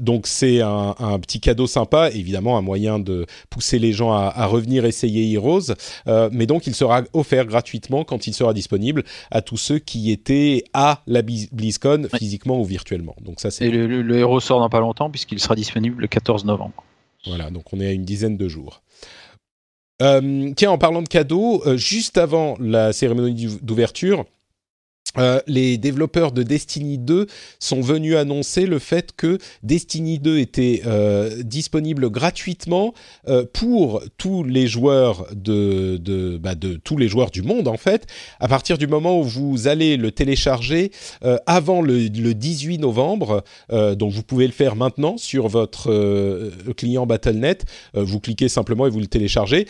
donc, 0.00 0.26
c'est 0.26 0.60
un, 0.60 1.18
petit 1.20 1.40
cadeau 1.40 1.66
sympa, 1.66 2.10
évidemment, 2.10 2.58
un 2.58 2.62
moyen 2.62 2.98
de 2.98 3.26
pousser 3.50 3.78
les 3.78 3.92
gens 3.92 4.12
à, 4.12 4.46
revenir 4.46 4.84
essayer 4.84 5.32
Heroes. 5.32 5.74
mais 6.32 6.46
donc, 6.46 6.66
il 6.66 6.74
sera 6.74 7.02
offert 7.12 7.46
gratuitement 7.46 8.04
quand 8.04 8.26
il 8.26 8.34
sera 8.34 8.52
disponible 8.52 9.04
à 9.30 9.40
tous 9.42 9.56
ceux 9.56 9.78
qui 9.78 10.10
étaient 10.10 10.64
à 10.72 11.02
la 11.06 11.22
BlizzCon, 11.22 12.08
physiquement 12.18 12.60
ou 12.60 12.64
virtuellement. 12.64 13.16
Donc, 13.22 13.40
ça, 13.40 13.50
c'est. 13.50 13.66
Et 13.66 13.70
le, 13.70 14.02
le 14.02 14.18
héros 14.18 14.40
sort 14.40 14.60
dans 14.60 14.65
pas 14.68 14.80
longtemps 14.80 15.10
puisqu'il 15.10 15.40
sera 15.40 15.54
disponible 15.54 16.00
le 16.00 16.06
14 16.06 16.44
novembre. 16.44 16.84
Voilà, 17.26 17.50
donc 17.50 17.72
on 17.72 17.80
est 17.80 17.86
à 17.86 17.92
une 17.92 18.04
dizaine 18.04 18.36
de 18.36 18.48
jours. 18.48 18.82
Euh, 20.02 20.52
tiens, 20.54 20.70
en 20.70 20.78
parlant 20.78 21.02
de 21.02 21.08
cadeaux, 21.08 21.62
euh, 21.66 21.76
juste 21.76 22.18
avant 22.18 22.56
la 22.60 22.92
cérémonie 22.92 23.58
d'ouverture, 23.62 24.26
euh, 25.18 25.40
les 25.46 25.78
développeurs 25.78 26.32
de 26.32 26.42
Destiny 26.42 26.98
2 26.98 27.26
sont 27.58 27.80
venus 27.80 28.16
annoncer 28.16 28.66
le 28.66 28.78
fait 28.78 29.12
que 29.16 29.38
Destiny 29.62 30.18
2 30.18 30.38
était 30.38 30.82
euh, 30.86 31.42
disponible 31.42 32.10
gratuitement 32.10 32.94
euh, 33.28 33.44
pour 33.52 34.02
tous 34.18 34.44
les 34.44 34.66
joueurs 34.66 35.26
de, 35.34 36.38
bah 36.40 36.54
de, 36.54 36.74
tous 36.76 36.96
les 36.96 37.08
joueurs 37.08 37.30
du 37.30 37.42
monde 37.42 37.68
en 37.68 37.76
fait. 37.76 38.06
À 38.40 38.48
partir 38.48 38.78
du 38.78 38.86
moment 38.86 39.20
où 39.20 39.24
vous 39.24 39.68
allez 39.68 39.96
le 39.96 40.10
télécharger 40.10 40.90
avant 41.46 41.82
le, 41.82 42.08
le, 42.08 42.34
18 42.34 42.78
novembre 42.78 43.42
donc 43.70 44.12
vous 44.12 44.22
pouvez 44.22 44.46
le 44.46 44.52
faire 44.52 44.76
maintenant 44.76 45.16
sur 45.16 45.48
votre 45.48 46.52
client 46.76 47.06
Battle.net 47.06 47.64
vous 47.94 48.20
cliquez 48.20 48.48
simplement 48.48 48.86
et 48.86 48.90
vous 48.90 49.00
le 49.00 49.06
téléchargez 49.06 49.66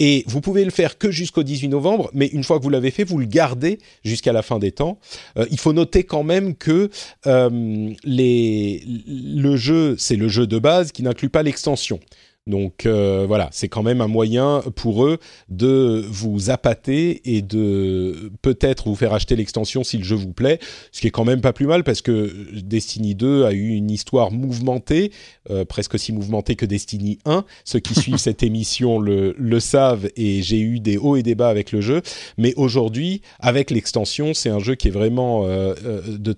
et 0.00 0.24
vous 0.26 0.40
pouvez 0.40 0.64
le 0.64 0.70
faire 0.70 0.98
que 0.98 1.10
jusqu'au 1.10 1.42
18 1.42 1.68
novembre, 1.68 2.10
mais 2.14 2.26
une 2.26 2.42
fois 2.42 2.58
que 2.58 2.64
vous 2.64 2.70
l'avez 2.70 2.90
fait, 2.90 3.04
vous 3.04 3.18
le 3.18 3.26
gardez 3.26 3.78
jusqu'à 4.02 4.32
la 4.32 4.42
fin 4.42 4.58
des 4.58 4.72
temps. 4.72 4.98
Euh, 5.36 5.46
il 5.50 5.60
faut 5.60 5.74
noter 5.74 6.04
quand 6.04 6.22
même 6.22 6.56
que 6.56 6.90
euh, 7.26 7.90
les, 8.02 8.82
le 9.06 9.56
jeu, 9.56 9.96
c'est 9.98 10.16
le 10.16 10.28
jeu 10.28 10.46
de 10.46 10.58
base 10.58 10.90
qui 10.90 11.02
n'inclut 11.02 11.28
pas 11.28 11.42
l'extension. 11.42 12.00
Donc 12.46 12.86
euh, 12.86 13.26
voilà, 13.28 13.48
c'est 13.52 13.68
quand 13.68 13.82
même 13.82 14.00
un 14.00 14.08
moyen 14.08 14.62
pour 14.74 15.04
eux 15.04 15.18
de 15.48 16.04
vous 16.08 16.50
appâter 16.50 17.20
et 17.36 17.42
de 17.42 18.32
peut-être 18.40 18.88
vous 18.88 18.96
faire 18.96 19.12
acheter 19.12 19.36
l'extension 19.36 19.84
si 19.84 19.98
le 19.98 20.04
jeu 20.04 20.16
vous 20.16 20.32
plaît, 20.32 20.58
ce 20.90 21.00
qui 21.00 21.06
est 21.06 21.10
quand 21.10 21.24
même 21.24 21.42
pas 21.42 21.52
plus 21.52 21.66
mal 21.66 21.84
parce 21.84 22.00
que 22.00 22.34
Destiny 22.62 23.14
2 23.14 23.44
a 23.44 23.52
eu 23.52 23.68
une 23.68 23.90
histoire 23.90 24.30
mouvementée, 24.30 25.12
euh, 25.50 25.66
presque 25.66 25.94
aussi 25.94 26.12
mouvementée 26.12 26.56
que 26.56 26.66
Destiny 26.66 27.18
1. 27.26 27.44
Ceux 27.64 27.78
qui 27.78 27.94
suivent 28.00 28.16
cette 28.16 28.42
émission 28.42 28.98
le, 28.98 29.34
le 29.38 29.60
savent 29.60 30.08
et 30.16 30.42
j'ai 30.42 30.60
eu 30.60 30.80
des 30.80 30.96
hauts 30.96 31.16
et 31.16 31.22
des 31.22 31.34
bas 31.34 31.50
avec 31.50 31.72
le 31.72 31.82
jeu. 31.82 32.00
Mais 32.38 32.54
aujourd'hui, 32.56 33.20
avec 33.38 33.70
l'extension, 33.70 34.32
c'est 34.32 34.50
un 34.50 34.60
jeu 34.60 34.76
qui 34.76 34.88
est 34.88 34.92
vraiment 34.92 35.42
euh, 35.44 35.74
de 36.18 36.34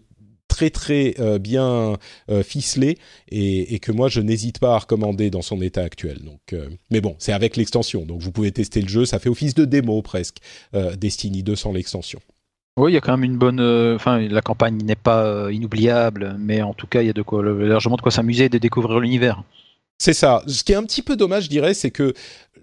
très 0.52 0.68
très 0.68 1.14
euh, 1.18 1.38
bien 1.38 1.96
euh, 2.30 2.42
ficelé 2.42 2.98
et, 3.30 3.78
que 3.78 3.90
moi 3.90 4.08
je 4.08 4.20
n'hésite 4.20 4.58
pas 4.58 4.74
à 4.74 4.78
recommander 4.80 5.30
dans 5.30 5.40
son 5.40 5.62
état 5.62 5.80
actuel. 5.82 6.18
Donc, 6.22 6.40
euh, 6.52 6.68
mais 6.90 7.00
bon, 7.00 7.16
c'est 7.18 7.32
avec 7.32 7.56
l'extension, 7.56 8.04
donc 8.04 8.20
vous 8.20 8.32
pouvez 8.32 8.52
tester 8.52 8.82
le 8.82 8.88
jeu. 8.88 9.06
Ça 9.06 9.18
fait 9.18 9.30
office 9.30 9.54
de 9.54 9.64
démo 9.64 10.02
presque, 10.02 10.38
Destiny 10.98 11.42
2 11.42 11.56
sans 11.56 11.72
l'extension. 11.72 12.20
Oui, 12.78 12.92
il 12.92 12.94
y 12.94 12.98
a 12.98 13.00
quand 13.00 13.16
même 13.16 13.24
une 13.24 13.38
bonne. 13.38 13.60
Enfin, 13.94 14.20
la 14.20 14.42
campagne 14.42 14.76
n'est 14.76 14.94
pas 14.94 15.50
inoubliable, 15.50 16.36
mais 16.38 16.60
en 16.60 16.74
tout 16.74 16.86
cas, 16.86 17.02
il 17.02 17.06
y 17.06 17.10
a 17.10 17.14
de 17.14 17.22
quoi, 17.22 17.42
largement 17.42 17.96
de 17.96 18.02
quoi 18.02 18.12
s'amuser 18.12 18.44
et 18.44 18.48
de 18.48 18.58
découvrir 18.58 19.00
l'univers. 19.00 19.42
C'est 19.98 20.14
ça. 20.14 20.42
Ce 20.46 20.64
qui 20.64 20.72
est 20.72 20.76
un 20.76 20.84
petit 20.84 21.02
peu 21.02 21.16
dommage, 21.16 21.44
je 21.44 21.48
dirais, 21.48 21.74
c'est 21.74 21.90
que 21.90 22.12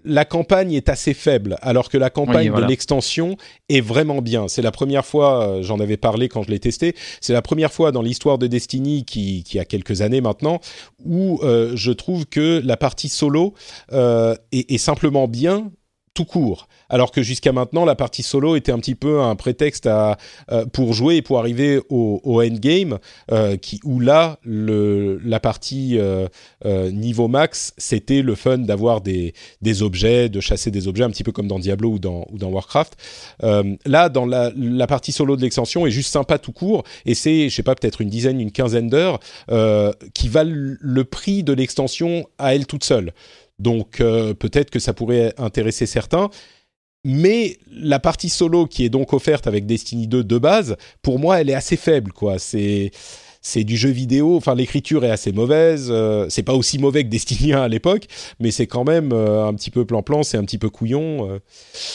la 0.04 0.24
campagne 0.24 0.72
est 0.72 0.88
assez 0.88 1.14
faible, 1.14 1.56
alors 1.62 1.88
que 1.88 1.98
la 1.98 2.10
campagne 2.10 2.52
de 2.52 2.62
l'extension 2.62 3.36
est 3.68 3.80
vraiment 3.80 4.22
bien. 4.22 4.48
C'est 4.48 4.62
la 4.62 4.70
première 4.70 5.04
fois, 5.04 5.46
euh, 5.46 5.62
j'en 5.62 5.80
avais 5.80 5.96
parlé 5.96 6.28
quand 6.28 6.42
je 6.42 6.50
l'ai 6.50 6.58
testé, 6.58 6.94
c'est 7.20 7.32
la 7.32 7.42
première 7.42 7.72
fois 7.72 7.92
dans 7.92 8.02
l'histoire 8.02 8.38
de 8.38 8.46
Destiny, 8.46 9.04
qui, 9.04 9.58
a 9.58 9.64
quelques 9.64 10.00
années 10.00 10.20
maintenant, 10.20 10.60
où 11.04 11.40
euh, 11.42 11.72
je 11.74 11.92
trouve 11.92 12.26
que 12.26 12.62
la 12.64 12.76
partie 12.76 13.08
solo 13.08 13.54
euh, 13.92 14.34
est, 14.52 14.78
simplement 14.78 15.28
bien, 15.28 15.70
tout 16.20 16.26
court. 16.26 16.68
Alors 16.90 17.12
que 17.12 17.22
jusqu'à 17.22 17.52
maintenant, 17.52 17.84
la 17.86 17.94
partie 17.94 18.22
solo 18.22 18.56
était 18.56 18.72
un 18.72 18.78
petit 18.78 18.94
peu 18.94 19.20
un 19.20 19.36
prétexte 19.36 19.86
à, 19.86 20.18
euh, 20.52 20.66
pour 20.66 20.92
jouer 20.92 21.16
et 21.16 21.22
pour 21.22 21.38
arriver 21.38 21.80
au, 21.88 22.20
au 22.24 22.42
endgame, 22.42 22.98
euh, 23.32 23.56
qui, 23.56 23.80
où 23.84 24.00
là, 24.00 24.38
le, 24.42 25.18
la 25.24 25.40
partie 25.40 25.96
euh, 25.98 26.28
niveau 26.90 27.28
max, 27.28 27.72
c'était 27.78 28.20
le 28.20 28.34
fun 28.34 28.58
d'avoir 28.58 29.00
des, 29.00 29.32
objets, 29.80 30.28
de 30.28 30.40
chasser 30.40 30.70
des 30.70 30.88
objets, 30.88 31.04
un 31.04 31.10
petit 31.10 31.24
peu 31.24 31.32
comme 31.32 31.48
dans 31.48 31.58
Diablo 31.58 31.92
ou 31.92 31.98
dans, 31.98 32.26
Warcraft. 32.50 32.96
Là, 33.86 34.08
dans 34.08 34.26
la, 34.26 34.52
la 34.56 34.86
partie 34.86 35.12
solo 35.12 35.36
de 35.36 35.42
l'extension 35.42 35.86
est 35.86 35.90
juste 35.90 36.12
sympa 36.12 36.38
tout 36.38 36.52
court, 36.52 36.82
et 37.06 37.14
c'est, 37.14 37.48
je 37.48 37.54
sais 37.54 37.62
pas, 37.62 37.74
peut-être 37.74 38.00
une 38.02 38.10
dizaine, 38.10 38.40
une 38.40 38.52
quinzaine 38.52 38.88
d'heures 38.88 39.20
qui 40.12 40.28
valent 40.28 40.76
le 40.80 41.04
prix 41.04 41.44
de 41.44 41.52
l'extension 41.52 42.26
à 42.38 42.54
elle 42.54 42.66
toute 42.66 42.84
seule. 42.84 43.12
Donc 43.60 44.00
euh, 44.00 44.34
peut-être 44.34 44.70
que 44.70 44.78
ça 44.78 44.92
pourrait 44.92 45.34
intéresser 45.38 45.86
certains. 45.86 46.30
Mais 47.04 47.56
la 47.72 47.98
partie 47.98 48.28
solo 48.28 48.66
qui 48.66 48.84
est 48.84 48.90
donc 48.90 49.12
offerte 49.14 49.46
avec 49.46 49.64
Destiny 49.64 50.06
2 50.06 50.22
de 50.22 50.38
base, 50.38 50.76
pour 51.00 51.18
moi, 51.18 51.40
elle 51.40 51.48
est 51.48 51.54
assez 51.54 51.76
faible, 51.76 52.12
quoi. 52.12 52.38
C'est 52.38 52.90
c'est 53.42 53.64
du 53.64 53.78
jeu 53.78 53.88
vidéo. 53.88 54.36
Enfin, 54.36 54.54
l'écriture 54.54 55.02
est 55.02 55.10
assez 55.10 55.32
mauvaise. 55.32 55.88
Euh, 55.90 56.26
c'est 56.28 56.42
pas 56.42 56.52
aussi 56.52 56.78
mauvais 56.78 57.04
que 57.04 57.08
Destiny 57.08 57.54
1 57.54 57.62
à 57.62 57.68
l'époque, 57.68 58.04
mais 58.38 58.50
c'est 58.50 58.66
quand 58.66 58.84
même 58.84 59.12
euh, 59.14 59.46
un 59.46 59.54
petit 59.54 59.70
peu 59.70 59.86
plan-plan. 59.86 60.22
C'est 60.24 60.36
un 60.36 60.44
petit 60.44 60.58
peu 60.58 60.68
couillon. 60.68 61.26
euh. 61.30 61.38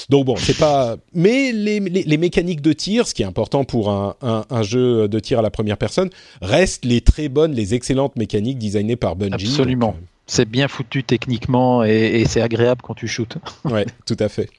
Donc 0.10 0.26
bon, 0.26 0.38
c'est 0.38 0.58
pas. 0.58 0.98
Mais 1.14 1.52
les, 1.52 1.80
les, 1.80 2.02
les 2.02 2.18
mécaniques 2.18 2.62
de 2.62 2.74
tir, 2.74 3.06
ce 3.08 3.14
qui 3.14 3.22
est 3.22 3.28
important 3.28 3.64
pour 3.64 3.92
un, 3.92 4.16
un, 4.24 4.46
un 4.50 4.64
jeu 4.64 5.08
de 5.08 5.20
tir 5.20 5.38
à 5.38 5.42
la 5.44 5.52
première 5.52 5.78
personne, 5.78 6.10
restent 6.42 6.84
les 6.84 7.02
très 7.02 7.30
bonnes, 7.30 7.54
les 7.54 7.76
excellentes 7.76 8.16
mécaniques 8.16 8.58
designées 8.58 8.96
par 8.96 9.16
Bungie. 9.16 9.34
Absolument. 9.46 9.88
Donc, 9.90 9.96
C'est 10.28 10.50
bien 10.50 10.68
foutu 10.68 11.04
techniquement 11.04 11.84
et, 11.84 12.26
c'est 12.28 12.42
agréable 12.42 12.82
quand 12.82 12.96
tu 12.96 13.08
shootes. 13.08 13.38
ouais, 13.66 13.86
tout 14.06 14.18
à 14.20 14.30
fait. 14.30 14.50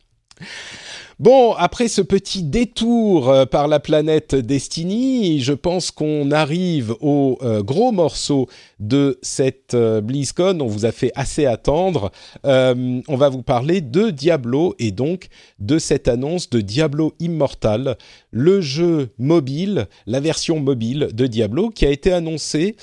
Bon, 1.18 1.54
après 1.54 1.88
ce 1.88 2.02
petit 2.02 2.42
détour 2.42 3.30
euh, 3.30 3.46
par 3.46 3.68
la 3.68 3.80
planète 3.80 4.34
Destiny, 4.34 5.40
je 5.40 5.54
pense 5.54 5.90
qu'on 5.90 6.30
arrive 6.30 6.94
au 7.00 7.38
euh, 7.40 7.62
gros 7.62 7.90
morceau 7.90 8.50
de 8.80 9.18
cette 9.22 9.72
euh, 9.72 10.02
BlizzCon. 10.02 10.58
On 10.60 10.66
vous 10.66 10.84
a 10.84 10.92
fait 10.92 11.12
assez 11.14 11.46
attendre. 11.46 12.12
Euh, 12.44 13.00
on 13.08 13.16
va 13.16 13.30
vous 13.30 13.42
parler 13.42 13.80
de 13.80 14.10
Diablo 14.10 14.74
et 14.78 14.90
donc 14.90 15.28
de 15.58 15.78
cette 15.78 16.06
annonce 16.06 16.50
de 16.50 16.60
Diablo 16.60 17.14
Immortal, 17.18 17.96
le 18.30 18.60
jeu 18.60 19.08
mobile, 19.16 19.86
la 20.04 20.20
version 20.20 20.60
mobile 20.60 21.08
de 21.14 21.26
Diablo 21.26 21.70
qui 21.70 21.86
a 21.86 21.90
été 21.90 22.12
annoncée. 22.12 22.76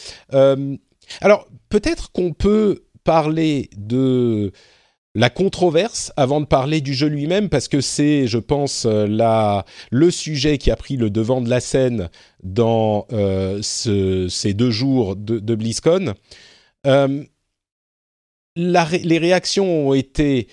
Alors, 1.22 1.48
peut-être 1.74 2.12
qu'on 2.12 2.34
peut 2.34 2.84
parler 3.04 3.72
de 3.76 4.52
la 5.16 5.32
controverse 5.32 6.14
avant 6.18 6.40
de 6.40 6.46
parler 6.46 6.82
du 6.82 6.94
jeu 6.94 7.08
lui-même 7.08 7.50
parce 7.50 7.68
que 7.68 7.82
c'est, 7.82 8.28
je 8.28 8.38
pense, 8.38 8.86
euh, 8.86 9.08
la, 9.08 9.66
le 9.90 10.12
sujet 10.12 10.60
qui 10.60 10.70
a 10.70 10.76
pris 10.76 10.98
le 10.98 11.10
devant 11.10 11.42
de 11.42 11.50
la 11.50 11.60
scène 11.60 12.10
dans 12.44 13.08
euh, 13.12 13.60
ce- 13.64 14.28
ces 14.30 14.54
deux 14.54 14.70
jours 14.70 15.16
de, 15.16 15.40
de 15.40 15.56
BlizzCon. 15.56 16.14
Euh, 16.86 17.24
les 18.56 19.18
réactions 19.18 19.88
ont 19.90 19.94
été 19.96 20.48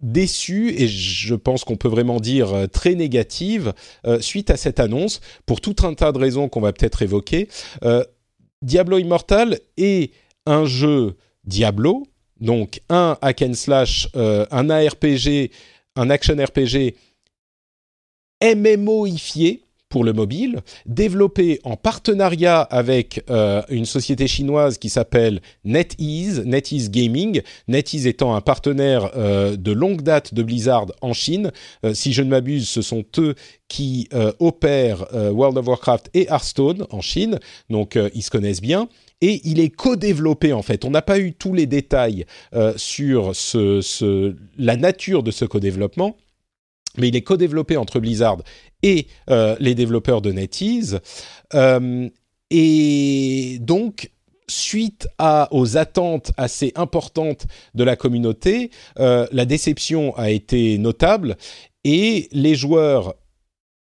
déçues 0.00 0.74
et 0.78 0.86
je 0.86 1.34
pense 1.34 1.64
qu'on 1.64 1.76
peut 1.76 1.88
vraiment 1.88 2.20
dire 2.20 2.68
très 2.72 2.94
négatives 2.94 3.72
suite 4.20 4.50
à 4.50 4.56
cette 4.56 4.78
annonce 4.78 5.20
pour 5.44 5.60
tout 5.60 5.74
un 5.82 5.94
tas 5.94 6.12
de 6.12 6.18
raisons 6.18 6.48
qu'on 6.48 6.60
va 6.60 6.72
peut-être 6.72 7.02
évoquer. 7.02 7.48
Diablo 8.62 8.98
Immortal 8.98 9.58
est 9.76 10.12
un 10.46 10.64
jeu 10.64 11.16
Diablo, 11.44 12.06
donc 12.40 12.80
un 12.88 13.16
hack 13.22 13.42
and 13.42 13.54
slash, 13.54 14.08
euh, 14.16 14.46
un 14.50 14.70
ARPG, 14.70 15.50
un 15.96 16.10
action 16.10 16.36
RPG 16.36 16.94
MMOifié 18.42 19.62
pour 19.88 20.04
le 20.04 20.12
mobile, 20.12 20.60
développé 20.86 21.60
en 21.64 21.76
partenariat 21.76 22.60
avec 22.60 23.24
euh, 23.30 23.62
une 23.70 23.86
société 23.86 24.26
chinoise 24.26 24.78
qui 24.78 24.90
s'appelle 24.90 25.40
NetEase, 25.64 26.44
NetEase 26.44 26.90
Gaming, 26.90 27.40
NetEase 27.68 28.06
étant 28.06 28.34
un 28.34 28.40
partenaire 28.40 29.10
euh, 29.16 29.56
de 29.56 29.72
longue 29.72 30.02
date 30.02 30.34
de 30.34 30.42
Blizzard 30.42 30.86
en 31.00 31.14
Chine. 31.14 31.52
Euh, 31.84 31.94
si 31.94 32.12
je 32.12 32.22
ne 32.22 32.28
m'abuse, 32.28 32.68
ce 32.68 32.82
sont 32.82 33.04
eux 33.18 33.34
qui 33.68 34.08
opèrent 34.38 35.04
World 35.12 35.58
of 35.58 35.66
Warcraft 35.68 36.08
et 36.14 36.26
Hearthstone 36.30 36.86
en 36.88 37.02
Chine, 37.02 37.38
donc 37.68 37.98
ils 38.14 38.22
se 38.22 38.30
connaissent 38.30 38.62
bien. 38.62 38.88
Et 39.20 39.42
il 39.44 39.60
est 39.60 39.68
co-développé 39.68 40.54
en 40.54 40.62
fait. 40.62 40.86
On 40.86 40.90
n'a 40.90 41.02
pas 41.02 41.18
eu 41.18 41.34
tous 41.34 41.52
les 41.52 41.66
détails 41.66 42.24
sur 42.76 43.36
ce, 43.36 43.82
ce, 43.82 44.34
la 44.56 44.76
nature 44.76 45.22
de 45.22 45.30
ce 45.30 45.44
co-développement, 45.44 46.16
mais 46.98 47.08
il 47.08 47.16
est 47.16 47.22
co-développé 47.22 47.76
entre 47.76 48.00
Blizzard 48.00 48.38
et 48.82 49.06
euh, 49.30 49.56
les 49.60 49.74
développeurs 49.74 50.22
de 50.22 50.32
NetEase. 50.32 51.00
Euh, 51.54 52.08
et 52.50 53.58
donc, 53.60 54.10
suite 54.48 55.08
aux 55.50 55.76
attentes 55.76 56.32
assez 56.36 56.72
importantes 56.74 57.46
de 57.74 57.84
la 57.84 57.96
communauté, 57.96 58.70
euh, 58.98 59.26
la 59.32 59.44
déception 59.44 60.16
a 60.16 60.30
été 60.30 60.78
notable 60.78 61.36
et 61.84 62.28
les 62.32 62.54
joueurs 62.54 63.14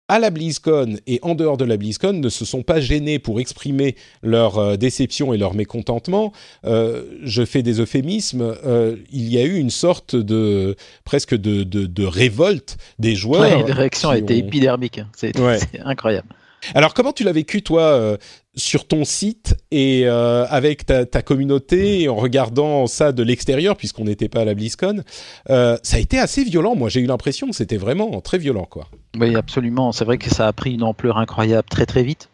à 0.09 0.19
la 0.19 0.31
BlizzCon 0.31 0.97
et 1.07 1.19
en 1.23 1.35
dehors 1.35 1.57
de 1.57 1.65
la 1.65 1.77
BlizzCon 1.77 2.13
ne 2.13 2.29
se 2.29 2.45
sont 2.45 2.63
pas 2.63 2.81
gênés 2.81 3.19
pour 3.19 3.41
exprimer 3.41 3.97
leur 4.23 4.59
euh, 4.59 4.77
déception 4.77 5.33
et 5.35 5.39
leur 5.39 5.55
mécontentement. 5.55 6.33
Euh, 6.65 7.03
je 7.25 7.45
fais 7.45 7.63
des 7.63 7.81
euphémismes. 7.81 8.55
euh, 8.65 8.97
il 9.11 9.29
y 9.33 9.39
a 9.39 9.43
eu 9.45 9.57
une 9.57 9.71
sorte 9.71 10.15
de 10.15 10.77
presque 11.05 11.35
de, 11.35 11.65
de, 11.65 11.87
de 11.87 12.05
révolte 12.05 12.77
des 12.99 13.15
joueurs. 13.17 13.41
Ouais, 13.43 13.67
la 13.69 13.75
réaction 13.75 14.11
a 14.11 14.19
été 14.19 14.35
ont- 14.35 14.39
épidermique. 14.47 14.99
hein. 14.99 15.09
C'est 15.17 15.37
Ouais. 15.41 15.59
incroyable. 15.85 16.29
Alors, 16.75 16.95
comment 16.95 17.13
tu 17.13 17.23
l'as 17.23 17.33
vécu, 17.33 17.63
toi, 17.63 18.17
sur 18.57 18.87
ton 18.89 19.05
site 19.05 19.55
et 19.71 20.03
euh, 20.07 20.47
avec 20.49 20.87
ta, 20.87 21.05
ta 21.05 21.21
communauté, 21.23 22.01
et 22.03 22.09
en 22.09 22.17
regardant 22.17 22.87
ça 22.87 23.13
de 23.13 23.23
l'extérieur, 23.23 23.77
puisqu'on 23.77 24.05
n'était 24.05 24.29
pas 24.29 24.41
à 24.41 24.45
la 24.47 24.55
BlizzCon 24.55 25.03
euh, 25.51 25.77
Ça 25.83 25.99
a 25.99 26.01
été 26.01 26.19
assez 26.19 26.43
violent. 26.43 26.75
Moi, 26.75 26.89
j'ai 26.89 27.01
eu 27.01 27.07
l'impression 27.07 27.49
que 27.49 27.55
c'était 27.55 27.77
vraiment 27.77 28.21
très 28.23 28.39
violent, 28.39 28.67
quoi. 28.69 28.89
Oui, 29.21 29.37
absolument. 29.37 29.93
C'est 29.93 30.05
vrai 30.05 30.17
que 30.19 30.31
ça 30.31 30.47
a 30.47 30.53
pris 30.53 30.73
une 30.75 30.83
ampleur 30.83 31.19
incroyable 31.19 31.69
très 31.69 31.87
très 31.87 32.03
vite. 32.03 32.31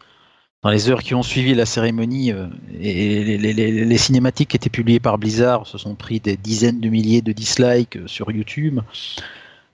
Dans 0.63 0.71
les 0.71 0.89
heures 0.89 1.03
qui 1.03 1.17
ont 1.17 1.25
suivi 1.25 1.55
la 1.57 1.67
cérémonie 1.67 2.31
euh, 2.31 2.47
et 2.81 3.25
les, 3.25 3.37
les- 3.39 3.53
les- 3.53 3.85
les 3.85 3.99
cinématiques 3.99 4.51
qui 4.51 4.57
étaient 4.57 4.71
publiées 4.71 5.01
par 5.01 5.19
Blizzard 5.19 5.67
se 5.67 5.77
sont 5.77 5.97
pris 5.97 6.21
des 6.21 6.37
dizaines 6.37 6.79
de 6.79 6.89
milliers 6.89 7.21
de 7.21 7.33
dislikes 7.33 7.99
sur 8.07 8.31
YouTube. 8.31 8.79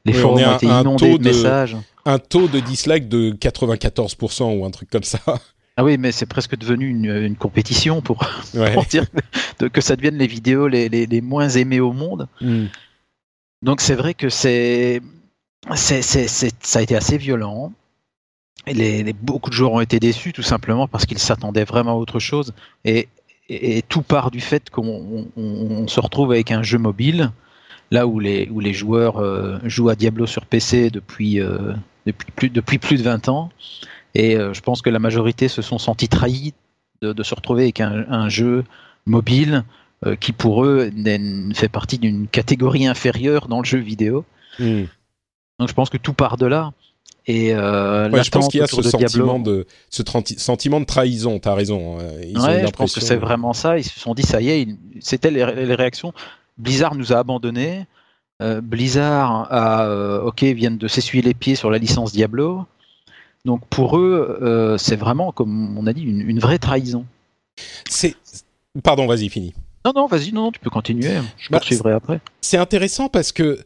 Les 0.07 0.15
Oui, 0.15 0.19
forums 0.19 0.43
ont 0.45 0.57
été 0.57 0.65
inondés 0.67 1.11
taux 1.11 1.19
de 1.19 1.23
de- 1.25 1.29
messages. 1.29 1.77
Un 2.07 2.19
taux 2.19 2.49
de 2.49 2.59
dislike 2.61 3.07
de 3.11 3.33
94% 3.33 4.57
ou 4.59 4.65
un 4.65 4.71
truc 4.71 4.89
comme 4.89 5.03
ça. 5.03 5.19
Ah 5.81 5.85
oui, 5.85 5.97
mais 5.97 6.11
c'est 6.11 6.27
presque 6.27 6.57
devenu 6.59 6.89
une, 6.89 7.05
une 7.07 7.37
compétition 7.37 8.03
pour, 8.03 8.19
Ouais. 8.55 8.73
pour 8.75 8.85
dire 8.85 9.05
que, 9.59 9.67
que 9.67 9.81
ça 9.81 9.95
devienne 9.95 10.17
les 10.19 10.27
vidéos 10.27 10.67
les, 10.67 10.89
les- 10.89 11.07
les 11.07 11.21
moins 11.21 11.49
aimées 11.49 11.79
au 11.79 11.93
monde. 11.93 12.27
Mm. 12.41 12.65
Donc 13.63 13.81
c'est 13.81 13.95
vrai 13.95 14.13
que 14.15 14.29
c'est, 14.29 15.01
c'est, 15.77 16.03
ça 16.03 16.79
a 16.79 16.83
été 16.83 16.97
assez 16.97 17.17
violent. 17.17 17.73
Et 18.67 18.75
les, 18.75 19.03
les- 19.05 19.13
beaucoup 19.13 19.51
de 19.51 19.55
joueurs 19.55 19.73
ont 19.73 19.81
été 19.81 20.01
déçus 20.01 20.33
tout 20.33 20.43
simplement 20.43 20.89
parce 20.89 21.07
qu'ils 21.07 21.19
s'attendaient 21.21 21.65
vraiment 21.65 21.93
à 21.93 21.95
autre 21.95 22.19
chose. 22.19 22.53
Et, 22.85 23.09
et- 23.49 23.79
et 23.79 23.83
tout 23.83 24.03
part 24.03 24.31
du 24.33 24.41
fait 24.41 24.71
qu'on 24.71 25.27
on- 25.37 25.43
on 25.43 25.87
se 25.89 26.01
retrouve 26.01 26.33
avec 26.33 26.51
un 26.51 26.63
jeu 26.65 26.79
mobile, 26.79 27.31
là 27.93 28.07
où 28.09 28.19
les, 28.19 28.49
où 28.51 28.59
les 28.61 28.75
joueurs 28.75 29.19
euh, 29.19 29.59
jouent 29.65 29.91
à 29.91 29.95
Diablo 29.95 30.27
sur 30.27 30.45
PC 30.45 30.91
depuis, 30.91 31.41
euh, 31.41 31.73
depuis, 32.05 32.31
plus, 32.33 32.51
depuis 32.51 32.79
plus 32.79 32.97
de 32.99 33.03
20 33.05 33.29
ans. 33.29 33.51
Et 34.15 34.37
euh, 34.37 34.53
je 34.55 34.61
pense 34.61 34.83
que 34.83 34.91
la 34.91 34.99
majorité 34.99 35.49
se 35.49 35.63
sont 35.63 35.79
sentis 35.79 36.09
trahis 36.09 36.55
de, 37.03 37.13
de 37.13 37.23
se 37.23 37.35
retrouver 37.35 37.65
avec 37.65 37.81
un, 37.81 38.05
un 38.09 38.29
jeu 38.29 38.65
mobile 39.07 39.65
euh, 40.07 40.17
qui 40.17 40.33
pour 40.33 40.65
eux 40.65 40.91
fait 41.55 41.69
partie 41.69 41.99
d'une 41.99 42.27
catégorie 42.29 42.87
inférieure 42.87 43.49
dans 43.49 43.59
le 43.59 43.65
jeu 43.65 43.79
vidéo. 43.79 44.25
Mm. 44.59 44.83
Donc 45.59 45.69
je 45.69 45.75
pense 45.75 45.91
que 45.91 45.97
tout 45.99 46.13
part 46.15 46.37
de 46.37 46.47
là. 46.47 46.73
Et 47.27 47.53
euh, 47.55 48.09
Ouais, 48.09 48.25
je 48.25 48.31
pense 48.31 48.49
qu'il 48.49 48.61
y 48.61 48.63
a 48.63 48.67
ce 48.67 48.77
de 48.77 48.83
sentiment 48.83 49.39
Diablo- 49.39 49.43
de 49.45 49.67
ce 49.91 50.03
sentiment 50.39 50.81
de 50.81 50.87
trahison. 50.87 51.39
T'as 51.39 51.55
raison. 51.55 51.99
euh, 52.01 52.23
Ils 52.25 52.39
ont 52.39 52.43
Ouais, 52.45 52.67
je 52.67 52.71
pense 52.71 52.95
que 52.95 53.01
c'est 53.01 53.17
vraiment 53.17 53.53
ça. 53.53 53.77
Ils 53.79 53.85
se 53.85 54.01
sont 54.01 54.15
dit, 54.15 54.23
ça 54.23 54.41
y 54.41 54.49
est, 54.49 54.69
c'était 55.01 55.31
les, 55.31 55.45
les 55.67 55.75
réactions. 55.75 56.15
Blizzard 56.57 56.95
nous 56.95 57.13
a 57.13 57.19
abandonnés. 57.19 57.85
Euh, 58.41 58.61
Blizzard 58.63 59.47
a, 59.53 59.85
euh, 59.87 60.23
ok, 60.23 60.43
viennent 60.45 60.79
de 60.79 60.89
s'essuyer 60.89 61.23
les 61.23 61.35
pieds 61.35 61.55
sur 61.55 61.71
la 61.71 61.79
licence 61.79 62.13
Diablo. 62.13 62.65
Donc 63.49 63.63
pour 63.71 63.97
eux, 63.97 64.39
euh, 64.43 64.77
c'est 64.77 64.97
vraiment, 64.97 65.33
comme 65.33 65.79
on 65.79 65.87
a 65.87 65.95
dit, 65.95 66.03
une, 66.03 66.21
une 66.21 66.39
vraie 66.39 66.59
trahison. 66.59 67.07
C'est 67.89 68.15
pardon, 68.85 69.07
vas-y, 69.07 69.31
fini. 69.31 69.55
Non, 69.87 69.93
non, 69.97 70.07
vas-y, 70.07 70.33
non, 70.33 70.43
non, 70.43 70.53
tu 70.53 70.61
peux 70.61 70.69
continuer. 70.69 71.09
Je 71.39 71.49
Bah, 71.51 71.59
poursuivrai 71.59 71.93
après. 71.93 72.21
c'est 72.43 72.59
intéressant 72.59 73.09
parce 73.09 73.33
que 73.33 73.65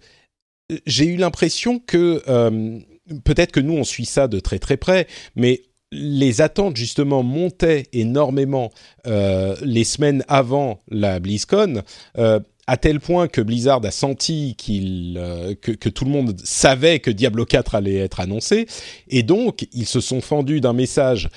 euh, 0.70 0.78
j'ai 0.86 1.06
eu 1.06 1.16
l'impression 1.16 1.80
que 1.80 2.22
euh, 2.28 2.78
peut-être 3.24 3.50
que 3.50 3.58
nous 3.58 3.74
on 3.74 3.82
suit 3.82 4.04
ça 4.04 4.28
de 4.28 4.38
très 4.38 4.60
très 4.60 4.76
près, 4.76 5.08
mais 5.34 5.62
les 5.90 6.40
attentes 6.40 6.76
justement 6.76 7.24
montaient 7.24 7.86
énormément 7.92 8.70
euh, 9.08 9.56
les 9.62 9.84
semaines 9.84 10.24
avant 10.28 10.78
la 10.88 11.18
BlizzCon, 11.18 11.82
euh, 12.18 12.38
à 12.66 12.76
tel 12.76 13.00
point 13.00 13.28
que 13.28 13.40
Blizzard 13.40 13.84
a 13.84 13.90
senti 13.90 14.54
qu'il 14.56 15.20
que, 15.60 15.88
tout 15.88 16.04
le 16.04 16.10
monde 16.10 16.40
savait 16.44 17.00
que 17.00 17.10
Diablo 17.10 17.44
4 17.44 17.74
allait 17.74 17.96
être 17.96 18.20
annoncé, 18.20 18.66
et 19.08 19.22
donc 19.22 19.66
ils 19.72 19.86
se 19.86 20.00
sont 20.00 20.20
fendus 20.20 20.60
d'un 20.60 20.72
message 20.72 21.28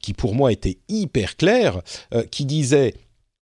qui 0.00 0.12
pour 0.14 0.34
moi 0.34 0.52
était 0.52 0.78
hyper 0.88 1.36
clair, 1.36 1.82
qui 2.30 2.44
disait 2.44 2.94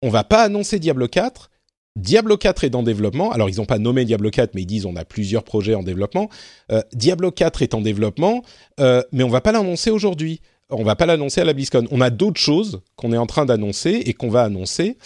on 0.02 0.08
va 0.08 0.24
pas 0.24 0.42
annoncer 0.42 0.78
Diablo 0.78 1.08
4. 1.08 1.50
Diablo 1.96 2.36
4 2.36 2.64
est 2.64 2.74
en 2.74 2.82
développement. 2.82 3.32
Alors, 3.32 3.50
ils 3.50 3.56
n'ont 3.56 3.66
pas 3.66 3.78
nommé 3.78 4.04
Diablo 4.04 4.30
4, 4.30 4.54
mais 4.54 4.62
ils 4.62 4.66
disent 4.66 4.86
on 4.86 4.96
a 4.96 5.04
plusieurs 5.04 5.42
projets 5.42 5.74
en 5.74 5.82
développement. 5.82 6.28
Euh, 6.72 6.82
Diablo 6.92 7.30
4 7.30 7.62
est 7.62 7.74
en 7.74 7.80
développement, 7.80 8.42
euh, 8.78 9.02
mais 9.12 9.24
on 9.24 9.28
va 9.28 9.40
pas 9.40 9.52
l'annoncer 9.52 9.90
aujourd'hui. 9.90 10.40
On 10.70 10.84
va 10.84 10.94
pas 10.94 11.04
l'annoncer 11.04 11.40
à 11.40 11.44
la 11.44 11.52
BlizzCon. 11.52 11.88
On 11.90 12.00
a 12.00 12.10
d'autres 12.10 12.40
choses 12.40 12.80
qu'on 12.94 13.12
est 13.12 13.18
en 13.18 13.26
train 13.26 13.44
d'annoncer 13.44 14.02
et 14.06 14.14
qu'on 14.14 14.30
va 14.30 14.44
annoncer. 14.44 14.96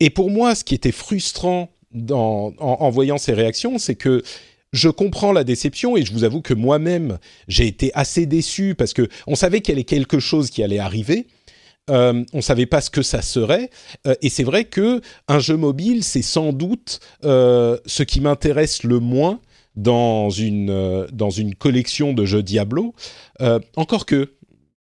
Et 0.00 0.10
pour 0.10 0.30
moi, 0.30 0.54
ce 0.54 0.64
qui 0.64 0.74
était 0.74 0.92
frustrant 0.92 1.70
en, 2.10 2.90
voyant 2.90 3.18
ces 3.18 3.32
réactions, 3.32 3.78
c'est 3.78 3.96
que 3.96 4.22
je 4.72 4.88
comprends 4.88 5.32
la 5.32 5.44
déception 5.44 5.96
et 5.96 6.04
je 6.04 6.12
vous 6.12 6.24
avoue 6.24 6.42
que 6.42 6.54
moi-même 6.54 7.18
j'ai 7.48 7.66
été 7.66 7.90
assez 7.94 8.26
déçu 8.26 8.74
parce 8.76 8.92
que 8.92 9.08
on 9.26 9.34
savait 9.34 9.60
qu'il 9.60 9.74
y 9.74 9.76
avait 9.76 9.84
quelque 9.84 10.20
chose 10.20 10.50
qui 10.50 10.62
allait 10.62 10.78
arriver 10.78 11.26
euh, 11.90 12.24
on 12.32 12.40
savait 12.40 12.66
pas 12.66 12.80
ce 12.80 12.90
que 12.90 13.02
ça 13.02 13.22
serait. 13.22 13.70
Euh, 14.06 14.14
et 14.22 14.28
c'est 14.28 14.44
vrai 14.44 14.64
que 14.64 15.00
un 15.28 15.38
jeu 15.38 15.56
mobile, 15.56 16.04
c'est 16.04 16.22
sans 16.22 16.52
doute 16.52 17.00
euh, 17.24 17.78
ce 17.86 18.02
qui 18.02 18.20
m'intéresse 18.20 18.84
le 18.84 19.00
moins 19.00 19.40
dans 19.76 20.30
une 20.30 21.06
dans 21.12 21.30
une 21.30 21.54
collection 21.54 22.12
de 22.12 22.24
jeux 22.24 22.42
Diablo. 22.42 22.94
encore 23.76 24.06
que. 24.06 24.34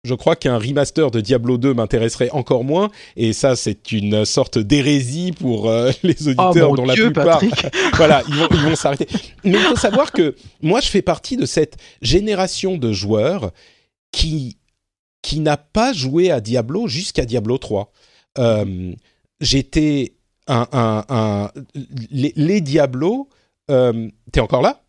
Je 0.04 0.14
crois 0.14 0.36
qu'un 0.36 0.58
remaster 0.58 1.12
de 1.12 1.20
Diablo 1.20 1.58
2 1.58 1.74
m'intéresserait 1.74 2.30
encore 2.32 2.64
moins, 2.64 2.90
et 3.18 3.34
ça 3.34 3.56
c'est 3.56 3.92
une 3.92 4.24
sorte 4.24 4.58
d'hérésie 4.58 5.34
pour 5.34 5.70
les 6.04 6.28
oh, 6.28 6.30
auditeurs 6.30 6.74
dont 6.74 6.86
la 6.86 6.94
plupart, 6.94 7.42
voilà, 7.96 8.24
ils 8.30 8.36
vont, 8.36 8.48
ils 8.52 8.62
vont 8.62 8.76
s'arrêter. 8.76 9.08
Mais 9.44 9.58
il 9.58 9.64
faut 9.66 9.76
savoir 9.76 10.12
que 10.12 10.36
moi 10.62 10.80
je 10.80 10.88
fais 10.88 11.02
partie 11.02 11.36
de 11.36 11.46
cette 11.46 11.76
génération 12.02 12.78
de 12.78 12.94
joueurs 12.94 13.52
qui 14.12 14.58
qui 15.22 15.40
n'a 15.42 15.58
pas 15.58 15.92
joué 15.94 16.32
à 16.32 16.40
Diablo 16.40 16.88
jusqu'à 16.88 17.26
Diablo 17.26 17.58
3. 17.58 17.92
Euh, 18.38 18.94
J'étais 19.42 20.16
un, 20.48 20.68
un, 20.72 21.06
un, 21.10 21.52
les, 22.12 22.34
les 22.36 22.62
Diablo. 22.62 23.30
Euh, 23.72 24.10
T'es 24.32 24.42
encore 24.42 24.62
là? 24.62 24.82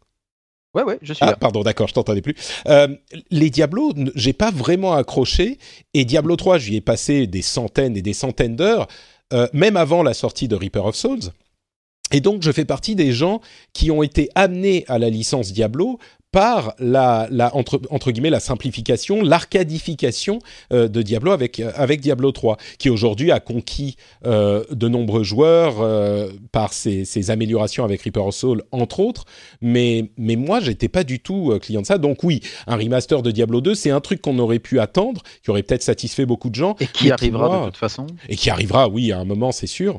Ouais, 0.75 0.85
ouais, 0.85 0.99
je 1.03 1.13
suis 1.13 1.25
ah, 1.25 1.31
là. 1.31 1.37
Pardon, 1.37 1.63
d'accord, 1.63 1.89
je 1.89 1.95
t'entendais 1.95 2.23
plus. 2.23 2.35
Euh, 2.69 2.89
les 3.31 3.51
Diablo, 3.51 3.93
j'ai 4.15 4.33
pas 4.33 4.51
vraiment 4.51 4.93
accroché. 4.93 5.59
Et 5.95 6.05
Diablo 6.05 6.37
3, 6.37 6.59
j'y 6.59 6.77
ai 6.77 6.81
passé 6.81 7.27
des 7.27 7.43
centaines 7.43 7.97
et 7.97 8.03
des 8.03 8.13
centaines 8.13 8.55
d'heures, 8.55 8.87
euh, 9.33 9.49
même 9.53 9.77
avant 9.77 10.03
la 10.03 10.15
sortie 10.15 10.47
de 10.47 10.55
Reaper 10.55 10.87
of 10.87 10.95
Souls. 10.95 11.33
Et 12.13 12.21
donc, 12.21 12.43
je 12.43 12.53
fais 12.53 12.65
partie 12.65 12.95
des 12.95 13.13
gens 13.13 13.41
qui 13.73 13.91
ont 13.91 14.03
été 14.03 14.29
amenés 14.35 14.85
à 14.89 14.99
la 14.99 15.11
licence 15.11 15.53
Diablo 15.53 15.99
par 16.33 16.75
la, 16.79 17.27
la 17.31 17.55
entre, 17.57 17.81
entre, 17.91 18.13
guillemets 18.13 18.31
la 18.31 18.41
simplification, 18.41 19.23
l'arcadification 19.23 20.39
euh, 20.73 20.87
de 20.87 21.03
Diablo 21.03 21.33
avec 21.33 21.59
euh, 21.59 21.73
avec 21.75 22.01
Diablo 22.01 22.31
3, 22.31 22.57
qui 22.79 22.89
aujourd'hui 22.89 23.33
a 23.33 23.41
conquis 23.41 23.97
euh, 24.27 24.65
de 24.71 24.89
nombreux 24.89 25.25
joueurs 25.25 25.81
euh, 25.81 26.31
par 26.53 26.73
ses, 26.73 27.05
ses, 27.05 27.31
améliorations 27.31 27.85
avec 27.85 28.03
Reaper 28.03 28.25
of 28.27 28.35
Soul 28.35 28.63
entre 28.71 29.01
autres. 29.01 29.25
Mais 29.61 30.11
mais 30.19 30.37
moi 30.37 30.61
j'étais 30.61 30.89
pas 30.89 31.03
du 31.03 31.19
tout 31.19 31.59
client 31.61 31.83
de 31.83 31.87
ça. 31.87 31.99
Donc 31.99 32.23
oui, 32.23 32.41
un 32.67 32.77
remaster 32.77 33.23
de 33.23 33.31
Diablo 33.31 33.61
2, 33.61 33.75
c'est 33.75 33.91
un 33.91 34.01
truc 34.01 34.23
qu'on 34.23 34.39
aurait 34.39 34.61
pu 34.61 34.79
attendre, 34.79 35.23
qui 35.43 35.51
aurait 35.51 35.65
peut-être 35.65 35.83
satisfait 35.83 36.27
beaucoup 36.27 36.51
de 36.51 36.55
gens 36.55 36.77
et 36.79 36.87
qui 36.87 37.11
arrivera 37.11 37.47
qui, 37.47 37.53
moi, 37.53 37.61
de 37.61 37.65
toute 37.67 37.77
façon? 37.77 38.07
Et 38.29 38.37
qui 38.37 38.51
arrivera, 38.51 38.89
oui, 38.89 39.11
à 39.11 39.19
un 39.19 39.25
moment, 39.25 39.51
c'est 39.51 39.67
sûr. 39.67 39.99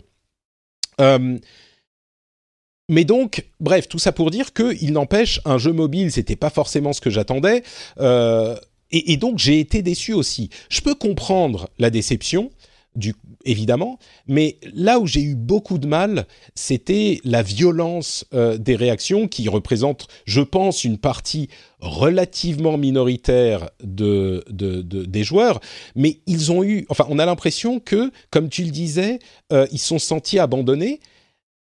Mais 2.92 3.06
donc, 3.06 3.46
bref, 3.62 3.88
tout 3.88 4.00
ça 4.00 4.12
pour 4.12 4.32
dire 4.32 4.52
que 4.52 4.76
il 4.82 4.92
n'empêche, 4.92 5.40
un 5.46 5.58
jeu 5.58 5.72
mobile, 5.72 6.12
c'était 6.12 6.36
pas 6.36 6.50
forcément 6.50 6.92
ce 6.92 7.00
que 7.00 7.10
j'attendais, 7.10 7.64
euh, 8.02 8.58
et, 8.92 9.16
donc 9.16 9.40
j'ai 9.40 9.62
été 9.62 9.82
déçu 9.82 10.12
aussi. 10.12 10.50
Je 10.68 10.82
peux 10.82 10.94
comprendre 10.94 11.70
la 11.80 11.90
déception, 11.90 12.52
du, 12.98 13.16
évidemment, 13.46 13.98
mais 14.28 14.58
là 14.74 15.00
où 15.00 15.08
j'ai 15.08 15.22
eu 15.22 15.36
beaucoup 15.36 15.78
de 15.78 15.88
mal, 15.88 16.28
c'était 16.54 17.22
la 17.24 17.44
violence 17.44 18.26
euh, 18.34 18.58
des 18.58 18.76
réactions 18.76 19.30
qui 19.30 19.48
représentent, 19.48 20.10
je 20.26 20.42
pense, 20.42 20.84
une 20.84 20.98
partie 20.98 21.48
relativement 21.80 22.78
minoritaire 22.78 23.70
de, 23.82 24.44
des 24.50 25.24
joueurs, 25.24 25.62
mais 25.96 26.20
ils 26.28 26.52
ont 26.52 26.62
eu, 26.62 26.86
enfin, 26.90 27.06
on 27.08 27.20
a 27.20 27.26
l'impression 27.26 27.80
que, 27.80 28.12
comme 28.32 28.50
tu 28.50 28.66
le 28.66 28.72
disais, 28.72 29.20
euh, 29.54 29.66
ils 29.72 29.80
sont 29.80 29.98
sentis 29.98 30.40
abandonnés 30.40 31.00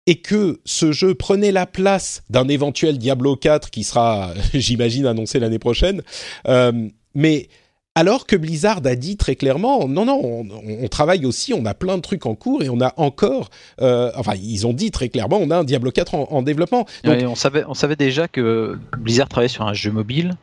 et 0.06 0.16
que 0.16 0.60
ce 0.64 0.93
jeu 0.93 1.14
prenait 1.14 1.52
la 1.52 1.66
place 1.66 2.22
d'un 2.31 2.48
éventuel 2.48 2.98
Diablo 2.98 3.36
4 3.36 3.70
qui 3.70 3.85
sera, 3.85 4.32
j'imagine, 4.55 5.06
annoncé 5.06 5.39
l'année 5.39 5.59
prochaine. 5.59 6.02
Euh, 6.48 6.89
mais 7.14 7.48
alors 7.94 8.27
que 8.27 8.36
Blizzard 8.36 8.81
a 8.85 8.94
dit 8.94 9.16
très 9.16 9.35
clairement, 9.35 9.89
non, 9.89 10.05
non, 10.05 10.20
on, 10.22 10.47
on, 10.85 10.89
travaille 10.89 11.27
aussi, 11.27 11.52
on 11.52 11.66
a 11.66 11.74
plein 11.74 11.97
de 11.97 12.02
trucs 12.02 12.24
en 12.24 12.35
cours 12.35 12.62
et 12.62 12.68
on 12.68 12.81
a 12.81 12.94
encore, 12.97 13.51
euh, 13.82 14.12
enfin, 14.14 14.35
ils 14.40 14.66
ont 14.66 14.72
dit 14.72 14.90
très 14.90 15.09
clairement, 15.09 15.39
on 15.39 15.51
a 15.51 15.59
un 15.59 15.64
Diablo 15.64 15.90
4 15.90 16.14
en, 16.14 16.28
en 16.31 16.43
développement. 16.43 16.86
Donc, 17.05 17.18
ouais, 17.18 17.27
on, 17.27 17.35
savait, 17.35 17.64
on 17.66 17.74
savait 17.74 17.97
déjà 17.97 18.28
que 18.28 18.78
Blizzard 18.97 19.28
travaillait 19.28 19.48
sur 19.48 19.66
un 19.66 19.74
jeu 19.74 19.90
mobile. 19.90 20.36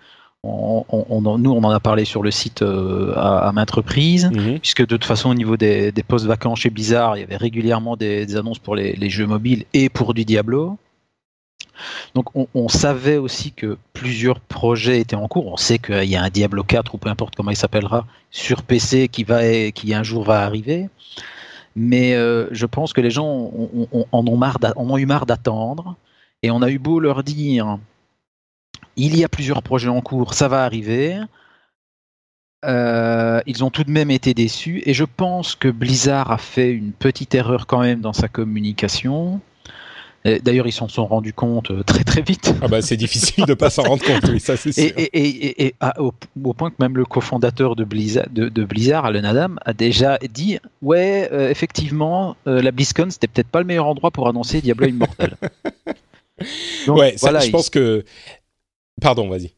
On, 0.43 0.85
on, 0.89 1.37
nous, 1.37 1.51
on 1.51 1.63
en 1.63 1.71
a 1.71 1.79
parlé 1.79 2.05
sur 2.05 2.21
le 2.21 2.31
site 2.31 2.61
euh, 2.61 3.13
à, 3.15 3.47
à, 3.47 3.51
maintes 3.51 3.71
reprises, 3.71 4.29
-hmm. 4.29 4.59
puisque 4.59 4.81
de 4.81 4.85
toute 4.85 5.03
façon, 5.03 5.29
au 5.29 5.33
niveau 5.33 5.57
des, 5.57 5.91
des 5.91 6.03
postes 6.03 6.25
vacants 6.25 6.55
chez 6.55 6.69
Blizzard, 6.69 7.17
il 7.17 7.21
y 7.21 7.23
avait 7.23 7.37
régulièrement 7.37 7.97
des, 7.97 8.25
des 8.25 8.35
annonces 8.37 8.59
pour 8.59 8.75
les, 8.75 8.93
les, 8.93 9.09
jeux 9.09 9.25
mobiles 9.25 9.65
et 9.73 9.89
pour 9.89 10.13
du 10.13 10.23
Diablo. 10.25 10.77
Donc, 12.15 12.35
on, 12.35 12.47
on, 12.53 12.69
savait 12.69 13.17
aussi 13.17 13.51
que 13.51 13.77
plusieurs 13.93 14.39
projets 14.39 14.99
étaient 14.99 15.15
en 15.15 15.27
cours. 15.27 15.47
On 15.47 15.57
sait 15.57 15.79
qu'il 15.79 16.05
y 16.05 16.15
a 16.15 16.23
un 16.23 16.29
Diablo 16.29 16.63
4 16.63 16.95
ou 16.95 16.97
peu 16.97 17.09
importe 17.09 17.35
comment 17.35 17.51
il 17.51 17.57
s'appellera 17.57 18.05
sur 18.31 18.63
PC 18.63 19.09
qui, 19.09 19.23
va, 19.23 19.39
qui 19.71 19.93
un 19.93 20.03
jour 20.03 20.23
va 20.23 20.43
arriver. 20.43 20.89
Mais 21.75 22.15
euh, 22.15 22.47
je 22.51 22.65
pense 22.65 22.93
que 22.93 23.01
les 23.01 23.11
gens 23.11 23.51
en 24.11 24.27
ont, 24.27 24.37
marre 24.37 24.57
en 24.75 24.89
ont 24.89 24.97
eu 24.97 25.05
marre 25.05 25.27
d'attendre. 25.27 25.95
Et 26.41 26.49
on 26.51 26.61
a 26.61 26.69
eu 26.69 26.79
beau 26.79 26.99
leur 26.99 27.23
dire 27.23 27.77
il 28.97 29.17
y 29.17 29.23
a 29.23 29.29
plusieurs 29.29 29.63
projets 29.63 29.89
en 29.89 30.01
cours, 30.01 30.33
ça 30.33 30.47
va 30.47 30.63
arriver. 30.63 31.17
Euh, 32.65 33.39
ils 33.45 33.63
ont 33.63 33.69
tout 33.69 33.83
de 33.83 33.91
même 33.91 34.11
été 34.11 34.33
déçus 34.33 34.81
et 34.85 34.93
je 34.93 35.05
pense 35.05 35.55
que 35.55 35.67
Blizzard 35.67 36.31
a 36.31 36.37
fait 36.37 36.71
une 36.71 36.91
petite 36.91 37.35
erreur 37.35 37.67
quand 37.67 37.79
même 37.79 38.01
dans 38.01 38.13
sa 38.13 38.27
communication. 38.27 39.39
D'ailleurs, 40.43 40.67
ils 40.67 40.73
s'en 40.73 40.87
sont 40.87 41.05
rendus 41.05 41.33
compte 41.33 41.71
euh, 41.71 41.83
très 41.83 42.03
très 42.03 42.21
vite. 42.21 42.53
Ah 42.61 42.67
bah 42.67 42.81
c'est 42.81 42.97
difficile 42.97 43.45
de 43.45 43.53
pas 43.53 43.69
s'en 43.69 43.83
rendre 43.83 44.03
compte, 44.03 44.27
oui, 44.29 44.39
ça 44.39 44.57
c'est 44.57 44.71
sûr. 44.71 44.83
Et, 44.83 45.03
et, 45.03 45.27
et, 45.27 45.65
et 45.67 45.75
à, 45.79 46.01
au, 46.01 46.13
au, 46.43 46.53
point 46.53 46.69
que 46.69 46.75
même 46.79 46.97
le 46.97 47.05
cofondateur 47.05 47.75
de 47.75 47.83
Blizzard, 47.83 48.25
de, 48.29 48.49
de 48.49 48.63
Blizzard, 48.65 49.05
Alan 49.05 49.23
Adam, 49.23 49.55
a 49.63 49.73
déjà 49.73 50.17
dit 50.29 50.59
ouais, 50.81 51.29
euh, 51.31 51.49
effectivement, 51.49 52.35
euh, 52.47 52.61
la 52.61 52.71
BlizzCon 52.71 53.09
c'était 53.09 53.27
peut-être 53.27 53.47
pas 53.47 53.59
le 53.59 53.65
meilleur 53.65 53.87
endroit 53.87 54.11
pour 54.11 54.27
annoncer 54.27 54.59
Diablo 54.59 54.87
Immortal. 54.87 55.37
Donc, 56.85 56.97
ouais, 56.97 57.17
ça, 57.17 57.39
je 57.39 57.49
pense 57.49 57.69
que 57.69 58.05
Pardon, 59.01 59.27
vas-y. 59.29 59.51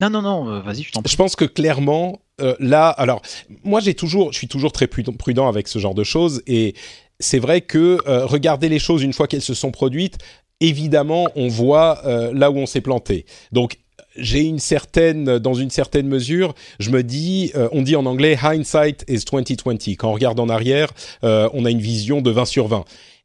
Non, 0.00 0.10
non, 0.10 0.22
non, 0.22 0.48
euh, 0.50 0.60
vas-y, 0.60 0.82
je 0.82 0.92
t'en 0.92 1.02
prie. 1.02 1.10
Je 1.10 1.16
pense 1.16 1.36
que 1.36 1.44
clairement, 1.44 2.20
euh, 2.40 2.54
là, 2.58 2.88
alors, 2.88 3.22
moi, 3.62 3.80
j'ai 3.80 3.94
toujours, 3.94 4.32
je 4.32 4.38
suis 4.38 4.48
toujours 4.48 4.72
très 4.72 4.86
prudent 4.86 5.48
avec 5.48 5.68
ce 5.68 5.78
genre 5.78 5.94
de 5.94 6.04
choses, 6.04 6.42
et 6.46 6.74
c'est 7.20 7.38
vrai 7.38 7.60
que 7.60 7.98
euh, 8.06 8.26
regarder 8.26 8.68
les 8.68 8.78
choses 8.78 9.02
une 9.02 9.12
fois 9.12 9.28
qu'elles 9.28 9.42
se 9.42 9.54
sont 9.54 9.70
produites, 9.70 10.18
évidemment, 10.60 11.26
on 11.36 11.48
voit 11.48 12.04
euh, 12.06 12.32
là 12.34 12.50
où 12.50 12.56
on 12.56 12.66
s'est 12.66 12.80
planté. 12.80 13.24
Donc, 13.52 13.78
j'ai 14.16 14.42
une 14.42 14.58
certaine, 14.58 15.38
dans 15.38 15.54
une 15.54 15.70
certaine 15.70 16.06
mesure, 16.06 16.54
je 16.78 16.90
me 16.90 17.02
dis, 17.02 17.50
euh, 17.56 17.68
on 17.72 17.82
dit 17.82 17.96
en 17.96 18.06
anglais 18.06 18.38
hindsight 18.40 19.04
is 19.08 19.24
2020. 19.24 19.96
Quand 19.96 20.10
on 20.10 20.12
regarde 20.12 20.38
en 20.38 20.48
arrière, 20.48 20.92
euh, 21.24 21.48
on 21.52 21.64
a 21.64 21.70
une 21.70 21.80
vision 21.80 22.20
de 22.20 22.30
20 22.30 22.44
sur 22.44 22.68
20. 22.68 22.84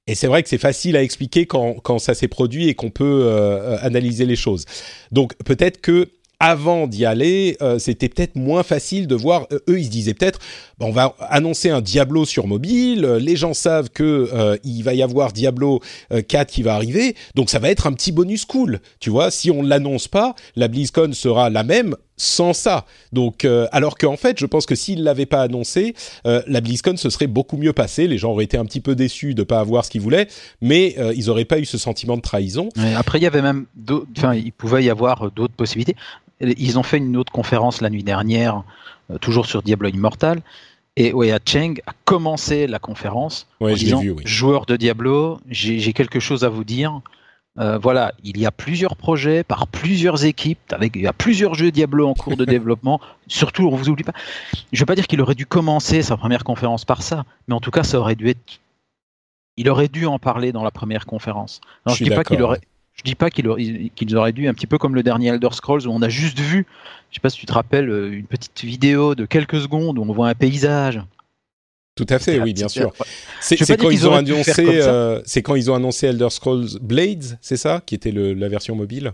Et 0.09 0.15
c'est 0.15 0.25
vrai 0.25 0.41
que 0.41 0.49
c'est 0.49 0.57
facile 0.57 0.97
à 0.97 1.03
expliquer 1.03 1.45
quand, 1.45 1.75
quand 1.75 1.99
ça 1.99 2.15
s'est 2.15 2.27
produit 2.27 2.67
et 2.67 2.73
qu'on 2.73 2.89
peut 2.89 3.21
euh, 3.25 3.77
analyser 3.81 4.25
les 4.25 4.35
choses. 4.35 4.65
Donc 5.11 5.35
peut-être 5.45 5.81
que 5.81 6.09
avant 6.39 6.87
d'y 6.87 7.05
aller, 7.05 7.57
euh, 7.61 7.79
c'était 7.79 8.07
peut-être 8.07 8.35
moins 8.35 8.63
facile 8.63 9.07
de 9.07 9.15
voir. 9.15 9.45
Euh, 9.51 9.59
eux, 9.69 9.79
ils 9.79 9.85
se 9.85 9.89
disaient 9.89 10.13
peut-être, 10.13 10.39
bon, 10.77 10.87
on 10.87 10.91
va 10.91 11.15
annoncer 11.19 11.69
un 11.69 11.81
Diablo 11.81 12.25
sur 12.25 12.47
mobile. 12.47 13.03
Euh, 13.03 13.19
les 13.19 13.35
gens 13.35 13.53
savent 13.53 13.89
que 13.89 14.29
euh, 14.33 14.57
il 14.63 14.81
va 14.83 14.93
y 14.93 15.03
avoir 15.03 15.33
Diablo 15.33 15.81
4 16.27 16.49
qui 16.49 16.63
va 16.63 16.75
arriver, 16.75 17.15
donc 17.35 17.49
ça 17.49 17.59
va 17.59 17.69
être 17.69 17.87
un 17.87 17.93
petit 17.93 18.11
bonus 18.11 18.45
cool. 18.45 18.79
Tu 18.99 19.09
vois, 19.09 19.31
si 19.31 19.51
on 19.51 19.61
l'annonce 19.61 20.07
pas, 20.07 20.33
la 20.55 20.67
BlizzCon 20.67 21.11
sera 21.13 21.49
la 21.49 21.63
même 21.63 21.95
sans 22.19 22.53
ça. 22.53 22.85
Donc, 23.13 23.45
euh, 23.45 23.67
alors 23.71 23.97
qu'en 23.97 24.17
fait, 24.17 24.39
je 24.39 24.45
pense 24.45 24.65
que 24.65 24.75
s'ils 24.75 25.03
l'avaient 25.03 25.25
pas 25.25 25.41
annoncé, 25.41 25.95
euh, 26.27 26.43
la 26.47 26.61
BlizzCon 26.61 26.97
se 26.97 27.09
serait 27.09 27.27
beaucoup 27.27 27.57
mieux 27.57 27.73
passée. 27.73 28.07
Les 28.07 28.17
gens 28.19 28.31
auraient 28.31 28.43
été 28.43 28.57
un 28.57 28.65
petit 28.65 28.81
peu 28.81 28.93
déçus 28.93 29.33
de 29.33 29.43
pas 29.43 29.59
avoir 29.59 29.85
ce 29.85 29.89
qu'ils 29.89 30.01
voulaient, 30.01 30.27
mais 30.61 30.95
euh, 30.99 31.13
ils 31.15 31.29
auraient 31.29 31.45
pas 31.45 31.59
eu 31.59 31.65
ce 31.65 31.77
sentiment 31.77 32.17
de 32.17 32.21
trahison. 32.21 32.69
Ouais, 32.77 32.93
après, 32.93 33.19
il 33.19 33.23
y 33.23 33.27
avait 33.27 33.41
même, 33.41 33.65
enfin, 34.17 34.35
il 34.35 34.51
pouvait 34.51 34.83
y 34.83 34.89
avoir 34.89 35.31
d'autres 35.31 35.53
possibilités. 35.55 35.95
Ils 36.41 36.77
ont 36.77 36.83
fait 36.83 36.97
une 36.97 37.17
autre 37.17 37.31
conférence 37.31 37.81
la 37.81 37.89
nuit 37.89 38.03
dernière, 38.03 38.63
toujours 39.21 39.45
sur 39.45 39.63
Diablo 39.63 39.89
Immortal. 39.89 40.41
Et 40.97 41.13
Wei 41.13 41.33
Cheng 41.45 41.81
a 41.87 41.93
commencé 42.03 42.67
la 42.67 42.79
conférence 42.79 43.47
Ouais, 43.61 43.71
en 43.71 43.75
disant 43.75 44.01
vu, 44.01 44.11
oui. 44.11 44.23
joueur 44.25 44.65
de 44.65 44.75
Diablo, 44.75 45.39
j'ai 45.49 45.79
j'ai 45.79 45.93
quelque 45.93 46.19
chose 46.19 46.43
à 46.43 46.49
vous 46.49 46.65
dire. 46.65 47.01
Euh, 47.59 47.77
voilà, 47.77 48.13
il 48.23 48.37
y 48.37 48.45
a 48.45 48.51
plusieurs 48.51 48.95
projets 48.95 49.43
par 49.43 49.67
plusieurs 49.67 50.23
équipes, 50.23 50.71
avec 50.71 50.95
il 50.95 51.01
y 51.01 51.07
a 51.07 51.13
plusieurs 51.13 51.55
jeux 51.55 51.71
Diablo 51.71 52.07
en 52.07 52.13
cours 52.13 52.37
de 52.37 52.45
développement. 52.55 53.01
Surtout, 53.27 53.67
on 53.67 53.75
vous 53.75 53.89
oublie 53.89 54.03
pas. 54.03 54.13
Je 54.71 54.79
veux 54.79 54.85
pas 54.85 54.95
dire 54.95 55.07
qu'il 55.07 55.21
aurait 55.21 55.35
dû 55.35 55.45
commencer 55.45 56.01
sa 56.01 56.15
première 56.15 56.43
conférence 56.43 56.85
par 56.85 57.01
ça, 57.01 57.25
mais 57.47 57.53
en 57.53 57.59
tout 57.59 57.71
cas, 57.71 57.83
ça 57.83 57.99
aurait 57.99 58.15
dû 58.15 58.29
être. 58.29 58.61
Il 59.57 59.69
aurait 59.69 59.89
dû 59.89 60.05
en 60.05 60.19
parler 60.19 60.53
dans 60.53 60.63
la 60.63 60.71
première 60.71 61.05
conférence. 61.05 61.59
Alors, 61.85 61.95
Je 61.95 62.03
suis 62.03 62.09
dis 62.09 62.15
pas 62.15 62.23
qu'il 62.23 62.41
aurait. 62.41 62.61
Je 62.93 63.03
dis 63.03 63.15
pas 63.15 63.29
qu'ils 63.29 64.17
auraient 64.17 64.33
dû, 64.33 64.49
un 64.49 64.53
petit 64.53 64.67
peu 64.67 64.77
comme 64.77 64.93
le 64.93 65.03
dernier 65.03 65.27
Elder 65.27 65.49
Scrolls 65.53 65.87
où 65.87 65.91
on 65.91 66.01
a 66.01 66.09
juste 66.09 66.37
vu, 66.37 66.65
je 67.09 67.15
sais 67.15 67.21
pas 67.21 67.29
si 67.29 67.39
tu 67.39 67.45
te 67.45 67.53
rappelles, 67.53 67.89
euh, 67.89 68.11
une 68.11 68.25
petite 68.25 68.61
vidéo 68.61 69.15
de 69.15 69.25
quelques 69.25 69.61
secondes 69.61 69.97
où 69.97 70.01
on 70.01 70.11
voit 70.11 70.27
un 70.27 70.35
paysage. 70.35 71.01
Tout 72.05 72.13
à 72.13 72.19
fait, 72.19 72.39
oui, 72.39 72.53
bien 72.53 72.67
sûr. 72.69 72.91
C'est 73.41 73.57
quand 73.77 73.89
ils 73.89 74.07
ont 74.07 74.13
annoncé, 74.13 74.53
euh, 74.67 75.21
c'est 75.25 75.41
quand 75.41 75.55
ils 75.55 75.69
ont 75.69 75.75
annoncé 75.75 76.07
Elder 76.07 76.29
Scrolls 76.29 76.67
Blades, 76.81 77.37
c'est 77.41 77.57
ça, 77.57 77.81
qui 77.85 77.95
était 77.95 78.11
le- 78.11 78.33
la 78.33 78.47
version 78.47 78.75
mobile? 78.75 79.13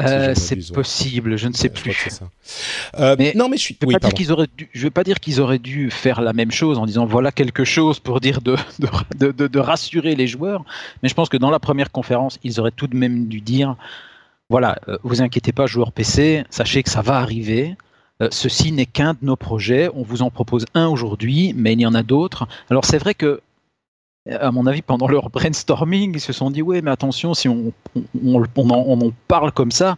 Euh, 0.00 0.32
c'est 0.34 0.72
possible, 0.72 1.36
je 1.36 1.48
ne 1.48 1.52
sais 1.52 1.68
Ouais, 1.68 1.74
plus. 1.74 1.92
ça. 2.08 2.30
Euh, 2.98 3.16
Mais 3.18 3.32
non, 3.36 3.50
mais 3.50 3.58
je 3.58 3.62
suis. 3.62 3.76
Je 3.78 3.84
ne 3.84 3.88
Oui, 3.88 3.94
veux, 3.94 4.00
pas 4.00 4.08
dire 4.08 4.14
pardon. 4.14 4.16
qu'ils 4.16 4.32
auraient 4.32 4.46
dû- 4.56 4.70
veux 4.74 4.90
pas 4.90 5.04
dire 5.04 5.20
qu'ils 5.20 5.40
auraient 5.42 5.58
dû 5.58 5.90
faire 5.90 6.22
la 6.22 6.32
même 6.32 6.50
chose 6.50 6.78
en 6.78 6.86
disant 6.86 7.04
voilà 7.04 7.32
quelque 7.32 7.64
chose 7.64 7.98
pour 8.00 8.18
dire 8.20 8.40
de, 8.40 8.56
de, 8.78 8.88
de- 9.18 9.32
de- 9.32 9.46
de 9.46 9.58
rassurer 9.58 10.14
les 10.14 10.26
joueurs, 10.26 10.64
mais 11.02 11.10
je 11.10 11.14
pense 11.14 11.28
que 11.28 11.36
dans 11.36 11.50
la 11.50 11.58
première 11.58 11.90
conférence, 11.90 12.38
ils 12.44 12.58
auraient 12.60 12.70
tout 12.70 12.86
de 12.86 12.96
même 12.96 13.26
dû 13.26 13.42
dire 13.42 13.76
voilà, 14.48 14.78
euh, 14.88 14.96
vous 15.02 15.20
inquiétez 15.20 15.52
pas, 15.52 15.66
joueurs 15.66 15.92
PC, 15.92 16.44
sachez 16.50 16.82
que 16.82 16.88
ça 16.90 17.02
va 17.02 17.16
arriver. 17.18 17.76
Euh, 18.22 18.28
ceci 18.30 18.72
n'est 18.72 18.86
qu'un 18.86 19.14
de 19.14 19.18
nos 19.22 19.36
projets. 19.36 19.88
On 19.94 20.02
vous 20.02 20.22
en 20.22 20.30
propose 20.30 20.66
un 20.74 20.88
aujourd'hui, 20.88 21.52
mais 21.56 21.72
il 21.72 21.80
y 21.80 21.86
en 21.86 21.94
a 21.94 22.02
d'autres. 22.02 22.46
Alors 22.70 22.84
c'est 22.84 22.98
vrai 22.98 23.14
que, 23.14 23.40
à 24.30 24.50
mon 24.52 24.66
avis, 24.66 24.82
pendant 24.82 25.08
leur 25.08 25.30
brainstorming, 25.30 26.12
ils 26.14 26.20
se 26.20 26.32
sont 26.32 26.50
dit 26.50 26.62
ouais, 26.62 26.82
mais 26.82 26.90
attention, 26.90 27.34
si 27.34 27.48
on, 27.48 27.72
on, 28.22 28.42
on- 28.56 28.70
en, 28.70 29.12
parle 29.28 29.52
comme 29.52 29.72
ça, 29.72 29.96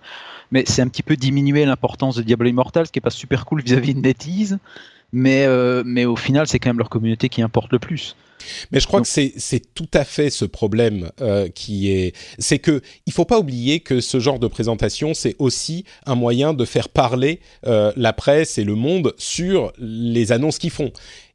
mais 0.50 0.64
c'est 0.66 0.82
un 0.82 0.88
petit 0.88 1.02
peu 1.02 1.16
diminuer 1.16 1.64
l'importance 1.64 2.16
de 2.16 2.22
Diablo 2.22 2.48
Immortal, 2.48 2.86
ce 2.86 2.92
qui 2.92 2.98
est 2.98 3.02
pas 3.02 3.10
super 3.10 3.44
cool 3.44 3.62
vis-à-vis 3.62 3.94
de 3.94 4.00
NetEase. 4.00 4.58
Euh, 5.14 5.82
mais 5.84 6.04
au 6.04 6.16
final, 6.16 6.46
c'est 6.46 6.58
quand 6.58 6.70
même 6.70 6.78
leur 6.78 6.88
communauté 6.88 7.28
qui 7.28 7.42
importe 7.42 7.72
le 7.72 7.78
plus. 7.78 8.16
Mais 8.70 8.80
je 8.80 8.86
crois 8.86 9.00
Donc- 9.00 9.06
que 9.08 9.30
c'est 9.36 9.74
tout 9.74 9.88
à 9.94 10.04
fait 10.04 10.30
ce 10.30 10.44
problème 10.44 11.10
euh, 11.20 11.48
qui 11.48 11.90
est, 11.90 12.14
c'est 12.38 12.58
que 12.58 12.80
il 13.06 13.12
faut 13.12 13.24
pas 13.24 13.38
oublier 13.38 13.80
que 13.80 14.00
ce 14.00 14.20
genre 14.20 14.38
de 14.38 14.46
présentation 14.46 15.14
c'est 15.14 15.36
aussi 15.38 15.84
un 16.06 16.14
moyen 16.14 16.54
de 16.54 16.64
faire 16.64 16.88
parler 16.88 17.40
euh, 17.66 17.92
la 17.96 18.12
presse 18.12 18.58
et 18.58 18.64
le 18.64 18.74
monde 18.74 19.14
sur 19.18 19.72
les 19.78 20.32
annonces 20.32 20.58
qu'ils 20.58 20.70
font. 20.70 20.92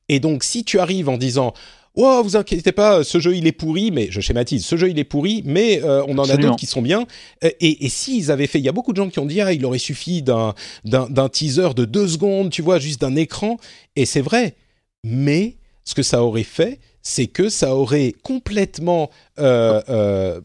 Et 0.09 0.19
donc 0.19 0.43
si 0.43 0.63
tu 0.63 0.79
arrives 0.79 1.09
en 1.09 1.17
disant 1.17 1.53
Oh, 1.99 2.21
vous 2.23 2.35
inquiétez 2.37 2.71
pas, 2.73 3.03
ce 3.03 3.19
jeu 3.19 3.35
il 3.35 3.47
est 3.47 3.51
pourri, 3.51 3.89
mais 3.89 4.09
je 4.11 4.21
schématise, 4.21 4.63
ce 4.63 4.77
jeu 4.77 4.87
il 4.91 4.99
est 4.99 5.03
pourri, 5.03 5.41
mais 5.45 5.81
euh, 5.83 6.03
on 6.07 6.19
en 6.19 6.29
a 6.29 6.37
d'autres 6.37 6.55
qui 6.55 6.67
sont 6.67 6.83
bien. 6.83 7.07
Et, 7.41 7.85
et 7.85 7.89
s'ils 7.89 8.29
avaient 8.29 8.45
fait, 8.45 8.59
il 8.59 8.65
y 8.65 8.69
a 8.69 8.71
beaucoup 8.71 8.91
de 8.91 8.97
gens 8.97 9.09
qui 9.09 9.17
ont 9.17 9.25
dit 9.25 9.41
ah 9.41 9.51
il 9.51 9.65
aurait 9.65 9.79
suffi 9.79 10.21
d'un 10.21 10.53
teaser 11.31 11.69
de 11.75 11.85
deux 11.85 12.07
secondes, 12.07 12.51
tu 12.51 12.61
vois, 12.61 12.77
juste 12.77 13.01
d'un 13.01 13.15
écran. 13.15 13.57
Et 13.95 14.05
c'est 14.05 14.21
vrai, 14.21 14.53
mais 15.03 15.55
ce 15.85 15.95
que 15.95 16.03
ça 16.03 16.23
aurait 16.23 16.43
fait, 16.43 16.79
c'est 17.09 17.27
que 17.27 17.47
ça 17.47 17.73
aurait 17.73 18.13
complètement 18.21 19.09
euh, 19.39 19.81
euh, 19.87 20.41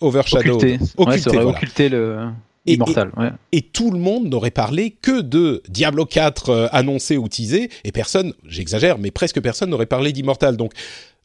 overshadowed, 0.00 0.56
Occulté. 0.56 0.72
Ouais, 0.72 0.88
occulté, 0.96 1.20
ça 1.20 1.30
aurait 1.30 1.42
voilà. 1.44 1.56
occulté 1.58 1.88
le 1.88 2.18
Et- 2.66 2.74
Immortal. 2.74 3.12
ouais. 3.16 3.30
Et 3.52 3.62
tout 3.62 3.92
le 3.92 3.98
monde 4.00 4.26
n'aurait 4.28 4.50
parlé 4.50 4.90
que 4.90 5.20
de 5.20 5.62
Diablo 5.68 6.04
4 6.06 6.48
euh, 6.50 6.66
annoncé 6.72 7.16
ou 7.16 7.28
teasé, 7.28 7.70
et 7.84 7.92
personne, 7.92 8.32
j'exagère, 8.44 8.98
mais 8.98 9.12
presque 9.12 9.40
personne 9.40 9.70
n'aurait 9.70 9.86
parlé 9.86 10.12
d'Immortal. 10.12 10.56
Donc, 10.56 10.72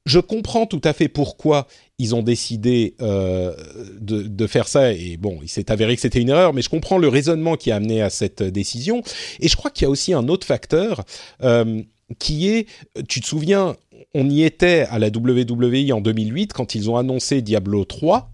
je 0.06 0.20
comprends 0.20 0.68
tout 0.68 0.82
à 0.84 0.94
fait 0.94 1.08
pourquoi 1.08 1.66
ils 1.98 2.14
ont 2.14 2.22
décidé 2.22 2.94
euh, 3.02 3.56
de, 4.00 4.22
de 4.22 4.46
faire 4.48 4.68
ça. 4.68 4.94
Et 4.94 5.18
bon, 5.18 5.40
il 5.42 5.50
s'est 5.50 5.72
avéré 5.72 5.96
que 5.96 6.02
c'était 6.02 6.22
une 6.22 6.30
erreur, 6.30 6.54
mais 6.54 6.62
je 6.62 6.70
comprends 6.70 7.00
le 7.00 7.08
raisonnement 7.08 7.56
qui 7.56 7.72
a 7.72 7.78
amené 7.78 8.04
à 8.04 8.12
cette 8.12 8.44
décision. 8.44 9.02
Et 9.40 9.48
je 9.48 9.56
crois 9.56 9.72
qu'il 9.72 9.86
y 9.86 9.88
a 9.88 9.90
aussi 9.90 10.14
un 10.14 10.28
autre 10.28 10.46
facteur 10.46 11.04
euh, 11.44 11.82
qui 12.20 12.50
est, 12.50 12.68
tu 13.08 13.22
te 13.22 13.26
souviens, 13.26 13.76
on 14.14 14.30
y 14.30 14.44
était 14.44 14.86
à 14.90 15.00
la 15.00 15.08
WWE 15.08 15.92
en 15.94 16.02
2008 16.02 16.54
quand 16.54 16.76
ils 16.76 16.90
ont 16.90 16.98
annoncé 16.98 17.42
Diablo 17.42 17.86
3. 17.86 18.32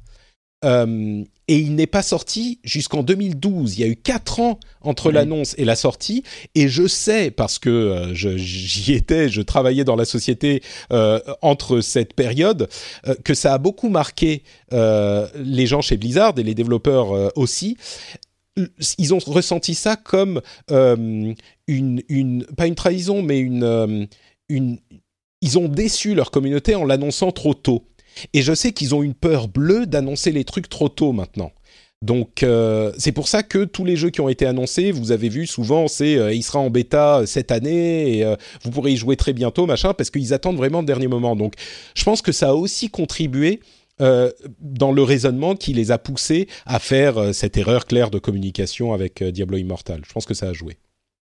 Euh, 0.64 1.24
et 1.48 1.58
il 1.58 1.76
n'est 1.76 1.88
pas 1.88 2.04
sorti 2.04 2.60
jusqu'en 2.64 3.02
2012. 3.04 3.78
Il 3.78 3.82
y 3.82 3.84
a 3.84 3.88
eu 3.88 3.96
quatre 3.96 4.40
ans 4.40 4.60
entre 4.82 5.08
Oui. 5.08 5.16
l'annonce 5.16 5.56
et 5.58 5.66
la 5.66 5.76
sortie. 5.76 6.24
Et 6.56 6.70
je 6.70 6.88
sais, 6.88 7.32
parce 7.32 7.60
que 7.60 7.70
euh, 7.70 8.14
j'y 8.14 8.94
étais, 8.94 9.28
je 9.28 9.42
travaillais 9.42 9.84
dans 9.84 9.96
la 9.96 10.06
société 10.06 10.62
euh, 10.94 11.20
entre 11.42 11.82
cette 11.82 12.14
période, 12.14 12.70
que 13.24 13.34
ça 13.34 13.54
a 13.54 13.58
beaucoup 13.58 13.90
marqué 13.90 14.44
les 14.72 15.66
gens 15.66 15.82
chez 15.82 15.98
Blizzard 15.98 16.34
et 16.38 16.44
les 16.44 16.56
développeurs 16.56 17.36
aussi. 17.38 17.76
Ils 18.98 19.14
ont 19.14 19.20
ressenti 19.26 19.76
ça 19.76 19.96
comme 19.96 20.42
euh, 20.72 21.34
une, 21.72 22.46
pas 22.58 22.68
une 22.68 22.76
trahison, 22.76 23.22
mais 23.22 23.40
une, 23.40 23.64
euh, 23.64 24.06
une. 24.50 24.80
Ils 25.42 25.58
ont 25.58 25.68
déçu 25.68 26.14
leur 26.14 26.32
communauté 26.32 26.76
en 26.76 26.86
l'annonçant 26.86 27.32
trop 27.32 27.54
tôt. 27.54 27.88
Et 28.34 28.42
je 28.42 28.54
sais 28.54 28.74
qu'ils 28.74 28.94
ont 28.94 29.02
une 29.02 29.16
peur 29.16 29.48
bleue 29.48 29.88
d'annoncer 29.88 30.32
les 30.32 30.44
trucs 30.44 30.70
trop 30.70 30.90
tôt 30.90 31.14
maintenant. 31.14 31.52
Donc 32.04 32.42
euh, 32.44 32.92
c'est 32.98 33.12
pour 33.12 33.28
ça 33.28 33.44
que 33.44 33.64
tous 33.64 33.86
les 33.86 33.96
jeux 33.96 34.10
qui 34.10 34.22
ont 34.22 34.30
été 34.30 34.46
annoncés, 34.46 34.92
vous 34.92 35.12
avez 35.12 35.30
vu 35.30 35.46
souvent, 35.46 35.88
c'est 35.88 36.18
euh, 36.18 36.34
il 36.34 36.42
sera 36.42 36.60
en 36.60 36.72
bêta 36.72 37.24
cette 37.28 37.52
année 37.52 38.18
et 38.18 38.24
euh, 38.26 38.36
vous 38.64 38.72
pourrez 38.72 38.92
y 38.92 38.98
jouer 38.98 39.16
très 39.16 39.34
bientôt, 39.34 39.68
machin, 39.68 39.94
parce 39.94 40.10
qu'ils 40.10 40.34
attendent 40.34 40.58
vraiment 40.58 40.80
le 40.80 40.88
dernier 40.88 41.08
moment. 41.08 41.36
Donc 41.36 41.54
je 41.96 42.04
pense 42.04 42.24
que 42.24 42.32
ça 42.32 42.50
a 42.50 42.54
aussi 42.54 42.90
contribué 42.90 43.62
euh, 44.02 44.32
dans 44.60 44.92
le 44.92 45.04
raisonnement 45.04 45.56
qui 45.56 45.74
les 45.74 45.92
a 45.92 46.00
poussés 46.00 46.48
à 46.66 46.80
faire 46.80 47.20
euh, 47.20 47.34
cette 47.34 47.56
erreur 47.58 47.86
claire 47.86 48.10
de 48.10 48.18
communication 48.18 48.94
avec 48.94 49.22
euh, 49.22 49.32
Diablo 49.32 49.58
Immortal. 49.58 50.02
Je 50.08 50.12
pense 50.12 50.26
que 50.26 50.34
ça 50.34 50.48
a 50.48 50.54
joué. 50.54 50.78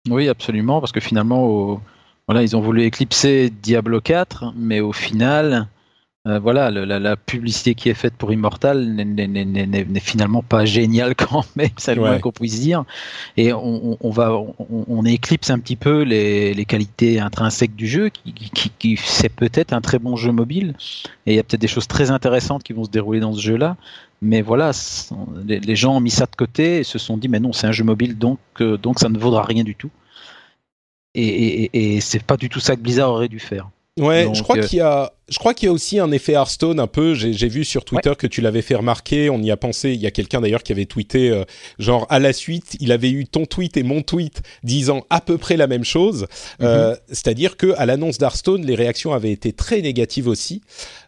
Oui, 0.08 0.28
absolument, 0.28 0.80
parce 0.80 0.92
que 0.92 1.00
finalement, 1.00 1.44
au- 1.46 1.80
voilà, 2.26 2.42
ils 2.42 2.56
ont 2.56 2.60
voulu 2.60 2.84
éclipser 2.84 3.50
Diablo 3.50 4.00
4, 4.00 4.52
mais 4.56 4.80
au 4.80 4.92
final, 4.92 5.68
euh, 6.26 6.38
voilà, 6.38 6.70
le- 6.70 6.84
la, 6.86 6.98
la 6.98 7.16
publicité 7.16 7.74
qui 7.74 7.90
est 7.90 7.94
faite 7.94 8.14
pour 8.14 8.32
Immortal 8.32 8.82
n'est- 8.94 10.00
finalement 10.00 10.42
pas 10.42 10.64
géniale 10.64 11.14
quand 11.42 11.44
même, 11.54 11.68
c'est 11.76 11.94
le 11.94 12.00
Ouais. 12.02 12.08
moins 12.10 12.18
qu'on 12.18 12.32
puisse 12.32 12.60
dire. 12.60 12.84
Et 13.36 13.52
on, 13.52 13.98
on- 14.00 14.10
va, 14.10 14.32
on, 14.32 14.54
on 14.88 15.04
éclipse 15.04 15.50
un 15.50 15.58
petit 15.58 15.76
peu 15.76 16.02
les, 16.02 16.54
les 16.54 16.64
qualités 16.64 17.20
intrinsèques 17.20 17.76
du 17.76 17.86
jeu, 17.86 18.08
qui, 18.08 18.32
qui, 18.32 18.50
qui- 18.50 18.70
qui- 18.78 18.96
c'est 18.96 19.28
peut-être 19.28 19.74
un 19.74 19.82
très 19.82 19.98
bon 19.98 20.16
jeu 20.16 20.32
mobile, 20.32 20.74
et 21.26 21.32
il 21.34 21.36
y 21.36 21.38
a 21.38 21.42
peut-être 21.42 21.60
des 21.60 21.68
choses 21.68 21.88
très 21.88 22.10
intéressantes 22.10 22.62
qui 22.62 22.72
vont 22.72 22.84
se 22.84 22.90
dérouler 22.90 23.20
dans 23.20 23.34
ce 23.34 23.40
jeu-là. 23.42 23.76
Mais 24.22 24.42
voilà, 24.42 24.72
les, 25.46 25.76
gens 25.76 25.96
ont 25.96 26.00
mis 26.00 26.10
ça 26.10 26.26
de 26.26 26.36
côté 26.36 26.80
et 26.80 26.84
se 26.84 26.98
sont 26.98 27.16
dit, 27.16 27.28
mais 27.28 27.40
non, 27.40 27.52
c'est 27.52 27.66
un 27.66 27.72
jeu 27.72 27.84
mobile, 27.84 28.18
donc, 28.18 28.38
euh, 28.60 28.76
donc 28.76 28.98
ça 28.98 29.08
ne 29.08 29.18
vaudra 29.18 29.42
rien 29.44 29.64
du 29.64 29.74
tout. 29.74 29.90
Et, 31.14 31.26
et- 31.64 31.96
et 31.96 32.00
c'est 32.00 32.22
pas 32.22 32.36
du 32.36 32.48
tout 32.48 32.60
ça 32.60 32.76
que 32.76 32.80
Blizzard 32.82 33.10
aurait 33.10 33.28
dû 33.28 33.40
faire. 33.40 33.70
Ouais, 33.98 34.24
Donc, 34.24 34.34
je 34.36 34.42
crois 34.42 34.56
euh, 34.56 34.62
qu'il 34.62 34.78
y 34.78 34.82
a, 34.82 35.12
je 35.28 35.38
crois 35.38 35.52
qu'il 35.52 35.66
y 35.66 35.68
a 35.68 35.72
aussi 35.72 35.98
un 35.98 36.10
effet 36.12 36.32
Hearthstone 36.32 36.78
un 36.80 36.86
peu. 36.86 37.14
J'ai 37.14 37.32
j'ai 37.32 37.48
vu 37.48 37.64
sur 37.64 37.84
Twitter 37.84 38.12
que 38.16 38.26
tu 38.26 38.40
l'avais 38.40 38.62
fait 38.62 38.76
remarquer. 38.76 39.30
On 39.30 39.42
y 39.42 39.50
a 39.50 39.56
pensé. 39.56 39.92
Il 39.92 40.00
y 40.00 40.06
a 40.06 40.10
quelqu'un 40.12 40.40
d'ailleurs 40.40 40.62
qui 40.62 40.72
avait 40.72 40.86
tweeté 40.86 41.30
euh, 41.30 41.44
genre 41.78 42.06
à 42.08 42.18
la 42.20 42.32
suite, 42.32 42.76
il 42.80 42.92
avait 42.92 43.10
eu 43.10 43.26
ton 43.26 43.46
tweet 43.46 43.76
et 43.76 43.82
mon 43.82 44.02
tweet 44.02 44.42
disant 44.62 45.04
à 45.10 45.20
peu 45.20 45.38
près 45.38 45.56
la 45.56 45.66
même 45.66 45.84
chose. 45.84 46.26
Euh, 46.62 46.94
C'est-à-dire 47.08 47.56
que 47.56 47.74
à 47.76 47.84
l'annonce 47.84 48.18
d'Hearthstone, 48.18 48.64
les 48.64 48.76
réactions 48.76 49.12
avaient 49.12 49.32
été 49.32 49.52
très 49.52 49.82
négatives 49.82 50.28
aussi. 50.28 50.62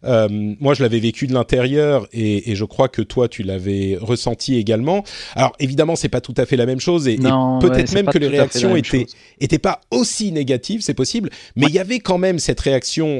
Euh, 0.04 0.28
moi, 0.30 0.74
je 0.74 0.82
l'avais 0.82 1.00
vécu 1.00 1.28
de 1.28 1.34
l'intérieur 1.34 2.06
et, 2.12 2.50
et 2.50 2.56
je 2.56 2.64
crois 2.64 2.88
que 2.88 3.02
toi, 3.02 3.28
tu 3.28 3.42
l'avais 3.44 3.96
ressenti 4.00 4.56
également. 4.56 5.04
Alors 5.36 5.52
évidemment, 5.60 5.96
c'est 5.96 6.08
pas 6.08 6.20
tout 6.20 6.34
à 6.36 6.46
fait 6.46 6.56
la 6.56 6.66
même 6.66 6.80
chose 6.80 7.06
et, 7.08 7.14
et 7.14 7.18
Non, 7.18 7.58
ouais, 7.60 7.68
peut-être 7.68 7.92
même 7.94 8.06
que 8.06 8.18
les 8.18 8.28
réactions 8.28 8.74
étaient 8.76 9.06
chose. 9.06 9.16
était 9.40 9.58
pas 9.58 9.80
aussi 9.90 10.32
négative, 10.32 10.80
c'est 10.82 10.94
possible, 10.94 11.30
mais 11.54 11.66
il 11.66 11.72
y 11.72 11.78
avait 11.78 12.00
quand 12.00 12.18
même 12.18 12.38
cette 12.38 12.60
réaction 12.60 12.71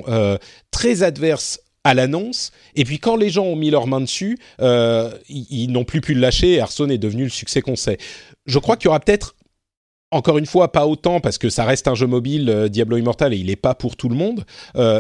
euh, 0.09 0.39
très 0.71 1.03
adverse 1.03 1.61
à 1.85 1.95
l'annonce. 1.95 2.53
Et 2.77 2.85
puis 2.85 2.99
quand 2.99 3.17
les 3.17 3.31
gens 3.31 3.45
ont 3.45 3.57
mis 3.57 3.71
leurs 3.71 3.87
mains 3.87 4.01
dessus, 4.01 4.39
euh, 4.61 5.11
ils, 5.29 5.71
n'ont 5.73 5.85
plus 5.85 6.01
pu 6.01 6.15
le 6.15 6.21
lâcher. 6.21 6.55
Hearthstone 6.55 6.91
est 6.91 6.99
devenu 6.99 7.25
le 7.25 7.31
succès 7.31 7.61
qu'on 7.61 7.77
sait. 7.77 7.99
Je 8.47 8.59
crois 8.59 8.77
qu'il 8.77 8.87
y 8.87 8.89
aura 8.89 9.01
peut-être 9.01 9.35
encore 10.11 10.37
une 10.37 10.47
fois, 10.47 10.71
pas 10.71 10.87
autant 10.87 11.21
parce 11.21 11.39
que 11.39 11.49
ça 11.49 11.65
reste 11.65 11.89
un 11.89 11.95
jeu 11.95 12.07
mobile, 12.07 12.51
euh, 12.51 12.69
Diablo 12.69 12.99
Immortal, 12.99 13.33
et 13.33 13.39
il 13.39 13.47
n'est 13.47 13.57
pas 13.57 13.75
pour 13.75 13.97
tout 13.97 14.11
le 14.11 14.15
monde, 14.15 14.45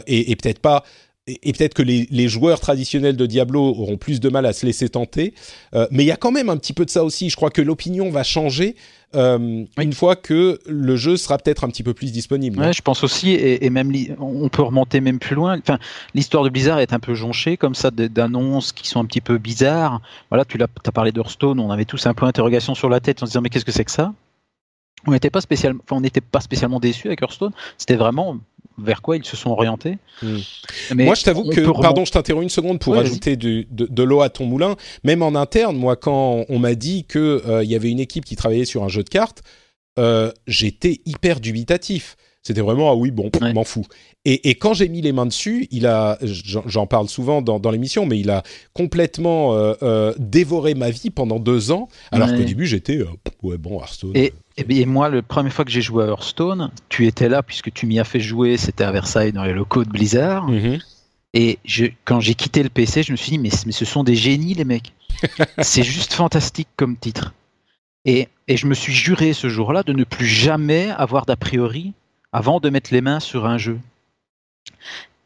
et 0.07 0.37
peut-être 0.37 0.61
pas. 0.61 0.85
Et, 1.28 1.39
et 1.49 1.53
peut-être 1.53 1.74
que 1.74 1.82
les, 1.82 2.09
les 2.11 2.28
joueurs 2.28 2.59
traditionnels 2.59 3.16
de 3.16 3.27
Diablo 3.27 3.61
auront 3.62 3.97
plus 3.97 4.19
de 4.19 4.28
mal 4.28 4.44
à 4.44 4.53
se 4.53 4.66
laisser 4.66 4.89
tenter, 4.89 5.35
Euh, 5.74 5.86
mais 5.90 6.03
il 6.05 6.07
y 6.07 6.12
a 6.12 6.16
quand 6.16 6.32
même 6.32 6.49
un 6.49 6.57
petit 6.57 6.73
peu 6.73 6.85
de 6.85 6.90
ça 6.90 7.05
aussi. 7.05 7.31
Je 7.31 7.36
crois 7.36 7.51
que 7.51 7.62
l'opinion 7.62 8.11
va 8.11 8.24
changer 8.24 8.77
euh, 9.15 9.65
une 9.78 9.93
fois 9.93 10.16
que 10.16 10.59
le 10.66 10.97
jeu 10.97 11.16
sera 11.16 11.39
peut-être 11.39 11.65
un 11.65 11.69
petit 11.69 11.82
peu 11.82 11.94
plus 11.94 12.12
disponible. 12.12 12.59
Ouais, 12.59 12.73
je 12.73 12.82
pense 12.82 13.05
aussi, 13.05 13.31
et, 13.31 13.65
et 13.65 13.70
même 13.70 13.93
on 14.19 14.49
peut 14.49 14.62
remonter 14.62 15.01
même 15.01 15.19
plus 15.19 15.35
loin. 15.35 15.59
Enfin, 15.59 15.78
l'histoire 16.15 16.44
de 16.44 16.49
Blizzard 16.49 16.81
est 16.81 16.93
un 16.93 17.01
peu 17.01 17.15
jonchée 17.15 17.57
comme 17.57 17.74
ça 17.74 17.90
d'annonces 17.90 18.73
qui 18.73 18.89
sont 18.89 19.01
un 19.01 19.05
petit 19.07 19.20
peu 19.20 19.39
bizarres. 19.39 20.01
Voilà, 20.31 20.44
tu 20.44 20.59
as 20.62 20.93
parlé 20.93 21.12
d'Hearthstone, 21.12 21.61
on 21.61 21.70
avait 21.70 21.85
tous 21.85 22.07
un 22.07 22.15
peu 22.15 22.27
interrogation 22.27 22.74
sur 22.74 22.89
la 22.89 23.01
tête 23.01 23.23
en 23.23 23.27
se 23.27 23.31
disant 23.31 23.43
mais 23.43 23.49
qu'est-ce 23.51 23.65
que 23.65 23.73
c'est 23.73 23.85
que 23.85 23.90
ça? 23.90 24.12
On 25.07 25.11
n'était 25.11 25.31
pas 25.31 25.40
spécialement, 25.40 25.81
enfin, 25.85 25.97
on 25.97 26.01
n'était 26.01 26.20
pas 26.20 26.40
spécialement 26.40 26.78
déçus 26.81 27.09
avec 27.09 27.23
Hearthstone. 27.23 27.53
C'était 27.77 27.97
vraiment 27.97 28.39
vers 28.83 29.03
quoi 29.03 29.17
ils 29.17 29.25
se 29.25 29.37
sont 29.37 29.51
orientés. 29.51 29.99
Hmm. 30.23 30.39
moi, 30.95 31.15
je 31.15 31.23
t'avoue 31.23 31.45
que, 31.45 31.81
pardon, 31.81 32.05
je 32.05 32.13
t'interromps 32.13 32.43
une 32.43 32.51
seconde 32.51 32.79
pour 32.79 32.97
ajouter 32.97 33.37
de, 33.37 33.67
de 33.71 34.03
l'eau 34.03 34.23
à 34.23 34.29
ton 34.29 34.45
moulin. 34.45 34.77
Même 35.05 35.23
en 35.23 35.35
interne, 35.35 35.77
moi, 35.77 35.97
quand 35.97 36.45
on 36.49 36.59
m'a 36.59 36.75
dit 36.75 37.05
qu'il 37.05 37.21
euh, 37.21 37.65
y 37.65 37.75
avait 37.75 37.91
une 37.91 38.01
équipe 38.01 38.25
qui 38.25 38.37
travaillait 38.37 38.65
sur 38.65 38.83
un 38.83 38.89
jeu 38.89 39.03
de 39.03 39.09
cartes, 39.09 39.43
euh, 39.99 40.33
j'étais 40.47 41.01
hyper 41.05 41.41
dubitatif. 41.41 42.17
C'était 42.43 42.61
vraiment 42.61 42.91
ah 42.91 42.95
oui 42.97 43.13
bon, 43.13 43.31
m'en 43.55 43.63
fous. 43.63 43.87
Et, 44.25 44.51
et, 44.51 44.57
quand 44.57 44.75
j'ai 44.75 44.89
mis 44.89 45.01
les 45.01 45.13
mains 45.13 45.27
dessus, 45.27 45.69
il 45.71 45.87
a, 45.87 46.19
j'en 46.23 46.89
parle 46.89 47.09
souvent 47.09 47.41
dans, 47.41 47.61
dans 47.61 47.71
l'émission, 47.71 48.05
mais 48.05 48.19
il 48.19 48.31
a 48.31 48.43
complètement 48.73 49.55
euh, 49.55 49.75
euh, 49.83 50.13
dévoré 50.19 50.75
ma 50.75 50.91
vie 50.91 51.11
pendant 51.11 51.39
deux 51.39 51.71
ans, 51.71 51.89
alors 52.11 52.29
qu'au 52.29 52.43
début 52.43 52.67
j'étais 52.67 52.99
euh, 52.99 53.07
ouais 53.45 53.59
bon 53.59 53.79
Hearthstone. 53.79 54.13
Et, 54.17 54.33
et, 54.57 54.87
moi, 54.87 55.09
la 55.09 55.23
première 55.23 55.53
fois 55.53 55.65
que 55.65 55.70
j'ai 55.70 55.81
joué 55.81 56.05
à 56.05 56.09
Hearthstone, 56.09 56.70
tu 56.89 57.07
étais 57.07 57.29
là 57.29 57.43
puisque 57.43 57.73
tu 57.73 57.87
m'y 57.87 57.99
as 57.99 58.05
fait 58.05 58.20
jouer, 58.20 58.57
c'était 58.57 58.85
à 58.85 58.93
Versailles 58.93 59.33
dans 59.33 59.45
les 59.45 59.53
locaux 59.53 59.85
de 59.85 59.91
Blizzard. 59.91 60.49
Mhm. 60.49 60.79
Et 61.35 61.59
je, 61.65 61.87
quand 62.05 62.20
j'ai 62.20 62.35
quitté 62.35 62.62
le 62.62 62.69
PC, 62.69 63.03
je 63.03 63.12
me 63.12 63.16
suis 63.16 63.31
dit 63.31 63.39
mais, 63.39 63.51
mais 63.65 63.73
ce 63.73 63.85
sont 63.85 64.05
des 64.05 64.15
génies 64.15 64.55
les 64.55 64.65
mecs. 64.65 64.93
C'est 65.62 65.83
juste 65.83 66.12
fantastique 66.12 66.69
comme 66.77 66.97
titre. 66.97 67.33
Et, 68.05 68.29
et, 68.49 68.57
je 68.57 68.66
me 68.66 68.74
suis 68.74 68.93
juré 68.93 69.33
ce 69.33 69.49
jour-là 69.49 69.83
de 69.85 69.93
ne 69.93 70.05
plus 70.05 70.27
jamais 70.27 70.91
avoir 70.91 71.24
d'a 71.24 71.37
priori 71.37 71.93
avant 72.33 72.59
de 72.59 72.69
mettre 72.69 72.93
les 72.93 73.01
mains 73.01 73.20
sur 73.20 73.47
un 73.47 73.59
jeu. 73.59 73.79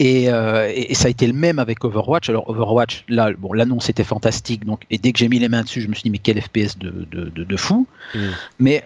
Euh, 0.03 0.71
et, 0.75 0.95
ça 0.95 1.07
a 1.07 1.11
été 1.11 1.27
le 1.27 1.33
même 1.33 1.59
avec 1.59 1.85
Overwatch. 1.85 2.29
Alors 2.29 2.49
Overwatch, 2.51 3.05
là, 3.09 3.33
bon, 3.33 3.53
l'annonce 3.53 3.89
était 3.89 4.05
fantastique. 4.05 4.65
Donc, 4.65 4.83
et 4.91 4.99
dès 4.99 5.13
que 5.13 5.19
j'ai 5.19 5.29
mis 5.29 5.39
les 5.39 5.49
mains 5.49 5.63
dessus, 5.63 5.81
je 5.81 5.89
me 5.89 5.95
suis 5.95 6.03
dit 6.03 6.11
mais 6.11 6.19
quel 6.19 6.41
FPS 6.41 6.79
de, 6.79 7.07
de, 7.11 7.45
de, 7.45 7.57
fou. 7.57 7.87
Mm. 8.15 8.19
Mais 8.59 8.85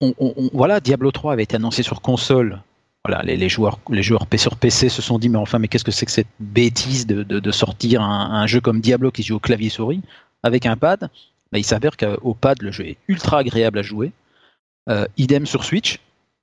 on, 0.00 0.14
voilà, 0.52 0.80
Diablo 0.80 1.10
3 1.10 1.32
avait 1.32 1.42
été 1.42 1.56
annoncé 1.56 1.82
sur 1.82 2.00
console. 2.00 2.60
Voilà, 3.04 3.22
les, 3.22 3.48
joueurs, 3.48 3.78
les 3.88 4.02
joueurs 4.02 4.26
sur 4.36 4.56
PC 4.56 4.88
se 4.90 5.00
sont 5.00 5.18
dit 5.18 5.30
mais 5.30 5.38
enfin 5.38 5.58
mais 5.58 5.68
qu'est-ce 5.68 5.84
que 5.84 5.90
c'est 5.90 6.04
que 6.04 6.12
cette 6.12 6.26
bêtise 6.38 7.06
de, 7.06 7.50
sortir 7.50 8.02
un, 8.02 8.46
jeu 8.46 8.60
comme 8.60 8.80
Diablo 8.80 9.10
qui 9.10 9.22
joue 9.22 9.36
au 9.36 9.40
clavier 9.40 9.70
souris 9.70 10.02
avec 10.42 10.66
un 10.66 10.76
pad? 10.76 11.08
Bah, 11.52 11.58
il 11.58 11.64
s'avère 11.64 11.96
qu'au 11.96 12.34
pad 12.34 12.60
le 12.62 12.70
jeu 12.70 12.86
est 12.86 12.96
ultra 13.08 13.38
agréable 13.38 13.78
à 13.78 13.82
jouer. 13.82 14.12
Euh, 14.88 15.06
idem 15.16 15.46
sur 15.46 15.64
Switch 15.64 15.98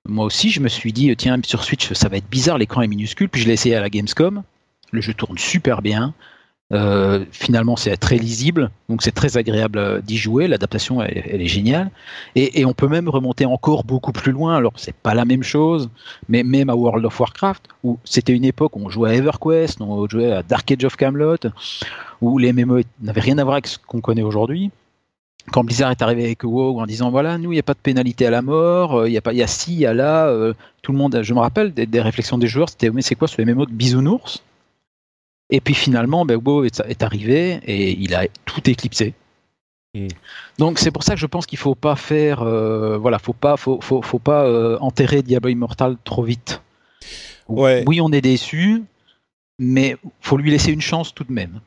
moi 0.07 0.25
aussi, 0.25 0.49
je 0.49 0.61
me 0.61 0.69
suis 0.69 0.93
dit, 0.93 1.13
tiens, 1.15 1.37
sur 1.45 1.63
Switch, 1.63 1.91
ça 1.93 2.09
va 2.09 2.17
être 2.17 2.29
bizarre, 2.29 2.57
l'écran 2.57 2.81
est 2.81 2.87
minuscule. 2.87 3.29
Puis 3.29 3.41
je 3.41 3.47
l'ai 3.47 3.53
essayé 3.53 3.75
à 3.75 3.81
la 3.81 3.89
Gamescom. 3.89 4.43
Le 4.91 5.01
jeu 5.01 5.13
tourne 5.13 5.37
super 5.37 5.81
bien. 5.81 6.13
Euh, 6.73 7.23
finalement, 7.31 7.77
c'est 7.77 7.95
très 7.95 8.17
lisible, 8.17 8.71
donc 8.89 9.01
c'est 9.01 9.13
très 9.13 9.37
agréable 9.37 9.79
euh, 9.79 10.01
d'y 10.01 10.17
jouer. 10.17 10.47
L'adaptation, 10.47 11.01
elle, 11.01 11.41
est 11.41 11.47
géniale. 11.47 11.89
Et, 12.35 12.65
on 12.65 12.73
peut 12.73 12.89
même 12.89 13.07
remonter 13.07 13.45
encore 13.45 13.85
beaucoup 13.85 14.11
plus 14.11 14.33
loin. 14.33 14.57
Alors, 14.57 14.73
c'est 14.75 14.95
pas 14.95 15.13
la 15.13 15.23
même 15.23 15.43
chose, 15.43 15.89
mais 16.27 16.43
même 16.43 16.69
à 16.69 16.75
World 16.75 17.05
of 17.05 17.17
Warcraft, 17.19 17.69
où 17.83 17.97
c'était 18.03 18.33
une 18.33 18.43
époque 18.43 18.75
où 18.75 18.81
on 18.83 18.89
jouait 18.89 19.11
à 19.11 19.15
EverQuest, 19.15 19.79
on 19.79 20.07
jouait 20.09 20.31
à 20.31 20.43
Dark 20.43 20.69
Age 20.69 20.83
of 20.83 20.97
Camelot, 20.97 21.37
où 22.21 22.37
les 22.37 22.51
MMO 22.51 22.81
n'avaient 23.01 23.21
rien 23.21 23.37
à 23.37 23.43
voir 23.43 23.55
avec 23.55 23.67
ce 23.67 23.77
qu'on 23.77 24.01
connaît 24.01 24.23
aujourd'hui 24.23 24.71
quand 25.49 25.63
Blizzard 25.63 25.91
est 25.91 26.01
arrivé 26.01 26.25
avec 26.25 26.43
WoW 26.43 26.77
en 26.77 26.85
disant 26.85 27.09
voilà 27.09 27.37
nous 27.37 27.53
il 27.53 27.55
n'y 27.55 27.59
a 27.59 27.63
pas 27.63 27.73
de 27.73 27.79
pénalité 27.79 28.25
à 28.25 28.29
la 28.29 28.41
mort, 28.41 28.95
euh, 28.95 29.07
il 29.07 29.13
y 29.13 29.17
a 29.17 29.21
pas 29.21 29.31
il 29.31 29.47
ci, 29.47 29.71
il 29.71 29.79
y 29.79 29.85
a 29.85 29.93
là, 29.93 30.29
tout 30.81 30.91
le 30.91 30.97
monde, 30.97 31.21
je 31.23 31.33
me 31.33 31.39
rappelle 31.39 31.73
des, 31.73 32.01
réflexions 32.01 32.37
des 32.37 32.47
joueurs, 32.47 32.67
c'était 32.67 32.89
mais 32.89 33.01
c'est 33.01 33.15
quoi 33.15 33.29
ce 33.29 33.41
MMO 33.41 33.65
de 33.65 33.71
bisounours? 33.71 34.43
Et 35.49 35.61
puis 35.61 35.73
finalement 35.73 36.25
ben, 36.25 36.39
est, 36.65 37.03
arrivé 37.03 37.59
et 37.65 37.91
il 37.91 38.15
a 38.15 38.27
tout 38.45 38.69
éclipsé. 38.69 39.13
Donc 40.59 40.77
c'est 40.77 40.91
pour 40.91 41.01
ça 41.01 41.15
que 41.15 41.19
je 41.19 41.25
pense 41.25 41.47
qu'il 41.47 41.57
faut 41.57 41.73
pas 41.73 41.95
faire 41.95 42.43
euh, 42.43 42.99
voilà 42.99 43.17
faut 43.17 43.33
pas 43.33 43.57
faut, 43.57 43.79
faut, 43.81 44.03
faut 44.03 44.19
pas 44.19 44.77
enterrer 44.79 45.23
Diablo 45.23 45.49
Immortal 45.49 45.97
trop 46.03 46.23
vite. 46.23 46.61
Ouais. 47.47 47.83
Oui 47.87 47.99
on 48.01 48.11
est 48.11 48.21
déçu, 48.21 48.83
mais 49.57 49.95
faut 50.21 50.37
lui 50.37 50.51
laisser 50.51 50.71
une 50.71 50.81
chance 50.81 51.15
tout 51.15 51.23
de 51.23 51.33
même. 51.33 51.61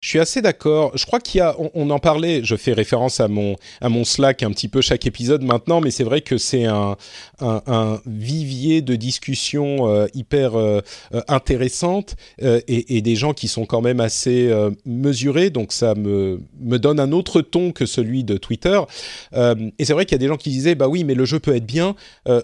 Je 0.00 0.08
suis 0.08 0.18
assez 0.18 0.40
d'accord. 0.40 0.96
Je 0.96 1.04
crois 1.04 1.20
qu'il 1.20 1.40
y 1.40 1.42
a, 1.42 1.54
on, 1.74 1.90
en 1.90 1.98
parlait. 1.98 2.40
Je 2.42 2.56
fais 2.56 2.72
référence 2.72 3.20
à 3.20 3.28
mon 3.28 3.56
à 3.82 3.90
mon 3.90 4.04
Slack 4.04 4.42
un 4.42 4.50
petit 4.50 4.68
peu 4.68 4.80
chaque 4.80 5.06
épisode 5.06 5.42
maintenant, 5.42 5.82
mais 5.82 5.90
c'est 5.90 6.04
vrai 6.04 6.22
que 6.22 6.38
c'est 6.38 6.64
un, 6.64 6.96
un, 7.40 7.62
un 7.66 8.00
vivier 8.06 8.80
de 8.80 8.96
discussions 8.96 9.88
euh, 9.90 10.06
hyper 10.14 10.58
euh, 10.58 10.80
euh, 11.12 11.20
intéressantes 11.28 12.16
et, 12.40 12.96
et, 12.96 13.02
des 13.02 13.14
gens 13.14 13.34
qui 13.34 13.46
sont 13.46 13.66
quand 13.66 13.82
même 13.82 14.00
assez 14.00 14.50
mesurés. 14.86 15.50
Donc 15.50 15.70
ça 15.70 15.94
me 15.94 16.40
me 16.58 16.78
donne 16.78 16.98
un 16.98 17.12
autre 17.12 17.42
ton 17.42 17.70
que 17.70 17.84
celui 17.84 18.24
de 18.24 18.38
Twitter. 18.38 18.80
et 19.34 19.84
c'est 19.84 19.92
vrai 19.92 20.06
qu'il 20.06 20.14
y 20.14 20.14
a 20.14 20.18
des 20.18 20.28
gens 20.28 20.38
qui 20.38 20.48
disaient 20.48 20.74
bah 20.74 20.88
oui, 20.88 21.04
mais 21.04 21.14
le 21.14 21.26
jeu 21.26 21.40
peut 21.40 21.54
être 21.54 21.66
bien. 21.66 21.94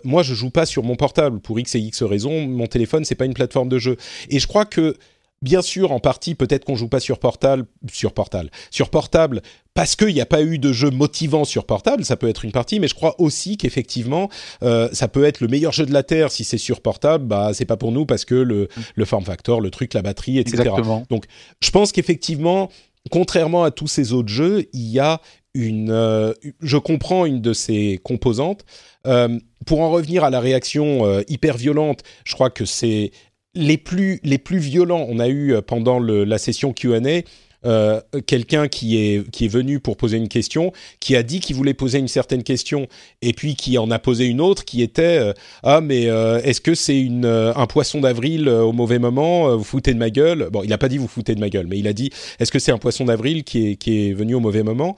moi, 0.04 0.22
je 0.22 0.34
joue 0.34 0.50
pas 0.50 0.66
sur 0.66 0.82
mon 0.82 0.96
portable 0.96 1.40
pour 1.40 1.58
x 1.58 1.74
et 1.74 1.78
x 1.78 2.02
raisons. 2.02 2.46
Mon 2.46 2.66
téléphone, 2.66 3.06
c'est 3.06 3.14
pas 3.14 3.24
une 3.24 3.34
plateforme 3.34 3.70
de 3.70 3.78
jeu. 3.78 3.96
Et 4.28 4.40
je 4.40 4.46
crois 4.46 4.66
que 4.66 4.94
Bien 5.42 5.60
sûr, 5.60 5.92
en 5.92 6.00
partie, 6.00 6.34
peut-être 6.34 6.64
qu'on 6.64 6.76
joue 6.76 6.88
pas 6.88 7.00
sur 7.00 7.18
portable, 7.18 7.66
sur 7.92 8.12
portable, 8.12 8.50
sur 8.70 8.88
portable, 8.88 9.42
parce 9.74 9.94
qu'il 9.94 10.14
n'y 10.14 10.20
a 10.20 10.26
pas 10.26 10.42
eu 10.42 10.58
de 10.58 10.72
jeu 10.72 10.90
motivant 10.90 11.44
sur 11.44 11.66
portable. 11.66 12.04
Ça 12.04 12.16
peut 12.16 12.28
être 12.28 12.44
une 12.44 12.52
partie, 12.52 12.80
mais 12.80 12.88
je 12.88 12.94
crois 12.94 13.20
aussi 13.20 13.58
qu'effectivement, 13.58 14.30
euh, 14.62 14.88
ça 14.92 15.08
peut 15.08 15.24
être 15.24 15.40
le 15.40 15.48
meilleur 15.48 15.72
jeu 15.72 15.84
de 15.84 15.92
la 15.92 16.02
terre 16.02 16.32
si 16.32 16.42
c'est 16.42 16.58
sur 16.58 16.80
portable. 16.80 17.26
Bah, 17.26 17.50
c'est 17.52 17.66
pas 17.66 17.76
pour 17.76 17.92
nous 17.92 18.06
parce 18.06 18.24
que 18.24 18.34
le, 18.34 18.68
le 18.94 19.04
form 19.04 19.24
factor, 19.24 19.60
le 19.60 19.70
truc, 19.70 19.92
la 19.92 20.02
batterie, 20.02 20.38
etc. 20.38 20.62
Exactement. 20.62 21.04
Donc, 21.10 21.26
je 21.60 21.70
pense 21.70 21.92
qu'effectivement, 21.92 22.70
contrairement 23.10 23.64
à 23.64 23.70
tous 23.70 23.88
ces 23.88 24.14
autres 24.14 24.30
jeux, 24.30 24.66
il 24.72 24.88
y 24.88 25.00
a 25.00 25.20
une. 25.56 25.90
Euh, 25.90 26.32
je 26.60 26.76
comprends 26.76 27.26
une 27.26 27.40
de 27.40 27.52
ces 27.52 28.00
composantes. 28.02 28.64
Euh, 29.06 29.38
pour 29.66 29.80
en 29.80 29.90
revenir 29.90 30.24
à 30.24 30.30
la 30.30 30.40
réaction 30.40 31.06
euh, 31.06 31.22
hyper 31.28 31.56
violente, 31.56 32.02
je 32.24 32.34
crois 32.34 32.50
que 32.50 32.64
c'est 32.64 33.10
les 33.56 33.78
plus, 33.78 34.20
les 34.22 34.38
plus 34.38 34.58
violents, 34.58 35.06
on 35.08 35.18
a 35.18 35.28
eu 35.28 35.54
euh, 35.54 35.62
pendant 35.62 35.98
la 35.98 36.38
session 36.38 36.72
Q&A, 36.72 37.22
euh, 37.64 38.00
quelqu'un 38.26 38.68
qui 38.68 38.98
est, 38.98 39.28
qui 39.30 39.46
est 39.46 39.48
venu 39.48 39.80
pour 39.80 39.96
poser 39.96 40.18
une 40.18 40.28
question, 40.28 40.72
qui 41.00 41.16
a 41.16 41.22
dit 41.22 41.40
qu'il 41.40 41.56
voulait 41.56 41.74
poser 41.74 41.98
une 41.98 42.06
certaine 42.06 42.42
question, 42.42 42.86
et 43.22 43.32
puis 43.32 43.56
qui 43.56 43.78
en 43.78 43.90
a 43.90 43.98
posé 43.98 44.26
une 44.26 44.40
autre 44.40 44.64
qui 44.64 44.82
était 44.82 45.18
euh, 45.18 45.32
Ah, 45.62 45.80
mais 45.80 46.02
est-ce 46.02 46.60
que 46.60 46.74
c'est 46.74 47.08
un 47.24 47.66
poisson 47.66 48.02
d'avril 48.02 48.48
au 48.48 48.72
mauvais 48.72 48.98
moment 48.98 49.56
Vous 49.56 49.64
foutez 49.64 49.94
de 49.94 49.98
ma 49.98 50.10
gueule? 50.10 50.50
Bon, 50.52 50.62
il 50.62 50.68
n'a 50.68 50.78
pas 50.78 50.88
dit 50.88 50.98
vous 50.98 51.08
foutez 51.08 51.34
de 51.34 51.40
ma 51.40 51.48
gueule, 51.48 51.66
mais 51.66 51.78
il 51.78 51.88
a 51.88 51.92
dit 51.92 52.10
Est-ce 52.38 52.52
que 52.52 52.58
c'est 52.58 52.72
un 52.72 52.78
poisson 52.78 53.06
d'avril 53.06 53.42
qui 53.42 53.70
est, 53.70 53.76
qui 53.76 54.08
est 54.08 54.12
venu 54.12 54.34
au 54.34 54.40
mauvais 54.40 54.62
moment? 54.62 54.96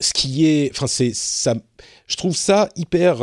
Ce 0.00 0.12
qui 0.12 0.46
est. 0.46 0.70
Enfin, 0.72 0.88
c'est. 0.88 1.14
Ça, 1.14 1.54
je 2.08 2.16
trouve 2.16 2.36
ça 2.36 2.68
hyper. 2.76 3.22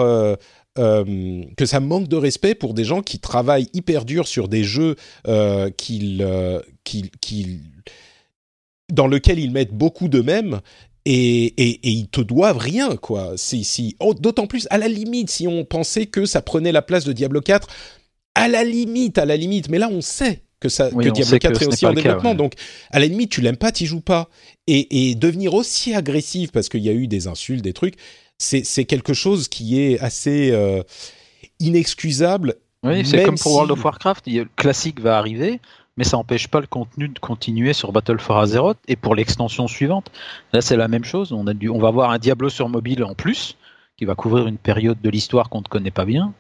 Euh, 0.79 1.43
que 1.57 1.65
ça 1.65 1.81
manque 1.81 2.07
de 2.07 2.15
respect 2.15 2.55
pour 2.55 2.73
des 2.73 2.85
gens 2.85 3.01
qui 3.01 3.19
travaillent 3.19 3.67
hyper 3.73 4.05
dur 4.05 4.25
sur 4.25 4.47
des 4.47 4.63
jeux 4.63 4.95
euh, 5.27 5.69
euh, 6.09 6.61
dans 8.89 9.07
lesquels 9.07 9.39
ils 9.39 9.51
mettent 9.51 9.73
beaucoup 9.73 10.07
d'eux-mêmes 10.07 10.61
et, 11.03 11.47
et, 11.57 11.89
ils 11.89 12.07
te 12.07 12.21
doivent 12.21 12.59
rien, 12.59 12.95
quoi. 12.95 13.33
Si, 13.35 13.65
si, 13.65 13.97
oh, 13.99 14.13
D'autant 14.13 14.47
plus, 14.47 14.65
à 14.69 14.77
la 14.77 14.87
limite, 14.87 15.29
si 15.29 15.45
on 15.45 15.65
pensait 15.65 16.05
que 16.05 16.25
ça 16.25 16.41
prenait 16.41 16.71
la 16.71 16.81
place 16.81 17.03
de 17.03 17.11
Diablo 17.11 17.41
4, 17.41 17.67
à 18.35 18.47
la 18.47 18.63
limite, 18.63 19.17
à 19.17 19.25
la 19.25 19.35
limite, 19.35 19.67
mais 19.67 19.77
là 19.77 19.89
on 19.91 19.99
sait 19.99 20.43
que, 20.61 20.69
ça, 20.69 20.89
que 20.89 21.09
Diablo 21.09 21.37
4 21.37 21.63
est 21.63 21.65
aussi 21.65 21.85
en 21.85 21.93
développement, 21.93 22.33
donc 22.33 22.53
à 22.91 22.99
la 22.99 23.07
limite, 23.07 23.29
tu 23.29 23.41
l'aimes 23.41 23.57
pas, 23.57 23.73
tu 23.73 23.85
joues 23.85 23.99
pas. 23.99 24.29
Et, 24.67 25.09
et, 25.09 25.15
devenir 25.15 25.53
aussi 25.53 25.93
agressif, 25.93 26.53
parce 26.53 26.69
qu'il 26.69 26.81
y 26.81 26.89
a 26.89 26.93
eu 26.93 27.07
des 27.07 27.27
insultes, 27.27 27.63
des 27.63 27.73
trucs, 27.73 27.95
c'est 28.41 28.85
quelque 28.85 29.13
chose 29.13 29.47
qui 29.47 29.79
est 29.79 29.99
assez 29.99 30.51
euh, 30.51 30.83
inexcusable. 31.59 32.55
Oui, 32.83 33.05
c'est 33.05 33.23
comme 33.23 33.37
pour 33.37 33.53
World 33.53 33.71
of 33.71 33.83
Warcraft, 33.83 34.25
le 34.27 34.45
classique 34.55 34.99
va 34.99 35.17
arriver, 35.17 35.59
mais 35.97 36.03
ça 36.03 36.17
n'empêche 36.17 36.47
pas 36.47 36.59
le 36.59 36.67
contenu 36.67 37.09
de 37.09 37.19
continuer 37.19 37.73
sur 37.73 37.91
Battle 37.91 38.19
for 38.19 38.39
Azeroth 38.39 38.79
et 38.87 38.95
pour 38.95 39.13
l'extension 39.13 39.67
suivante. 39.67 40.11
Là, 40.53 40.61
c'est 40.61 40.77
la 40.77 40.87
même 40.87 41.03
chose. 41.03 41.31
On, 41.31 41.45
a 41.45 41.53
on 41.69 41.79
va 41.79 41.89
avoir 41.89 42.09
un 42.09 42.17
Diablo 42.17 42.49
sur 42.49 42.69
mobile 42.69 43.03
en 43.03 43.13
plus, 43.13 43.57
qui 43.97 44.05
va 44.05 44.15
couvrir 44.15 44.47
une 44.47 44.57
période 44.57 44.99
de 44.99 45.09
l'histoire 45.11 45.49
qu'on 45.49 45.59
ne 45.59 45.65
connaît 45.67 45.91
pas 45.91 46.05
bien. 46.05 46.33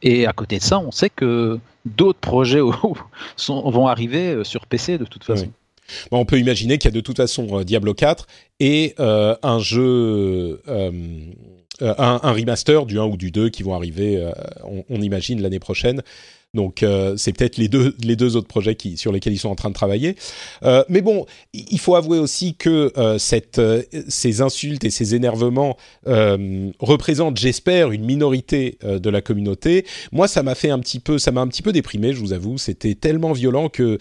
Et 0.00 0.26
à 0.26 0.32
côté 0.32 0.58
de 0.58 0.62
ça, 0.62 0.78
on 0.78 0.90
sait 0.90 1.10
que 1.10 1.60
d'autres 1.84 2.18
projets 2.18 2.60
vont 3.48 3.86
arriver 3.86 4.32
euh, 4.32 4.44
sur 4.44 4.66
PC 4.66 4.96
de 4.96 5.04
toute 5.04 5.24
façon 5.24 5.52
on 6.10 6.24
peut 6.24 6.38
imaginer 6.38 6.78
qu'il 6.78 6.88
y 6.88 6.92
a 6.92 6.94
de 6.94 7.00
toute 7.00 7.16
façon 7.16 7.60
euh, 7.60 7.64
Diablo 7.64 7.94
4 7.94 8.26
et 8.60 8.94
euh, 9.00 9.34
un 9.42 9.58
jeu, 9.58 10.62
euh, 10.68 10.90
un, 11.80 12.32
remaster 12.32 12.86
du 12.86 12.98
1 12.98 13.04
ou 13.04 13.16
du 13.16 13.30
2 13.30 13.48
qui 13.50 13.62
vont 13.62 13.74
arriver, 13.74 14.30
on, 14.88 15.00
imagine, 15.02 15.42
l'année 15.42 15.58
prochaine. 15.58 16.02
Donc 16.54 16.84
c'est 17.16 17.32
peut-être 17.32 17.56
les 17.56 17.68
deux, 17.68 17.96
les 18.04 18.14
deux 18.14 18.36
autres 18.36 18.46
projets 18.46 18.76
qui, 18.76 18.96
sur 18.98 19.10
lesquels 19.10 19.32
ils 19.32 19.38
sont 19.38 19.48
en 19.48 19.56
train 19.56 19.70
de 19.70 19.74
travailler. 19.74 20.14
mais 20.88 21.00
bon, 21.00 21.26
il 21.54 21.80
faut 21.80 21.96
avouer 21.96 22.18
aussi 22.18 22.54
que 22.54 22.92
cette, 23.18 23.60
ces 24.06 24.42
insultes 24.42 24.84
et 24.84 24.90
ces 24.90 25.16
énervements 25.16 25.76
représentent, 26.06 27.38
j'espère, 27.38 27.90
une 27.90 28.04
minorité 28.04 28.78
de 28.84 29.10
la 29.10 29.22
communauté. 29.22 29.84
Moi, 30.12 30.28
ça 30.28 30.44
m'a 30.44 30.54
fait 30.54 30.70
un 30.70 30.78
petit 30.78 31.00
peu, 31.00 31.18
ça 31.18 31.32
m'a 31.32 31.40
un 31.40 31.48
petit 31.48 31.62
peu 31.62 31.72
déprimé, 31.72 32.12
je 32.12 32.20
vous 32.20 32.32
avoue. 32.32 32.58
C'était 32.58 32.94
tellement 32.94 33.32
violent 33.32 33.68
que 33.68 33.98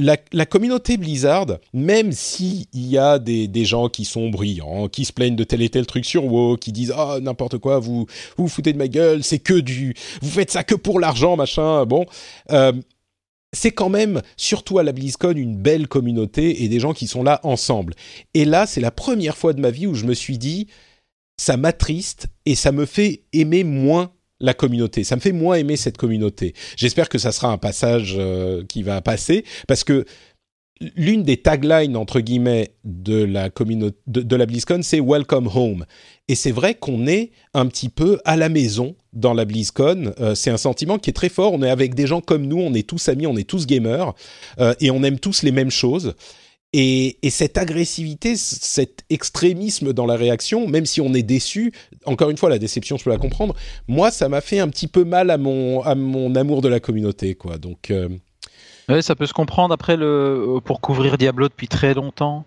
la, 0.00 0.46
communauté 0.46 0.96
Blizzard, 0.96 1.46
même 1.72 2.12
s'il 2.12 2.66
y 2.74 2.98
a 2.98 3.18
des, 3.18 3.64
gens 3.64 3.88
qui 3.88 4.04
sont 4.04 4.30
brillants, 4.30 4.88
qui 4.88 5.04
se 5.04 5.12
plaignent 5.12 5.36
de 5.36 5.44
tel 5.44 5.62
et 5.62 5.68
tel 5.68 5.86
truc 5.86 6.04
sur 6.04 6.24
WoW, 6.24 6.56
qui 6.56 6.72
disent 6.72 6.92
ah 6.96 7.14
oh, 7.16 7.20
n'importe 7.20 7.58
quoi, 7.58 7.78
vous, 7.78 8.06
vous 8.36 8.44
vous 8.44 8.48
foutez 8.48 8.72
de 8.72 8.78
ma 8.78 8.88
gueule, 8.88 9.22
c'est 9.22 9.38
que 9.38 9.54
du, 9.54 9.94
vous 10.22 10.30
faites 10.30 10.50
ça 10.50 10.64
que 10.64 10.74
pour 10.74 11.00
l'argent, 11.00 11.36
machin. 11.36 11.84
Bon, 11.84 12.06
euh, 12.50 12.72
c'est 13.52 13.72
quand 13.72 13.88
même, 13.88 14.22
surtout 14.36 14.78
à 14.78 14.82
la 14.82 14.92
BlizzCon, 14.92 15.32
une 15.32 15.56
belle 15.56 15.88
communauté 15.88 16.62
et 16.62 16.68
des 16.68 16.80
gens 16.80 16.92
qui 16.92 17.06
sont 17.06 17.22
là 17.22 17.40
ensemble. 17.42 17.94
Et 18.34 18.44
là, 18.44 18.66
c'est 18.66 18.80
la 18.80 18.90
première 18.90 19.36
fois 19.36 19.52
de 19.52 19.60
ma 19.60 19.70
vie 19.70 19.86
où 19.86 19.94
je 19.94 20.06
me 20.06 20.14
suis 20.14 20.38
dit, 20.38 20.68
ça 21.36 21.56
m'attriste 21.56 22.28
et 22.46 22.54
ça 22.54 22.70
me 22.72 22.86
fait 22.86 23.22
aimer 23.32 23.64
moins 23.64 24.12
la 24.40 24.54
communauté. 24.54 25.04
Ça 25.04 25.16
me 25.16 25.20
fait 25.20 25.32
moins 25.32 25.56
aimer 25.56 25.76
cette 25.76 25.96
communauté. 25.96 26.54
J'espère 26.76 27.08
que 27.08 27.18
ça 27.18 27.32
sera 27.32 27.48
un 27.48 27.58
passage 27.58 28.14
euh, 28.18 28.64
qui 28.68 28.82
va 28.82 29.00
passer 29.00 29.44
parce 29.68 29.84
que 29.84 30.04
l'une 30.96 31.22
des 31.22 31.36
taglines 31.36 31.96
entre 31.96 32.20
guillemets 32.20 32.74
de 32.84 33.22
la 33.22 33.50
communauté 33.50 33.98
de, 34.06 34.36
la 34.36 34.46
BlizzCon, 34.46 34.80
c'est 34.82 35.00
Welcome 35.00 35.48
Home. 35.54 35.84
Et 36.28 36.34
c'est 36.34 36.52
vrai 36.52 36.74
qu'on 36.74 37.06
est 37.06 37.32
un 37.54 37.66
petit 37.66 37.88
peu 37.88 38.18
à 38.24 38.36
la 38.36 38.48
maison 38.48 38.94
dans 39.12 39.34
la 39.34 39.44
BlizzCon. 39.44 40.14
Euh, 40.20 40.34
c'est 40.34 40.50
un 40.50 40.56
sentiment 40.56 40.98
qui 40.98 41.10
est 41.10 41.14
très 41.14 41.28
fort. 41.28 41.52
On 41.52 41.62
est 41.62 41.70
avec 41.70 41.94
des 41.94 42.06
gens 42.06 42.20
comme 42.20 42.46
nous, 42.46 42.58
on 42.58 42.72
est 42.72 42.88
tous 42.88 43.08
amis, 43.08 43.26
on 43.26 43.36
est 43.36 43.48
tous 43.48 43.66
gamers 43.66 44.14
euh, 44.58 44.74
et 44.80 44.90
on 44.90 45.02
aime 45.02 45.18
tous 45.18 45.42
les 45.42 45.52
mêmes 45.52 45.70
choses. 45.70 46.14
Et, 46.72 47.18
cette 47.30 47.58
agressivité, 47.58 48.36
cet 48.36 49.04
extrémisme 49.10 49.92
dans 49.92 50.06
la 50.06 50.14
réaction, 50.14 50.68
même 50.68 50.86
si 50.86 51.00
on 51.00 51.12
est 51.14 51.24
déçu, 51.24 51.72
encore 52.04 52.30
une 52.30 52.36
fois, 52.36 52.48
la 52.48 52.58
déception, 52.58 52.96
je 52.96 53.02
peux 53.02 53.10
la 53.10 53.18
comprendre. 53.18 53.56
Moi, 53.88 54.12
ça 54.12 54.28
m'a 54.28 54.40
fait 54.40 54.60
un 54.60 54.68
petit 54.68 54.86
peu 54.86 55.04
mal 55.04 55.30
à 55.30 55.38
mon, 55.38 55.82
à 55.82 55.96
mon 55.96 56.34
amour 56.36 56.62
de 56.62 56.68
la 56.68 56.78
communauté, 56.78 57.34
quoi. 57.34 57.58
Donc. 57.58 57.90
Euh, 57.90 58.08
ça 59.00 59.14
peut 59.16 59.26
se 59.26 59.32
comprendre. 59.32 59.74
Après, 59.74 59.96
le, 59.96 60.58
pour 60.64 60.80
couvrir 60.80 61.18
Diablo 61.18 61.48
depuis 61.48 61.68
très 61.68 61.94
longtemps, 61.94 62.44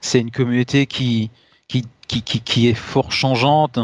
c'est 0.00 0.20
une 0.20 0.30
communauté 0.30 0.86
qui, 0.86 1.30
qui, 1.68 1.84
qui, 2.06 2.22
qui, 2.22 2.68
est 2.68 2.74
fort 2.74 3.12
changeante 3.12 3.78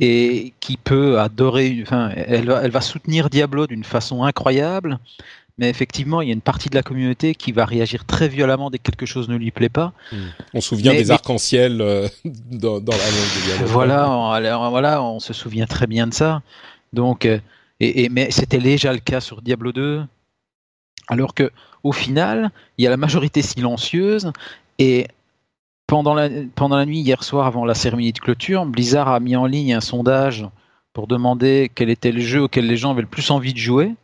et 0.00 0.54
qui 0.60 0.78
peut 0.78 1.18
adorer. 1.20 1.78
Enfin, 1.82 2.10
elle 2.14 2.70
va 2.70 2.80
soutenir 2.80 3.28
Diablo 3.28 3.66
d'une 3.66 3.84
façon 3.84 4.24
incroyable, 4.24 4.98
mais 5.58 5.68
effectivement, 5.68 6.20
il 6.22 6.28
y 6.28 6.30
a 6.30 6.34
une 6.34 6.40
partie 6.40 6.68
de 6.70 6.76
la 6.76 6.82
communauté 6.82 7.34
qui 7.34 7.50
va 7.50 7.64
réagir 7.64 8.04
très 8.04 8.28
violemment 8.28 8.70
dès 8.70 8.78
que 8.78 8.84
quelque 8.84 9.06
chose 9.06 9.28
ne 9.28 9.36
lui 9.36 9.50
plaît 9.50 9.68
pas. 9.68 9.92
Hmm. 10.12 10.16
On 10.54 10.60
se 10.60 10.68
souvient 10.68 10.94
des 10.94 11.10
arcs-en-ciel 11.10 11.80
euh, 11.80 12.08
dans, 12.24 12.80
dans, 12.80 12.92
la 12.92 12.98
de 12.98 13.46
Diablo. 13.46 13.66
Voilà, 13.66 14.08
on, 14.08 14.70
voilà, 14.70 15.02
on 15.02 15.18
se 15.18 15.32
souvient 15.32 15.66
très 15.66 15.88
bien 15.88 16.06
de 16.06 16.14
ça. 16.14 16.42
Donc, 16.92 17.26
euh, 17.26 17.40
et, 17.80 18.08
mais 18.08 18.30
c'était 18.30 18.58
déjà 18.58 18.92
le 18.92 19.00
cas 19.00 19.20
sur 19.20 19.42
Diablo 19.42 19.72
2. 19.72 20.02
Alors 21.08 21.34
que, 21.34 21.50
au 21.82 21.92
final, 21.92 22.50
il 22.76 22.84
y 22.84 22.86
a 22.86 22.90
la 22.90 22.96
majorité 22.96 23.42
silencieuse 23.42 24.30
et 24.78 25.08
pendant 25.88 26.14
la, 26.14 26.28
pendant 26.54 26.76
la 26.76 26.86
nuit 26.86 27.00
hier 27.00 27.24
soir, 27.24 27.46
avant 27.46 27.64
la 27.64 27.74
cérémonie 27.74 28.12
de 28.12 28.18
clôture, 28.18 28.64
Blizzard 28.66 29.08
a 29.08 29.20
mis 29.20 29.34
en 29.36 29.46
ligne 29.46 29.74
un 29.74 29.80
sondage 29.80 30.46
pour 30.92 31.06
demander 31.06 31.70
quel 31.74 31.90
était 31.90 32.12
le 32.12 32.20
jeu 32.20 32.42
auquel 32.42 32.66
les 32.66 32.76
gens 32.76 32.90
avaient 32.90 33.02
le 33.02 33.08
plus 33.08 33.30
envie 33.30 33.54
de 33.54 33.58
jouer. 33.58 33.94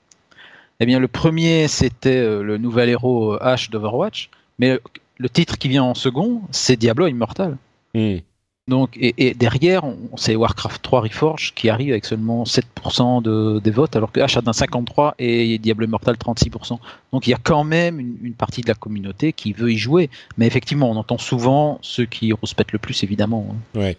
Eh 0.85 0.87
bien, 0.87 0.99
le 0.99 1.09
premier, 1.09 1.67
c'était 1.67 2.19
euh, 2.19 2.43
le 2.43 2.59
nouvel 2.59 2.91
héros 2.91 3.39
Ash 3.41 3.71
d'Overwatch, 3.71 4.29
mais 4.59 4.79
le 5.17 5.29
titre 5.31 5.57
qui 5.57 5.69
vient 5.69 5.83
en 5.83 5.95
second, 5.95 6.43
c'est 6.51 6.77
Diablo 6.77 7.07
Immortal. 7.07 7.57
Hmm. 7.95 8.19
Donc, 8.69 8.91
et, 9.01 9.33
derrière, 9.33 9.83
c'est 10.17 10.37
Warcraft 10.37 10.83
3 10.83 11.01
Reforged 11.01 11.55
qui 11.55 11.71
arrive 11.71 11.93
avec 11.93 12.05
seulement 12.05 12.45
7% 12.45 13.23
de, 13.23 13.61
des 13.61 13.71
votes, 13.71 13.97
alors 13.97 14.13
que 14.13 14.21
H 14.21 14.39
a 14.47 14.53
53 14.53 15.15
et 15.19 15.57
Diablo 15.57 15.87
Immortal 15.87 16.17
36%. 16.17 16.79
Donc 17.13 17.27
il 17.27 17.31
y 17.31 17.35
a 17.35 17.41
quand 17.43 17.65
même 17.65 17.99
une, 17.99 18.35
partie 18.35 18.61
de 18.61 18.69
la 18.69 18.75
communauté 18.75 19.33
qui 19.33 19.55
veut 19.55 19.73
y 19.73 19.79
jouer. 19.79 20.11
Mais 20.37 20.47
effectivement, 20.47 20.91
on 20.91 20.97
entend 20.97 21.17
souvent 21.17 21.79
ceux 21.81 22.05
qui 22.05 22.31
respectent 22.35 22.73
le 22.73 22.79
plus, 22.79 23.03
évidemment. 23.05 23.55
Hein. 23.75 23.81
Ouais. 23.81 23.97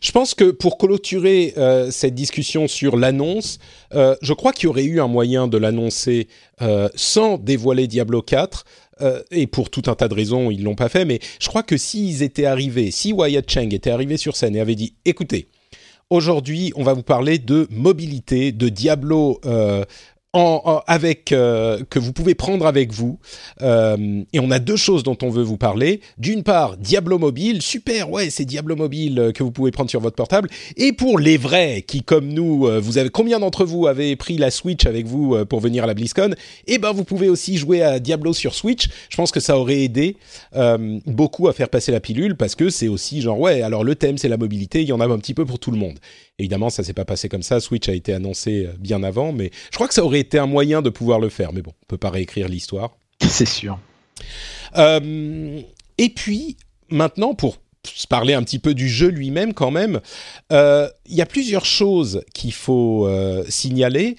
Je 0.00 0.12
pense 0.12 0.34
que 0.34 0.50
pour 0.50 0.78
clôturer 0.78 1.54
euh, 1.56 1.90
cette 1.90 2.14
discussion 2.14 2.68
sur 2.68 2.96
l'annonce, 2.96 3.58
euh, 3.94 4.16
je 4.22 4.32
crois 4.32 4.52
qu'il 4.52 4.64
y 4.64 4.66
aurait 4.68 4.84
eu 4.84 5.00
un 5.00 5.08
moyen 5.08 5.48
de 5.48 5.58
l'annoncer 5.58 6.28
euh, 6.62 6.88
sans 6.94 7.38
dévoiler 7.38 7.86
Diablo 7.86 8.22
4. 8.22 8.64
Euh, 9.02 9.22
et 9.30 9.46
pour 9.46 9.68
tout 9.68 9.82
un 9.86 9.94
tas 9.94 10.08
de 10.08 10.14
raisons, 10.14 10.50
ils 10.50 10.62
l'ont 10.62 10.74
pas 10.74 10.88
fait. 10.88 11.04
Mais 11.04 11.20
je 11.40 11.48
crois 11.48 11.62
que 11.62 11.76
s'ils 11.76 12.22
étaient 12.22 12.46
arrivés, 12.46 12.90
si 12.90 13.12
Wyatt 13.12 13.50
Cheng 13.50 13.74
était 13.74 13.90
arrivé 13.90 14.16
sur 14.16 14.36
scène 14.36 14.56
et 14.56 14.60
avait 14.60 14.74
dit, 14.74 14.94
écoutez, 15.04 15.48
aujourd'hui, 16.08 16.72
on 16.76 16.82
va 16.82 16.94
vous 16.94 17.02
parler 17.02 17.38
de 17.38 17.66
mobilité, 17.70 18.52
de 18.52 18.68
Diablo 18.68 19.40
euh, 20.34 20.80
avec 20.86 21.32
euh, 21.32 21.82
que 21.88 21.98
vous 21.98 22.12
pouvez 22.12 22.34
prendre 22.34 22.66
avec 22.66 22.92
vous. 22.92 23.18
Euh, 23.62 24.22
et 24.32 24.40
on 24.40 24.50
a 24.50 24.58
deux 24.58 24.76
choses 24.76 25.02
dont 25.02 25.16
on 25.22 25.30
veut 25.30 25.42
vous 25.42 25.56
parler. 25.56 26.00
D'une 26.18 26.42
part, 26.42 26.76
Diablo 26.76 27.18
Mobile, 27.18 27.62
super, 27.62 28.10
ouais, 28.10 28.28
c'est 28.28 28.44
Diablo 28.44 28.76
Mobile 28.76 29.18
euh, 29.18 29.32
que 29.32 29.42
vous 29.42 29.50
pouvez 29.50 29.70
prendre 29.70 29.88
sur 29.88 30.00
votre 30.00 30.16
portable. 30.16 30.50
Et 30.76 30.92
pour 30.92 31.18
les 31.18 31.38
vrais 31.38 31.82
qui, 31.86 32.02
comme 32.02 32.28
nous, 32.28 32.68
vous 32.80 32.98
avez 32.98 33.08
combien 33.08 33.38
d'entre 33.38 33.64
vous 33.64 33.86
avez 33.86 34.14
pris 34.16 34.36
la 34.36 34.50
Switch 34.50 34.84
avec 34.86 35.06
vous 35.06 35.44
pour 35.46 35.60
venir 35.60 35.84
à 35.84 35.86
la 35.86 35.94
BlizzCon? 35.94 36.34
Eh 36.66 36.78
ben, 36.78 36.92
vous 36.92 37.04
pouvez 37.04 37.28
aussi 37.28 37.56
jouer 37.56 37.82
à 37.82 37.98
Diablo 37.98 38.32
sur 38.32 38.54
Switch. 38.54 38.88
Je 39.08 39.16
pense 39.16 39.30
que 39.30 39.40
ça 39.40 39.58
aurait 39.58 39.82
aidé 39.82 40.16
beaucoup 41.06 41.48
à 41.48 41.52
faire 41.52 41.68
passer 41.68 41.92
la 41.92 42.00
pilule 42.00 42.36
parce 42.36 42.54
que 42.54 42.70
c'est 42.70 42.88
aussi 42.88 43.20
genre 43.20 43.38
ouais. 43.38 43.62
Alors 43.62 43.84
le 43.84 43.94
thème 43.94 44.18
c'est 44.18 44.28
la 44.28 44.36
mobilité, 44.36 44.82
il 44.82 44.88
y 44.88 44.92
en 44.92 45.00
a 45.00 45.06
un 45.06 45.18
petit 45.18 45.34
peu 45.34 45.44
pour 45.44 45.58
tout 45.58 45.70
le 45.70 45.78
monde. 45.78 45.98
Évidemment, 46.38 46.70
ça 46.70 46.84
s'est 46.84 46.92
pas 46.92 47.04
passé 47.04 47.28
comme 47.28 47.42
ça. 47.42 47.60
Switch 47.60 47.88
a 47.88 47.94
été 47.94 48.12
annoncé 48.12 48.68
bien 48.78 49.02
avant, 49.02 49.32
mais 49.32 49.50
je 49.70 49.76
crois 49.76 49.88
que 49.88 49.94
ça 49.94 50.04
aurait 50.04 50.20
été 50.20 50.38
un 50.38 50.46
moyen 50.46 50.82
de 50.82 50.90
pouvoir 50.90 51.18
le 51.18 51.30
faire. 51.30 51.52
Mais 51.52 51.62
bon, 51.62 51.72
on 51.82 51.86
peut 51.86 51.96
pas 51.96 52.10
réécrire 52.10 52.48
l'histoire. 52.48 52.96
C'est 53.20 53.48
sûr. 53.48 53.78
Euh, 54.76 55.60
et 55.98 56.08
puis, 56.08 56.56
maintenant, 56.90 57.34
pour 57.34 57.58
se 57.84 58.06
parler 58.06 58.34
un 58.34 58.42
petit 58.42 58.58
peu 58.58 58.74
du 58.74 58.88
jeu 58.88 59.08
lui-même 59.08 59.54
quand 59.54 59.70
même, 59.70 60.00
euh, 60.52 60.88
il 61.06 61.14
y 61.14 61.22
a 61.22 61.26
plusieurs 61.26 61.64
choses 61.64 62.24
qu'il 62.34 62.52
faut 62.52 63.06
euh, 63.06 63.44
signaler. 63.48 64.16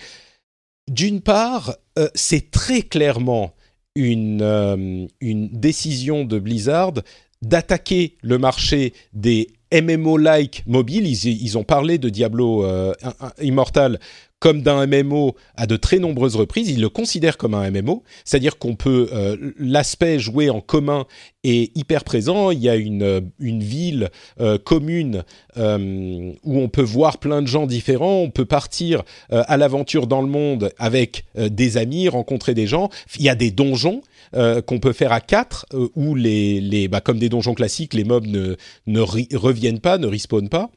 D'une 0.89 1.21
part, 1.21 1.75
c'est 2.15 2.49
très 2.51 2.81
clairement 2.81 3.53
une, 3.95 5.09
une 5.19 5.49
décision 5.49 6.23
de 6.23 6.39
Blizzard 6.39 6.93
d'attaquer 7.41 8.15
le 8.21 8.37
marché 8.37 8.93
des 9.11 9.49
MMO-like 9.73 10.63
mobiles. 10.65 11.07
Ils, 11.07 11.57
ont 11.57 11.63
parlé 11.63 11.97
de 11.97 12.09
Diablo 12.09 12.65
Immortal 13.41 13.99
comme 14.39 14.61
d'un 14.61 14.85
MMO 14.85 15.35
à 15.55 15.65
de 15.65 15.75
très 15.75 15.99
nombreuses 15.99 16.35
reprises. 16.35 16.69
Ils 16.69 16.81
le 16.81 16.89
considèrent 16.89 17.37
comme 17.37 17.53
un 17.53 17.69
MMO, 17.71 18.03
c'est-à-dire 18.23 18.57
qu'on 18.57 18.75
peut 18.75 19.09
euh, 19.11 19.53
l'aspect 19.57 20.19
joué 20.19 20.49
en 20.49 20.61
commun 20.61 21.05
est 21.43 21.75
hyper 21.75 22.03
présent. 22.03 22.51
Il 22.51 22.59
y 22.59 22.69
a 22.69 22.75
une, 22.75 23.03
euh, 23.03 23.21
ville 23.39 24.09
euh, 24.39 24.57
commune 24.57 25.23
où 25.55 26.59
on 26.59 26.69
peut 26.69 26.83
voir 26.83 27.17
plein 27.17 27.41
de 27.41 27.47
gens 27.47 27.65
différents. 27.65 28.17
On 28.17 28.29
peut 28.29 28.45
partir 28.45 29.03
à 29.29 29.57
l'aventure 29.57 30.05
dans 30.05 30.21
le 30.21 30.27
monde 30.27 30.71
avec 30.77 31.25
des 31.35 31.77
amis, 31.77 32.09
rencontrer 32.09 32.53
des 32.53 32.67
gens. 32.67 32.89
Il 33.17 33.23
y 33.25 33.29
a 33.29 33.35
des 33.35 33.49
donjons. 33.49 34.01
Qu'on 34.33 34.79
peut 34.79 34.93
faire 34.93 35.11
à 35.11 35.21
quatre, 35.21 35.65
où 35.95 36.15
les, 36.15 36.61
les 36.61 36.87
bah, 36.87 37.01
comme 37.01 37.19
des 37.19 37.29
donjons 37.29 37.53
classiques, 37.53 37.93
les 37.93 38.03
mobs 38.03 38.27
ne, 38.27 38.55
ne 38.85 38.99
reviennent 39.01 39.79
pas, 39.79 39.97
ne 39.97 40.07
respawnent 40.07 40.49
pas. 40.49 40.69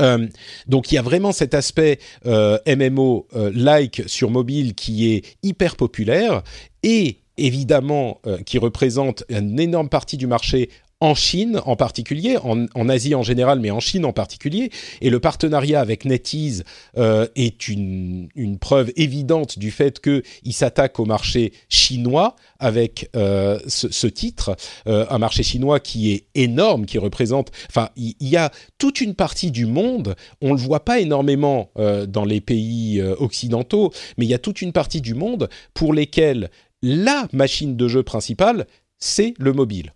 Euh, 0.00 0.26
donc 0.66 0.92
il 0.92 0.96
y 0.96 0.98
a 0.98 1.02
vraiment 1.02 1.32
cet 1.32 1.54
aspect 1.54 1.98
euh, 2.26 2.58
MMO 2.66 3.26
euh, 3.34 3.50
like 3.54 4.02
sur 4.06 4.30
mobile 4.30 4.74
qui 4.74 5.12
est 5.12 5.36
hyper 5.42 5.76
populaire 5.76 6.42
et 6.82 7.18
évidemment 7.36 8.20
qui 8.46 8.58
représente 8.58 9.22
une 9.28 9.60
énorme 9.60 9.88
partie 9.88 10.16
du 10.16 10.26
marché 10.26 10.70
en 11.00 11.14
Chine 11.14 11.60
en 11.64 11.76
particulier, 11.76 12.36
en, 12.38 12.88
Asie 12.88 13.14
en 13.14 13.22
général, 13.22 13.60
mais 13.60 13.70
en 13.70 13.80
Chine 13.80 14.04
en 14.04 14.12
particulier. 14.12 14.70
Et 15.00 15.10
le 15.10 15.20
partenariat 15.20 15.80
avec 15.80 16.04
NetEase 16.04 16.64
euh, 16.96 17.26
est 17.36 17.68
une, 17.68 18.28
une, 18.34 18.58
preuve 18.58 18.92
évidente 18.96 19.58
du 19.58 19.70
fait 19.70 20.00
qu'il 20.00 20.52
s'attaque 20.52 20.98
au 20.98 21.04
marché 21.04 21.52
chinois 21.68 22.34
avec 22.58 23.10
euh, 23.14 23.58
ce, 23.68 23.90
ce, 23.90 24.06
titre, 24.06 24.56
euh, 24.86 25.06
un 25.10 25.18
marché 25.18 25.42
chinois 25.42 25.80
qui 25.80 26.12
est 26.12 26.26
énorme, 26.34 26.86
qui 26.86 26.98
représente... 26.98 27.52
Enfin, 27.68 27.90
il 27.96 28.14
y, 28.20 28.36
a 28.36 28.50
toute 28.78 29.00
une 29.00 29.14
partie 29.14 29.50
du 29.50 29.66
monde, 29.66 30.16
on 30.40 30.52
le 30.52 30.58
voit 30.58 30.84
pas 30.84 31.00
énormément 31.00 31.70
euh, 31.78 32.06
dans 32.06 32.24
les 32.24 32.40
pays 32.40 33.00
euh, 33.00 33.14
occidentaux, 33.18 33.92
mais 34.16 34.26
il 34.26 34.28
y 34.28 34.34
a 34.34 34.38
toute 34.38 34.62
une 34.62 34.72
partie 34.72 35.00
du 35.00 35.14
monde 35.14 35.48
pour 35.74 35.92
lesquels 35.92 36.50
la 36.82 37.28
machine 37.32 37.76
de 37.76 37.88
jeu 37.88 38.02
principale, 38.02 38.66
c'est 38.98 39.34
le 39.38 39.52
mobile. 39.52 39.92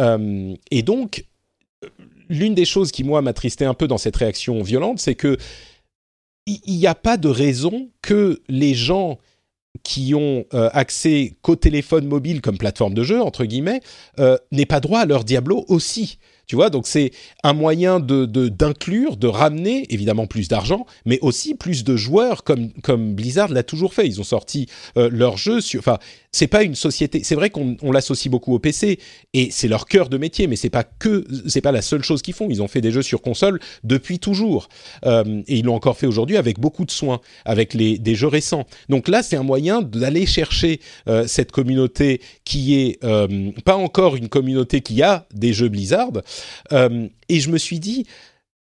Euh, 0.00 0.54
et 0.70 0.82
donc, 0.82 1.24
l'une 2.28 2.54
des 2.54 2.64
choses 2.64 2.90
qui, 2.90 3.04
moi, 3.04 3.22
m'attristait 3.22 3.64
un 3.64 3.74
peu 3.74 3.86
dans 3.86 3.98
cette 3.98 4.16
réaction 4.16 4.62
violente, 4.62 4.98
c'est 4.98 5.14
que 5.14 5.36
il 6.46 6.78
n'y 6.78 6.86
a 6.86 6.96
pas 6.96 7.16
de 7.16 7.28
raison 7.28 7.90
que 8.02 8.40
les 8.48 8.74
gens 8.74 9.18
qui 9.84 10.14
ont 10.14 10.44
euh, 10.52 10.68
accès 10.72 11.36
qu'au 11.42 11.54
téléphone 11.54 12.06
mobile 12.06 12.40
comme 12.40 12.58
plateforme 12.58 12.94
de 12.94 13.04
jeu, 13.04 13.20
entre 13.22 13.44
guillemets, 13.44 13.80
euh, 14.18 14.36
n'aient 14.50 14.66
pas 14.66 14.80
droit 14.80 15.00
à 15.00 15.06
leur 15.06 15.22
Diablo 15.22 15.64
aussi. 15.68 16.18
Tu 16.48 16.56
vois, 16.56 16.70
donc 16.70 16.88
c'est 16.88 17.12
un 17.44 17.52
moyen 17.52 18.00
de 18.00 18.26
d'inclure, 18.26 19.16
de, 19.16 19.28
ramener 19.28 19.86
évidemment 19.90 20.26
plus 20.26 20.48
d'argent, 20.48 20.86
mais 21.06 21.20
aussi 21.20 21.54
plus 21.54 21.84
de 21.84 21.96
joueurs 21.96 22.42
comme 22.42 22.72
comme 22.82 23.14
Blizzard 23.14 23.50
l'a 23.50 23.62
toujours 23.62 23.94
fait. 23.94 24.08
Ils 24.08 24.20
ont 24.20 24.24
sorti 24.24 24.66
leur 24.96 25.36
jeu 25.36 25.60
enfin, 25.78 25.98
c'est 26.32 26.46
pas 26.46 26.62
une 26.62 26.74
société. 26.74 27.22
C'est 27.24 27.34
vrai 27.34 27.50
qu'on 27.50 27.76
l'associe 27.92 28.30
beaucoup 28.30 28.54
au 28.54 28.58
PC 28.58 28.98
et 29.34 29.50
c'est 29.50 29.68
leur 29.68 29.86
cœur 29.86 30.08
de 30.08 30.16
métier, 30.16 30.46
mais 30.46 30.56
c'est 30.56 30.70
pas 30.70 30.84
que, 30.84 31.26
c'est 31.46 31.60
pas 31.60 31.72
la 31.72 31.82
seule 31.82 32.04
chose 32.04 32.22
qu'ils 32.22 32.34
font. 32.34 32.48
Ils 32.50 32.62
ont 32.62 32.68
fait 32.68 32.80
des 32.80 32.92
jeux 32.92 33.02
sur 33.02 33.20
console 33.20 33.58
depuis 33.82 34.18
toujours 34.18 34.68
euh, 35.06 35.42
et 35.48 35.58
ils 35.58 35.64
l'ont 35.64 35.74
encore 35.74 35.96
fait 35.96 36.06
aujourd'hui 36.06 36.36
avec 36.36 36.60
beaucoup 36.60 36.84
de 36.84 36.90
soin, 36.90 37.20
avec 37.44 37.74
les 37.74 37.98
des 37.98 38.14
jeux 38.14 38.28
récents. 38.28 38.66
Donc 38.88 39.08
là, 39.08 39.22
c'est 39.22 39.36
un 39.36 39.42
moyen 39.42 39.82
d'aller 39.82 40.24
chercher 40.26 40.80
euh, 41.08 41.26
cette 41.26 41.50
communauté 41.50 42.20
qui 42.44 42.76
est 42.76 43.02
euh, 43.04 43.50
pas 43.64 43.76
encore 43.76 44.14
une 44.14 44.28
communauté 44.28 44.82
qui 44.82 45.02
a 45.02 45.26
des 45.34 45.52
jeux 45.52 45.68
Blizzard. 45.68 46.12
et 46.72 47.40
je 47.40 47.50
me 47.50 47.58
suis 47.58 47.80
dit, 47.80 48.06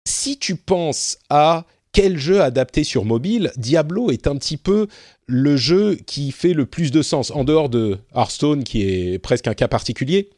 si 0.07 0.37
tu 0.37 0.55
penses 0.55 1.17
à 1.29 1.65
quel 1.93 2.17
jeu 2.17 2.41
adapté 2.41 2.83
sur 2.83 3.05
mobile, 3.05 3.51
Diablo 3.57 4.11
est 4.11 4.27
un 4.27 4.35
petit 4.35 4.57
peu 4.57 4.87
le 5.27 5.57
jeu 5.57 5.97
qui 6.05 6.31
fait 6.31 6.53
le 6.53 6.65
plus 6.65 6.91
de 6.91 7.01
sens, 7.01 7.31
en 7.31 7.43
dehors 7.43 7.69
de 7.69 7.97
Hearthstone, 8.15 8.63
qui 8.63 8.83
est 8.83 9.19
presque 9.19 9.47
un 9.47 9.53
cas 9.53 9.67
particulier. 9.67 10.29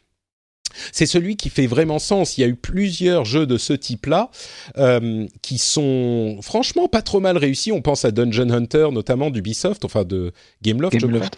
C'est 0.92 1.06
celui 1.06 1.36
qui 1.36 1.50
fait 1.50 1.68
vraiment 1.68 2.00
sens. 2.00 2.38
Il 2.38 2.42
y 2.42 2.44
a 2.44 2.48
eu 2.48 2.56
plusieurs 2.56 3.26
jeux 3.26 3.46
de 3.46 3.58
ce 3.58 3.74
type-là 3.74 4.32
euh, 4.78 5.28
qui 5.44 5.60
sont 5.60 6.40
franchement 6.42 6.88
pas 6.88 7.04
trop 7.04 7.20
mal 7.20 7.38
réussis. 7.38 7.72
On 7.72 7.82
pense 7.82 8.06
à 8.06 8.12
Dungeon 8.12 8.50
Hunter, 8.50 8.88
notamment 8.92 9.30
d'Ubisoft, 9.30 9.86
enfin 9.86 10.04
de 10.04 10.32
Gameloft, 10.64 11.00
je 11.00 11.06
crois. 11.06 11.30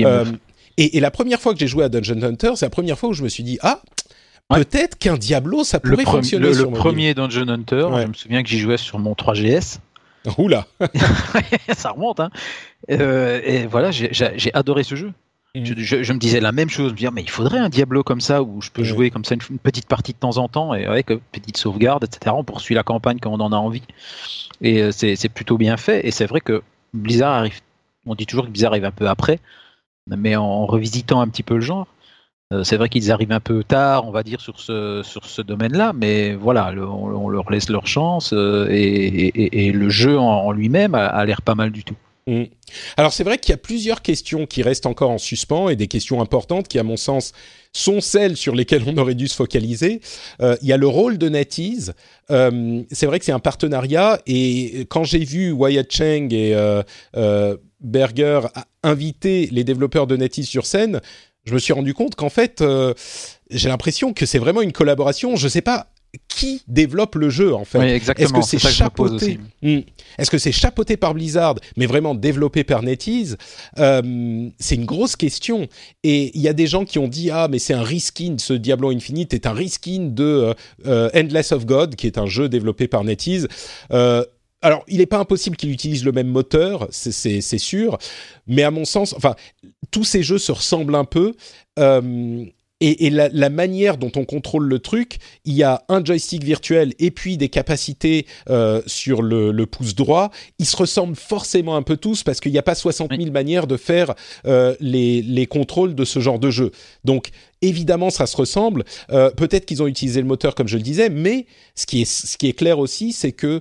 Euh, 0.00 0.26
et, 0.76 1.00
la 1.00 1.10
première 1.10 1.40
fois 1.40 1.54
que 1.54 1.60
j'ai 1.60 1.66
joué 1.66 1.84
à 1.84 1.88
Dungeon 1.88 2.22
Hunter, 2.22 2.52
c'est 2.56 2.66
la 2.66 2.70
première 2.70 2.98
fois 2.98 3.08
où 3.08 3.14
je 3.14 3.22
me 3.22 3.28
suis 3.28 3.44
dit 3.44 3.58
ah 3.62 3.80
Peut-être 4.48 4.98
qu'un 4.98 5.16
Diablo, 5.16 5.64
ça 5.64 5.80
pourrait 5.80 6.04
fonctionner. 6.04 6.52
Le, 6.52 6.64
le 6.64 6.70
premier 6.70 7.14
Dungeon 7.14 7.48
Hunter, 7.48 7.88
je 8.02 8.06
me 8.06 8.12
souviens 8.12 8.42
que 8.42 8.48
j'y 8.48 8.58
jouais 8.58 8.76
sur 8.76 8.98
mon 8.98 9.12
3GS. 9.12 9.78
Oula 10.38 10.66
Ça 11.76 11.90
remonte, 11.90 12.20
hein 12.20 12.30
euh, 12.90 13.40
Et 13.44 13.66
voilà, 13.66 13.90
j'ai 13.90 14.54
adoré 14.54 14.82
ce 14.82 14.94
jeu. 14.94 15.12
Mm. 15.54 15.64
Je, 15.76 16.12
me 16.12 16.18
disais 16.18 16.40
la 16.40 16.52
même 16.52 16.68
chose, 16.68 16.92
me 16.92 16.96
dire 16.96 17.12
mais 17.12 17.22
il 17.22 17.30
faudrait 17.30 17.58
un 17.58 17.68
Diablo 17.68 18.02
comme 18.02 18.20
ça 18.20 18.42
où 18.42 18.60
je 18.60 18.70
peux 18.70 18.82
jouer 18.82 19.10
comme 19.10 19.24
ça 19.24 19.36
une, 19.36 19.58
petite 19.58 19.86
partie 19.86 20.12
de 20.12 20.18
temps 20.18 20.38
en 20.38 20.48
temps 20.48 20.74
et 20.74 20.84
avec 20.84 21.10
une 21.10 21.20
petite 21.32 21.56
sauvegarde, 21.56 22.04
etc. 22.04 22.34
On 22.36 22.44
poursuit 22.44 22.74
la 22.74 22.82
campagne 22.82 23.18
quand 23.20 23.30
on 23.30 23.40
en 23.40 23.52
a 23.52 23.56
envie. 23.56 23.82
Et 24.60 24.82
euh, 24.82 24.90
c'est 24.92 25.28
plutôt 25.28 25.58
bien 25.58 25.76
fait. 25.76 26.06
Et 26.06 26.10
c'est 26.10 26.26
vrai 26.26 26.40
que 26.40 26.62
Blizzard 26.92 27.32
arrive, 27.32 27.60
on 28.06 28.14
dit 28.14 28.26
toujours 28.26 28.46
que 28.46 28.50
Blizzard 28.50 28.72
arrive 28.72 28.84
un 28.84 28.90
peu 28.90 29.08
après, 29.08 29.38
mais 30.08 30.36
en 30.36 30.66
revisitant 30.66 31.20
un 31.20 31.28
petit 31.28 31.42
peu 31.42 31.54
le 31.54 31.60
genre, 31.60 31.86
euh, 31.86 31.93
c'est 32.62 32.76
vrai 32.76 32.88
qu'ils 32.88 33.10
arrivent 33.10 33.32
un 33.32 33.40
peu 33.40 33.64
tard, 33.64 34.06
on 34.06 34.10
va 34.10 34.22
dire, 34.22 34.40
sur 34.40 34.60
ce, 34.60 35.02
sur 35.02 35.26
ce 35.26 35.42
domaine-là, 35.42 35.92
mais 35.94 36.34
voilà, 36.34 36.72
on, 36.72 37.28
leur 37.28 37.50
laisse 37.50 37.68
leur 37.68 37.86
chance 37.86 38.32
euh, 38.32 38.68
et, 38.70 39.72
le 39.72 39.90
jeu 39.90 40.18
en, 40.18 40.52
lui-même 40.52 40.94
a, 40.94 41.24
l'air 41.24 41.42
pas 41.42 41.54
mal 41.54 41.70
du 41.70 41.84
tout. 41.84 41.96
Mm. 42.26 42.44
Alors 42.96 43.12
c'est 43.12 43.24
vrai 43.24 43.36
qu'il 43.38 43.50
y 43.50 43.54
a 43.54 43.58
plusieurs 43.58 44.00
questions 44.00 44.46
qui 44.46 44.62
restent 44.62 44.86
encore 44.86 45.10
en 45.10 45.18
suspens 45.18 45.68
et 45.68 45.76
des 45.76 45.88
questions 45.88 46.22
importantes 46.22 46.68
qui, 46.68 46.78
à 46.78 46.82
mon 46.82 46.96
sens, 46.96 47.32
sont 47.72 48.00
celles 48.00 48.36
sur 48.36 48.54
lesquelles 48.54 48.84
on 48.86 48.96
aurait 48.96 49.14
dû 49.14 49.28
se 49.28 49.34
focaliser. 49.34 50.00
Euh, 50.40 50.56
il 50.62 50.68
y 50.68 50.72
a 50.72 50.76
le 50.76 50.86
rôle 50.86 51.18
de 51.18 51.28
NetEase. 51.28 51.94
c'est 52.28 53.06
vrai 53.06 53.18
que 53.18 53.24
c'est 53.24 53.32
un 53.32 53.40
partenariat 53.40 54.20
et 54.26 54.86
quand 54.88 55.04
j'ai 55.04 55.24
vu 55.24 55.50
Wyatt 55.50 55.90
Cheng 55.90 56.32
et 56.32 56.54
Berger 57.80 58.40
inviter 58.82 59.48
les 59.52 59.64
développeurs 59.64 60.06
de 60.06 60.16
NetEase 60.16 60.48
sur 60.48 60.66
scène, 60.66 61.00
je 61.44 61.54
me 61.54 61.58
suis 61.58 61.72
rendu 61.72 61.94
compte 61.94 62.14
qu'en 62.14 62.30
fait, 62.30 62.60
euh, 62.60 62.94
j'ai 63.50 63.68
l'impression 63.68 64.12
que 64.12 64.26
c'est 64.26 64.38
vraiment 64.38 64.62
une 64.62 64.72
collaboration. 64.72 65.36
Je 65.36 65.44
ne 65.44 65.50
sais 65.50 65.60
pas 65.60 65.88
qui 66.28 66.62
développe 66.68 67.16
le 67.16 67.28
jeu 67.28 67.54
en 67.54 67.64
fait. 67.64 67.78
Oui, 67.78 67.86
Est-ce 68.16 68.32
que 68.32 68.42
c'est 68.42 68.58
chapeauté 68.58 69.40
hmm. 69.62 69.80
Est-ce 70.18 70.30
que 70.30 70.38
c'est 70.38 70.52
chapeauté 70.52 70.96
par 70.96 71.14
Blizzard, 71.14 71.56
mais 71.76 71.86
vraiment 71.86 72.14
développé 72.14 72.62
par 72.62 72.82
NetEase 72.82 73.36
euh, 73.78 74.48
C'est 74.58 74.76
une 74.76 74.84
grosse 74.84 75.16
question. 75.16 75.66
Et 76.04 76.30
il 76.36 76.40
y 76.40 76.48
a 76.48 76.52
des 76.52 76.68
gens 76.68 76.84
qui 76.84 76.98
ont 76.98 77.08
dit 77.08 77.30
ah 77.30 77.48
mais 77.50 77.58
c'est 77.58 77.74
un 77.74 77.82
reskin, 77.82 78.36
ce 78.38 78.52
Diablo 78.52 78.90
Infinite 78.90 79.34
est 79.34 79.46
un 79.46 79.52
reskin 79.52 80.10
de 80.12 80.54
euh, 80.86 81.10
Endless 81.14 81.52
of 81.52 81.66
God, 81.66 81.96
qui 81.96 82.06
est 82.06 82.18
un 82.18 82.26
jeu 82.26 82.48
développé 82.48 82.86
par 82.86 83.04
NetEase. 83.04 83.48
Alors, 84.64 84.82
il 84.88 84.96
n'est 84.96 85.06
pas 85.06 85.18
impossible 85.18 85.58
qu'il 85.58 85.70
utilise 85.70 86.06
le 86.06 86.12
même 86.12 86.28
moteur, 86.28 86.88
c'est 86.90 87.58
sûr, 87.58 87.98
mais 88.46 88.62
à 88.62 88.70
mon 88.70 88.86
sens, 88.86 89.12
enfin, 89.14 89.36
tous 89.90 90.04
ces 90.04 90.22
jeux 90.22 90.38
se 90.38 90.52
ressemblent 90.52 90.94
un 90.94 91.04
peu. 91.04 91.34
Euh, 91.78 92.46
et, 92.80 93.10
la, 93.10 93.50
manière 93.50 93.98
dont 93.98 94.12
on 94.16 94.24
contrôle 94.24 94.66
le 94.66 94.78
truc, 94.78 95.18
il 95.44 95.52
y 95.52 95.62
a 95.62 95.84
un 95.88 96.02
joystick 96.02 96.44
virtuel 96.44 96.94
et 96.98 97.10
puis 97.10 97.36
des 97.36 97.50
capacités 97.50 98.26
euh, 98.48 98.80
sur 98.86 99.20
le, 99.20 99.52
pouce 99.66 99.94
droit. 99.94 100.30
Ils 100.58 100.66
se 100.66 100.76
ressemblent 100.76 101.16
forcément 101.16 101.76
un 101.76 101.82
peu 101.82 101.98
tous 101.98 102.22
parce 102.22 102.40
qu'il 102.40 102.52
n'y 102.52 102.58
a 102.58 102.62
pas 102.62 102.74
60 102.74 103.10
000 103.14 103.30
manières 103.32 103.66
de 103.66 103.76
faire 103.76 104.14
euh, 104.46 104.74
les, 104.80 105.46
contrôles 105.46 105.94
de 105.94 106.06
ce 106.06 106.20
genre 106.20 106.38
de 106.38 106.50
jeu. 106.50 106.72
Donc 107.04 107.28
évidemment, 107.60 108.08
ça 108.08 108.24
se 108.24 108.36
ressemble. 108.36 108.84
Peut-être 109.08 109.66
qu'ils 109.66 109.82
ont 109.82 109.86
utilisé 109.86 110.22
le 110.22 110.26
moteur 110.26 110.54
comme 110.54 110.68
je 110.68 110.76
le 110.76 110.82
disais, 110.82 111.10
mais 111.10 111.46
ce 111.74 111.84
qui 111.84 112.02
est, 112.02 112.04
ce 112.06 112.36
qui 112.38 112.48
est 112.48 112.54
clair 112.54 112.78
aussi, 112.78 113.12
c'est 113.12 113.32
que 113.32 113.60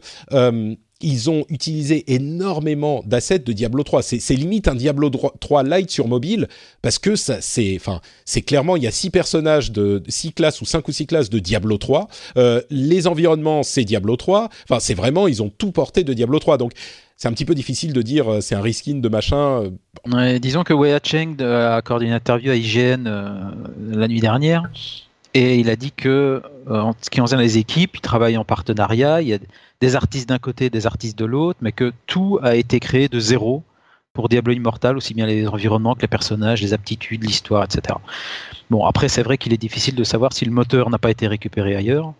ils 1.03 1.29
ont 1.29 1.45
utilisé 1.49 2.13
énormément 2.13 3.03
d'assets 3.05 3.39
de 3.39 3.53
Diablo 3.53 3.83
3. 3.83 4.01
C'est 4.01 4.35
limite 4.35 4.67
un 4.67 4.75
Diablo 4.75 5.09
3 5.09 5.63
light 5.63 5.91
sur 5.91 6.07
mobile 6.07 6.47
parce 6.81 6.97
que 6.97 7.15
c'est, 7.15 7.75
enfin, 7.75 8.01
clairement 8.45 8.75
il 8.77 8.83
y 8.83 8.87
a 8.87 8.91
six 8.91 9.09
personnages 9.09 9.71
de 9.71 10.01
six 10.07 10.31
classes 10.31 10.61
ou 10.61 10.65
cinq 10.65 10.87
ou 10.87 10.91
six 10.91 11.05
classes 11.05 11.29
de 11.29 11.39
Diablo 11.39 11.77
3. 11.77 12.07
Euh, 12.37 12.61
les 12.69 13.05
environnements, 13.07 13.63
c'est 13.63 13.83
Diablo 13.83 14.15
3. 14.15 14.49
Enfin, 14.69 14.79
c'est 14.79 14.93
vraiment 14.93 15.27
ils 15.27 15.43
ont 15.43 15.49
tout 15.49 15.71
porté 15.71 16.03
de 16.03 16.13
Diablo 16.13 16.39
3. 16.39 16.57
Donc 16.57 16.71
c'est 17.17 17.27
un 17.27 17.33
petit 17.33 17.45
peu 17.45 17.55
difficile 17.55 17.93
de 17.93 18.01
dire 18.01 18.31
euh, 18.31 18.41
c'est 18.41 18.55
un 18.55 18.61
reskin 18.61 18.95
de 18.95 19.09
machin. 19.09 19.71
Euh. 20.07 20.39
disons 20.39 20.63
que 20.63 20.73
Wei 20.73 20.97
Cheng 21.03 21.41
a 21.41 21.75
accordé 21.75 22.05
une 22.05 22.13
interview 22.13 22.51
à 22.51 22.55
IGN 22.55 23.03
la 23.91 24.07
nuit 24.07 24.21
dernière 24.21 24.63
et 25.33 25.57
il 25.57 25.69
a 25.69 25.75
dit 25.75 25.91
que 25.91 26.41
en 26.69 26.93
ce 27.01 27.09
qui 27.09 27.19
concerne 27.19 27.41
les 27.41 27.57
équipes, 27.57 27.95
ils 27.95 28.01
travaillent 28.01 28.37
en 28.37 28.45
partenariat. 28.45 29.21
Il 29.21 29.27
y 29.27 29.33
a 29.33 29.39
des 29.81 29.95
artistes 29.95 30.29
d'un 30.29 30.39
côté, 30.39 30.69
des 30.69 30.85
artistes 30.85 31.17
de 31.17 31.25
l'autre, 31.25 31.59
mais 31.61 31.71
que 31.71 31.91
tout 32.05 32.39
a 32.41 32.55
été 32.55 32.79
créé 32.79 33.07
de 33.07 33.19
zéro 33.19 33.63
pour 34.13 34.29
Diablo 34.29 34.53
Immortal, 34.53 34.95
aussi 34.95 35.15
bien 35.15 35.25
les 35.25 35.47
environnements 35.47 35.95
que 35.95 36.01
les 36.01 36.07
personnages, 36.07 36.61
les 36.61 36.73
aptitudes, 36.73 37.23
l'histoire, 37.23 37.63
etc. 37.63 37.95
Bon, 38.69 38.85
après, 38.85 39.09
c'est 39.09 39.23
vrai 39.23 39.37
qu'il 39.39 39.53
est 39.53 39.57
difficile 39.57 39.95
de 39.95 40.03
savoir 40.03 40.33
si 40.33 40.45
le 40.45 40.51
moteur 40.51 40.89
n'a 40.91 40.99
pas 40.99 41.09
été 41.09 41.27
récupéré 41.27 41.75
ailleurs. 41.75 42.13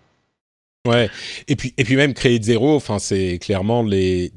Ouais, 0.87 1.09
et 1.47 1.55
puis, 1.55 1.73
et 1.77 1.83
puis 1.83 1.95
même 1.95 2.13
créer 2.13 2.39
de 2.39 2.43
zéro, 2.43 2.75
enfin, 2.75 2.99
c'est 2.99 3.37
clairement 3.39 3.83
les. 3.83 4.31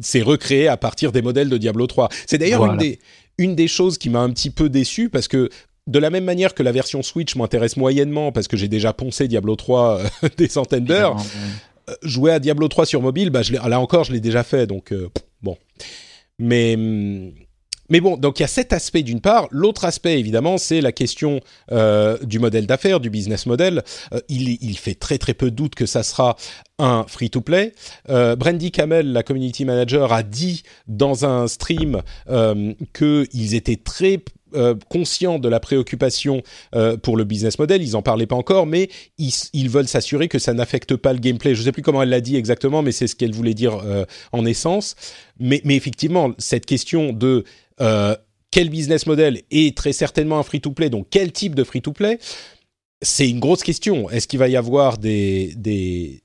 C'est 0.00 0.22
recréé 0.22 0.68
à 0.68 0.78
partir 0.78 1.12
des 1.12 1.20
modèles 1.20 1.50
de 1.50 1.58
Diablo 1.58 1.86
3. 1.86 2.08
C'est 2.26 2.38
d'ailleurs 2.38 2.64
une, 2.64 2.78
des, 2.78 2.98
une 3.36 3.54
des 3.54 3.68
choses 3.68 3.98
qui 3.98 4.08
m'a 4.08 4.20
un 4.20 4.30
petit 4.30 4.48
peu 4.48 4.70
déçu 4.70 5.10
parce 5.10 5.28
que 5.28 5.50
de 5.86 5.98
la 5.98 6.10
même 6.10 6.24
manière 6.24 6.54
que 6.54 6.62
la 6.62 6.72
version 6.72 7.02
Switch 7.02 7.34
m'intéresse 7.34 7.76
moyennement 7.76 8.32
parce 8.32 8.48
que 8.48 8.56
j'ai 8.56 8.68
déjà 8.68 8.92
poncé 8.92 9.28
Diablo 9.28 9.56
3 9.56 9.98
euh, 9.98 10.28
des 10.36 10.48
centaines 10.48 10.84
d'heures, 10.84 11.16
euh, 11.90 11.94
jouer 12.02 12.32
à 12.32 12.38
Diablo 12.38 12.68
3 12.68 12.86
sur 12.86 13.02
mobile, 13.02 13.30
bah, 13.30 13.42
je 13.42 13.52
là 13.52 13.80
encore, 13.80 14.04
je 14.04 14.12
l'ai 14.12 14.20
déjà 14.20 14.42
fait, 14.44 14.66
donc 14.66 14.92
euh, 14.92 15.10
bon. 15.42 15.56
Mais, 16.38 16.76
mais 17.88 18.00
bon, 18.00 18.16
donc 18.16 18.38
il 18.38 18.42
y 18.42 18.44
a 18.44 18.48
cet 18.48 18.72
aspect 18.72 19.02
d'une 19.02 19.20
part. 19.20 19.48
L'autre 19.50 19.84
aspect, 19.84 20.18
évidemment, 20.18 20.58
c'est 20.58 20.80
la 20.80 20.92
question 20.92 21.40
euh, 21.72 22.16
du 22.22 22.38
modèle 22.38 22.66
d'affaires, 22.66 23.00
du 23.00 23.10
business 23.10 23.46
model. 23.46 23.82
il, 24.28 24.58
il, 24.60 24.78
fait 24.78 24.94
très 24.94 25.18
très 25.18 25.34
peu 25.34 25.50
de 25.50 25.56
doute 25.56 25.74
que 25.74 25.86
ça 25.86 26.02
sera 26.02 26.36
un 26.78 27.04
free-to-play. 27.06 27.74
Brandy 28.08 28.70
Camel, 28.70 29.12
la 29.12 29.22
community 29.22 29.64
manager, 29.64 30.12
a 30.12 30.22
dit 30.22 30.62
dans 30.88 31.24
un 31.26 31.46
stream 31.46 32.02
qu'ils 32.92 33.54
étaient 33.54 33.76
très 33.76 34.24
euh, 34.54 34.74
conscients 34.88 35.38
de 35.38 35.48
la 35.48 35.60
préoccupation 35.60 36.42
euh, 36.74 36.96
pour 36.96 37.16
le 37.16 37.24
business 37.24 37.58
model. 37.58 37.82
Ils 37.82 37.96
en 37.96 38.02
parlaient 38.02 38.26
pas 38.26 38.36
encore, 38.36 38.66
mais 38.66 38.88
ils, 39.18 39.68
veulent 39.68 39.88
s'assurer 39.88 40.28
que 40.28 40.38
ça 40.38 40.52
n'affecte 40.54 40.96
pas 40.96 41.12
le 41.12 41.18
gameplay. 41.18 41.54
Je 41.54 41.62
sais 41.62 41.72
plus 41.72 41.82
comment 41.82 42.02
elle 42.02 42.10
l'a 42.10 42.20
dit 42.20 42.36
exactement, 42.36 42.82
mais 42.82 42.92
c'est 42.92 43.06
ce 43.06 43.16
qu'elle 43.16 43.32
voulait 43.32 43.54
dire 43.54 43.78
euh, 43.84 44.04
en 44.32 44.44
essence. 44.44 44.94
Mais, 45.38 45.62
effectivement, 45.64 46.32
cette 46.38 46.66
question 46.66 47.12
de 47.12 47.44
quel 48.52 48.68
business 48.68 49.06
model 49.06 49.40
est 49.50 49.76
très 49.76 49.92
certainement 49.92 50.38
un 50.38 50.44
free-to-play, 50.44 50.88
donc 50.88 51.08
quel 51.10 51.32
type 51.32 51.56
de 51.56 51.64
free-to-play, 51.64 52.18
c'est 53.02 53.28
une 53.28 53.40
grosse 53.40 53.64
question. 53.64 54.08
Est-ce 54.08 54.28
qu'il 54.28 54.38
va 54.38 54.48
y 54.48 54.56
avoir 54.56 54.98
des, 54.98 56.22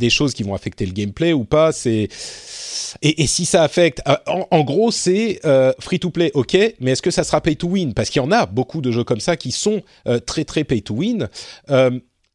des 0.00 0.10
choses 0.10 0.34
qui 0.34 0.42
vont 0.42 0.54
affecter 0.54 0.84
le 0.84 0.92
gameplay 0.92 1.32
ou 1.32 1.44
pas 1.44 1.70
C'est 1.70 2.08
et, 3.02 3.26
si 3.26 3.44
ça 3.44 3.62
affecte, 3.62 4.00
euh, 4.08 4.16
en, 4.50 4.64
gros, 4.64 4.90
c'est 4.90 5.40
euh, 5.44 5.72
free 5.78 5.98
to 5.98 6.10
play, 6.10 6.30
ok, 6.34 6.56
mais 6.80 6.92
est-ce 6.92 7.02
que 7.02 7.10
ça 7.10 7.24
sera 7.24 7.40
pay 7.40 7.56
to 7.56 7.68
win 7.68 7.94
Parce 7.94 8.10
qu'il 8.10 8.22
y 8.22 8.24
en 8.24 8.32
a 8.32 8.46
beaucoup 8.46 8.80
de 8.80 8.90
jeux 8.90 9.04
comme 9.04 9.20
ça 9.20 9.36
qui 9.36 9.52
sont 9.52 9.82
euh, 10.06 10.18
très 10.18 10.44
très 10.44 10.64
pay 10.64 10.82
to 10.82 10.94
win. 10.94 11.28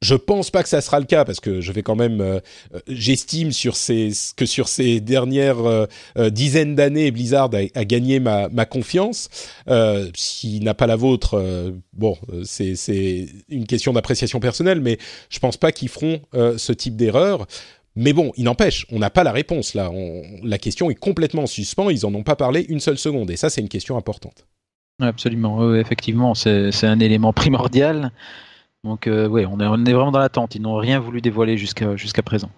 Je 0.01 0.15
pense 0.15 0.51
pas 0.51 0.61
que 0.61 0.69
ça 0.69 0.81
sera 0.81 0.99
le 0.99 1.05
cas 1.05 1.25
parce 1.25 1.39
que 1.39 1.61
je 1.61 1.71
vais 1.71 1.81
quand 1.81 1.95
même, 1.95 2.21
euh, 2.21 2.39
euh, 2.73 2.79
j'estime 2.87 3.49
que 3.49 4.45
sur 4.45 4.67
ces 4.67 4.99
dernières 4.99 5.65
euh, 5.65 6.29
dizaines 6.29 6.75
d'années, 6.75 7.11
Blizzard 7.11 7.49
a, 7.53 7.85
gagné 7.85 8.19
ma, 8.19 8.49
confiance. 8.65 9.29
S'il 10.15 10.63
n'a 10.63 10.73
pas 10.73 10.87
la 10.87 10.95
vôtre, 10.95 11.73
bon, 11.93 12.17
c'est 12.43 12.75
c'est 12.75 13.27
une 13.49 13.65
question 13.65 13.93
d'appréciation 13.93 14.39
personnelle, 14.39 14.81
mais 14.81 14.97
je 15.29 15.39
pense 15.39 15.57
pas 15.57 15.71
qu'ils 15.71 15.89
feront 15.89 16.21
ce 16.33 16.71
type 16.73 16.95
d'erreur. 16.95 17.47
Mais 17.95 18.11
bon, 18.11 18.33
il 18.35 18.43
n'empêche, 18.43 18.85
on 18.91 18.99
n'a 18.99 19.09
pas 19.09 19.23
la 19.23 19.31
réponse 19.31 19.73
là. 19.73 19.89
la 20.43 20.57
question 20.57 20.89
est 20.89 20.95
complètement 20.95 21.43
en 21.43 21.47
suspens. 21.47 21.89
Ils 21.89 22.05
en 22.05 22.13
ont 22.13 22.23
pas 22.23 22.35
parlé 22.35 22.65
une 22.67 22.79
seule 22.79 22.97
seconde, 22.97 23.31
et 23.31 23.37
ça, 23.37 23.49
c'est 23.49 23.61
une 23.61 23.69
question 23.69 23.97
importante. 23.97 24.45
Absolument, 24.99 25.75
effectivement, 25.75 26.33
c'est 26.35 26.83
un 26.83 26.99
élément 26.99 27.33
primordial. 27.33 28.11
Donc 28.85 29.07
euh, 29.07 29.27
oui, 29.27 29.45
on 29.47 29.59
est, 29.59 29.65
on 29.65 29.83
est, 29.83 29.93
vraiment 29.93 30.11
dans 30.11 30.19
l'attente. 30.19 30.53
Ils 30.55 30.61
n'ont 30.61 30.77
rien 30.77 30.99
voulu 30.99 31.19
dévoiler 31.19 31.57
jusqu'à 31.57 32.21
présent. 32.23 32.51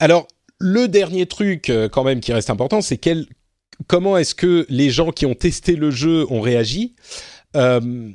Alors, 0.00 0.26
le 0.58 0.88
dernier 0.88 1.26
truc 1.26 1.70
euh, 1.70 1.88
quand 1.88 2.02
même 2.02 2.20
qui 2.20 2.32
reste 2.32 2.50
important, 2.50 2.80
c'est 2.80 2.98
quel, 2.98 3.26
comment 3.86 4.18
est-ce 4.18 4.34
que 4.34 4.66
les 4.68 4.90
gens 4.90 5.12
qui 5.12 5.24
ont 5.24 5.34
testé 5.34 5.76
le 5.76 5.90
jeu 5.90 6.26
ont 6.30 6.40
réagi 6.40 6.94
euh, 7.56 8.10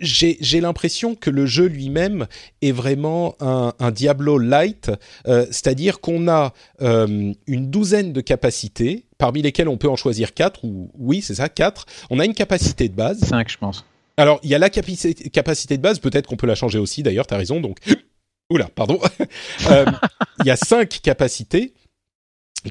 j'ai 0.00 0.62
l'impression 0.62 1.14
que 1.14 1.28
le 1.28 1.44
jeu 1.44 1.66
lui-même 1.66 2.26
est 2.62 2.72
vraiment 2.72 3.36
un, 3.40 3.74
un 3.78 3.90
Diablo 3.90 4.38
light, 4.38 4.90
c'est-à-dire 5.26 6.00
qu'on 6.00 6.26
a 6.26 6.54
une 6.80 7.70
douzaine 7.70 8.14
de 8.14 8.22
capacités, 8.22 9.04
parmi 9.18 9.42
lesquelles 9.42 9.68
on 9.68 9.76
peut 9.76 9.90
en 9.90 9.96
choisir 9.96 10.32
quatre, 10.32 10.64
ou 10.64 10.90
oui, 10.94 11.20
c'est 11.20 11.34
ça, 11.34 11.50
quatre. 11.50 11.84
On 12.08 12.18
a 12.18 12.24
une 12.24 12.32
capacité 12.32 12.88
de 12.88 12.94
base. 12.94 13.18
Cinq, 13.18 13.50
je 13.50 13.58
pense. 13.58 13.84
Alors, 14.16 14.40
il 14.42 14.50
y 14.50 14.54
a 14.54 14.58
la 14.58 14.70
capacité 14.70 15.76
de 15.76 15.82
base, 15.82 15.98
peut-être 15.98 16.26
qu'on 16.26 16.36
peut 16.36 16.46
la 16.46 16.54
changer 16.54 16.78
aussi, 16.78 17.02
d'ailleurs, 17.02 17.26
tu 17.26 17.34
as 17.34 17.36
raison. 17.36 17.60
Donc, 17.60 17.78
oula, 18.50 18.68
pardon. 18.74 19.00
Euh, 19.70 19.86
il 20.40 20.46
y 20.46 20.50
a 20.50 20.56
cinq 20.56 21.00
capacités 21.02 21.72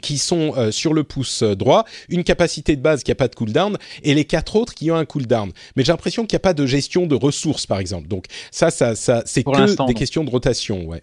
qui 0.02 0.18
sont 0.18 0.54
euh, 0.58 0.72
sur 0.72 0.94
le 0.94 1.04
pouce 1.04 1.44
droit, 1.44 1.86
une 2.10 2.24
capacité 2.24 2.76
de 2.76 2.82
base 2.82 3.04
qui 3.04 3.12
n'a 3.12 3.16
pas 3.16 3.28
de 3.28 3.36
cooldown, 3.36 3.78
et 4.04 4.14
les 4.14 4.26
quatre 4.26 4.56
autres 4.56 4.74
qui 4.74 4.92
ont 4.92 4.96
un 4.96 5.06
cooldown. 5.06 5.52
Mais 5.76 5.84
j'ai 5.84 5.92
l'impression 5.92 6.26
qu'il 6.26 6.36
n'y 6.36 6.42
a 6.42 6.42
pas 6.42 6.54
de 6.54 6.66
gestion 6.66 7.08
de 7.08 7.16
ressources, 7.16 7.66
par 7.66 7.80
exemple. 7.80 8.08
Donc 8.08 8.26
ça, 8.52 8.70
ça, 8.70 8.96
ça 8.96 9.24
c'est 9.26 9.44
que 9.44 9.88
des 9.88 9.94
questions 9.94 10.24
de 10.24 10.30
rotation, 10.30 10.86
ouais. 10.86 11.02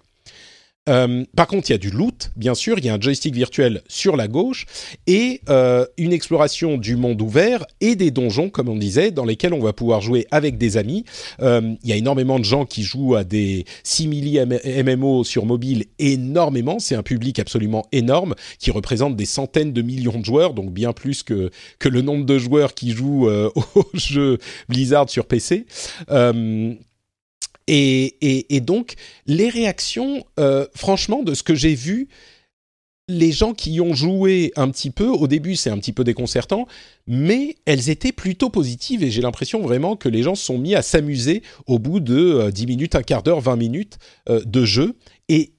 Euh, 0.88 1.24
par 1.36 1.46
contre, 1.46 1.68
il 1.68 1.72
y 1.72 1.74
a 1.74 1.78
du 1.78 1.90
loot, 1.90 2.30
bien 2.36 2.54
sûr, 2.54 2.78
il 2.78 2.84
y 2.84 2.88
a 2.88 2.94
un 2.94 3.00
joystick 3.00 3.34
virtuel 3.34 3.82
sur 3.86 4.16
la 4.16 4.28
gauche 4.28 4.66
et 5.06 5.40
euh, 5.48 5.84
une 5.98 6.12
exploration 6.12 6.78
du 6.78 6.96
monde 6.96 7.20
ouvert 7.20 7.64
et 7.80 7.96
des 7.96 8.10
donjons, 8.10 8.48
comme 8.48 8.68
on 8.68 8.76
disait, 8.76 9.10
dans 9.10 9.24
lesquels 9.24 9.52
on 9.52 9.60
va 9.60 9.72
pouvoir 9.72 10.00
jouer 10.00 10.26
avec 10.30 10.56
des 10.56 10.78
amis. 10.78 11.04
Euh, 11.42 11.74
il 11.82 11.88
y 11.88 11.92
a 11.92 11.96
énormément 11.96 12.38
de 12.38 12.44
gens 12.44 12.64
qui 12.64 12.82
jouent 12.82 13.14
à 13.14 13.24
des 13.24 13.66
simili 13.84 14.38
MMO 14.40 15.22
sur 15.24 15.44
mobile, 15.44 15.84
énormément. 15.98 16.78
C'est 16.78 16.94
un 16.94 17.02
public 17.02 17.38
absolument 17.38 17.86
énorme 17.92 18.34
qui 18.58 18.70
représente 18.70 19.16
des 19.16 19.26
centaines 19.26 19.72
de 19.72 19.82
millions 19.82 20.18
de 20.18 20.24
joueurs, 20.24 20.54
donc 20.54 20.72
bien 20.72 20.92
plus 20.92 21.22
que 21.22 21.50
que 21.78 21.88
le 21.88 22.02
nombre 22.02 22.24
de 22.24 22.38
joueurs 22.38 22.74
qui 22.74 22.92
jouent 22.92 23.28
au 23.74 23.86
jeu 23.94 24.38
Blizzard 24.68 25.08
sur 25.08 25.26
PC. 25.26 25.66
Et, 27.72 28.60
donc, 28.60 28.94
les 29.26 29.48
réactions, 29.48 30.24
euh, 30.40 30.66
franchement, 30.74 31.22
de 31.22 31.34
ce 31.34 31.44
que 31.44 31.54
j'ai 31.54 31.74
vu, 31.74 32.08
les 33.06 33.30
gens 33.30 33.54
qui 33.54 33.74
y 33.74 33.80
ont 33.80 33.94
joué 33.94 34.52
un 34.56 34.68
petit 34.70 34.90
peu, 34.90 35.06
au 35.06 35.26
début 35.26 35.56
c'est 35.56 35.70
un 35.70 35.78
petit 35.78 35.92
peu 35.92 36.04
déconcertant, 36.04 36.66
mais 37.08 37.56
elles 37.64 37.90
étaient 37.90 38.12
plutôt 38.12 38.50
positives 38.50 39.02
et 39.02 39.10
j'ai 39.10 39.20
l'impression 39.20 39.60
vraiment 39.60 39.96
que 39.96 40.08
les 40.08 40.22
gens 40.22 40.36
se 40.36 40.44
sont 40.44 40.58
mis 40.58 40.76
à 40.76 40.82
s'amuser 40.82 41.42
au 41.66 41.80
bout 41.80 41.98
de 41.98 42.50
10 42.52 42.62
euh, 42.62 42.66
minutes, 42.66 42.94
un 42.94 43.02
quart 43.02 43.24
d'heure, 43.24 43.40
20 43.40 43.56
minutes 43.56 43.98
euh, 44.28 44.42
de 44.44 44.64
jeu. 44.64 44.96
Et, 45.28 45.52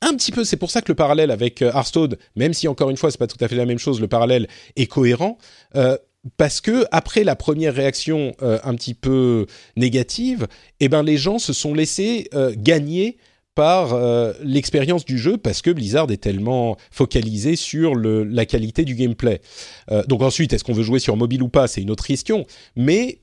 un 0.00 0.14
petit 0.14 0.30
peu, 0.30 0.44
c'est 0.44 0.56
pour 0.56 0.70
ça 0.70 0.80
que 0.80 0.92
le 0.92 0.94
parallèle 0.94 1.32
avec 1.32 1.60
Hearthstone, 1.60 2.16
même 2.36 2.54
si 2.54 2.68
encore 2.68 2.88
une 2.88 2.96
fois 2.96 3.10
c'est 3.10 3.18
pas 3.18 3.26
tout 3.26 3.42
à 3.44 3.48
fait 3.48 3.56
la 3.56 3.66
même 3.66 3.80
chose, 3.80 4.00
le 4.00 4.06
parallèle 4.06 4.46
est 4.76 4.86
cohérent 4.86 5.38
parce 6.36 6.60
que 6.60 6.84
après 6.90 7.24
la 7.24 7.36
première 7.36 7.74
réaction 7.74 8.34
euh, 8.42 8.58
un 8.64 8.74
petit 8.74 8.94
peu 8.94 9.46
négative, 9.76 10.46
eh 10.80 10.88
ben 10.88 11.02
les 11.02 11.16
gens 11.16 11.38
se 11.38 11.52
sont 11.52 11.74
laissés 11.74 12.28
euh, 12.34 12.52
gagner 12.56 13.16
par 13.54 13.92
euh, 13.92 14.32
l'expérience 14.42 15.04
du 15.04 15.18
jeu 15.18 15.36
parce 15.36 15.62
que 15.62 15.70
Blizzard 15.70 16.10
est 16.10 16.18
tellement 16.18 16.76
focalisé 16.90 17.56
sur 17.56 17.94
la 17.96 18.46
qualité 18.46 18.84
du 18.84 18.94
gameplay. 18.94 19.40
donc 20.06 20.22
ensuite, 20.22 20.52
est-ce 20.52 20.62
qu'on 20.62 20.72
veut 20.72 20.84
jouer 20.84 21.00
sur 21.00 21.16
mobile 21.16 21.42
ou 21.42 21.48
pas, 21.48 21.66
c'est 21.66 21.82
une 21.82 21.90
autre 21.90 22.06
question. 22.06 22.46
Mais 22.76 23.18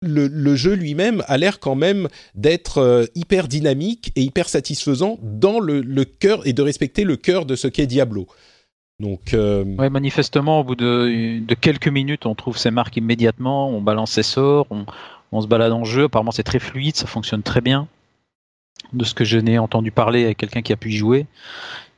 le, 0.00 0.54
jeu 0.54 0.74
lui-même 0.74 1.24
a 1.26 1.38
l'air 1.38 1.58
quand 1.58 1.74
même 1.74 2.08
d'être 2.36 3.08
hyper 3.16 3.48
dynamique 3.48 4.12
et 4.14 4.22
hyper 4.22 4.48
satisfaisant 4.48 5.18
dans 5.22 5.58
le 5.58 6.04
cœur 6.04 6.46
et 6.46 6.52
de 6.52 6.62
respecter 6.62 7.02
le 7.02 7.16
cœur 7.16 7.44
de 7.44 7.56
ce 7.56 7.66
qu'est 7.66 7.86
Diablo. 7.86 8.28
Donc, 9.00 9.34
euh... 9.34 9.64
ouais, 9.76 9.90
manifestement, 9.90 10.60
au 10.60 10.64
bout 10.64 10.76
de, 10.76 11.42
quelques 11.60 11.88
minutes, 11.88 12.26
on 12.26 12.34
trouve 12.34 12.56
ses 12.56 12.70
marques 12.70 12.96
immédiatement, 12.96 13.68
on 13.68 13.80
balance 13.80 14.12
ses 14.12 14.22
sorts, 14.22 14.68
on, 15.32 15.40
se 15.40 15.48
balade 15.48 15.72
en 15.72 15.84
jeu. 15.84 16.04
Apparemment, 16.04 16.30
c'est 16.30 16.44
très 16.44 16.60
fluide, 16.60 16.94
ça 16.94 17.06
fonctionne 17.06 17.42
très 17.42 17.60
bien. 17.60 17.88
De 18.92 19.04
ce 19.04 19.14
que 19.14 19.24
je 19.24 19.38
n'ai 19.38 19.58
entendu 19.58 19.90
parler 19.90 20.24
avec 20.24 20.36
quelqu'un 20.36 20.62
qui 20.62 20.72
a 20.72 20.76
pu 20.76 20.90
y 20.90 20.96
jouer, 20.96 21.26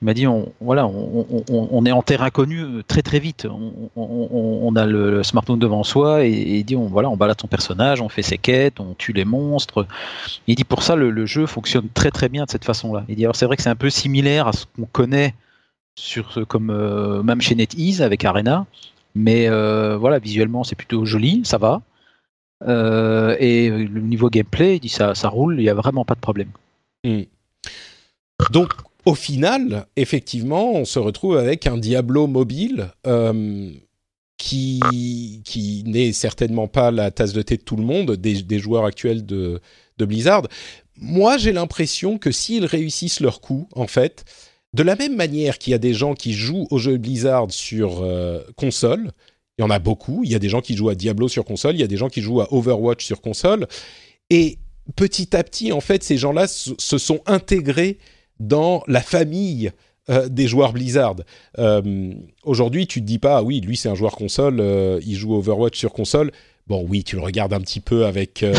il 0.01 0.05
m'a 0.05 0.14
dit 0.14 0.27
on, 0.27 0.52
voilà, 0.60 0.86
on, 0.86 1.85
est 1.85 1.93
en 1.93 2.02
terre 2.02 2.23
inconnue 2.23 2.82
très 2.86 3.02
très 3.02 3.18
vite. 3.18 3.47
On, 3.97 4.77
a 4.77 4.86
le, 4.86 5.23
smartphone 5.23 5.59
devant 5.59 5.82
soi 5.82 6.24
et, 6.24 6.31
il 6.31 6.64
dit 6.64 6.77
on, 6.77 6.86
voilà, 6.86 7.10
on 7.10 7.16
balade 7.16 7.40
son 7.40 7.48
personnage, 7.48 8.01
on 8.01 8.09
fait 8.09 8.23
ses 8.23 8.39
quêtes, 8.39 8.81
on 8.81 8.94
tue 8.94 9.12
les 9.12 9.24
monstres. 9.24 9.86
Il 10.47 10.55
dit 10.55 10.64
pour 10.64 10.82
ça 10.82 10.97
le, 10.97 11.10
le 11.10 11.27
jeu 11.27 11.47
fonctionne 11.47 11.89
très 11.93 12.10
très 12.10 12.28
bien 12.31 12.44
de 12.44 12.51
cette 12.51 12.64
façon-là. 12.64 13.05
Il 13.09 13.16
dit 13.16 13.24
alors 13.24 13.36
c'est 13.36 13.47
vrai 13.47 13.56
que 13.56 13.62
c'est 13.62 13.70
un 13.70 13.77
peu 13.77 13.90
similaire 13.90 14.48
à 14.48 14.52
ce 14.52 14.64
qu'on 14.77 14.86
connaît 14.86 15.35
comme 16.48 16.70
euh, 16.70 17.23
même 17.23 17.40
chez 17.40 17.55
NetEase 17.55 18.02
avec 18.02 18.24
Arena, 18.24 18.66
mais 19.14 19.48
euh, 19.48 19.97
voilà 19.97 20.18
visuellement 20.18 20.64
c'est 20.64 20.77
plutôt 20.77 21.05
joli, 21.05 21.43
ça 21.44 21.59
va. 21.59 21.82
Euh, 22.66 23.36
et 23.39 23.68
le 23.68 24.01
niveau 24.01 24.31
gameplay, 24.31 24.78
dit 24.78 24.89
ça, 24.89 25.12
roule, 25.24 25.59
il 25.59 25.62
n'y 25.62 25.68
a 25.68 25.74
vraiment 25.74 26.05
pas 26.05 26.14
de 26.14 26.20
problème. 26.20 26.51
Hmm. 27.05 27.23
Donc 28.51 28.73
au 29.05 29.14
final, 29.14 29.86
effectivement, 29.97 30.73
on 30.73 30.85
se 30.85 30.98
retrouve 30.98 31.36
avec 31.36 31.66
un 31.66 31.78
Diablo 31.78 32.27
mobile 32.27 32.90
qui, 34.36 34.81
qui 35.44 35.85
n'est 35.86 36.12
certainement 36.12 36.66
pas 36.66 36.90
la 36.90 37.10
tasse 37.10 37.32
de 37.32 37.43
thé 37.43 37.56
de 37.56 37.62
tout 37.62 37.77
le 37.77 37.85
monde, 37.85 38.12
des, 38.12 38.43
des 38.43 38.59
joueurs 38.59 38.85
actuels 38.85 39.24
de, 39.24 39.60
de 39.98 40.05
Blizzard. 40.05 40.43
Moi, 40.98 41.36
j'ai 41.36 41.52
l'impression 41.52 42.18
que 42.18 42.32
s'ils 42.32 42.64
réussissent 42.64 43.20
leur 43.20 43.40
coup, 43.40 43.68
en 43.74 43.86
fait, 43.86 44.24
de 44.77 44.82
la 44.82 44.94
même 44.94 45.16
manière 45.16 45.57
qu'il 45.57 45.70
y 45.70 45.74
a 45.74 45.78
des 45.78 45.94
gens 45.94 46.12
qui 46.12 46.35
jouent 46.35 46.66
aux 46.70 46.77
jeux 46.77 46.98
Blizzard 46.98 47.51
sur 47.51 48.03
euh, 48.03 48.43
console, 48.57 49.11
il 49.57 49.62
y 49.62 49.65
en 49.65 49.70
a 49.70 49.78
beaucoup, 49.78 50.20
il 50.23 50.31
y 50.31 50.35
a 50.35 50.39
des 50.39 50.51
gens 50.51 50.61
qui 50.61 50.77
jouent 50.77 50.90
à 50.90 50.94
Diablo 50.94 51.28
sur 51.28 51.47
console, 51.47 51.77
il 51.77 51.81
y 51.81 51.82
a 51.82 51.86
des 51.86 51.97
gens 51.97 52.11
qui 52.11 52.20
jouent 52.20 52.43
à 52.43 52.53
Overwatch 52.53 53.03
sur 53.03 53.23
console, 53.23 53.66
et 54.28 54.59
petit 54.94 55.35
à 55.35 55.43
petit, 55.43 55.73
en 55.73 55.81
fait, 55.81 56.05
ces 56.05 56.19
gens-là 56.19 56.47
se 56.47 56.98
sont 56.98 57.23
intégrés 57.24 57.97
dans 58.39 58.82
la 58.86 59.01
famille 59.01 59.73
euh, 60.11 60.28
des 60.28 60.47
joueurs 60.47 60.74
Blizzard. 60.74 61.16
Euh, 61.59 62.12
aujourd'hui, 62.44 62.86
tu 62.86 63.01
te 63.01 63.07
dis 63.07 63.19
pas, 63.19 63.39
ah 63.39 63.43
oui, 63.43 63.62
lui 63.62 63.78
c'est 63.78 63.89
un 63.89 63.94
joueur 63.94 64.15
console, 64.15 64.62
il 65.07 65.16
joue 65.16 65.35
Overwatch 65.36 65.78
sur 65.78 65.94
console. 65.94 66.32
Bon, 66.67 66.85
oui, 66.89 67.05
tu 67.05 67.15
le 67.15 67.23
regardes 67.23 67.53
un 67.53 67.61
petit 67.61 67.79
peu 67.79 68.07
avec. 68.07 68.43
Euh, 68.43 68.55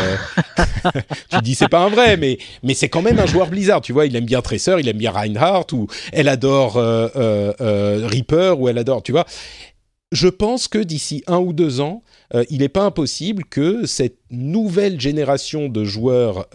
tu 1.29 1.41
dis 1.41 1.55
c'est 1.55 1.67
pas 1.67 1.83
un 1.83 1.89
vrai, 1.89 2.15
mais 2.15 2.37
mais 2.63 2.73
c'est 2.73 2.87
quand 2.87 3.01
même 3.01 3.19
un 3.19 3.25
joueur 3.25 3.47
Blizzard. 3.47 3.81
Tu 3.81 3.91
vois, 3.91 4.05
il 4.05 4.15
aime 4.15 4.25
bien 4.25 4.41
Tracer, 4.41 4.77
il 4.79 4.87
aime 4.87 4.97
bien 4.97 5.11
Reinhardt, 5.11 5.73
ou 5.73 5.87
elle 6.13 6.29
adore 6.29 6.77
euh, 6.77 7.09
euh, 7.17 8.07
Reaper, 8.07 8.59
ou 8.59 8.69
elle 8.69 8.77
adore. 8.77 9.03
Tu 9.03 9.11
vois. 9.11 9.25
Je 10.13 10.29
pense 10.29 10.69
que 10.69 10.77
d'ici 10.77 11.21
un 11.27 11.39
ou 11.39 11.51
deux 11.51 11.81
ans, 11.81 12.01
il 12.49 12.59
n'est 12.59 12.69
pas 12.69 12.83
impossible 12.83 13.43
que 13.43 13.85
cette 13.85 14.19
nouvelle 14.31 15.01
génération 15.01 15.67
de 15.67 15.83
joueurs 15.83 16.47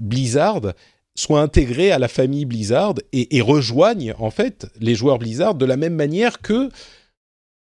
Blizzard 0.00 0.72
soit 1.14 1.42
intégrée 1.42 1.92
à 1.92 1.98
la 1.98 2.08
famille 2.08 2.46
Blizzard 2.46 2.94
et, 3.12 3.36
et 3.36 3.42
en 3.42 4.30
fait 4.30 4.66
les 4.80 4.94
joueurs 4.94 5.18
Blizzard 5.18 5.56
de 5.56 5.66
la 5.66 5.76
même 5.76 5.94
manière 5.94 6.40
que 6.40 6.70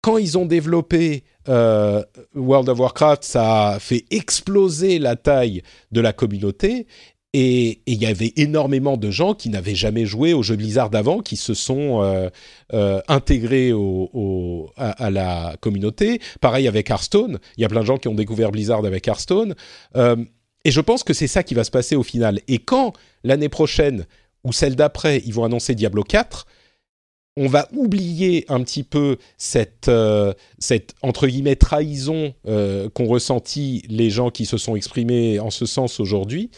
quand 0.01 0.19
ils 0.19 0.39
ont 0.39 0.47
développé 0.47 1.25
euh, 1.49 2.03
World 2.35 2.69
of 2.69 2.79
Warcraft, 2.79 3.25
ça 3.25 3.69
a 3.69 3.79
fait 3.79 4.05
exploser 4.11 4.99
la 4.99 5.16
taille 5.16 5.62
de 5.93 6.01
la 6.01 6.12
communauté. 6.12 6.87
Et 7.35 7.83
il 7.87 8.01
y 8.01 8.07
avait 8.07 8.33
énormément 8.37 8.97
de 8.97 9.11
gens 9.11 9.35
qui 9.35 9.51
n'avaient 9.51 9.75
jamais 9.75 10.07
joué 10.07 10.33
au 10.33 10.43
jeu 10.43 10.57
Blizzard 10.57 10.91
avant, 10.95 11.20
qui 11.20 11.37
se 11.37 11.53
sont 11.53 12.03
euh, 12.03 12.31
euh, 12.73 13.01
intégrés 13.07 13.70
au, 13.73 14.70
à, 14.77 15.11
la 15.11 15.55
communauté. 15.61 16.20
Pareil 16.41 16.66
avec 16.66 16.89
Hearthstone, 16.89 17.39
il 17.59 17.61
y 17.61 17.65
a 17.65 17.69
plein 17.69 17.81
de 17.81 17.87
gens 17.87 17.99
qui 17.99 18.09
ont 18.09 18.15
découvert 18.15 18.51
Blizzard 18.51 18.85
avec 18.85 19.07
Hearthstone. 19.07 19.55
et 19.95 20.70
je 20.70 20.81
pense 20.81 21.05
que 21.05 21.12
c'est 21.12 21.27
ça 21.27 21.43
qui 21.43 21.55
va 21.55 21.65
se 21.65 21.70
passer 21.70 21.97
au 21.97 22.03
final. 22.03 22.41
Et 22.49 22.59
quand 22.59 22.95
l'année 23.25 23.51
prochaine 23.51 24.07
ou 24.43 24.53
celle 24.53 24.75
d'après, 24.75 25.23
ils 25.27 25.35
vont 25.35 25.45
annoncer 25.45 25.75
Diablo 25.75 26.05
4, 26.05 26.47
on 27.39 27.47
va 27.47 27.69
oublier 27.73 28.44
un 28.48 28.62
petit 28.62 28.82
peu 28.82 29.16
cette, 29.36 29.89
euh, 29.89 30.35
cette 30.59 30.94
entre 31.02 31.28
guillemets 31.28 31.56
trahison 31.56 32.35
euh, 32.47 32.89
qu'ont 32.90 33.06
ressenti 33.06 33.85
les 33.89 34.10
gens 34.10 34.31
qui 34.31 34.44
se 34.44 34.59
sont 34.59 34.74
exprimés 34.74 35.39
en 35.39 35.51
ce 35.51 35.65
sens 35.65 36.01
aujourd'hui. 36.01 36.51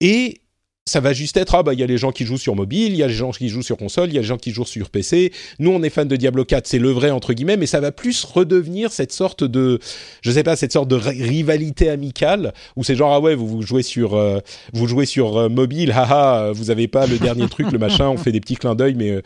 et 0.00 0.40
ça 0.86 0.98
va 0.98 1.12
juste 1.12 1.36
être 1.36 1.54
ah 1.54 1.62
bah 1.62 1.72
il 1.72 1.78
y 1.78 1.84
a 1.84 1.86
les 1.86 1.98
gens 1.98 2.10
qui 2.10 2.24
jouent 2.24 2.38
sur 2.38 2.56
mobile, 2.56 2.92
il 2.92 2.96
y 2.96 3.02
a 3.02 3.06
les 3.06 3.14
gens 3.14 3.30
qui 3.30 3.48
jouent 3.48 3.62
sur 3.62 3.76
console, 3.76 4.08
il 4.08 4.14
y 4.14 4.18
a 4.18 4.22
les 4.22 4.26
gens 4.26 4.38
qui 4.38 4.50
jouent 4.50 4.64
sur 4.64 4.90
PC. 4.90 5.32
Nous 5.60 5.70
on 5.70 5.82
est 5.82 5.90
fans 5.90 6.04
de 6.04 6.16
Diablo 6.16 6.44
4, 6.44 6.66
c'est 6.66 6.78
le 6.78 6.90
vrai 6.90 7.10
entre 7.10 7.32
guillemets, 7.32 7.56
mais 7.56 7.66
ça 7.66 7.80
va 7.80 7.92
plus 7.92 8.24
redevenir 8.24 8.90
cette 8.90 9.12
sorte 9.12 9.44
de 9.44 9.78
je 10.22 10.30
sais 10.32 10.42
pas 10.42 10.56
cette 10.56 10.72
sorte 10.72 10.88
de 10.88 10.96
rivalité 10.96 11.90
amicale 11.90 12.52
où 12.74 12.82
c'est 12.82 12.96
genre 12.96 13.12
ah 13.12 13.20
ouais 13.20 13.36
vous, 13.36 13.46
vous 13.46 13.62
jouez 13.62 13.82
sur 13.84 14.14
euh, 14.14 14.40
vous 14.72 14.88
jouez 14.88 15.06
sur 15.06 15.48
mobile, 15.48 15.92
haha 15.92 16.50
vous 16.52 16.70
avez 16.70 16.88
pas 16.88 17.06
le 17.06 17.18
dernier 17.18 17.48
truc 17.48 17.70
le 17.70 17.78
machin, 17.78 18.08
on 18.08 18.16
fait 18.16 18.32
des 18.32 18.40
petits 18.40 18.56
clins 18.56 18.74
d'œil 18.74 18.94
mais 18.96 19.22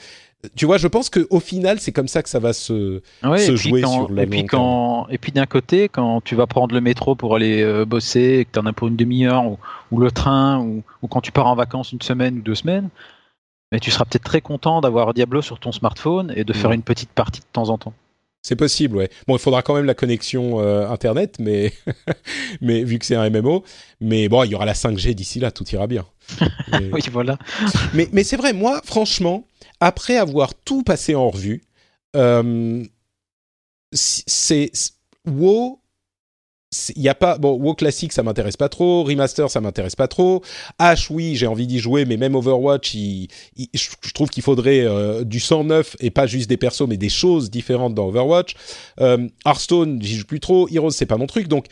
tu 0.56 0.66
vois, 0.66 0.78
je 0.78 0.88
pense 0.88 1.10
qu'au 1.10 1.40
final, 1.40 1.80
c'est 1.80 1.92
comme 1.92 2.08
ça 2.08 2.22
que 2.22 2.28
ça 2.28 2.38
va 2.38 2.52
se, 2.52 3.02
se 3.22 3.56
jouer 3.56 3.80
sur 3.80 4.10
le 4.10 4.22
et 4.22 4.26
puis 4.26 4.46
quand 4.46 5.06
Et 5.10 5.18
puis 5.18 5.32
d'un 5.32 5.46
côté, 5.46 5.88
quand 5.88 6.22
tu 6.22 6.34
vas 6.34 6.46
prendre 6.46 6.74
le 6.74 6.80
métro 6.80 7.14
pour 7.14 7.34
aller 7.36 7.62
euh, 7.62 7.84
bosser, 7.84 8.38
et 8.40 8.44
que 8.44 8.50
tu 8.52 8.58
en 8.58 8.66
as 8.66 8.72
pour 8.72 8.88
une 8.88 8.96
demi-heure, 8.96 9.44
ou, 9.90 9.98
le 9.98 10.10
train, 10.10 10.60
ou, 10.60 10.82
quand 11.08 11.20
tu 11.20 11.32
pars 11.32 11.46
en 11.46 11.54
vacances 11.54 11.92
une 11.92 12.02
semaine 12.02 12.38
ou 12.38 12.42
deux 12.42 12.54
semaines, 12.54 12.88
mais 13.72 13.80
tu 13.80 13.90
seras 13.90 14.04
peut-être 14.04 14.24
très 14.24 14.40
content 14.40 14.80
d'avoir 14.80 15.14
Diablo 15.14 15.42
sur 15.42 15.58
ton 15.58 15.72
smartphone 15.72 16.32
et 16.36 16.44
de 16.44 16.52
faire 16.52 16.72
une 16.72 16.82
petite 16.82 17.10
partie 17.10 17.40
de 17.40 17.46
temps 17.52 17.70
en 17.70 17.78
temps. 17.78 17.94
C'est 18.44 18.56
possible, 18.56 18.98
ouais. 18.98 19.08
Bon, 19.26 19.36
il 19.36 19.40
faudra 19.40 19.62
quand 19.62 19.74
même 19.74 19.86
la 19.86 19.94
connexion 19.94 20.60
euh, 20.60 20.86
Internet, 20.90 21.36
mais, 21.38 21.72
mais 22.60 22.84
vu 22.84 22.98
que 22.98 23.06
c'est 23.06 23.14
un 23.14 23.30
MMO. 23.30 23.64
Mais 24.02 24.28
bon, 24.28 24.44
il 24.44 24.50
y 24.50 24.54
aura 24.54 24.66
la 24.66 24.74
5G 24.74 25.14
d'ici 25.14 25.40
là, 25.40 25.50
tout 25.50 25.64
ira 25.70 25.86
bien. 25.86 26.04
oui, 26.92 27.00
voilà. 27.10 27.38
mais, 27.94 28.06
mais 28.12 28.22
c'est 28.22 28.36
vrai, 28.36 28.52
moi, 28.52 28.82
franchement, 28.84 29.46
après 29.84 30.16
avoir 30.16 30.54
tout 30.54 30.82
passé 30.82 31.14
en 31.14 31.28
revue, 31.28 31.62
euh, 32.16 32.82
c'est 33.92 34.72
WoW 35.26 35.78
il 36.96 37.02
y 37.02 37.08
a 37.08 37.14
pas 37.14 37.38
bon 37.38 37.52
WoW 37.52 37.74
classique 37.74 38.12
ça 38.12 38.22
m'intéresse 38.22 38.56
pas 38.56 38.68
trop. 38.68 39.04
Remaster 39.04 39.50
ça 39.50 39.60
m'intéresse 39.60 39.94
pas 39.94 40.08
trop. 40.08 40.42
H 40.80 41.08
oui 41.10 41.36
j'ai 41.36 41.46
envie 41.46 41.66
d'y 41.66 41.78
jouer 41.78 42.06
mais 42.06 42.16
même 42.16 42.34
Overwatch 42.34 42.94
je 42.94 44.12
trouve 44.12 44.30
qu'il 44.30 44.42
faudrait 44.42 44.80
euh, 44.80 45.22
du 45.22 45.38
sang 45.38 45.64
neuf 45.64 45.96
et 46.00 46.10
pas 46.10 46.26
juste 46.26 46.48
des 46.48 46.56
persos 46.56 46.88
mais 46.88 46.96
des 46.96 47.10
choses 47.10 47.50
différentes 47.50 47.94
dans 47.94 48.06
Overwatch. 48.08 48.54
Euh, 49.00 49.28
Hearthstone 49.46 50.00
j'y 50.02 50.16
joue 50.16 50.26
plus 50.26 50.40
trop. 50.40 50.66
Heroes 50.68 50.90
c'est 50.90 51.06
pas 51.06 51.18
mon 51.18 51.26
truc. 51.26 51.46
Donc 51.46 51.66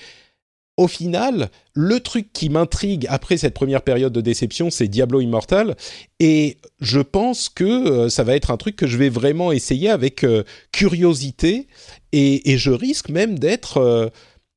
au 0.79 0.89
final, 0.89 1.51
le 1.75 2.01
truc 2.01 2.33
qui 2.33 2.49
m'intrigue 2.49 3.07
après 3.11 3.37
cette 3.37 3.53
première 3.53 3.83
période 3.83 4.13
de 4.13 4.21
déception, 4.23 4.71
c'est 4.71 4.89
Diablo 4.89 5.21
Immortal. 5.21 5.77
Et 6.19 6.57
je 6.81 7.01
pense 7.01 7.49
que 7.51 7.65
euh, 7.65 8.09
ça 8.09 8.25
va 8.25 8.35
être 8.35 8.51
un 8.51 8.57
truc 8.57 8.77
que 8.77 8.87
je 8.87 8.97
vais 8.97 9.11
vraiment 9.11 9.53
essayer 9.53 9.91
avec 9.91 10.25
euh, 10.25 10.45
curiosité. 10.73 11.69
Et, 12.13 12.57
je 12.57 12.71
risque 12.71 13.11
même 13.11 13.39
d'être 13.39 13.79
euh, 13.79 14.09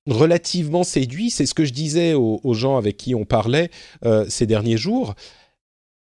relativement 0.08 0.84
séduit. 0.84 1.32
C'est 1.32 1.46
ce 1.46 1.54
que 1.54 1.66
je 1.66 1.74
disais 1.74 2.14
aux, 2.14 2.54
gens 2.54 2.78
avec 2.78 2.98
qui 2.98 3.16
on 3.16 3.26
parlait 3.26 3.70
ces 4.28 4.46
derniers 4.46 4.78
jours. 4.78 5.16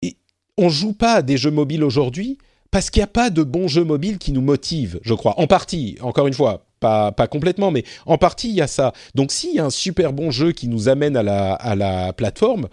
Et 0.01 0.17
on 0.57 0.69
joue 0.69 0.93
pas 0.93 1.15
à 1.15 1.21
des 1.21 1.37
jeux 1.37 1.51
mobiles 1.51 1.83
aujourd'hui 1.83 2.37
parce 2.71 2.89
qu'il 2.89 3.01
n'y 3.01 3.05
a 3.05 3.07
pas 3.07 3.29
de 3.29 3.43
bons 3.43 3.67
jeux 3.67 3.83
mobiles 3.83 4.17
qui 4.17 4.31
nous 4.31 4.41
motivent, 4.41 4.99
je 5.03 5.13
crois. 5.13 5.39
En 5.39 5.45
partie, 5.45 5.97
encore 6.01 6.25
une 6.25 6.33
fois, 6.33 6.65
pas, 6.83 7.27
complètement, 7.27 7.71
mais 7.71 7.83
en 8.05 8.17
partie, 8.17 8.49
il 8.49 8.55
y 8.55 8.61
a 8.61 8.67
ça. 8.67 8.93
Donc, 9.15 9.31
s'il 9.31 9.55
y 9.55 9.59
a 9.59 9.65
un 9.65 9.69
super 9.69 10.13
bon 10.13 10.31
jeu 10.31 10.51
qui 10.51 10.67
nous 10.67 10.89
amène 10.89 11.17
à 11.17 11.23
la, 11.23 11.53
à 11.53 11.75
la 11.75 12.13
plateforme, 12.13 12.67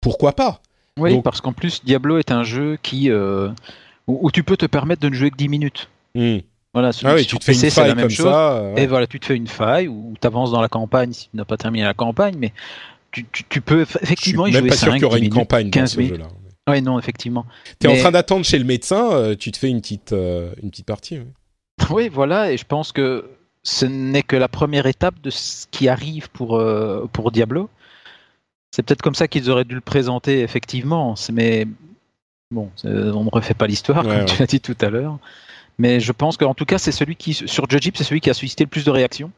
pourquoi 0.00 0.32
pas? 0.32 0.60
Oui, 0.98 1.20
parce 1.22 1.40
qu'en 1.40 1.52
plus, 1.52 1.84
Diablo 1.84 2.18
est 2.18 2.30
un 2.30 2.42
jeu 2.42 2.78
qui, 2.82 3.10
euh, 3.10 3.50
où, 4.06 4.30
tu 4.30 4.42
peux 4.42 4.56
te 4.56 4.66
permettre 4.66 5.02
de 5.02 5.08
ne 5.08 5.14
jouer 5.14 5.30
que 5.30 5.36
10 5.36 5.48
minutes. 5.48 5.88
Hmm. 6.14 6.38
Voilà, 6.72 6.90
ah 7.04 7.14
oui, 7.14 7.24
tu 7.24 7.38
te 7.38 7.44
fais 7.44 7.54
une 7.54 7.70
faille 7.70 7.94
comme 7.94 8.10
ça. 8.10 8.62
Et 8.76 8.86
voilà, 8.86 9.06
tu 9.06 9.18
te 9.18 9.26
fais 9.26 9.36
une 9.36 9.46
faille 9.46 9.88
ou 9.88 10.14
tu 10.20 10.26
avances 10.26 10.50
dans 10.50 10.60
la 10.60 10.68
campagne 10.68 11.12
si 11.12 11.30
tu 11.30 11.36
n'as 11.36 11.46
pas 11.46 11.56
terminé 11.56 11.84
la 11.84 11.94
campagne, 11.94 12.36
mais 12.38 12.52
tu, 13.12 13.24
tu, 13.48 13.62
peux 13.62 13.80
effectivement 13.80 14.46
y 14.46 14.52
jouer 14.52 14.60
même 14.60 14.70
pas 14.70 14.76
sûr 14.76 14.92
qu'il 14.92 15.02
y 15.02 15.04
aura 15.06 15.18
une 15.18 15.30
campagne 15.30 15.70
dans 15.70 15.86
ce 15.86 16.02
jeu-là. 16.02 16.28
Oui, 16.68 16.82
non, 16.82 16.98
effectivement. 16.98 17.46
Tu 17.80 17.86
es 17.86 17.90
en 17.90 17.96
train 17.96 18.10
d'attendre 18.10 18.44
chez 18.44 18.58
le 18.58 18.64
médecin, 18.64 19.12
euh, 19.12 19.36
tu 19.36 19.52
te 19.52 19.56
fais 19.56 19.70
une 19.70 19.80
petite, 19.80 20.12
euh, 20.12 20.52
une 20.62 20.70
petite 20.70 20.86
partie. 20.86 21.18
Oui, 21.18 21.24
voilà, 22.10 22.52
et 22.52 22.56
je 22.56 22.64
pense 22.64 22.92
que 22.92 23.30
ce 23.62 23.86
n'est 23.86 24.22
que 24.22 24.36
la 24.36 24.48
première 24.48 24.86
étape 24.86 25.20
de 25.22 25.30
ce 25.30 25.66
qui 25.70 25.88
arrive 25.88 26.30
pour, 26.30 26.56
euh, 26.56 27.06
pour 27.12 27.32
Diablo. 27.32 27.68
C'est 28.70 28.82
peut-être 28.82 29.02
comme 29.02 29.14
ça 29.14 29.28
qu'ils 29.28 29.50
auraient 29.50 29.64
dû 29.64 29.74
le 29.74 29.80
présenter, 29.80 30.40
effectivement, 30.40 31.14
mais 31.32 31.66
bon, 32.50 32.70
on 32.84 33.24
ne 33.24 33.30
refait 33.30 33.54
pas 33.54 33.66
l'histoire, 33.66 34.02
comme 34.04 34.24
tu 34.26 34.38
l'as 34.38 34.46
dit 34.46 34.60
tout 34.60 34.76
à 34.80 34.90
l'heure. 34.90 35.18
Mais 35.78 36.00
je 36.00 36.12
pense 36.12 36.36
qu'en 36.36 36.54
tout 36.54 36.64
cas, 36.64 36.78
c'est 36.78 36.92
celui 36.92 37.16
qui, 37.16 37.34
sur 37.34 37.68
Judgip, 37.68 37.96
c'est 37.96 38.04
celui 38.04 38.20
qui 38.20 38.30
a 38.30 38.34
suscité 38.34 38.64
le 38.64 38.70
plus 38.70 38.84
de 38.84 38.90
réactions. 38.90 39.30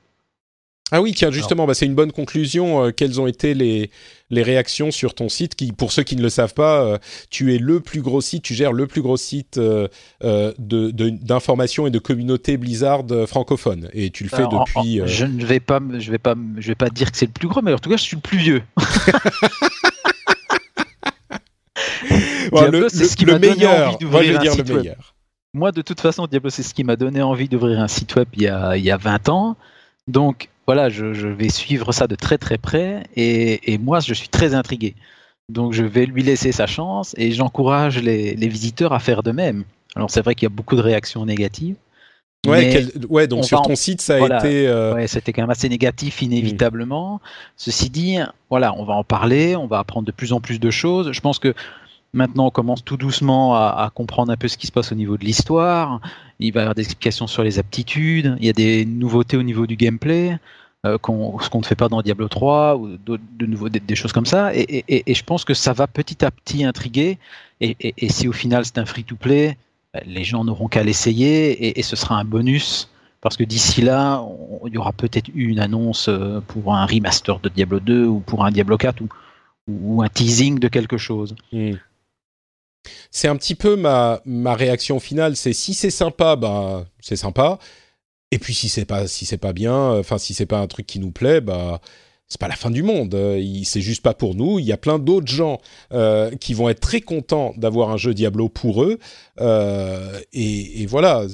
Ah 0.90 1.02
oui, 1.02 1.12
tiens, 1.14 1.30
justement, 1.30 1.66
bah, 1.66 1.74
c'est 1.74 1.84
une 1.84 1.94
bonne 1.94 2.12
conclusion. 2.12 2.84
Euh, 2.84 2.90
quelles 2.92 3.20
ont 3.20 3.26
été 3.26 3.52
les, 3.52 3.90
les 4.30 4.42
réactions 4.42 4.90
sur 4.90 5.14
ton 5.14 5.28
site 5.28 5.54
qui, 5.54 5.72
Pour 5.72 5.92
ceux 5.92 6.02
qui 6.02 6.16
ne 6.16 6.22
le 6.22 6.30
savent 6.30 6.54
pas, 6.54 6.82
euh, 6.82 6.98
tu 7.28 7.54
es 7.54 7.58
le 7.58 7.80
plus 7.80 8.00
gros 8.00 8.22
site, 8.22 8.42
tu 8.42 8.54
gères 8.54 8.72
le 8.72 8.86
plus 8.86 9.02
gros 9.02 9.18
site 9.18 9.58
euh, 9.58 9.88
d'information 10.20 11.86
et 11.86 11.90
de 11.90 11.98
communauté 11.98 12.56
Blizzard 12.56 13.04
francophone. 13.26 13.90
Et 13.92 14.10
tu 14.10 14.24
le 14.24 14.30
fais 14.30 14.44
depuis... 14.44 15.02
je 15.04 15.26
ne 15.26 15.44
vais 15.44 15.60
pas, 15.60 15.80
je 15.98 16.10
vais 16.10 16.18
pas, 16.18 16.34
je 16.56 16.68
vais 16.68 16.74
pas 16.74 16.88
dire 16.88 17.12
que 17.12 17.18
c'est 17.18 17.26
le 17.26 17.32
plus 17.32 17.48
gros, 17.48 17.60
mais 17.60 17.74
en 17.74 17.78
tout 17.78 17.90
cas, 17.90 17.96
je 17.96 18.02
suis 18.02 18.16
le 18.16 18.22
plus 18.22 18.38
vieux. 18.38 18.62
Diablo, 22.52 22.88
c'est 22.88 23.04
ce 23.04 23.16
qui 23.16 23.26
m'a 23.26 23.38
donné 23.38 23.66
envie 23.66 23.96
d'ouvrir 23.98 24.40
un 24.40 24.50
site 24.50 24.70
web. 24.70 24.94
Moi, 25.54 25.72
de 25.72 25.82
toute 25.82 26.00
façon, 26.00 26.26
Diablo, 26.26 26.50
c'est 26.50 26.62
ce 26.62 26.72
qui 26.72 26.84
m'a 26.84 26.96
donné 26.96 27.20
envie 27.20 27.48
d'ouvrir 27.48 27.80
un 27.80 27.88
site 27.88 28.14
web 28.16 28.28
il 28.34 28.42
y 28.42 28.48
a, 28.48 28.76
il 28.76 28.84
y 28.84 28.90
a 28.90 28.96
20 28.96 29.28
ans. 29.28 29.56
Donc, 30.06 30.48
voilà, 30.68 30.90
je, 30.90 31.26
vais 31.26 31.48
suivre 31.48 31.92
ça 31.92 32.06
de 32.06 32.14
très 32.14 32.36
très 32.36 32.58
près 32.58 33.04
et, 33.16 33.78
moi 33.78 34.00
je 34.00 34.12
suis 34.12 34.28
très 34.28 34.52
intrigué. 34.52 34.96
Donc 35.48 35.72
je 35.72 35.82
vais 35.82 36.04
lui 36.04 36.22
laisser 36.22 36.52
sa 36.52 36.66
chance 36.66 37.14
et 37.16 37.32
j'encourage 37.32 38.02
les, 38.02 38.34
visiteurs 38.34 38.92
à 38.92 38.98
faire 38.98 39.22
de 39.22 39.30
même. 39.30 39.64
Alors 39.96 40.10
c'est 40.10 40.20
vrai 40.20 40.34
qu'il 40.34 40.42
y 40.42 40.52
a 40.52 40.54
beaucoup 40.54 40.76
de 40.76 40.82
réactions 40.82 41.24
négatives. 41.24 41.76
Ouais, 42.46 42.84
ouais 43.08 43.26
donc 43.26 43.46
sur 43.46 43.62
ton 43.62 43.76
site 43.76 44.02
ça 44.02 44.16
a 44.16 44.36
été. 44.38 44.68
Euh... 44.68 44.94
Ouais, 44.94 45.06
c'était 45.06 45.32
quand 45.32 45.40
même 45.40 45.48
assez 45.48 45.70
négatif 45.70 46.20
inévitablement. 46.20 47.22
Ceci 47.56 47.88
dit, 47.88 48.18
voilà, 48.50 48.74
on 48.76 48.84
va 48.84 48.92
en 48.92 49.04
parler, 49.04 49.56
on 49.56 49.68
va 49.68 49.78
apprendre 49.78 50.06
de 50.06 50.12
plus 50.12 50.34
en 50.34 50.40
plus 50.42 50.60
de 50.60 50.70
choses. 50.70 51.12
Je 51.12 51.20
pense 51.22 51.38
que 51.38 51.54
Maintenant, 52.14 52.46
on 52.46 52.50
commence 52.50 52.82
tout 52.82 52.96
doucement 52.96 53.54
à, 53.54 53.90
comprendre 53.94 54.32
un 54.32 54.36
peu 54.36 54.48
ce 54.48 54.56
qui 54.56 54.66
se 54.66 54.72
passe 54.72 54.92
au 54.92 54.94
niveau 54.94 55.18
de 55.18 55.24
l'histoire. 55.24 56.00
Il 56.40 56.52
va 56.52 56.60
y 56.60 56.62
avoir 56.62 56.74
des 56.74 56.82
explications 56.82 57.26
sur 57.26 57.42
les 57.42 57.58
aptitudes. 57.58 58.36
Il 58.40 58.46
y 58.46 58.48
a 58.48 58.54
des 58.54 58.86
nouveautés 58.86 59.36
au 59.36 59.42
niveau 59.42 59.66
du 59.66 59.76
gameplay, 59.76 60.38
euh, 60.86 60.96
ce 61.40 61.48
qu'on 61.50 61.58
ne 61.58 61.64
fait 61.64 61.74
pas 61.74 61.88
dans 61.88 62.02
Diablo 62.02 62.28
3 62.28 62.76
ou 62.76 62.96
de 62.96 63.46
nouveau 63.46 63.68
des, 63.68 63.96
choses 63.96 64.12
comme 64.12 64.26
ça. 64.26 64.54
Et, 64.54 64.84
je 65.12 65.22
pense 65.22 65.44
que 65.44 65.54
ça 65.54 65.72
va 65.72 65.86
petit 65.86 66.24
à 66.24 66.30
petit 66.30 66.64
intriguer. 66.64 67.18
Et, 67.60 68.08
si 68.08 68.28
au 68.28 68.32
final 68.32 68.64
c'est 68.64 68.78
un 68.78 68.86
free-to-play, 68.86 69.56
ben, 69.92 70.02
les 70.06 70.24
gens 70.24 70.44
n'auront 70.44 70.68
qu'à 70.68 70.82
l'essayer 70.84 71.78
et, 71.78 71.82
ce 71.82 71.96
sera 71.96 72.16
un 72.16 72.24
bonus. 72.24 72.90
Parce 73.20 73.36
que 73.36 73.42
d'ici 73.42 73.82
là, 73.82 74.24
il 74.66 74.72
y 74.72 74.78
aura 74.78 74.92
peut-être 74.92 75.28
eu 75.34 75.48
une 75.48 75.58
annonce 75.58 76.08
euh, 76.08 76.40
pour 76.46 76.72
un 76.72 76.86
remaster 76.86 77.40
de 77.40 77.48
Diablo 77.48 77.80
2 77.80 78.06
ou 78.06 78.20
pour 78.20 78.44
un 78.44 78.52
Diablo 78.52 78.76
4 78.76 79.02
ou, 79.66 80.02
un 80.02 80.08
teasing 80.08 80.60
de 80.60 80.68
quelque 80.68 80.96
chose. 80.96 81.34
Hmm 81.52 81.74
c'est 83.10 83.28
un 83.28 83.36
petit 83.36 83.54
peu 83.54 83.76
ma, 83.76 84.20
ma 84.24 84.54
réaction 84.54 85.00
finale. 85.00 85.36
C'est 85.36 85.52
si 85.52 85.74
c'est 85.74 85.90
sympa, 85.90 86.36
bah 86.36 86.86
c'est 87.00 87.16
sympa. 87.16 87.58
Et 88.30 88.38
puis 88.38 88.54
si 88.54 88.68
c'est 88.68 88.84
pas 88.84 89.06
si 89.06 89.24
c'est 89.26 89.38
pas 89.38 89.52
bien, 89.52 89.98
enfin 89.98 90.18
si 90.18 90.34
c'est 90.34 90.46
pas 90.46 90.58
un 90.58 90.66
truc 90.66 90.86
qui 90.86 90.98
nous 90.98 91.10
plaît, 91.10 91.40
bah 91.40 91.80
c'est 92.28 92.40
pas 92.40 92.48
la 92.48 92.56
fin 92.56 92.70
du 92.70 92.82
monde. 92.82 93.16
C'est 93.64 93.80
juste 93.80 94.02
pas 94.02 94.14
pour 94.14 94.34
nous. 94.34 94.58
Il 94.58 94.66
y 94.66 94.72
a 94.72 94.76
plein 94.76 94.98
d'autres 94.98 95.26
gens 95.26 95.58
euh, 95.92 96.30
qui 96.36 96.54
vont 96.54 96.68
être 96.68 96.80
très 96.80 97.00
contents 97.00 97.54
d'avoir 97.56 97.90
un 97.90 97.96
jeu 97.96 98.14
Diablo 98.14 98.48
pour 98.48 98.82
eux. 98.82 98.98
Euh, 99.40 100.20
et, 100.32 100.86
voilà, 100.86 101.24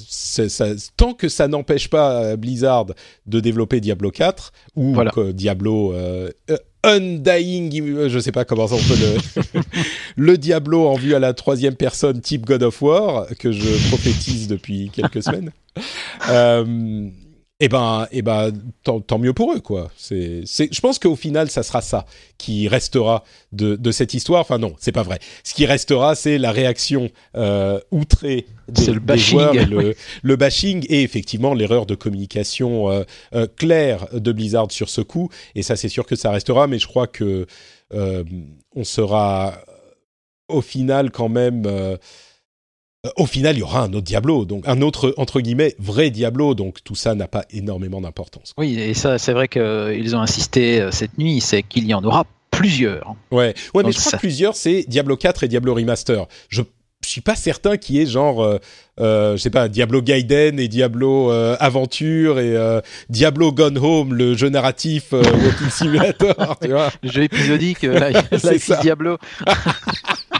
tant 0.96 1.14
que 1.14 1.28
ça 1.28 1.48
n'empêche 1.48 1.88
pas 1.88 2.36
Blizzard 2.36 2.86
de 3.26 3.40
développer 3.40 3.80
Diablo 3.80 4.10
4 4.10 4.52
ou 4.76 4.96
Diablo 5.32 5.92
euh, 5.92 6.30
Undying, 6.84 7.80
euh, 7.80 8.08
je 8.08 8.18
sais 8.18 8.32
pas 8.32 8.44
comment 8.44 8.68
ça 8.68 8.74
on 8.74 8.78
peut 8.78 8.94
le, 9.00 9.60
le 10.16 10.38
Diablo 10.38 10.86
en 10.86 10.94
vue 10.94 11.14
à 11.14 11.18
la 11.18 11.32
troisième 11.32 11.76
personne 11.76 12.20
type 12.20 12.44
God 12.44 12.62
of 12.62 12.80
War 12.82 13.26
que 13.38 13.52
je 13.52 13.88
prophétise 13.88 14.48
depuis 14.48 14.90
quelques 14.92 15.22
semaines. 15.22 15.50
Eh 17.64 17.68
ben, 17.68 18.06
eh 18.12 18.20
ben 18.20 18.52
tant, 18.82 19.18
mieux 19.18 19.32
pour 19.32 19.54
eux, 19.54 19.60
quoi. 19.60 19.90
C'est, 19.96 20.42
je 20.44 20.80
pense 20.82 20.98
qu'au 20.98 21.16
final, 21.16 21.48
ça 21.48 21.62
sera 21.62 21.80
ça 21.80 22.04
qui 22.36 22.68
restera 22.68 23.24
de, 23.52 23.74
de 23.74 23.90
cette 23.90 24.12
histoire. 24.12 24.42
Enfin, 24.42 24.58
non, 24.58 24.74
c'est 24.78 24.92
pas 24.92 25.02
vrai. 25.02 25.18
Ce 25.44 25.54
qui 25.54 25.64
restera, 25.64 26.14
c'est 26.14 26.36
la 26.36 26.52
réaction 26.52 27.08
euh, 27.38 27.80
outrée 27.90 28.44
des, 28.68 28.92
le 28.92 29.00
bashing, 29.00 29.30
joueurs, 29.30 29.54
le, 30.22 30.36
bashing 30.36 30.84
et 30.90 31.04
effectivement 31.04 31.54
l'erreur 31.54 31.86
de 31.86 31.94
communication 31.94 32.90
euh, 32.90 33.04
euh, 33.34 33.46
claire 33.56 34.08
de 34.12 34.30
Blizzard 34.30 34.70
sur 34.70 34.90
ce 34.90 35.00
coup. 35.00 35.30
Et 35.54 35.62
ça, 35.62 35.74
c'est 35.74 35.88
sûr 35.88 36.04
que 36.04 36.16
ça 36.16 36.30
restera, 36.30 36.66
mais 36.66 36.78
je 36.78 36.86
crois 36.86 37.06
que 37.06 37.46
euh, 37.94 38.24
on 38.76 38.84
sera 38.84 39.54
au 40.48 40.60
final 40.60 41.10
quand 41.10 41.30
même 41.30 41.64
euh, 41.64 41.96
au 43.16 43.26
final, 43.26 43.56
il 43.56 43.60
y 43.60 43.62
aura 43.62 43.82
un 43.82 43.92
autre 43.92 44.04
Diablo, 44.06 44.44
donc 44.44 44.64
un 44.66 44.80
autre 44.82 45.14
entre 45.16 45.40
guillemets 45.40 45.74
vrai 45.78 46.10
Diablo, 46.10 46.54
donc 46.54 46.78
tout 46.84 46.94
ça 46.94 47.14
n'a 47.14 47.28
pas 47.28 47.44
énormément 47.50 48.00
d'importance. 48.00 48.54
Oui, 48.56 48.78
et 48.78 48.94
ça, 48.94 49.18
c'est 49.18 49.32
vrai 49.32 49.48
qu'ils 49.48 50.16
ont 50.16 50.20
insisté 50.20 50.80
euh, 50.80 50.90
cette 50.90 51.18
nuit, 51.18 51.40
c'est 51.40 51.62
qu'il 51.62 51.86
y 51.86 51.94
en 51.94 52.02
aura 52.04 52.24
plusieurs. 52.50 53.14
Ouais, 53.30 53.54
ouais, 53.74 53.82
mais 53.84 53.92
je 53.92 53.98
crois 53.98 54.10
ça- 54.12 54.16
que 54.16 54.20
plusieurs, 54.22 54.56
c'est 54.56 54.84
Diablo 54.88 55.16
4 55.16 55.44
et 55.44 55.48
Diablo 55.48 55.74
Remaster. 55.74 56.26
Je 56.48 56.62
suis 57.04 57.20
pas 57.20 57.34
certain 57.36 57.76
qu'il 57.76 57.96
y 57.96 58.00
ait 58.00 58.06
genre, 58.06 58.42
euh, 58.42 58.58
euh, 58.98 59.36
je 59.36 59.42
sais 59.42 59.50
pas, 59.50 59.68
Diablo 59.68 60.00
Gaiden 60.00 60.58
et 60.58 60.68
Diablo 60.68 61.30
euh, 61.30 61.54
Aventure 61.60 62.38
et 62.40 62.56
euh, 62.56 62.80
Diablo 63.10 63.52
Gone 63.52 63.76
Home, 63.76 64.14
le 64.14 64.34
jeu 64.34 64.48
narratif 64.48 65.12
euh, 65.12 65.22
Walking 65.22 65.68
Simulator, 65.70 66.56
tu 66.62 66.68
vois. 66.68 66.90
Le 67.02 67.10
jeu 67.10 67.24
épisodique, 67.24 67.84
euh, 67.84 68.08
Life, 68.08 68.28
C'est. 68.58 68.80
Diablo. 68.80 69.18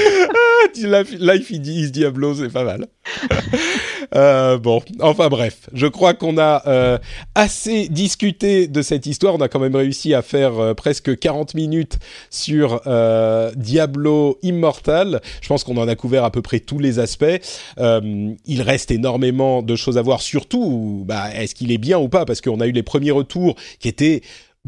Life, 1.20 1.50
is 1.50 1.90
Diablo, 1.90 2.34
c'est 2.34 2.52
pas 2.52 2.64
mal. 2.64 2.86
Euh, 4.16 4.58
bon, 4.58 4.82
enfin 4.98 5.28
bref, 5.28 5.68
je 5.72 5.86
crois 5.86 6.14
qu'on 6.14 6.36
a 6.36 6.66
euh, 6.66 6.98
assez 7.36 7.86
discuté 7.88 8.66
de 8.66 8.82
cette 8.82 9.06
histoire. 9.06 9.36
On 9.36 9.40
a 9.40 9.46
quand 9.46 9.60
même 9.60 9.76
réussi 9.76 10.14
à 10.14 10.22
faire 10.22 10.58
euh, 10.58 10.74
presque 10.74 11.16
40 11.16 11.54
minutes 11.54 12.00
sur 12.28 12.80
Diablo 13.54 14.36
Immortal. 14.42 15.20
Je 15.40 15.46
pense 15.46 15.62
qu'on 15.62 15.76
en 15.76 15.86
a 15.86 15.94
couvert 15.94 16.24
à 16.24 16.32
peu 16.32 16.42
près 16.42 16.58
tous 16.58 16.80
les 16.80 16.98
aspects. 16.98 17.24
Il 17.78 18.62
reste 18.62 18.90
énormément 18.90 19.62
de 19.62 19.76
choses 19.76 19.96
à 19.96 20.02
voir, 20.02 20.22
surtout, 20.22 21.04
bah, 21.06 21.32
est-ce 21.32 21.54
qu'il 21.54 21.70
est 21.70 21.78
bien 21.78 21.98
ou 22.00 22.08
pas? 22.08 22.24
Parce 22.24 22.40
qu'on 22.40 22.58
a 22.58 22.66
eu 22.66 22.72
les 22.72 22.82
premiers 22.82 23.12
retours 23.12 23.54
qui 23.78 23.86
étaient 23.86 24.22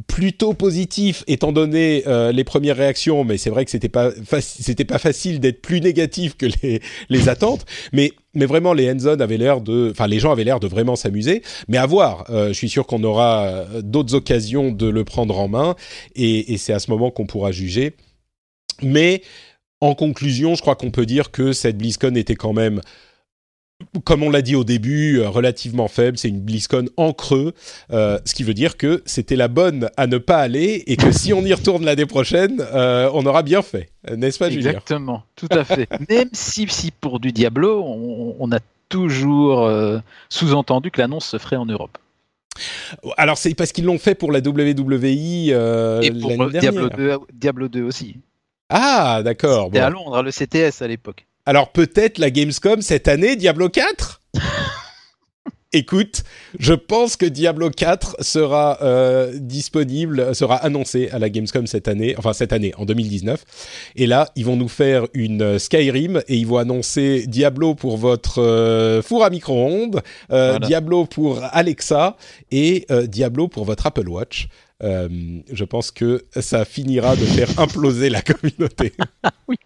plutôt 0.06 0.54
positif 0.54 1.22
étant 1.26 1.52
donné 1.52 2.04
euh, 2.06 2.32
les 2.32 2.44
premières 2.44 2.76
réactions, 2.76 3.24
mais 3.24 3.36
c'est 3.36 3.50
vrai 3.50 3.64
que 3.66 3.70
c'était 3.70 3.90
pas 3.90 4.10
c'était 4.40 4.86
pas 4.86 4.98
facile 4.98 5.38
d'être 5.38 5.60
plus 5.60 5.82
négatif 5.82 6.36
que 6.36 6.46
les 6.62 6.80
les 7.10 7.28
attentes, 7.28 7.66
mais 7.92 8.12
mais 8.34 8.46
vraiment 8.46 8.72
les 8.72 8.90
hands-on 8.90 9.20
avaient 9.20 9.36
l'air 9.36 9.60
de, 9.60 9.90
enfin 9.90 10.06
les 10.06 10.18
gens 10.18 10.32
avaient 10.32 10.44
l'air 10.44 10.60
de 10.60 10.66
vraiment 10.66 10.96
s'amuser, 10.96 11.42
mais 11.68 11.76
à 11.76 11.84
voir. 11.84 12.24
Euh, 12.30 12.48
je 12.48 12.54
suis 12.54 12.70
sûr 12.70 12.86
qu'on 12.86 13.04
aura 13.04 13.46
euh, 13.46 13.82
d'autres 13.82 14.14
occasions 14.14 14.72
de 14.72 14.88
le 14.88 15.04
prendre 15.04 15.38
en 15.38 15.48
main 15.48 15.76
et, 16.14 16.54
et 16.54 16.56
c'est 16.56 16.72
à 16.72 16.78
ce 16.78 16.90
moment 16.90 17.10
qu'on 17.10 17.26
pourra 17.26 17.52
juger. 17.52 17.94
Mais 18.82 19.22
en 19.82 19.94
conclusion, 19.94 20.54
je 20.54 20.62
crois 20.62 20.74
qu'on 20.74 20.90
peut 20.90 21.06
dire 21.06 21.30
que 21.30 21.52
cette 21.52 21.76
BlizzCon 21.76 22.14
était 22.14 22.34
quand 22.34 22.54
même 22.54 22.80
comme 24.04 24.22
on 24.22 24.30
l'a 24.30 24.42
dit 24.42 24.54
au 24.56 24.64
début, 24.64 25.18
euh, 25.18 25.28
relativement 25.28 25.88
faible. 25.88 26.18
C'est 26.18 26.28
une 26.28 26.40
BlizzCon 26.40 26.86
en 26.96 27.12
creux, 27.12 27.52
euh, 27.92 28.18
ce 28.24 28.34
qui 28.34 28.42
veut 28.42 28.54
dire 28.54 28.76
que 28.76 29.02
c'était 29.06 29.36
la 29.36 29.48
bonne 29.48 29.90
à 29.96 30.06
ne 30.06 30.18
pas 30.18 30.38
aller 30.38 30.84
et 30.86 30.96
que 30.96 31.12
si 31.12 31.32
on 31.32 31.42
y 31.42 31.52
retourne 31.52 31.84
l'année 31.84 32.06
prochaine, 32.06 32.60
euh, 32.60 33.10
on 33.14 33.24
aura 33.26 33.42
bien 33.42 33.62
fait, 33.62 33.90
n'est-ce 34.10 34.38
pas, 34.38 34.50
Julien? 34.50 34.70
Exactement, 34.70 35.24
tout 35.36 35.48
à 35.50 35.64
fait. 35.64 35.88
Même 36.08 36.30
si, 36.32 36.66
si 36.68 36.90
pour 36.90 37.20
du 37.20 37.32
Diablo, 37.32 37.82
on, 37.84 38.36
on 38.38 38.52
a 38.52 38.58
toujours 38.88 39.70
sous-entendu 40.28 40.90
que 40.90 41.00
l'annonce 41.00 41.24
se 41.24 41.38
ferait 41.38 41.56
en 41.56 41.64
Europe. 41.64 41.96
Alors 43.16 43.38
c'est 43.38 43.54
parce 43.54 43.72
qu'ils 43.72 43.84
l'ont 43.84 43.98
fait 43.98 44.14
pour 44.14 44.32
la 44.32 44.40
WWE 44.40 45.50
euh, 45.50 46.00
Et 46.00 46.10
pour. 46.10 46.48
Diablo 46.50 46.88
2, 46.88 47.18
Diablo 47.32 47.68
2 47.68 47.82
aussi. 47.82 48.16
Ah, 48.68 49.22
d'accord. 49.22 49.66
C'était 49.66 49.80
bon. 49.80 49.86
à 49.86 49.90
Londres, 49.90 50.22
le 50.22 50.30
CTS 50.30 50.82
à 50.82 50.88
l'époque. 50.88 51.26
Alors 51.44 51.72
peut-être 51.72 52.18
la 52.18 52.30
Gamescom 52.30 52.82
cette 52.82 53.08
année, 53.08 53.34
Diablo 53.36 53.68
4 53.68 54.20
Écoute, 55.74 56.22
je 56.58 56.74
pense 56.74 57.16
que 57.16 57.24
Diablo 57.24 57.70
4 57.70 58.16
sera 58.20 58.78
euh, 58.82 59.32
disponible, 59.38 60.34
sera 60.34 60.56
annoncé 60.56 61.08
à 61.08 61.18
la 61.18 61.30
Gamescom 61.30 61.66
cette 61.66 61.88
année, 61.88 62.14
enfin 62.18 62.34
cette 62.34 62.52
année, 62.52 62.74
en 62.76 62.84
2019. 62.84 63.42
Et 63.96 64.06
là, 64.06 64.28
ils 64.36 64.44
vont 64.44 64.56
nous 64.56 64.68
faire 64.68 65.06
une 65.14 65.40
euh, 65.40 65.58
Skyrim 65.58 66.22
et 66.28 66.36
ils 66.36 66.46
vont 66.46 66.58
annoncer 66.58 67.26
Diablo 67.26 67.74
pour 67.74 67.96
votre 67.96 68.38
euh, 68.42 69.00
four 69.00 69.24
à 69.24 69.30
micro-ondes, 69.30 70.02
euh, 70.30 70.50
Voilà. 70.50 70.66
Diablo 70.66 71.06
pour 71.06 71.40
Alexa 71.42 72.18
et 72.50 72.86
Diablo 73.06 73.48
pour 73.48 73.64
votre 73.64 73.86
Apple 73.86 74.08
Watch. 74.10 74.48
Je 74.82 75.64
pense 75.64 75.90
que 75.90 76.22
ça 76.38 76.66
finira 76.66 77.16
de 77.16 77.24
faire 77.24 77.48
imploser 77.58 78.10
la 78.10 78.20
communauté. 78.22 78.92
Oui. 79.48 79.56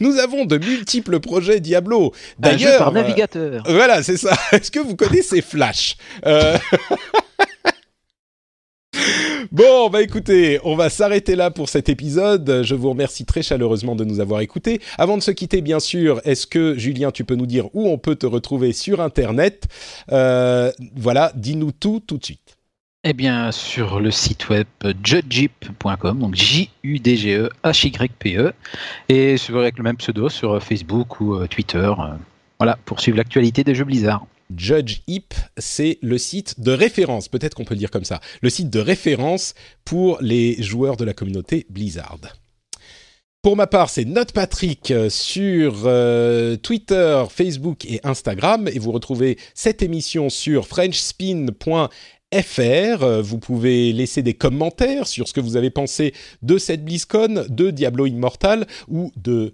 Nous 0.00 0.18
avons 0.18 0.44
de 0.44 0.58
multiples 0.58 1.20
projets 1.20 1.60
Diablo. 1.60 2.12
D'ailleurs, 2.38 2.78
par 2.78 2.88
euh, 2.88 2.92
navigateur. 2.92 3.62
voilà, 3.66 4.02
c'est 4.02 4.16
ça. 4.16 4.36
Est-ce 4.52 4.70
que 4.70 4.80
vous 4.80 4.96
connaissez 4.96 5.40
Flash 5.42 5.96
Euh, 6.26 6.56
Bon, 9.50 9.90
bah 9.90 10.00
écoutez, 10.02 10.60
on 10.64 10.76
va 10.76 10.88
s'arrêter 10.88 11.34
là 11.36 11.50
pour 11.50 11.68
cet 11.68 11.88
épisode. 11.88 12.62
Je 12.62 12.74
vous 12.74 12.90
remercie 12.90 13.24
très 13.26 13.42
chaleureusement 13.42 13.96
de 13.96 14.04
nous 14.04 14.20
avoir 14.20 14.40
écoutés. 14.40 14.80
Avant 14.96 15.16
de 15.18 15.22
se 15.22 15.30
quitter, 15.30 15.60
bien 15.60 15.80
sûr, 15.80 16.20
est-ce 16.24 16.46
que 16.46 16.78
Julien, 16.78 17.10
tu 17.10 17.24
peux 17.24 17.34
nous 17.34 17.46
dire 17.46 17.66
où 17.74 17.88
on 17.88 17.98
peut 17.98 18.14
te 18.16 18.26
retrouver 18.26 18.72
sur 18.72 19.00
Internet? 19.00 19.64
Euh, 20.10 20.70
Voilà, 20.96 21.32
dis-nous 21.36 21.72
tout 21.72 22.00
tout 22.06 22.18
de 22.18 22.24
suite. 22.24 22.56
Eh 23.04 23.14
bien, 23.14 23.50
sur 23.50 23.98
le 23.98 24.12
site 24.12 24.48
web 24.48 24.68
judgep.com, 25.02 26.20
donc 26.20 26.36
J-U-D-G-E-H-Y-P-E, 26.36 28.38
E, 28.38 28.52
et 29.08 29.36
avec 29.56 29.76
le 29.76 29.82
même 29.82 29.96
pseudo 29.96 30.28
sur 30.28 30.52
euh, 30.52 30.60
Facebook 30.60 31.20
ou 31.20 31.34
euh, 31.34 31.48
Twitter. 31.48 31.78
euh, 31.78 32.14
voilà, 32.60 32.78
pour 32.84 33.00
suivre 33.00 33.18
l'actualité 33.18 33.64
des 33.64 33.74
jeux 33.74 33.84
Blizzard. 33.84 34.24
Judge 34.56 35.00
Hip, 35.08 35.34
c'est 35.56 35.98
le 36.00 36.16
site 36.16 36.60
de 36.60 36.70
référence, 36.70 37.26
peut-être 37.26 37.56
qu'on 37.56 37.64
peut 37.64 37.74
le 37.74 37.80
dire 37.80 37.90
comme 37.90 38.04
ça, 38.04 38.20
le 38.40 38.50
site 38.50 38.70
de 38.70 38.78
référence 38.78 39.54
pour 39.84 40.18
les 40.20 40.62
joueurs 40.62 40.96
de 40.96 41.04
la 41.04 41.12
communauté 41.12 41.66
Blizzard. 41.70 42.20
Pour 43.42 43.56
ma 43.56 43.66
part, 43.66 43.90
c'est 43.90 44.04
Note 44.04 44.30
Patrick 44.30 44.92
euh, 44.92 45.10
sur 45.10 45.82
euh, 45.86 46.56
Twitter, 46.56 47.24
Facebook 47.28 47.84
et 47.84 47.98
Instagram. 48.04 48.68
Et 48.72 48.78
vous 48.78 48.92
retrouvez 48.92 49.36
cette 49.52 49.82
émission 49.82 50.30
sur 50.30 50.68
frenchspin.fr. 50.68 51.88
Euh, 52.34 53.22
Vous 53.22 53.38
pouvez 53.38 53.92
laisser 53.92 54.22
des 54.22 54.34
commentaires 54.34 55.06
sur 55.06 55.28
ce 55.28 55.32
que 55.32 55.40
vous 55.40 55.56
avez 55.56 55.70
pensé 55.70 56.14
de 56.42 56.58
cette 56.58 56.84
BlizzCon, 56.84 57.44
de 57.48 57.70
Diablo 57.70 58.06
Immortal 58.06 58.66
ou 58.88 59.12
de 59.16 59.52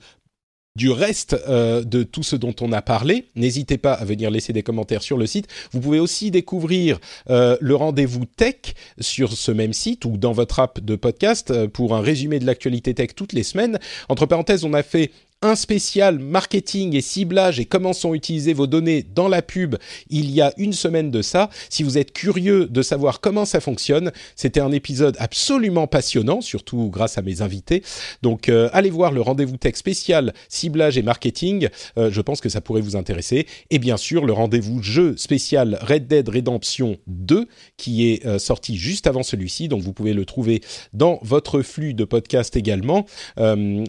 du 0.77 0.93
reste 0.93 1.35
euh, 1.49 1.83
de 1.83 2.05
tout 2.05 2.23
ce 2.23 2.37
dont 2.37 2.55
on 2.61 2.71
a 2.71 2.83
parlé. 2.83 3.31
N'hésitez 3.35 3.79
pas 3.79 3.95
à 3.95 4.05
venir 4.05 4.31
laisser 4.31 4.53
des 4.53 4.63
commentaires 4.63 5.03
sur 5.03 5.17
le 5.17 5.27
site. 5.27 5.49
Vous 5.73 5.81
pouvez 5.81 5.99
aussi 5.99 6.31
découvrir 6.31 7.01
euh, 7.31 7.57
le 7.61 7.75
rendez-vous 7.75 8.27
tech 8.27 8.75
sur 9.01 9.33
ce 9.33 9.51
même 9.51 9.73
site 9.73 10.05
ou 10.05 10.17
dans 10.17 10.31
votre 10.31 10.61
app 10.61 10.79
de 10.79 10.95
podcast 10.95 11.67
pour 11.69 11.97
un 11.97 12.01
résumé 12.01 12.39
de 12.39 12.47
l'actualité 12.47 12.95
tech 12.95 13.09
toutes 13.17 13.33
les 13.33 13.43
semaines. 13.43 13.81
Entre 14.09 14.27
parenthèses, 14.27 14.65
on 14.65 14.73
a 14.73 14.85
fait 14.85 15.11
un 15.41 15.55
spécial 15.55 16.19
marketing 16.19 16.97
et 16.97 17.01
ciblage 17.01 17.61
et 17.61 17.65
comment 17.65 17.93
sont 17.93 18.13
utilisées 18.13 18.55
vos 18.55 18.67
données 18.67 19.05
dans 19.15 19.29
la 19.29 19.41
pub 19.41 19.77
il 20.11 20.31
y 20.31 20.41
a 20.41 20.53
une 20.57 20.73
semaine 20.73 21.13
de 21.13 21.23
ça. 21.23 21.49
Si 21.71 21.85
vous 21.85 21.97
êtes 21.97 22.13
curieux 22.13 22.67
de 22.67 22.83
savoir 22.83 23.21
comment 23.21 23.45
ça 23.45 23.61
fonctionne, 23.61 24.11
c'était 24.35 24.61
un 24.61 24.73
épisode 24.73 25.17
absolument 25.21 25.87
passionnant, 25.87 26.41
surtout 26.41 26.91
grâce 26.91 27.19
à 27.19 27.23
mes 27.23 27.41
invités. 27.41 27.85
Donc 28.23 28.49
euh, 28.49 28.69
allez 28.73 28.91
voir 28.91 29.13
le 29.13 29.21
rendez-vous 29.21 29.57
tech 29.57 29.77
spécial 29.77 30.35
ciblage 30.49 30.99
et 30.99 31.03
marketing, 31.03 31.69
Euh, 31.97 32.11
je 32.11 32.21
pense 32.21 32.41
que 32.41 32.49
ça 32.49 32.61
pourrait 32.61 32.81
vous 32.81 32.97
intéresser. 32.97 33.47
Et 33.71 33.79
bien 33.79 33.97
sûr, 33.97 34.25
le 34.25 34.33
rendez-vous 34.33 34.83
jeu 34.83 35.17
spécial 35.17 35.79
Red 35.83 36.07
Dead 36.07 36.29
Redemption 36.29 36.99
2 37.07 37.47
qui 37.77 38.11
est 38.11 38.27
euh, 38.27 38.39
sorti 38.39 38.77
juste 38.77 39.07
avant 39.07 39.23
celui-ci, 39.23 39.69
donc 39.69 39.83
vous 39.83 39.93
pouvez 39.93 40.13
le 40.13 40.25
trouver 40.25 40.63
dans 40.93 41.19
votre 41.23 41.63
flux 41.63 41.95
de 41.95 42.05
podcast 42.05 42.57
également. 42.57 43.07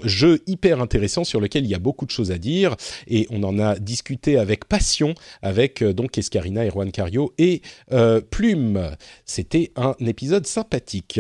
Jeu 0.03 0.41
hyper 0.47 0.81
intéressant 0.81 1.23
sur 1.23 1.38
lequel 1.39 1.65
il 1.65 1.69
y 1.69 1.75
a 1.75 1.79
beaucoup 1.79 2.05
de 2.05 2.11
choses 2.11 2.31
à 2.31 2.37
dire 2.37 2.75
et 3.07 3.27
on 3.29 3.43
en 3.43 3.59
a 3.59 3.77
discuté 3.77 4.37
avec 4.37 4.65
passion 4.65 5.15
avec 5.41 5.81
euh, 5.81 5.93
donc 5.93 6.17
Escarina, 6.17 6.65
Erwan 6.65 6.91
Cario 6.91 7.33
et 7.37 7.61
euh, 7.91 8.21
Plume. 8.21 8.91
C'était 9.25 9.71
un 9.75 9.95
épisode 9.99 10.45
sympathique. 10.45 11.19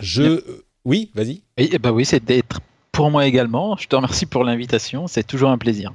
Je... 0.00 0.22
Euh, 0.22 0.64
Oui, 0.84 1.10
vas-y. 1.14 1.42
Et, 1.56 1.70
eh 1.72 1.78
ben 1.78 1.90
oui, 1.90 2.04
c'est 2.04 2.24
d'être 2.24 2.60
pour 2.92 3.10
moi 3.10 3.26
également. 3.26 3.76
Je 3.76 3.88
te 3.88 3.96
remercie 3.96 4.26
pour 4.26 4.44
l'invitation. 4.44 5.06
C'est 5.06 5.24
toujours 5.26 5.50
un 5.50 5.58
plaisir. 5.58 5.92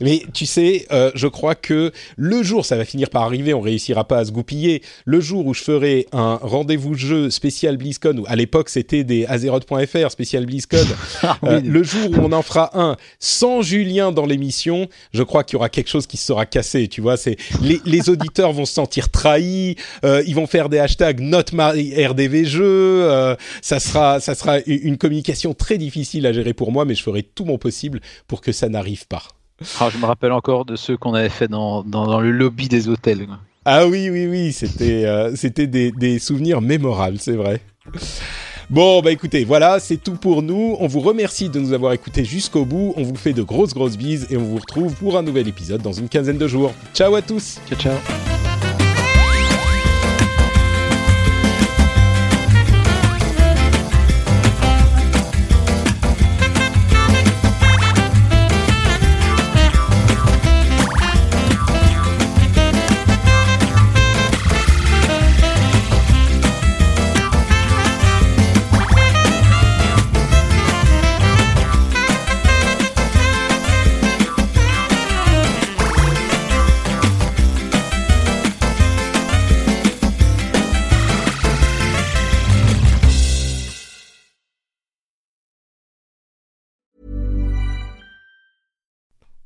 Mais 0.00 0.22
tu 0.32 0.46
sais, 0.46 0.86
euh, 0.92 1.10
je 1.14 1.26
crois 1.26 1.54
que 1.54 1.92
le 2.16 2.42
jour, 2.42 2.64
ça 2.64 2.76
va 2.76 2.84
finir 2.84 3.10
par 3.10 3.22
arriver, 3.22 3.54
on 3.54 3.60
réussira 3.60 4.06
pas 4.06 4.18
à 4.18 4.24
se 4.24 4.32
goupiller. 4.32 4.82
Le 5.04 5.20
jour 5.20 5.46
où 5.46 5.54
je 5.54 5.62
ferai 5.62 6.06
un 6.12 6.36
rendez-vous 6.40 6.94
jeu 6.94 7.30
spécial 7.30 7.76
BlizzCon, 7.76 8.18
ou 8.18 8.24
à 8.26 8.36
l'époque 8.36 8.68
c'était 8.68 9.04
des 9.04 9.26
Azeroth.fr 9.26 10.10
spécial 10.10 10.46
BlizzCon, 10.46 10.76
Ah 11.22 11.38
euh, 11.44 11.60
le 11.64 11.82
jour 11.82 12.10
où 12.10 12.16
on 12.22 12.32
en 12.32 12.42
fera 12.42 12.70
un 12.74 12.96
sans 13.18 13.62
Julien 13.62 14.12
dans 14.12 14.26
l'émission, 14.26 14.88
je 15.12 15.22
crois 15.22 15.44
qu'il 15.44 15.54
y 15.54 15.56
aura 15.56 15.68
quelque 15.68 15.88
chose 15.88 16.06
qui 16.06 16.16
se 16.16 16.26
sera 16.26 16.46
cassé. 16.46 16.88
Tu 16.88 17.00
vois, 17.00 17.16
c'est 17.16 17.36
les, 17.62 17.80
les 17.84 18.08
auditeurs 18.08 18.52
vont 18.52 18.64
se 18.66 18.74
sentir 18.74 19.10
trahis, 19.10 19.76
euh, 20.04 20.22
ils 20.26 20.34
vont 20.34 20.46
faire 20.46 20.68
des 20.68 20.78
hashtags 20.78 21.20
not 21.20 21.52
my 21.52 22.06
RDV 22.06 22.44
jeu. 22.44 22.64
euh, 22.64 23.36
ça 23.62 23.80
sera, 23.80 24.20
ça 24.20 24.34
sera 24.34 24.58
une 24.66 24.98
communication 24.98 25.54
très 25.54 25.78
difficile 25.78 26.26
à 26.26 26.32
gérer 26.32 26.54
pour 26.54 26.72
moi, 26.72 26.84
mais 26.84 26.94
je 26.94 27.02
ferai 27.02 27.22
tout 27.22 27.44
mon 27.44 27.58
possible 27.58 28.00
pour 28.26 28.40
que 28.40 28.52
ça 28.52 28.68
n'arrive 28.68 29.06
pas. 29.06 29.22
Ah, 29.80 29.88
je 29.90 29.98
me 29.98 30.04
rappelle 30.04 30.32
encore 30.32 30.64
de 30.64 30.76
ceux 30.76 30.96
qu'on 30.96 31.14
avait 31.14 31.28
fait 31.28 31.48
dans, 31.48 31.82
dans, 31.82 32.06
dans 32.06 32.20
le 32.20 32.30
lobby 32.30 32.68
des 32.68 32.88
hôtels. 32.88 33.26
Ah 33.64 33.86
oui, 33.86 34.10
oui, 34.10 34.26
oui, 34.26 34.52
c'était 34.52 35.04
euh, 35.06 35.34
c'était 35.34 35.66
des, 35.66 35.90
des 35.90 36.18
souvenirs 36.18 36.60
mémorables, 36.60 37.18
c'est 37.18 37.34
vrai. 37.36 37.60
Bon, 38.68 39.00
bah 39.00 39.12
écoutez, 39.12 39.44
voilà, 39.44 39.78
c'est 39.78 39.96
tout 39.96 40.16
pour 40.16 40.42
nous. 40.42 40.76
On 40.80 40.86
vous 40.88 41.00
remercie 41.00 41.48
de 41.48 41.60
nous 41.60 41.72
avoir 41.72 41.92
écoutés 41.92 42.24
jusqu'au 42.24 42.64
bout. 42.64 42.94
On 42.96 43.02
vous 43.02 43.14
fait 43.16 43.32
de 43.32 43.42
grosses, 43.42 43.74
grosses 43.74 43.96
bises 43.96 44.26
et 44.30 44.36
on 44.36 44.42
vous 44.42 44.56
retrouve 44.58 44.94
pour 44.94 45.16
un 45.16 45.22
nouvel 45.22 45.46
épisode 45.46 45.82
dans 45.82 45.92
une 45.92 46.08
quinzaine 46.08 46.38
de 46.38 46.48
jours. 46.48 46.72
Ciao 46.92 47.14
à 47.14 47.22
tous 47.22 47.58
Ciao, 47.68 47.78
ciao. 47.78 48.35